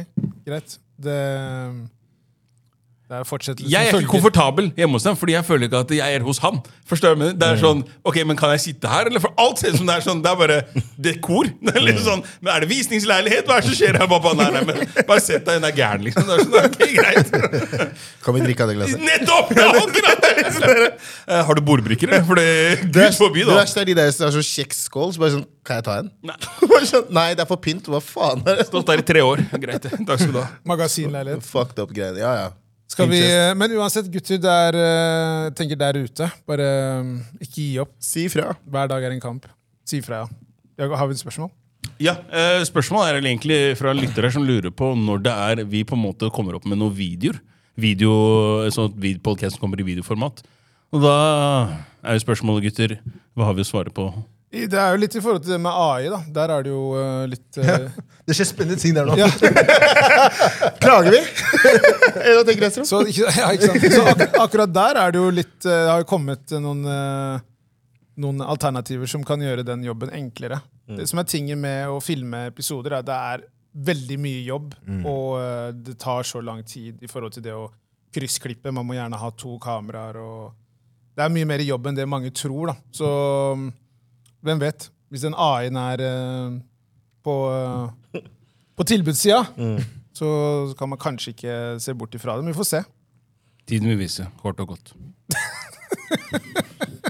greit. 0.48 0.78
Det, 1.02 1.18
Jeg 3.12 3.88
er 3.88 3.98
ikke 4.00 4.08
komfortabel 4.10 4.70
hjemme 4.76 4.92
hos 4.96 5.04
dem, 5.04 5.16
fordi 5.20 5.32
jeg 5.36 5.44
føler 5.44 5.68
ikke 5.68 5.80
at 5.84 5.90
jeg 5.96 6.14
er 6.16 6.24
hos 6.26 6.38
han. 6.42 6.60
Forstår 6.88 7.12
du? 7.14 7.14
jeg 7.14 7.18
mener? 7.22 7.38
Det 7.38 7.48
er 7.48 7.56
Mm. 7.56 7.62
sånn, 7.62 7.80
ok, 8.04 8.16
men 8.26 8.36
Kan 8.36 8.50
jeg 8.50 8.60
sitte 8.60 8.88
her? 8.88 9.06
Eller 9.06 9.20
for 9.20 9.32
Alt 9.38 9.58
ser 9.58 9.70
ut 9.70 9.76
som 9.76 9.86
det 9.86 9.96
er 9.96 10.00
sånn, 10.00 10.22
det 10.22 10.30
er 10.30 10.36
bare 10.36 10.56
dekor. 11.00 11.44
Det 11.62 11.76
er 11.76 11.80
Mm. 11.92 11.98
sånn, 12.06 12.24
men 12.40 12.54
Er 12.56 12.60
det 12.60 12.68
visningsleilighet? 12.70 13.44
Hva 13.46 13.58
er 13.58 13.60
det 13.60 13.70
som 13.70 13.74
skjer 13.78 13.98
her? 13.98 14.06
Pappa? 14.08 14.34
nei, 14.34 14.50
nei, 14.50 14.64
men 14.64 14.88
bare 15.06 15.20
sett 15.20 15.44
deg, 15.44 15.60
den 15.60 15.64
er 15.64 15.76
gæren, 15.76 16.02
liksom. 16.04 16.26
Det 16.26 16.32
er 16.32 16.44
sånn, 16.44 16.56
ok, 16.64 16.80
greit. 16.96 17.92
Kan 18.24 18.34
vi 18.34 18.40
drikke 18.40 18.60
av 18.62 18.68
det 18.72 18.76
glasset? 18.76 19.00
Nettopp! 19.00 19.52
Ja, 19.56 19.68
akkurat 19.82 20.20
det! 20.22 20.98
Eh, 21.28 21.42
Har 21.46 21.54
du 21.54 21.60
bordbrikker? 21.62 22.10
For 22.26 22.34
det 22.34 22.92
Det, 22.92 23.10
Gud 23.10 23.14
forby, 23.18 23.40
det 23.44 23.48
da. 23.52 23.60
verste 23.62 23.80
er 23.80 23.84
de 23.84 23.94
der 23.94 24.10
som 24.10 24.26
har 24.26 24.32
sånn 24.34 24.42
kjeksskål. 24.46 25.12
Så 25.14 25.18
bare 25.22 25.30
sånn 25.36 25.44
Kan 25.64 25.76
jeg 25.78 25.84
ta 25.86 25.98
en? 26.00 26.10
Nei. 26.26 26.34
Sånn, 26.88 27.06
Nei, 27.14 27.28
det 27.34 27.44
er 27.44 27.46
for 27.46 27.56
pynt. 27.62 27.86
Hva 27.86 28.00
faen 28.02 28.42
er 28.46 28.56
det? 28.58 28.66
Stått 28.66 28.86
der 28.90 28.98
i 28.98 29.06
tre 29.06 29.20
år. 29.22 29.42
Greit. 29.62 29.82
Takk 30.06 30.18
skal 30.18 30.32
du 30.34 30.40
ha. 30.40 30.48
Magasinleilighet. 30.66 31.42
Fucked 31.46 31.78
up 31.78 31.92
greier. 31.94 32.18
Ja, 32.18 32.32
ja. 32.40 32.48
Skal 32.92 33.08
vi, 33.08 33.22
men 33.56 33.72
uansett, 33.78 34.10
gutter 34.12 34.40
der, 34.42 34.76
eh, 34.76 35.50
tenker 35.56 35.78
der 35.80 35.96
ute, 36.02 36.28
bare 36.48 36.68
eh, 36.68 37.12
ikke 37.40 37.56
gi 37.56 37.68
opp. 37.80 37.94
Si 38.02 38.26
ifra. 38.28 38.52
Hver 38.68 38.90
dag 38.92 39.06
er 39.08 39.14
en 39.14 39.22
kamp. 39.22 39.48
Si 39.88 40.02
ifra, 40.02 40.26
ja. 40.78 40.88
Har 40.92 41.08
vi 41.08 41.16
et 41.16 41.22
spørsmål? 41.22 41.48
Ja, 42.02 42.16
eh, 42.30 42.60
Spørsmålet 42.66 43.12
er 43.12 43.20
egentlig 43.22 43.60
fra 43.78 43.94
lyttere 43.96 44.30
som 44.34 44.44
lurer 44.46 44.72
på 44.74 44.92
når 44.98 45.22
det 45.24 45.32
er 45.32 45.64
vi 45.68 45.84
på 45.88 45.96
en 45.96 46.04
måte 46.04 46.30
kommer 46.34 46.58
opp 46.58 46.68
med 46.68 46.80
noen 46.80 46.94
videoer. 46.96 47.40
Video, 47.80 48.12
sånn 48.68 48.90
at 48.90 49.22
podcasten 49.24 49.60
kommer 49.60 49.80
i 49.80 49.86
videoformat. 49.86 50.42
Og 50.92 51.00
da 51.00 51.14
er 52.04 52.18
jo 52.18 52.24
spørsmålet, 52.26 52.66
gutter, 52.68 52.98
hva 53.32 53.48
har 53.48 53.56
vi 53.56 53.64
å 53.64 53.68
svare 53.70 53.92
på? 53.94 54.10
Det 54.52 54.76
er 54.76 54.90
jo 54.92 55.00
litt 55.00 55.14
i 55.16 55.22
forhold 55.24 55.44
til 55.44 55.54
det 55.54 55.60
med 55.64 55.72
AI. 55.72 56.08
da. 56.12 56.18
Der 56.38 56.52
er 56.54 56.66
det 56.66 56.72
jo 56.72 56.82
uh, 56.92 57.22
litt 57.30 57.56
eh, 57.56 57.86
Det 58.28 58.36
skjer 58.36 58.48
spennende 58.50 58.76
ting 58.78 58.92
der 58.94 59.08
nå. 59.08 59.16
ja. 59.16 59.30
Klager 60.82 61.14
vi? 61.14 61.22
Eller 62.20 62.36
hva 62.36 62.44
tenker 62.46 62.68
Estro? 62.68 62.84
Så, 62.86 63.00
ja, 63.16 63.48
ikke 63.54 63.70
sant? 63.72 63.86
så 63.96 64.04
ak 64.12 64.36
akkurat 64.44 64.74
der 64.74 65.00
er 65.06 65.14
det 65.14 65.22
jo 65.22 65.32
litt 65.32 65.56
uh, 65.64 65.72
Det 65.72 65.88
har 65.88 66.04
jo 66.04 66.10
kommet 66.12 66.54
noen, 66.62 66.84
noen 68.20 68.44
alternativer 68.44 69.10
som 69.10 69.24
kan 69.26 69.42
gjøre 69.42 69.64
den 69.66 69.88
jobben 69.88 70.12
enklere. 70.14 70.60
Det 70.92 71.08
som 71.08 71.22
er 71.22 71.28
tingen 71.28 71.60
med 71.62 71.88
å 71.88 71.98
filme 72.04 72.46
episoder, 72.50 72.92
er 72.92 73.02
at 73.02 73.08
det 73.08 73.18
er 73.32 73.44
veldig 73.72 74.18
mye 74.20 74.42
jobb. 74.46 74.74
Og 75.08 75.28
eh, 75.40 75.68
det 75.74 75.98
tar 76.00 76.26
så 76.28 76.42
lang 76.44 76.62
tid 76.64 77.02
i 77.02 77.10
forhold 77.10 77.36
til 77.36 77.46
det 77.46 77.54
å 77.56 77.68
kryssklippe. 78.12 78.72
Man 78.74 78.86
må 78.86 78.96
gjerne 78.98 79.20
ha 79.20 79.30
to 79.36 79.56
kameraer. 79.62 80.18
og 80.20 81.14
Det 81.16 81.24
er 81.24 81.32
mye 81.32 81.48
mer 81.48 81.64
jobb 81.64 81.88
enn 81.88 81.98
det 81.98 82.08
mange 82.08 82.32
tror. 82.36 82.72
da. 82.72 82.76
Så 82.92 83.08
mm, 83.56 83.70
hvem 84.42 84.60
vet? 84.62 84.88
Hvis 85.12 85.24
den 85.26 85.34
AI-en 85.36 85.76
er 85.76 86.00
eh, 86.06 86.54
på, 87.24 87.34
eh, 87.52 88.22
på 88.78 88.86
tilbudssida, 88.88 89.42
så 90.16 90.28
kan 90.78 90.88
man 90.92 90.98
kanskje 91.00 91.34
ikke 91.34 91.56
se 91.80 91.94
bort 91.94 92.14
ifra 92.16 92.36
det. 92.36 92.44
Men 92.46 92.52
vi 92.54 92.58
får 92.58 92.68
se. 92.74 92.80
Tiden 93.68 93.88
vil 93.92 93.98
vise, 94.00 94.26
kort 94.42 94.58
og 94.60 94.72
godt. 94.74 94.92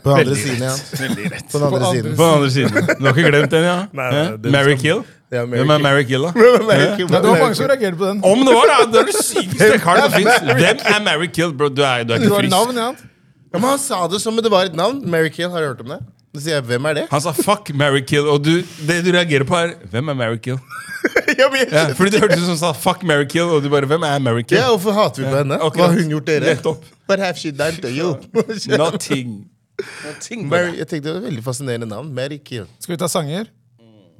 På 0.03 0.11
den 0.11 0.19
andre 0.19 0.37
siden, 0.37 0.63
ja. 0.67 0.73
Veldig 0.99 1.25
rett. 1.33 1.47
På 1.53 1.59
den 1.59 1.67
andre 1.67 1.79
På 1.79 1.87
andre 1.87 1.91
siden. 1.95 2.17
På 2.17 2.23
den 2.23 2.35
andre 2.35 2.51
siden. 2.51 2.87
Du 2.99 3.05
har 3.07 3.17
ikke 3.17 3.31
glemt 3.31 3.51
den, 3.55 3.65
ja? 3.69 3.77
Nei, 3.93 4.07
nei, 4.15 4.23
Hæ? 4.25 4.37
det 4.43 4.53
Mary 4.53 4.73
skal- 4.77 4.83
Kill? 4.83 5.03
Ja, 5.33 5.45
Hvem 5.53 5.71
er 5.73 5.79
Mary 5.87 6.03
Kill, 6.09 6.23
da? 6.27 6.33
Ja. 6.37 6.97
det 6.97 7.23
var 7.25 7.39
mange 7.41 7.55
som 7.57 7.69
reagerte 7.71 7.97
på 8.01 8.09
den. 8.11 8.19
Om 8.27 8.43
det 8.49 8.55
var 8.57 8.67
da! 8.73 8.79
Det 8.93 9.01
er 9.01 9.07
det 9.13 9.17
sykeste 9.25 9.79
karen 9.85 10.03
som 10.09 10.17
fins. 10.19 10.43
Hvem 10.59 10.83
er 10.97 10.99
Mary 11.07 11.29
Kill, 11.33 11.55
bro? 11.57 11.71
Du 11.73 11.81
er, 11.87 12.03
du 12.05 12.13
er 12.17 12.21
ikke 12.21 12.35
var 12.35 12.43
frisk. 12.43 12.53
navn, 12.57 12.77
ja. 12.83 12.91
Ja, 13.53 13.61
men 13.61 13.69
han 13.71 13.79
sa 13.81 14.03
det 14.13 14.21
som 14.25 14.37
om 14.37 14.43
det 14.45 14.51
var 14.53 14.69
et 14.69 14.77
navn. 14.77 15.01
Mary 15.13 15.31
Kill, 15.33 15.49
har 15.53 15.61
du 15.65 15.71
hørt 15.71 15.81
om 15.87 15.95
det? 15.95 16.01
Da 16.33 16.41
sier 16.41 16.55
jeg, 16.57 16.65
hvem 16.65 16.87
er 16.89 16.95
det? 16.97 17.03
Han 17.11 17.21
sa 17.21 17.33
'fuck 17.37 17.75
Mary 17.77 18.01
Kill', 18.09 18.29
og 18.33 18.41
du, 18.45 18.63
det 18.89 19.03
du 19.05 19.11
reagerer 19.13 19.45
på, 19.45 19.57
er 19.57 19.75
'hvem 19.91 20.09
er 20.09 20.15
Mary 20.17 20.39
Kill'? 20.41 20.61
ja, 21.41 21.49
men, 21.53 21.67
Ja, 21.71 21.93
fordi 21.93 22.11
det 22.15 22.21
hørtes 22.23 22.39
ut 22.41 22.47
som 22.47 22.55
han 22.55 22.59
sa 22.63 22.73
'fuck 22.73 23.03
Mary 23.05 23.27
Kill', 23.29 23.53
og 23.53 23.63
du 23.63 23.69
bare 23.69 23.85
'hvem 23.87 24.03
er 24.03 24.19
Mary 24.19 24.43
Kill'? 24.43 24.57
ja, 24.57 24.69
hvorfor 24.73 24.93
hater 24.97 25.23
vi 25.23 25.29
på 25.29 25.37
henne? 25.43 25.55
akkurat. 25.55 25.77
Hva 25.77 25.89
har 25.93 26.01
hun 26.01 26.09
gjort 26.15 26.27
dere? 26.27 26.55
Nettopp. 26.55 26.85
What 27.09 27.19
have 27.19 27.37
she 27.37 27.51
done 27.51 27.77
to 27.83 27.89
you? 27.89 28.17
Nothing. 28.79 29.45
Nothing 30.07 30.49
Mary, 30.49 30.77
jeg 30.79 30.89
tenkte 30.89 31.09
det 31.09 31.15
var 31.15 31.21
et 31.21 31.27
veldig 31.29 31.45
fascinerende 31.45 31.87
navn. 31.87 32.15
Mary 32.15 32.39
Kill. 32.45 32.65
Skal 32.81 32.95
vi 32.95 32.99
ta 32.99 33.09
sanger? 33.09 33.45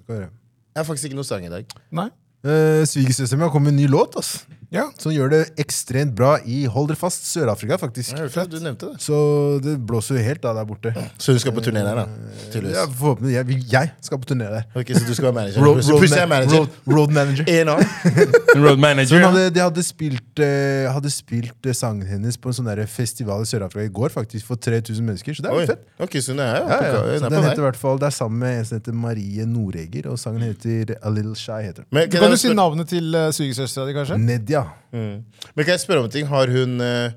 Jeg 0.09 0.29
har 0.77 0.85
faktisk 0.85 1.05
ikke 1.09 1.17
noe 1.17 1.25
sang 1.25 1.45
i 1.47 1.49
dag. 1.53 1.65
Nei? 1.93 2.09
Uh, 2.45 2.83
Svigersøsteren 2.89 3.39
min 3.39 3.47
har 3.47 3.53
kommet 3.55 3.73
med 3.73 3.79
en 3.79 3.85
ny 3.87 3.89
låt 3.93 4.17
ass, 4.19 4.43
Ja. 4.73 4.87
som 4.99 5.13
gjør 5.13 5.29
det 5.33 5.41
ekstremt 5.61 6.15
bra 6.17 6.39
i 6.49 6.65
hold 6.65 6.89
dere 6.89 6.97
fast, 6.97 7.27
Sør-Afrika. 7.29 7.77
faktisk. 7.81 8.15
Ja, 8.17 8.25
det, 8.27 8.47
du 8.51 8.59
nevnte 8.65 8.89
det. 8.93 9.01
Så 9.05 9.17
det 9.63 9.75
blåser 9.87 10.17
jo 10.17 10.23
helt 10.25 10.43
da 10.43 10.55
der 10.57 10.65
borte. 10.69 10.93
Så 11.21 11.35
du 11.37 11.39
skal 11.43 11.53
på 11.53 11.61
turné 11.65 11.83
der, 11.85 11.95
da? 12.03 12.07
Tydeligvis. 12.53 12.77
Ja, 12.79 12.87
forhåpentlig, 12.87 13.35
jeg, 13.37 13.59
jeg 13.73 13.91
skal 14.01 14.19
på 14.23 14.31
turné 14.33 14.49
der. 14.49 14.65
Ok, 14.75 14.95
Så 14.97 15.05
du 15.07 15.15
skal 15.15 15.29
være 15.29 15.37
manager? 15.41 15.61
Road, 15.67 15.83
så 15.83 15.93
road, 15.93 16.09
man- 16.09 16.29
manager. 16.29 16.59
road, 16.59 16.69
road 16.97 17.11
manager. 17.13 17.45
Road 18.65 18.79
manager. 18.79 19.19
ja. 19.21 19.29
hadde, 19.31 19.51
de 19.55 19.61
hadde 19.61 19.83
spilt, 19.83 20.41
uh, 20.41 20.93
hadde 20.93 21.11
spilt 21.13 21.67
uh, 21.69 21.73
sangen 21.77 22.07
hennes 22.09 22.37
på 22.41 22.49
en 22.53 22.57
sånn 22.57 22.71
festival 22.89 23.45
i 23.45 23.49
Sør-Afrika 23.49 23.87
i 23.89 23.93
går, 23.93 24.13
faktisk, 24.15 24.47
for 24.49 24.57
3000 24.57 25.05
mennesker. 25.05 25.37
Så 25.37 25.45
det 25.45 25.53
er 25.53 25.61
jo 25.61 25.67
fett. 25.75 25.85
Ok, 26.03 26.17
så 26.25 26.33
hun 26.33 26.41
er, 26.45 26.55
Ja, 26.57 26.63
ja. 26.63 26.79
på, 26.81 27.03
Så 27.03 27.27
er 27.27 27.29
den 27.29 27.39
på 27.39 27.45
heter 27.49 27.63
i 27.63 27.67
hvert 27.69 27.81
fall, 27.81 27.99
Det 28.01 28.09
er 28.09 28.17
sammen 28.17 28.39
med 28.45 28.59
en 28.59 28.65
som 28.69 28.79
heter 28.81 28.93
Marie 29.05 29.47
Noreger, 29.47 30.09
og 30.13 30.19
sangen 30.19 30.43
heter 30.49 30.97
A 31.03 31.11
Little 31.13 31.37
Shy. 31.37 31.61
heter 31.69 31.83
den. 31.85 31.91
Men 31.93 32.09
kan, 32.11 32.21
kan 32.25 32.31
du 32.31 32.41
si 32.41 32.53
navnet 32.55 32.89
til 32.89 33.13
uh, 33.15 33.29
svigersøstera 33.35 33.89
di, 33.89 33.97
kanskje? 33.97 34.19
Nedia. 34.23 34.62
Mm. 34.93 35.13
Men 35.55 35.65
kan 35.67 35.73
jeg 35.75 35.83
spørre 35.85 36.03
om 36.03 36.09
en 36.09 36.15
ting? 36.15 36.27
Har 36.31 36.51
hun, 36.53 36.81
eh, 36.85 37.13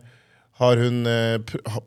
har 0.60 0.80
hun 0.80 1.02
eh, 1.12 1.38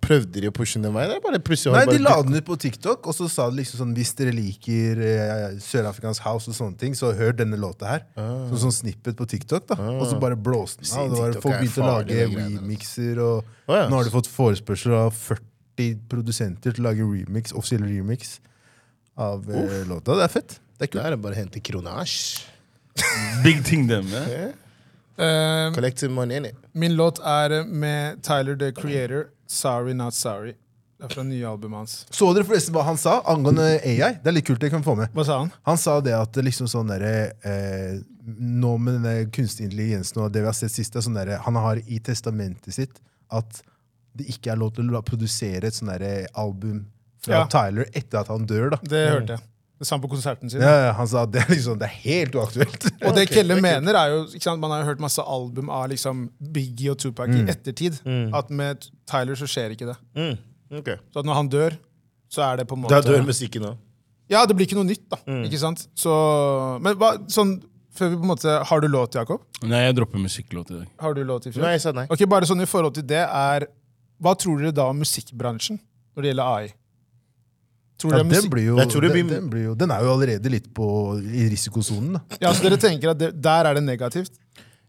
Prøvde 0.04 0.42
de 0.42 0.50
å 0.50 0.54
pushe 0.54 0.80
den 0.82 0.92
veien? 0.92 1.14
Nei, 1.14 1.40
De 1.40 1.40
bare 1.40 1.98
la 2.02 2.16
den 2.22 2.36
ut 2.36 2.46
på 2.48 2.56
TikTok, 2.60 3.06
og 3.08 3.16
så 3.16 3.28
sa 3.32 3.46
de 3.50 3.60
liksom 3.60 3.80
sånn 3.82 3.94
hvis 3.96 4.12
dere 4.18 4.34
liker 4.36 5.00
eh, 5.04 5.46
Sør-Afrikansk 5.64 6.24
house 6.26 6.52
og 6.52 6.56
sånne 6.58 6.78
ting, 6.80 6.96
så 6.98 7.14
hør 7.16 7.32
denne 7.38 7.56
låta 7.60 7.88
her. 7.94 8.04
Ah. 8.20 8.48
sånn 8.52 8.74
snippet 8.74 9.16
på 9.18 9.26
TikTok, 9.28 9.68
da. 9.72 9.78
Og 9.96 10.06
så 10.10 10.20
bare 10.20 10.36
blåste 10.36 10.84
den 10.84 10.92
av. 10.98 11.06
og 11.06 11.14
det 11.14 11.20
var- 11.22 11.32
TikTok 11.32 11.46
Folk 11.48 11.60
begynte 11.62 11.84
å 11.84 11.90
lage 11.92 12.28
remixer, 12.34 13.22
og 13.24 13.44
oh, 13.68 13.74
ja. 13.76 13.88
nå 13.88 13.96
har 14.02 14.04
de 14.04 14.14
fått 14.14 14.28
forespørsel 14.32 14.92
av 15.00 15.16
40 15.16 15.98
produsenter 16.10 16.74
til 16.74 16.84
å 16.84 16.90
lage 16.90 17.06
remix, 17.06 17.52
offisiell 17.56 17.84
remix 17.86 18.38
av 19.18 19.48
eh, 19.50 19.82
låta. 19.88 20.14
Det 20.18 20.28
er 20.28 20.32
fett. 20.32 20.60
Det 20.78 20.86
er 20.86 20.86
Da 20.86 20.92
kult. 20.92 21.04
er 21.06 21.10
det 21.16 21.22
bare 21.24 21.34
å 21.34 21.40
hente 21.40 21.60
kronasj. 21.64 22.46
Big 23.44 23.64
thing, 23.66 23.86
dem. 23.90 24.06
Ja. 24.12 24.48
Eh, 25.18 25.72
Collective 25.74 26.12
money 26.14 26.36
innit? 26.38 26.54
min 26.72 26.94
låt 26.96 27.18
er 27.18 27.64
med 27.64 28.22
Tyler 28.22 28.56
the 28.56 28.72
Creator, 28.72 29.26
'Sorry 29.48 29.94
Not 29.94 30.14
Sorry'. 30.14 30.54
Det 30.98 31.04
er 31.06 31.14
fra 31.14 31.22
nye 31.22 31.46
albumet 31.46 31.78
hans. 31.78 32.06
Så 32.10 32.32
dere 32.34 32.42
forresten 32.44 32.74
hva 32.74 32.82
han 32.82 32.96
sa 32.98 33.20
angående 33.30 33.66
AI? 33.86 34.16
Det 34.22 34.26
er 34.26 34.32
litt 34.34 34.46
kult. 34.46 34.62
jeg 34.62 34.70
kan 34.72 34.82
få 34.82 34.96
med. 34.98 35.08
Hva 35.14 35.24
sa 35.24 35.38
han? 35.38 35.52
Han 35.62 35.76
sa 35.78 36.00
det 36.00 36.12
at 36.14 36.34
liksom 36.42 36.66
sånn 36.66 36.88
derre 36.90 37.32
eh, 37.44 38.00
Nå 38.28 38.74
med 38.76 38.98
denne 38.98 39.30
kunstig 39.32 39.64
intelligensen 39.64 40.20
og 40.20 40.32
det 40.34 40.42
vi 40.42 40.46
har 40.50 40.52
sett 40.52 40.70
sist, 40.74 40.96
er 40.96 41.00
sånn 41.00 41.14
der, 41.16 41.38
Han 41.46 41.54
har 41.56 41.78
i 41.86 41.98
testamentet 41.98 42.74
sitt 42.74 42.98
at 43.30 43.62
det 44.18 44.26
ikke 44.28 44.52
er 44.52 44.56
lov 44.60 44.74
til 44.74 44.90
å 44.92 45.00
produsere 45.02 45.64
et 45.70 45.74
sånn 45.74 45.88
album 46.34 46.86
fra 47.24 47.34
Ja. 47.34 47.46
Tyler 47.46 47.86
etter 47.94 48.18
at 48.20 48.28
han 48.28 48.44
dør, 48.46 48.70
da. 48.70 48.76
Det 48.82 49.08
hørte 49.08 49.38
jeg. 49.38 49.40
Det 49.78 49.86
sa 49.86 49.94
han 49.94 50.02
på 50.02 50.10
konserten 50.10 50.50
sin. 50.50 50.62
Ja, 50.64 50.88
ja, 50.88 50.92
han 50.98 51.06
sa 51.06 51.22
at 51.22 51.30
det 51.30 51.44
er 51.44 51.52
liksom 51.52 51.78
Det 51.78 51.86
er 51.86 51.98
helt 52.02 52.34
uaktuelt. 52.34 52.86
Og 53.06 53.14
det 53.14 53.28
Kelle 53.30 53.60
mener, 53.62 53.94
er 53.94 54.14
jo 54.14 54.24
ikke 54.26 54.42
sant, 54.42 54.60
Man 54.62 54.74
har 54.74 54.82
jo 54.82 54.88
hørt 54.90 55.02
masse 55.02 55.22
album 55.22 55.70
av 55.70 55.86
liksom 55.92 56.26
Biggie 56.54 56.90
og 56.90 56.98
Tupac 56.98 57.30
i 57.30 57.44
ettertid. 57.46 58.00
At 58.34 58.50
med 58.50 58.88
Tyler 59.08 59.38
så 59.38 59.46
skjer 59.50 59.76
ikke 59.76 59.92
det. 59.92 59.98
Mm. 60.18 60.34
Okay. 60.80 60.98
Så 61.14 61.22
at 61.22 61.28
når 61.28 61.38
han 61.38 61.52
dør, 61.52 61.78
så 62.28 62.42
er 62.50 62.60
det 62.60 62.68
på 62.68 62.76
en 62.76 62.84
måte 62.84 62.98
Da 62.98 63.06
dør 63.06 63.22
musikken 63.24 63.70
òg. 63.70 63.78
Ja, 64.28 64.42
det 64.44 64.58
blir 64.58 64.68
ikke 64.68 64.76
noe 64.76 64.84
nytt, 64.84 65.06
da. 65.08 65.22
Ikke 65.46 65.60
sant? 65.60 65.86
Så, 65.96 66.12
men 66.84 66.98
hva, 67.00 67.14
sånn 67.32 67.56
før 67.98 68.12
vi 68.12 68.18
på 68.18 68.26
en 68.26 68.30
måte, 68.30 68.56
Har 68.70 68.80
du 68.80 68.88
låt, 68.88 69.16
Jakob? 69.18 69.42
Nei, 69.66 69.84
jeg 69.86 69.96
dropper 69.98 70.22
musikklåt 70.22 70.70
i 70.70 70.80
dag. 70.80 70.90
Har 71.02 71.14
du 71.16 71.22
låt 71.26 71.48
i 71.48 71.52
fjor? 71.52 71.64
Nei, 71.64 71.74
jeg 71.76 71.84
sa 71.86 71.94
nei. 71.96 72.06
Ok, 72.12 72.22
bare 72.30 72.46
sånn 72.48 72.62
i 72.62 72.68
forhold 72.68 72.98
til 72.98 73.06
det 73.08 73.24
er 73.24 73.68
Hva 74.22 74.34
tror 74.38 74.60
dere 74.60 74.74
da 74.74 74.88
om 74.92 75.00
musikkbransjen 75.02 75.78
når 75.78 76.24
det 76.24 76.32
gjelder 76.32 76.52
AI? 76.58 76.70
Tror 77.98 78.12
Ja, 78.14 78.22
den, 78.22 78.46
blir 78.52 78.62
jo, 78.68 78.76
Jeg 78.78 78.90
tror 78.92 79.02
det 79.02 79.08
den, 79.10 79.26
blir- 79.26 79.34
den, 79.40 79.46
blir 79.50 79.64
jo, 79.64 79.74
den 79.74 79.90
er 79.90 80.04
jo 80.06 80.12
allerede 80.14 80.50
litt 80.52 80.68
på, 80.74 80.86
i 81.18 81.48
risikosonen. 81.50 82.12
da. 82.14 82.20
Ja, 82.44 82.52
så 82.54 82.62
dere 82.68 82.78
tenker 82.78 83.10
at 83.10 83.18
det, 83.18 83.32
der 83.42 83.66
er 83.66 83.74
det 83.74 83.82
negativt? 83.82 84.36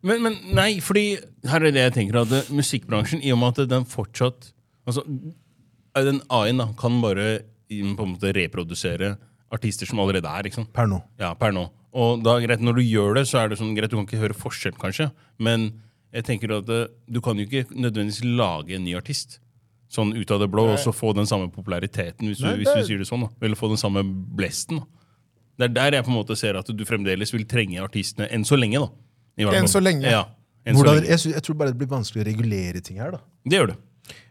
Men, 0.05 0.21
men 0.23 0.35
nei, 0.55 0.77
fordi 0.79 1.17
her 1.49 1.65
er 1.65 1.73
det 1.75 1.81
jeg 1.87 1.93
tenker 1.97 2.21
at 2.21 2.29
det, 2.29 2.43
musikkbransjen, 2.53 3.23
i 3.25 3.33
og 3.33 3.39
med 3.41 3.57
at 3.59 3.67
den 3.71 3.83
fortsatt 3.89 4.51
altså, 4.87 5.01
Den 5.97 6.21
AI-en 6.31 6.61
kan 6.79 7.01
bare 7.03 7.25
på 7.69 7.81
en 8.05 8.13
måte 8.13 8.31
reprodusere 8.37 9.15
artister 9.51 9.89
som 9.89 9.99
allerede 9.99 10.29
er. 10.29 10.45
ikke 10.47 10.59
sant? 10.61 10.71
Per 10.73 10.87
nå. 10.87 11.01
Ja, 11.19 11.33
per 11.37 11.51
nå. 11.51 11.65
Og 11.97 12.21
da, 12.23 12.37
greit, 12.39 12.61
når 12.61 12.77
du 12.77 12.83
gjør 12.85 13.17
det, 13.17 13.25
så 13.27 13.41
er 13.41 13.49
det 13.49 13.57
sånn 13.59 13.73
greit, 13.75 13.89
du 13.89 13.97
kan 13.97 14.05
ikke 14.07 14.21
høre 14.21 14.37
forskjell, 14.37 14.77
kanskje. 14.79 15.09
Men 15.41 15.71
jeg 16.13 16.25
tenker 16.29 16.53
at 16.61 16.69
eh, 16.69 16.85
du 17.09 17.19
kan 17.25 17.37
jo 17.41 17.45
ikke 17.49 17.65
nødvendigvis 17.73 18.21
lage 18.37 18.77
en 18.77 18.85
ny 18.85 18.93
artist. 18.97 19.39
Sånn 19.89 20.11
ut 20.13 20.31
av 20.31 20.39
det 20.43 20.47
blå, 20.53 20.67
og 20.75 20.77
så 20.77 20.91
få 20.93 21.15
den 21.17 21.25
samme 21.25 21.47
populariteten, 21.49 22.27
hvis, 22.29 22.41
Nei, 22.45 22.51
du, 22.53 22.59
hvis 22.61 22.69
det 22.69 22.83
du 22.83 22.87
sier 22.91 22.99
det 23.01 23.07
sånn. 23.09 23.23
da. 23.25 23.29
Eller 23.41 23.57
få 23.57 23.69
den 23.71 23.79
samme 23.81 24.03
blesten. 24.05 24.77
da. 24.83 24.85
Det 25.59 25.65
er 25.65 25.73
der 25.73 25.97
jeg 25.97 26.05
på 26.05 26.11
en 26.13 26.17
måte 26.19 26.35
ser 26.37 26.55
at 26.59 26.69
du 26.69 26.83
fremdeles 26.85 27.33
vil 27.33 27.45
trenge 27.49 27.81
artistene 27.81 28.27
enn 28.31 28.45
så 28.45 28.55
lenge. 28.59 28.79
da. 28.79 28.89
I 29.39 29.47
Enn 29.57 29.67
så 29.71 29.81
lenge. 29.81 30.05
Ja, 30.05 30.25
enn 30.67 30.77
så 30.77 30.85
lenge. 30.85 31.07
jeg, 31.09 31.33
jeg 31.33 31.41
tror 31.43 31.55
bare 31.57 31.71
det 31.73 31.79
blir 31.81 31.89
vanskelig 31.89 32.21
å 32.21 32.27
regulere 32.29 32.81
ting 32.85 32.99
her. 33.01 33.11
da. 33.17 33.19
Det 33.49 33.57
gjør 33.57 33.71
det. 33.73 33.77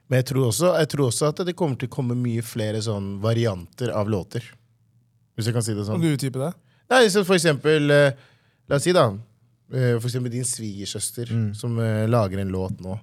Men 0.08 0.22
jeg 0.22 0.26
tror, 0.30 0.46
også, 0.48 0.70
jeg 0.78 0.88
tror 0.88 1.06
også 1.10 1.26
at 1.28 1.42
det 1.44 1.56
kommer 1.58 1.76
til 1.76 1.88
å 1.90 1.92
komme 1.92 2.14
mye 2.16 2.40
flere 2.46 2.78
sånn 2.80 3.18
varianter 3.20 3.90
av 3.92 4.08
låter. 4.08 4.46
Hvis 5.36 5.46
jeg 5.50 5.54
kan 5.58 5.62
si 5.66 5.74
det 5.74 5.82
Kan 5.84 5.98
sånn. 5.98 6.00
du 6.06 6.14
utdype 6.14 6.38
det? 6.40 6.52
Nei, 6.88 7.02
så 7.12 7.24
for 7.28 7.34
eksempel 7.36 7.90
eh, 7.92 8.12
La 8.70 8.76
oss 8.78 8.86
si, 8.86 8.92
da. 8.96 9.08
eh, 9.72 9.98
For 9.98 10.06
eksempel 10.08 10.30
din 10.32 10.44
svigersøster 10.48 11.28
som 11.54 11.76
eh, 11.82 12.06
lager 12.08 12.38
en 12.40 12.48
låt 12.54 12.80
nå. 12.80 12.96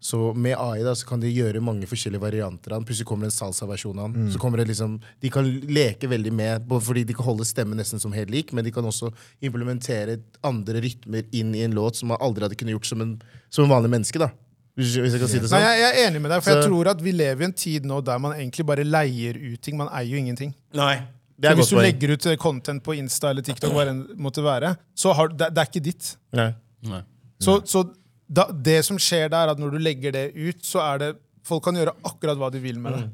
Så 0.00 0.32
med 0.32 0.54
AI 0.56 0.80
da, 0.80 0.94
så 0.96 1.04
kan 1.04 1.20
de 1.20 1.28
gjøre 1.28 1.60
mange 1.60 1.84
forskjellige 1.84 2.22
varianter 2.22 2.72
av 2.72 2.80
den. 2.80 2.86
Plutselig 2.88 3.06
kommer 3.10 3.28
det 3.28 3.34
en 3.34 3.36
salsa-versjon 3.36 3.98
av 4.00 4.14
den. 4.14 4.30
Så 4.32 4.38
kommer 4.40 4.62
det 4.62 4.70
liksom, 4.70 4.94
De 5.20 5.28
kan 5.30 5.44
leke 5.44 6.08
veldig 6.08 6.32
med, 6.32 6.64
både 6.70 6.86
fordi 6.86 7.02
de 7.04 7.16
kan 7.18 7.26
holde 7.26 7.44
stemmen 7.44 7.76
nesten 7.76 8.00
som 8.00 8.14
helt 8.16 8.32
lik, 8.32 8.54
men 8.56 8.64
de 8.64 8.72
kan 8.72 8.84
også 8.88 9.10
implementere 9.44 10.18
andre 10.42 10.80
rytmer 10.80 11.28
inn 11.36 11.52
i 11.54 11.66
en 11.66 11.76
låt 11.76 12.00
som 12.00 12.08
man 12.08 12.20
aldri 12.24 12.46
hadde 12.46 12.56
kunnet 12.56 12.78
gjort 12.78 12.88
som 12.88 13.04
en, 13.04 13.12
som 13.52 13.66
en 13.66 13.74
vanlig 13.76 13.92
menneske. 13.92 14.18
da. 14.22 14.30
Hvis 14.80 14.96
jeg 14.96 15.20
kan 15.20 15.28
si 15.28 15.38
det 15.42 15.50
sånn. 15.50 15.60
Nei, 15.60 15.76
jeg 15.82 15.92
er 15.92 16.08
enig 16.08 16.24
med 16.24 16.32
deg, 16.32 16.42
for 16.46 16.56
jeg 16.56 16.68
tror 16.70 16.90
at 16.94 17.04
vi 17.04 17.12
lever 17.12 17.44
i 17.44 17.48
en 17.50 17.56
tid 17.66 17.84
nå 17.84 18.00
der 18.06 18.20
man 18.22 18.36
egentlig 18.38 18.64
bare 18.72 18.86
leier 18.86 19.36
ut 19.36 19.60
ting. 19.60 19.76
Man 19.76 19.90
eier 19.92 20.14
jo 20.14 20.20
ingenting. 20.24 20.54
Nei. 20.78 20.94
Det 21.40 21.52
Så 21.52 21.56
hvis 21.56 21.70
du 21.70 21.76
poeng. 21.76 21.86
legger 21.88 22.10
ut 22.16 22.26
eh, 22.28 22.36
content 22.40 22.82
på 22.84 22.94
Insta 22.96 23.30
eller 23.32 23.44
TikTok, 23.44 23.72
hva 23.72 23.86
det 23.88 23.94
måtte 24.20 24.42
være, 24.44 24.74
så 24.96 25.12
har, 25.16 25.28
det, 25.32 25.48
det 25.56 25.62
er 25.62 25.68
ikke 25.70 25.84
ditt. 25.84 26.10
Nei. 26.36 26.50
Nei. 26.88 27.00
Så, 27.40 27.60
så 27.64 27.84
da, 28.30 28.44
det 28.52 28.78
som 28.86 28.98
skjer 29.02 29.28
der, 29.32 29.48
er 29.48 29.52
at 29.56 29.58
når 29.58 29.72
du 29.74 29.78
legger 29.82 30.14
det 30.14 30.28
ut, 30.36 30.62
så 30.66 30.82
er 30.94 30.98
det 31.02 31.10
Folk 31.50 31.64
kan 31.64 31.74
gjøre 31.74 31.94
akkurat 32.04 32.36
hva 32.36 32.50
de 32.52 32.60
vil 32.62 32.76
med 32.78 32.92
det. 32.92 33.06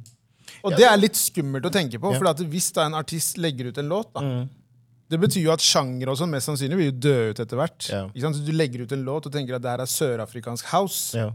Og 0.67 0.75
det 0.77 0.83
er 0.85 0.97
litt 0.99 1.15
skummelt 1.17 1.65
å 1.65 1.71
tenke 1.73 1.97
på, 2.03 2.11
Ja. 2.13 2.19
for 2.19 2.27
at 2.29 2.41
hvis 2.43 2.73
da 2.75 2.85
en 2.89 2.97
artist 2.99 3.39
legger 3.39 3.69
ut 3.71 3.79
en 3.79 3.89
låt, 3.89 4.11
da, 4.13 4.23
det 5.09 5.21
betyr 5.23 5.45
jo 5.47 5.53
at 5.55 5.63
sjanger 5.63 6.11
og 6.11 6.19
sånn 6.19 6.33
mest 6.35 6.51
sannsynlig 6.51 6.77
vil 6.77 6.89
jo 6.91 6.97
dø 7.07 7.15
ut 7.31 7.39
etter 7.41 7.57
hvert. 7.57 7.87
Ja. 7.89 8.01
Ikke 8.11 8.25
sant? 8.27 8.37
Så 8.41 8.45
du 8.45 8.51
legger 8.53 8.83
ut 8.83 8.93
en 8.93 9.05
låt 9.07 9.27
og 9.31 9.33
tenker 9.33 9.55
at 9.55 9.63
det 9.63 9.71
her 9.71 9.85
er 9.85 9.87
sørafrikansk 9.87 10.67
house. 10.75 11.15
Ja. 11.17 11.31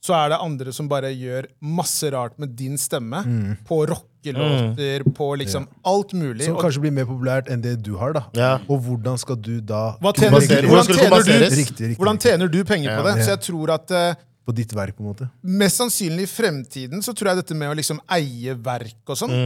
Så 0.00 0.14
er 0.16 0.30
det 0.32 0.38
andre 0.40 0.72
som 0.72 0.86
bare 0.88 1.10
gjør 1.12 1.46
masse 1.60 2.08
rart 2.14 2.38
med 2.40 2.54
din 2.56 2.78
stemme. 2.80 3.20
På 3.68 3.82
rockelåter, 3.90 5.04
på 5.16 5.26
liksom 5.42 5.66
alt 5.84 6.12
mulig. 6.16 6.46
Som 6.48 6.56
kanskje 6.60 6.80
blir 6.86 6.94
mer 6.96 7.08
populært 7.08 7.50
enn 7.52 7.60
det 7.64 7.76
du 7.84 7.94
har. 8.00 8.14
da. 8.16 8.22
Ja. 8.36 8.50
Og 8.68 8.80
hvordan 8.86 9.18
skal 9.20 9.36
du 9.36 9.58
da 9.60 9.96
hva 10.00 10.12
tjener, 10.16 10.40
hvordan, 10.68 10.96
tjener 10.96 11.24
du? 11.24 11.32
Riktig, 11.56 11.90
riktig, 11.90 11.98
hvordan 12.00 12.20
tjener 12.22 12.48
du 12.48 12.60
penger 12.64 12.96
på 12.96 13.04
Ja. 13.06 13.14
det? 13.14 13.24
Så 13.24 13.34
jeg 13.34 13.42
tror 13.50 13.74
at 13.76 13.90
uh, 13.92 14.14
på 14.46 14.54
ditt 14.56 14.72
verk? 14.74 14.96
på 14.96 15.04
en 15.04 15.10
måte? 15.12 15.28
mest 15.42 15.76
sannsynlig 15.76 16.24
i 16.24 16.30
fremtiden 16.32 17.02
så 17.04 17.12
tror 17.12 17.32
jeg 17.34 17.42
dette 17.44 17.54
med 17.54 17.68
å 17.70 17.76
liksom 17.76 18.00
eie 18.16 18.54
verk 18.56 19.04
og 19.06 19.16
sånn 19.20 19.36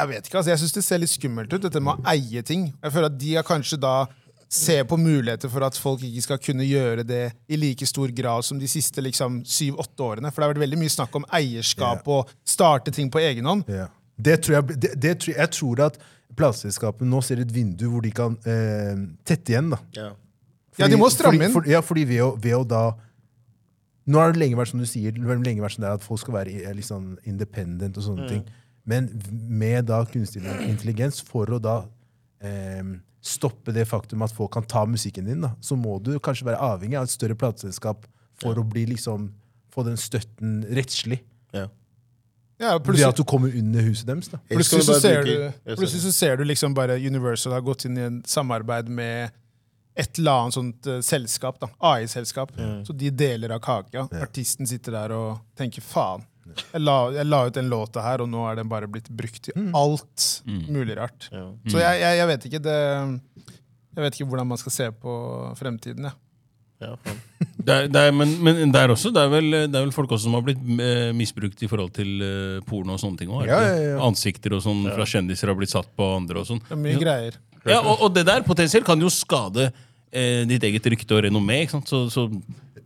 Jeg 0.00 0.08
vet 0.08 0.26
ikke, 0.26 0.38
altså 0.38 0.50
jeg 0.54 0.58
syns 0.62 0.72
det 0.72 0.82
ser 0.86 0.98
litt 1.02 1.10
skummelt 1.12 1.52
ut, 1.52 1.60
dette 1.62 1.80
med 1.82 1.98
å 1.98 2.08
eie 2.08 2.40
ting. 2.46 2.72
Jeg 2.80 2.92
føler 2.94 3.10
at 3.10 3.18
de 3.20 3.34
har 3.36 3.44
kanskje 3.44 3.76
da 3.82 4.06
ser 4.50 4.82
på 4.90 4.98
muligheter 4.98 5.50
for 5.50 5.62
at 5.62 5.76
folk 5.78 6.02
ikke 6.02 6.24
skal 6.24 6.40
kunne 6.42 6.66
gjøre 6.66 7.04
det 7.06 7.22
i 7.46 7.58
like 7.60 7.86
stor 7.86 8.10
grad 8.14 8.42
som 8.46 8.58
de 8.58 8.68
siste 8.70 9.02
liksom 9.04 9.40
syv-åtte 9.46 10.02
årene. 10.02 10.32
For 10.32 10.42
det 10.42 10.48
har 10.48 10.54
vært 10.56 10.64
veldig 10.64 10.80
mye 10.80 10.92
snakk 10.92 11.14
om 11.20 11.26
eierskap 11.38 12.08
og 12.10 12.32
starte 12.42 12.90
ting 12.94 13.12
på 13.12 13.22
egen 13.22 13.46
hånd. 13.46 13.68
Yeah. 13.70 13.92
Det 14.20 14.40
tror 14.44 14.58
jeg, 14.58 14.80
det, 14.82 14.90
det 15.00 15.12
tror, 15.22 15.36
jeg 15.38 15.54
tror 15.56 15.84
at 15.86 16.00
plateselskapene 16.36 17.10
nå 17.10 17.20
ser 17.24 17.42
et 17.42 17.52
vindu 17.54 17.86
hvor 17.92 18.02
de 18.04 18.10
kan 18.14 18.34
eh, 18.48 18.98
tette 19.26 19.54
igjen. 19.54 19.70
da. 19.72 19.78
Ja. 19.96 20.10
Ja, 20.78 20.88
de 20.88 20.98
må 20.98 21.10
stramme 21.12 21.44
inn. 21.44 21.52
Fordi, 21.52 21.68
for, 21.68 21.76
ja, 21.76 21.80
fordi 21.84 22.04
ved 22.08 22.24
å, 22.24 22.34
ved 22.40 22.56
å 22.56 22.64
da 22.66 22.82
Nå 24.10 24.18
har 24.18 24.32
det 24.32 24.40
lenge 24.40 24.56
vært 24.58 24.72
som 24.72 24.80
du 24.80 24.86
sier, 24.88 25.14
lenge 25.14 25.62
vært 25.62 25.76
sånn 25.76 25.84
at 25.86 26.02
folk 26.02 26.18
skal 26.22 26.34
være 26.34 26.72
liksom 26.74 27.12
independent 27.28 27.98
og 28.00 28.02
sånne 28.02 28.24
ting. 28.26 28.40
Men 28.88 29.06
med 29.30 29.86
da 29.86 30.00
kunstig 30.08 30.40
intelligens, 30.64 31.20
for 31.22 31.52
å 31.54 31.60
da 31.62 31.74
eh, 32.42 32.80
stoppe 33.20 33.72
det 33.76 33.84
faktum 33.88 34.22
at 34.24 34.32
folk 34.32 34.52
kan 34.54 34.64
ta 34.64 34.86
musikken 34.88 35.28
din, 35.28 35.42
da, 35.44 35.52
så 35.60 35.76
må 35.76 35.98
du 36.02 36.14
kanskje 36.22 36.48
være 36.48 36.60
avhengig 36.72 36.96
av 36.96 37.08
et 37.08 37.12
større 37.12 37.36
plateselskap 37.38 38.06
for 38.40 38.56
å 38.56 38.64
bli 38.64 38.86
liksom, 38.94 39.28
få 39.72 39.84
den 39.86 39.98
støtten 40.00 40.62
rettslig. 40.72 41.20
Ja. 41.52 41.66
Ja, 42.60 42.74
plutselig, 42.76 43.06
Ved 43.06 43.08
at 43.08 43.20
du 43.20 43.24
kommer 43.24 43.52
under 43.56 43.84
huset 43.84 44.08
deres. 44.08 44.28
da. 44.28 44.38
Plutselig, 44.48 44.84
så 44.84 44.96
ser 45.00 45.24
du, 45.24 45.34
plutselig 45.64 46.02
så 46.02 46.12
ser 46.12 46.36
du 46.36 46.44
liksom 46.44 46.74
bare 46.76 46.98
Universal 47.00 47.54
har 47.56 47.64
gått 47.64 47.86
inn 47.88 47.96
i 47.96 48.04
en 48.04 48.18
samarbeid 48.28 48.88
med 48.92 49.36
et 49.96 50.18
eller 50.18 50.42
annet 50.42 50.56
sånt 50.56 50.88
uh, 50.88 51.00
selskap. 51.00 51.60
da, 51.60 51.70
AI-selskap. 51.78 52.52
Så 52.86 52.92
de 52.92 53.10
deler 53.10 53.56
av 53.56 53.62
kaka. 53.64 54.06
Artisten 54.20 54.68
sitter 54.68 54.92
der 54.96 55.14
og 55.16 55.40
tenker 55.56 55.84
faen. 55.84 56.24
Jeg 56.72 56.82
la, 56.82 56.96
jeg 57.14 57.26
la 57.28 57.42
ut 57.48 57.54
den 57.58 57.68
låta 57.72 58.02
her, 58.04 58.22
og 58.24 58.28
nå 58.32 58.44
er 58.50 58.60
den 58.60 58.68
bare 58.70 58.88
blitt 58.90 59.08
brukt 59.10 59.42
til 59.48 59.70
alt 59.76 60.26
mulig 60.68 60.96
rart. 60.98 61.28
Ja. 61.32 61.46
Så 61.70 61.78
jeg, 61.82 62.00
jeg, 62.02 62.18
jeg 62.22 62.30
vet 62.32 62.48
ikke 62.50 62.62
det 62.64 62.78
Jeg 63.96 64.02
vet 64.04 64.18
ikke 64.18 64.28
hvordan 64.30 64.46
man 64.50 64.60
skal 64.60 64.72
se 64.72 64.90
på 65.02 65.14
fremtiden. 65.58 66.10
Ja. 66.10 66.16
Ja. 66.80 66.94
Det 67.60 67.74
er, 67.74 67.88
det 67.92 68.00
er, 68.08 68.12
men, 68.16 68.30
men 68.40 68.70
det 68.72 68.80
er 68.80 68.88
også, 68.94 69.10
det 69.12 69.20
er, 69.20 69.28
vel, 69.28 69.50
det 69.52 69.76
er 69.76 69.82
vel 69.84 69.90
folk 69.92 70.14
også 70.16 70.30
som 70.30 70.36
har 70.38 70.44
blitt 70.46 70.62
eh, 70.80 71.10
misbrukt 71.12 71.60
i 71.60 71.68
forhold 71.68 71.90
til 71.92 72.22
eh, 72.24 72.62
porno 72.64 72.94
og 72.96 73.02
sånne 73.02 73.20
ting. 73.20 73.28
også, 73.34 73.50
Ja, 73.50 73.58
ja, 73.66 73.74
ja. 73.90 73.98
Ansikter 74.06 74.54
og 74.56 74.62
sånn 74.64 74.86
fra 74.88 75.04
kjendiser 75.04 75.52
har 75.52 75.58
blitt 75.58 75.74
satt 75.74 75.90
på 75.98 76.06
andre 76.16 76.40
og 76.40 76.48
sånn. 76.48 76.62
Det 76.64 76.72
er 76.78 76.80
mye 76.86 77.02
greier. 77.02 77.36
Ja, 77.68 77.82
og, 77.82 78.06
og 78.06 78.14
det 78.16 78.24
der 78.30 78.46
potensielt 78.46 78.86
kan 78.88 79.02
jo 79.04 79.10
skade 79.12 79.66
eh, 79.68 80.46
ditt 80.48 80.64
eget 80.70 80.88
rykte 80.94 81.18
og 81.18 81.26
renommé. 81.26 81.60
ikke 81.66 81.76
sant? 81.76 81.92
Så, 81.92 82.06
så 82.14 82.24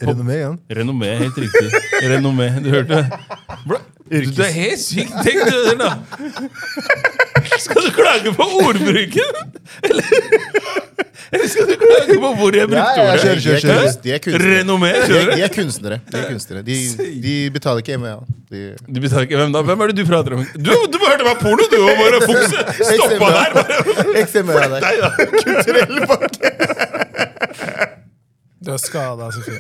Renommé 0.03 0.41
igjen. 0.41 0.57
Renommé, 0.75 1.13
helt 1.21 1.37
riktig. 1.39 1.83
Renommé, 2.11 2.49
Du 2.65 2.73
hørte 2.75 2.99
det? 2.99 3.21
Bro, 3.65 3.79
du, 4.11 4.17
det 4.37 4.45
er 4.45 4.53
helt 4.53 4.81
sykt 4.85 5.13
Tenk 5.25 5.39
det 5.49 5.61
der, 5.65 5.77
da! 5.81 5.91
Skal 7.65 7.81
du 7.87 7.91
klage 7.97 8.33
på 8.37 8.45
ordbruken? 8.61 9.39
Eller, 9.89 10.05
eller 11.33 11.49
skal 11.49 11.71
du 11.71 11.75
klage 11.81 12.17
på 12.21 12.33
hvor 12.39 12.53
jeg 12.59 12.69
brukte 12.69 12.83
Ja, 12.83 13.07
ja, 13.07 13.15
ordet? 13.15 13.23
kjør, 13.25 13.41
kjør, 13.41 13.59
kjør. 13.65 13.89
De 14.05 14.13
er 14.13 14.21
kunstnere. 14.27 14.51
Renommé, 14.61 14.91
De, 15.09 15.23
de 15.31 15.43
er 15.47 15.53
kunstnere. 15.55 15.99
De, 16.11 16.19
er 16.21 16.27
kunstnere. 16.35 16.63
De, 16.67 16.77
de 17.25 17.35
betaler 17.57 17.81
ikke 17.85 17.97
MVA. 18.03 18.15
De, 18.53 18.61
de 18.97 19.05
betaler 19.07 19.27
ikke 19.29 19.41
hvem 19.41 19.57
da? 19.57 19.63
Hvem 19.71 19.81
er 19.87 19.93
det 19.93 19.97
du 20.03 20.05
prater 20.13 20.37
om? 20.37 20.45
Du, 20.55 20.71
du 20.93 21.01
må 21.01 21.09
høre 21.09 21.25
meg 21.31 21.41
porno, 21.41 21.65
du! 21.73 21.79
Og 21.81 22.03
bare 22.03 22.21
fokuset 22.27 22.61
Stoppa 22.85 23.33
der! 23.39 23.51
Der. 23.57 24.79
Nei, 24.85 24.95
da. 25.01 25.09
Kulturell 25.41 25.97
pakke. 26.13 26.53
Du 28.65 28.73
er 28.77 28.81
skada, 28.85 29.33
Sofie. 29.35 29.59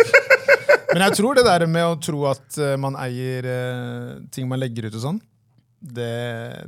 Men 0.94 1.02
jeg 1.08 1.18
tror 1.18 1.34
det 1.38 1.44
der 1.46 1.64
med 1.70 1.84
å 1.90 1.94
tro 2.02 2.24
at 2.30 2.58
eh, 2.62 2.74
man 2.80 2.94
eier 3.02 3.46
eh, 3.50 4.10
ting 4.34 4.46
man 4.50 4.60
legger 4.62 4.86
ut 4.88 4.98
og 5.00 5.02
sånn, 5.08 5.20
det 5.84 6.10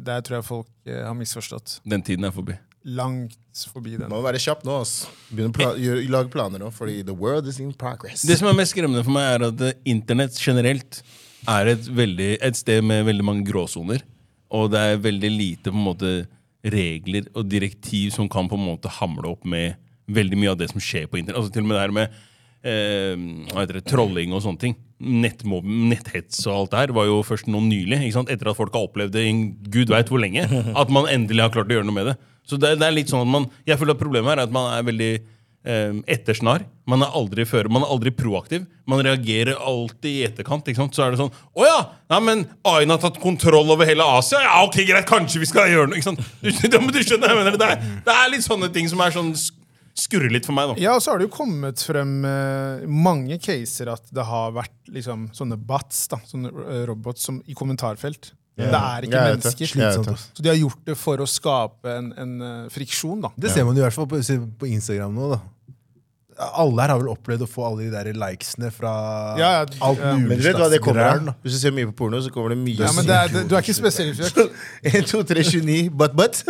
der 0.04 0.24
tror 0.26 0.40
jeg 0.40 0.46
folk 0.48 0.70
eh, 0.90 1.04
har 1.06 1.14
misforstått. 1.16 1.78
Den 1.88 2.02
tiden 2.04 2.26
er 2.28 2.34
forbi. 2.34 2.56
Langt 2.86 3.38
forbi 3.72 3.96
den. 3.96 4.10
Må 4.12 4.20
være 4.22 4.38
kjapp 4.42 4.60
nå. 4.66 4.80
ass. 4.82 5.06
Begynne 5.30 5.50
å 5.50 5.56
pla 5.56 5.70
gjøre- 5.80 6.04
lage 6.12 6.30
planer 6.34 6.62
nå, 6.62 6.68
fordi 6.74 7.00
the 7.06 7.14
world 7.14 7.48
is 7.50 7.58
in 7.62 7.72
progress. 7.74 8.22
Det 8.26 8.36
som 8.38 8.50
er 8.50 8.58
mest 8.58 8.74
skremmende 8.76 9.02
for 9.06 9.14
meg, 9.16 9.30
er 9.38 9.46
at 9.48 9.86
internett 9.88 10.36
generelt 10.38 11.00
er 11.50 11.72
et, 11.72 11.88
veldig, 11.88 12.30
et 12.42 12.58
sted 12.58 12.84
med 12.86 13.06
veldig 13.08 13.26
mange 13.26 13.46
gråsoner. 13.48 14.04
Og 14.54 14.70
det 14.74 14.82
er 14.92 15.02
veldig 15.02 15.30
lite 15.32 15.72
på 15.72 15.78
en 15.78 15.86
måte 15.88 16.12
regler 16.66 17.26
og 17.34 17.46
direktiv 17.50 18.12
som 18.14 18.28
kan 18.30 18.48
på 18.50 18.58
en 18.58 18.66
måte 18.68 18.90
hamle 19.00 19.32
opp 19.34 19.46
med 19.46 19.78
veldig 20.10 20.38
mye 20.38 20.52
av 20.54 20.58
det 20.60 20.70
som 20.70 20.82
skjer 20.82 21.06
på 21.10 21.18
internett. 21.18 21.40
Altså 21.40 21.54
Til 21.54 21.64
og 21.64 21.70
med 21.70 21.76
det 21.78 21.84
her 21.86 21.94
med 21.94 22.22
hva 22.64 23.62
heter 23.62 23.78
det, 23.78 23.84
trolling 23.86 24.32
og 24.34 24.42
sånne 24.42 24.62
ting. 24.62 24.76
Netthets 24.98 26.40
og 26.48 26.54
alt 26.54 26.72
det 26.72 26.80
her 26.80 26.94
var 26.96 27.06
jo 27.06 27.20
først 27.26 27.50
nå 27.52 27.60
nylig. 27.62 28.00
ikke 28.00 28.16
sant? 28.16 28.32
Etter 28.32 28.50
at 28.50 28.58
folk 28.58 28.74
har 28.74 28.88
opplevd 28.88 29.14
det 29.14 29.26
i 29.28 29.34
gud 29.70 29.92
veit 29.92 30.08
hvor 30.10 30.22
lenge. 30.22 30.46
At 30.80 30.90
man 30.92 31.08
endelig 31.12 31.44
har 31.44 31.54
klart 31.54 31.70
å 31.70 31.78
gjøre 31.78 31.86
noe 31.88 31.98
med 31.98 32.12
det. 32.12 32.16
Så 32.46 32.58
det, 32.62 32.76
det 32.80 32.86
er 32.86 32.94
litt 32.94 33.10
sånn 33.10 33.24
at 33.24 33.30
man, 33.30 33.48
Jeg 33.66 33.78
føler 33.80 33.96
at 33.96 34.00
problemet 34.00 34.30
her 34.30 34.38
er 34.38 34.46
at 34.46 34.54
man 34.54 34.68
er 34.70 34.84
veldig 34.86 35.10
eh, 35.66 35.96
ettersnar. 36.16 36.64
Man 36.86 37.02
er 37.02 37.16
aldri 37.18 37.44
føre, 37.48 37.70
man 37.72 37.82
er 37.82 37.92
aldri 37.92 38.12
proaktiv. 38.14 38.64
Man 38.88 39.02
reagerer 39.04 39.58
alltid 39.58 40.10
i 40.12 40.24
etterkant. 40.28 40.68
ikke 40.70 40.84
sant? 40.84 40.96
Så 40.96 41.04
er 41.04 41.12
det 41.12 41.20
sånn 41.20 41.34
Å 41.34 41.66
ja! 41.66 41.78
Nei, 42.14 42.20
men 42.22 42.46
AI-en 42.70 42.94
har 42.94 43.02
tatt 43.02 43.20
kontroll 43.22 43.74
over 43.74 43.88
hele 43.88 44.06
Asia. 44.16 44.40
Ja, 44.46 44.62
ok, 44.64 44.80
greit, 44.86 45.08
kanskje 45.10 45.42
vi 45.42 45.50
skal 45.50 45.72
gjøre 45.74 45.90
noe. 45.90 45.98
ikke 45.98 46.12
sant? 46.12 46.22
Du, 46.40 46.50
du, 46.72 46.78
du 46.94 47.02
skjønner, 47.02 47.34
jeg 47.34 47.40
mener, 47.42 47.58
det, 47.58 47.70
er, 47.74 47.94
det 48.06 48.16
er 48.16 48.32
litt 48.32 48.46
sånne 48.46 48.70
ting 48.74 48.88
som 48.92 49.02
er 49.04 49.14
sånn 49.16 49.34
skurrer 49.96 50.32
litt 50.32 50.46
for 50.48 50.56
meg. 50.56 50.72
da. 50.72 50.80
Ja, 50.82 50.96
og 50.96 51.04
så 51.04 51.12
har 51.12 51.20
det 51.20 51.28
jo 51.28 51.34
kommet 51.36 51.82
frem 51.82 52.18
eh, 52.28 52.86
mange 52.88 53.38
caser 53.42 53.92
at 53.94 54.10
det 54.14 54.26
har 54.28 54.54
vært 54.56 54.92
liksom, 54.92 55.30
sånne 55.36 55.58
bots, 55.58 56.06
da, 56.12 56.20
sånne 56.28 56.52
eh, 56.66 56.82
robots 56.90 57.28
som, 57.28 57.40
i 57.48 57.56
kommentarfelt. 57.56 58.32
Det 58.56 58.70
er 58.72 59.04
ikke 59.04 59.18
Jeg 59.20 59.34
mennesker. 59.34 59.68
Slitsomt. 59.68 60.22
Så 60.32 60.44
de 60.44 60.48
har 60.48 60.56
gjort 60.56 60.86
det 60.88 60.94
for 60.96 61.20
å 61.20 61.26
skape 61.28 61.92
en, 61.92 62.08
en 62.16 62.38
eh, 62.40 62.62
friksjon, 62.72 63.26
da. 63.26 63.32
Det 63.36 63.52
ser 63.52 63.68
man 63.68 63.76
i 63.76 63.84
hvert 63.84 63.96
fall 63.96 64.08
på, 64.08 64.22
på 64.60 64.70
Instagram 64.72 65.16
nå. 65.16 65.34
da 65.34 65.42
Alle 66.36 66.82
her 66.84 66.90
har 66.92 66.98
vel 67.00 67.08
opplevd 67.08 67.46
å 67.46 67.48
få 67.48 67.62
alle 67.64 67.86
de 67.86 67.92
der 67.94 68.10
likesene 68.12 68.68
fra 68.74 68.90
Ja, 69.40 69.46
ja, 69.54 69.60
alt 69.86 70.02
ja. 70.02 70.10
mulig 70.18 70.28
Men 70.28 70.40
du 70.42 70.44
vet 70.44 70.58
hva 70.60 70.66
det 70.68 70.80
kommer 70.84 71.06
av? 71.08 71.30
Hvis 71.40 71.54
du 71.56 71.60
ser 71.62 71.72
mye 71.72 71.88
på 71.88 71.94
porno, 72.02 72.20
så 72.20 72.28
kommer 72.32 72.52
det 72.52 72.58
mye 72.60 72.76
Ja, 72.82 72.90
men 72.92 73.06
det 73.08 73.14
er, 73.16 73.30
det, 73.32 73.44
du 73.48 73.54
er 73.56 73.64
ikke 73.64 73.76
spesielt 73.78 74.20
1, 74.20 75.06
2, 75.08 75.22
3, 75.30 75.44
29, 75.48 75.88
but, 75.96 76.12
but. 76.18 76.42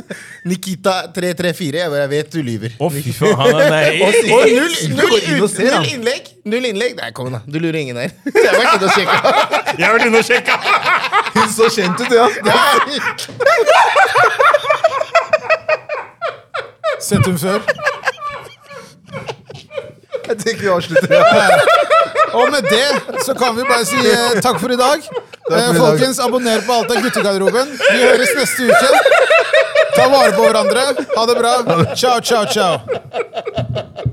Nikita 0.49 0.95
334. 1.15 1.79
Jeg 1.85 1.91
bare 1.93 2.03
jeg 2.03 2.11
vet 2.17 2.35
du 2.35 2.41
lyver. 2.43 2.75
Å, 2.83 2.91
fy 2.91 3.15
faen. 3.15 3.37
han 3.39 3.55
Nei. 3.77 4.03
Og 4.03 4.11
null, 4.27 4.75
null, 4.97 5.15
null, 5.15 5.45
og 5.47 5.51
ser, 5.55 5.71
null 5.71 5.87
innlegg! 5.95 6.25
Null 6.51 6.65
innlegg. 6.73 6.93
Nei, 6.99 7.11
kom 7.15 7.31
igjen, 7.31 7.39
da. 7.39 7.43
Du 7.47 7.59
lurer 7.63 7.79
ingen 7.81 7.99
her. 8.03 8.11
Jeg 8.35 8.51
har 8.51 8.59
vært 8.59 8.75
inne 8.75 8.89
og 8.91 8.95
sjekka. 8.99 9.19
Jeg 9.77 9.85
har 9.87 9.93
vært 9.95 10.07
inne 10.11 10.19
og 10.19 10.27
sjekka! 10.27 10.55
Hun 11.37 11.49
så 11.55 11.67
kjent 11.79 11.99
ut, 12.03 12.11
ja! 12.11 12.27
Sett 17.07 17.27
hun 17.29 17.39
før. 17.39 17.61
Jeg 20.27 20.39
tenker 20.43 20.63
vi 20.63 20.73
avslutter. 20.75 21.17
Og 22.37 22.51
med 22.53 22.67
det 22.71 23.23
så 23.25 23.35
kan 23.39 23.57
vi 23.57 23.65
bare 23.69 23.87
si 23.89 24.01
eh, 24.11 24.41
takk 24.45 24.59
for 24.61 24.73
i 24.75 24.79
dag. 24.81 25.07
Eh, 25.47 25.71
folkens, 25.79 26.19
abonner 26.21 26.65
på 26.67 26.73
Alt 26.81 26.91
av 26.91 27.03
guttegarderoben. 27.07 27.73
Vi 27.79 28.03
høres 28.03 28.35
neste 28.41 28.69
uke. 28.69 28.91
Ta 29.97 30.09
vare 30.13 30.35
på 30.37 30.43
hverandre. 30.45 30.85
Ha 31.17 31.27
det 31.31 31.39
bra. 31.41 31.57
Ciao, 31.95 32.21
ciao, 32.21 32.45
ciao. 32.45 34.13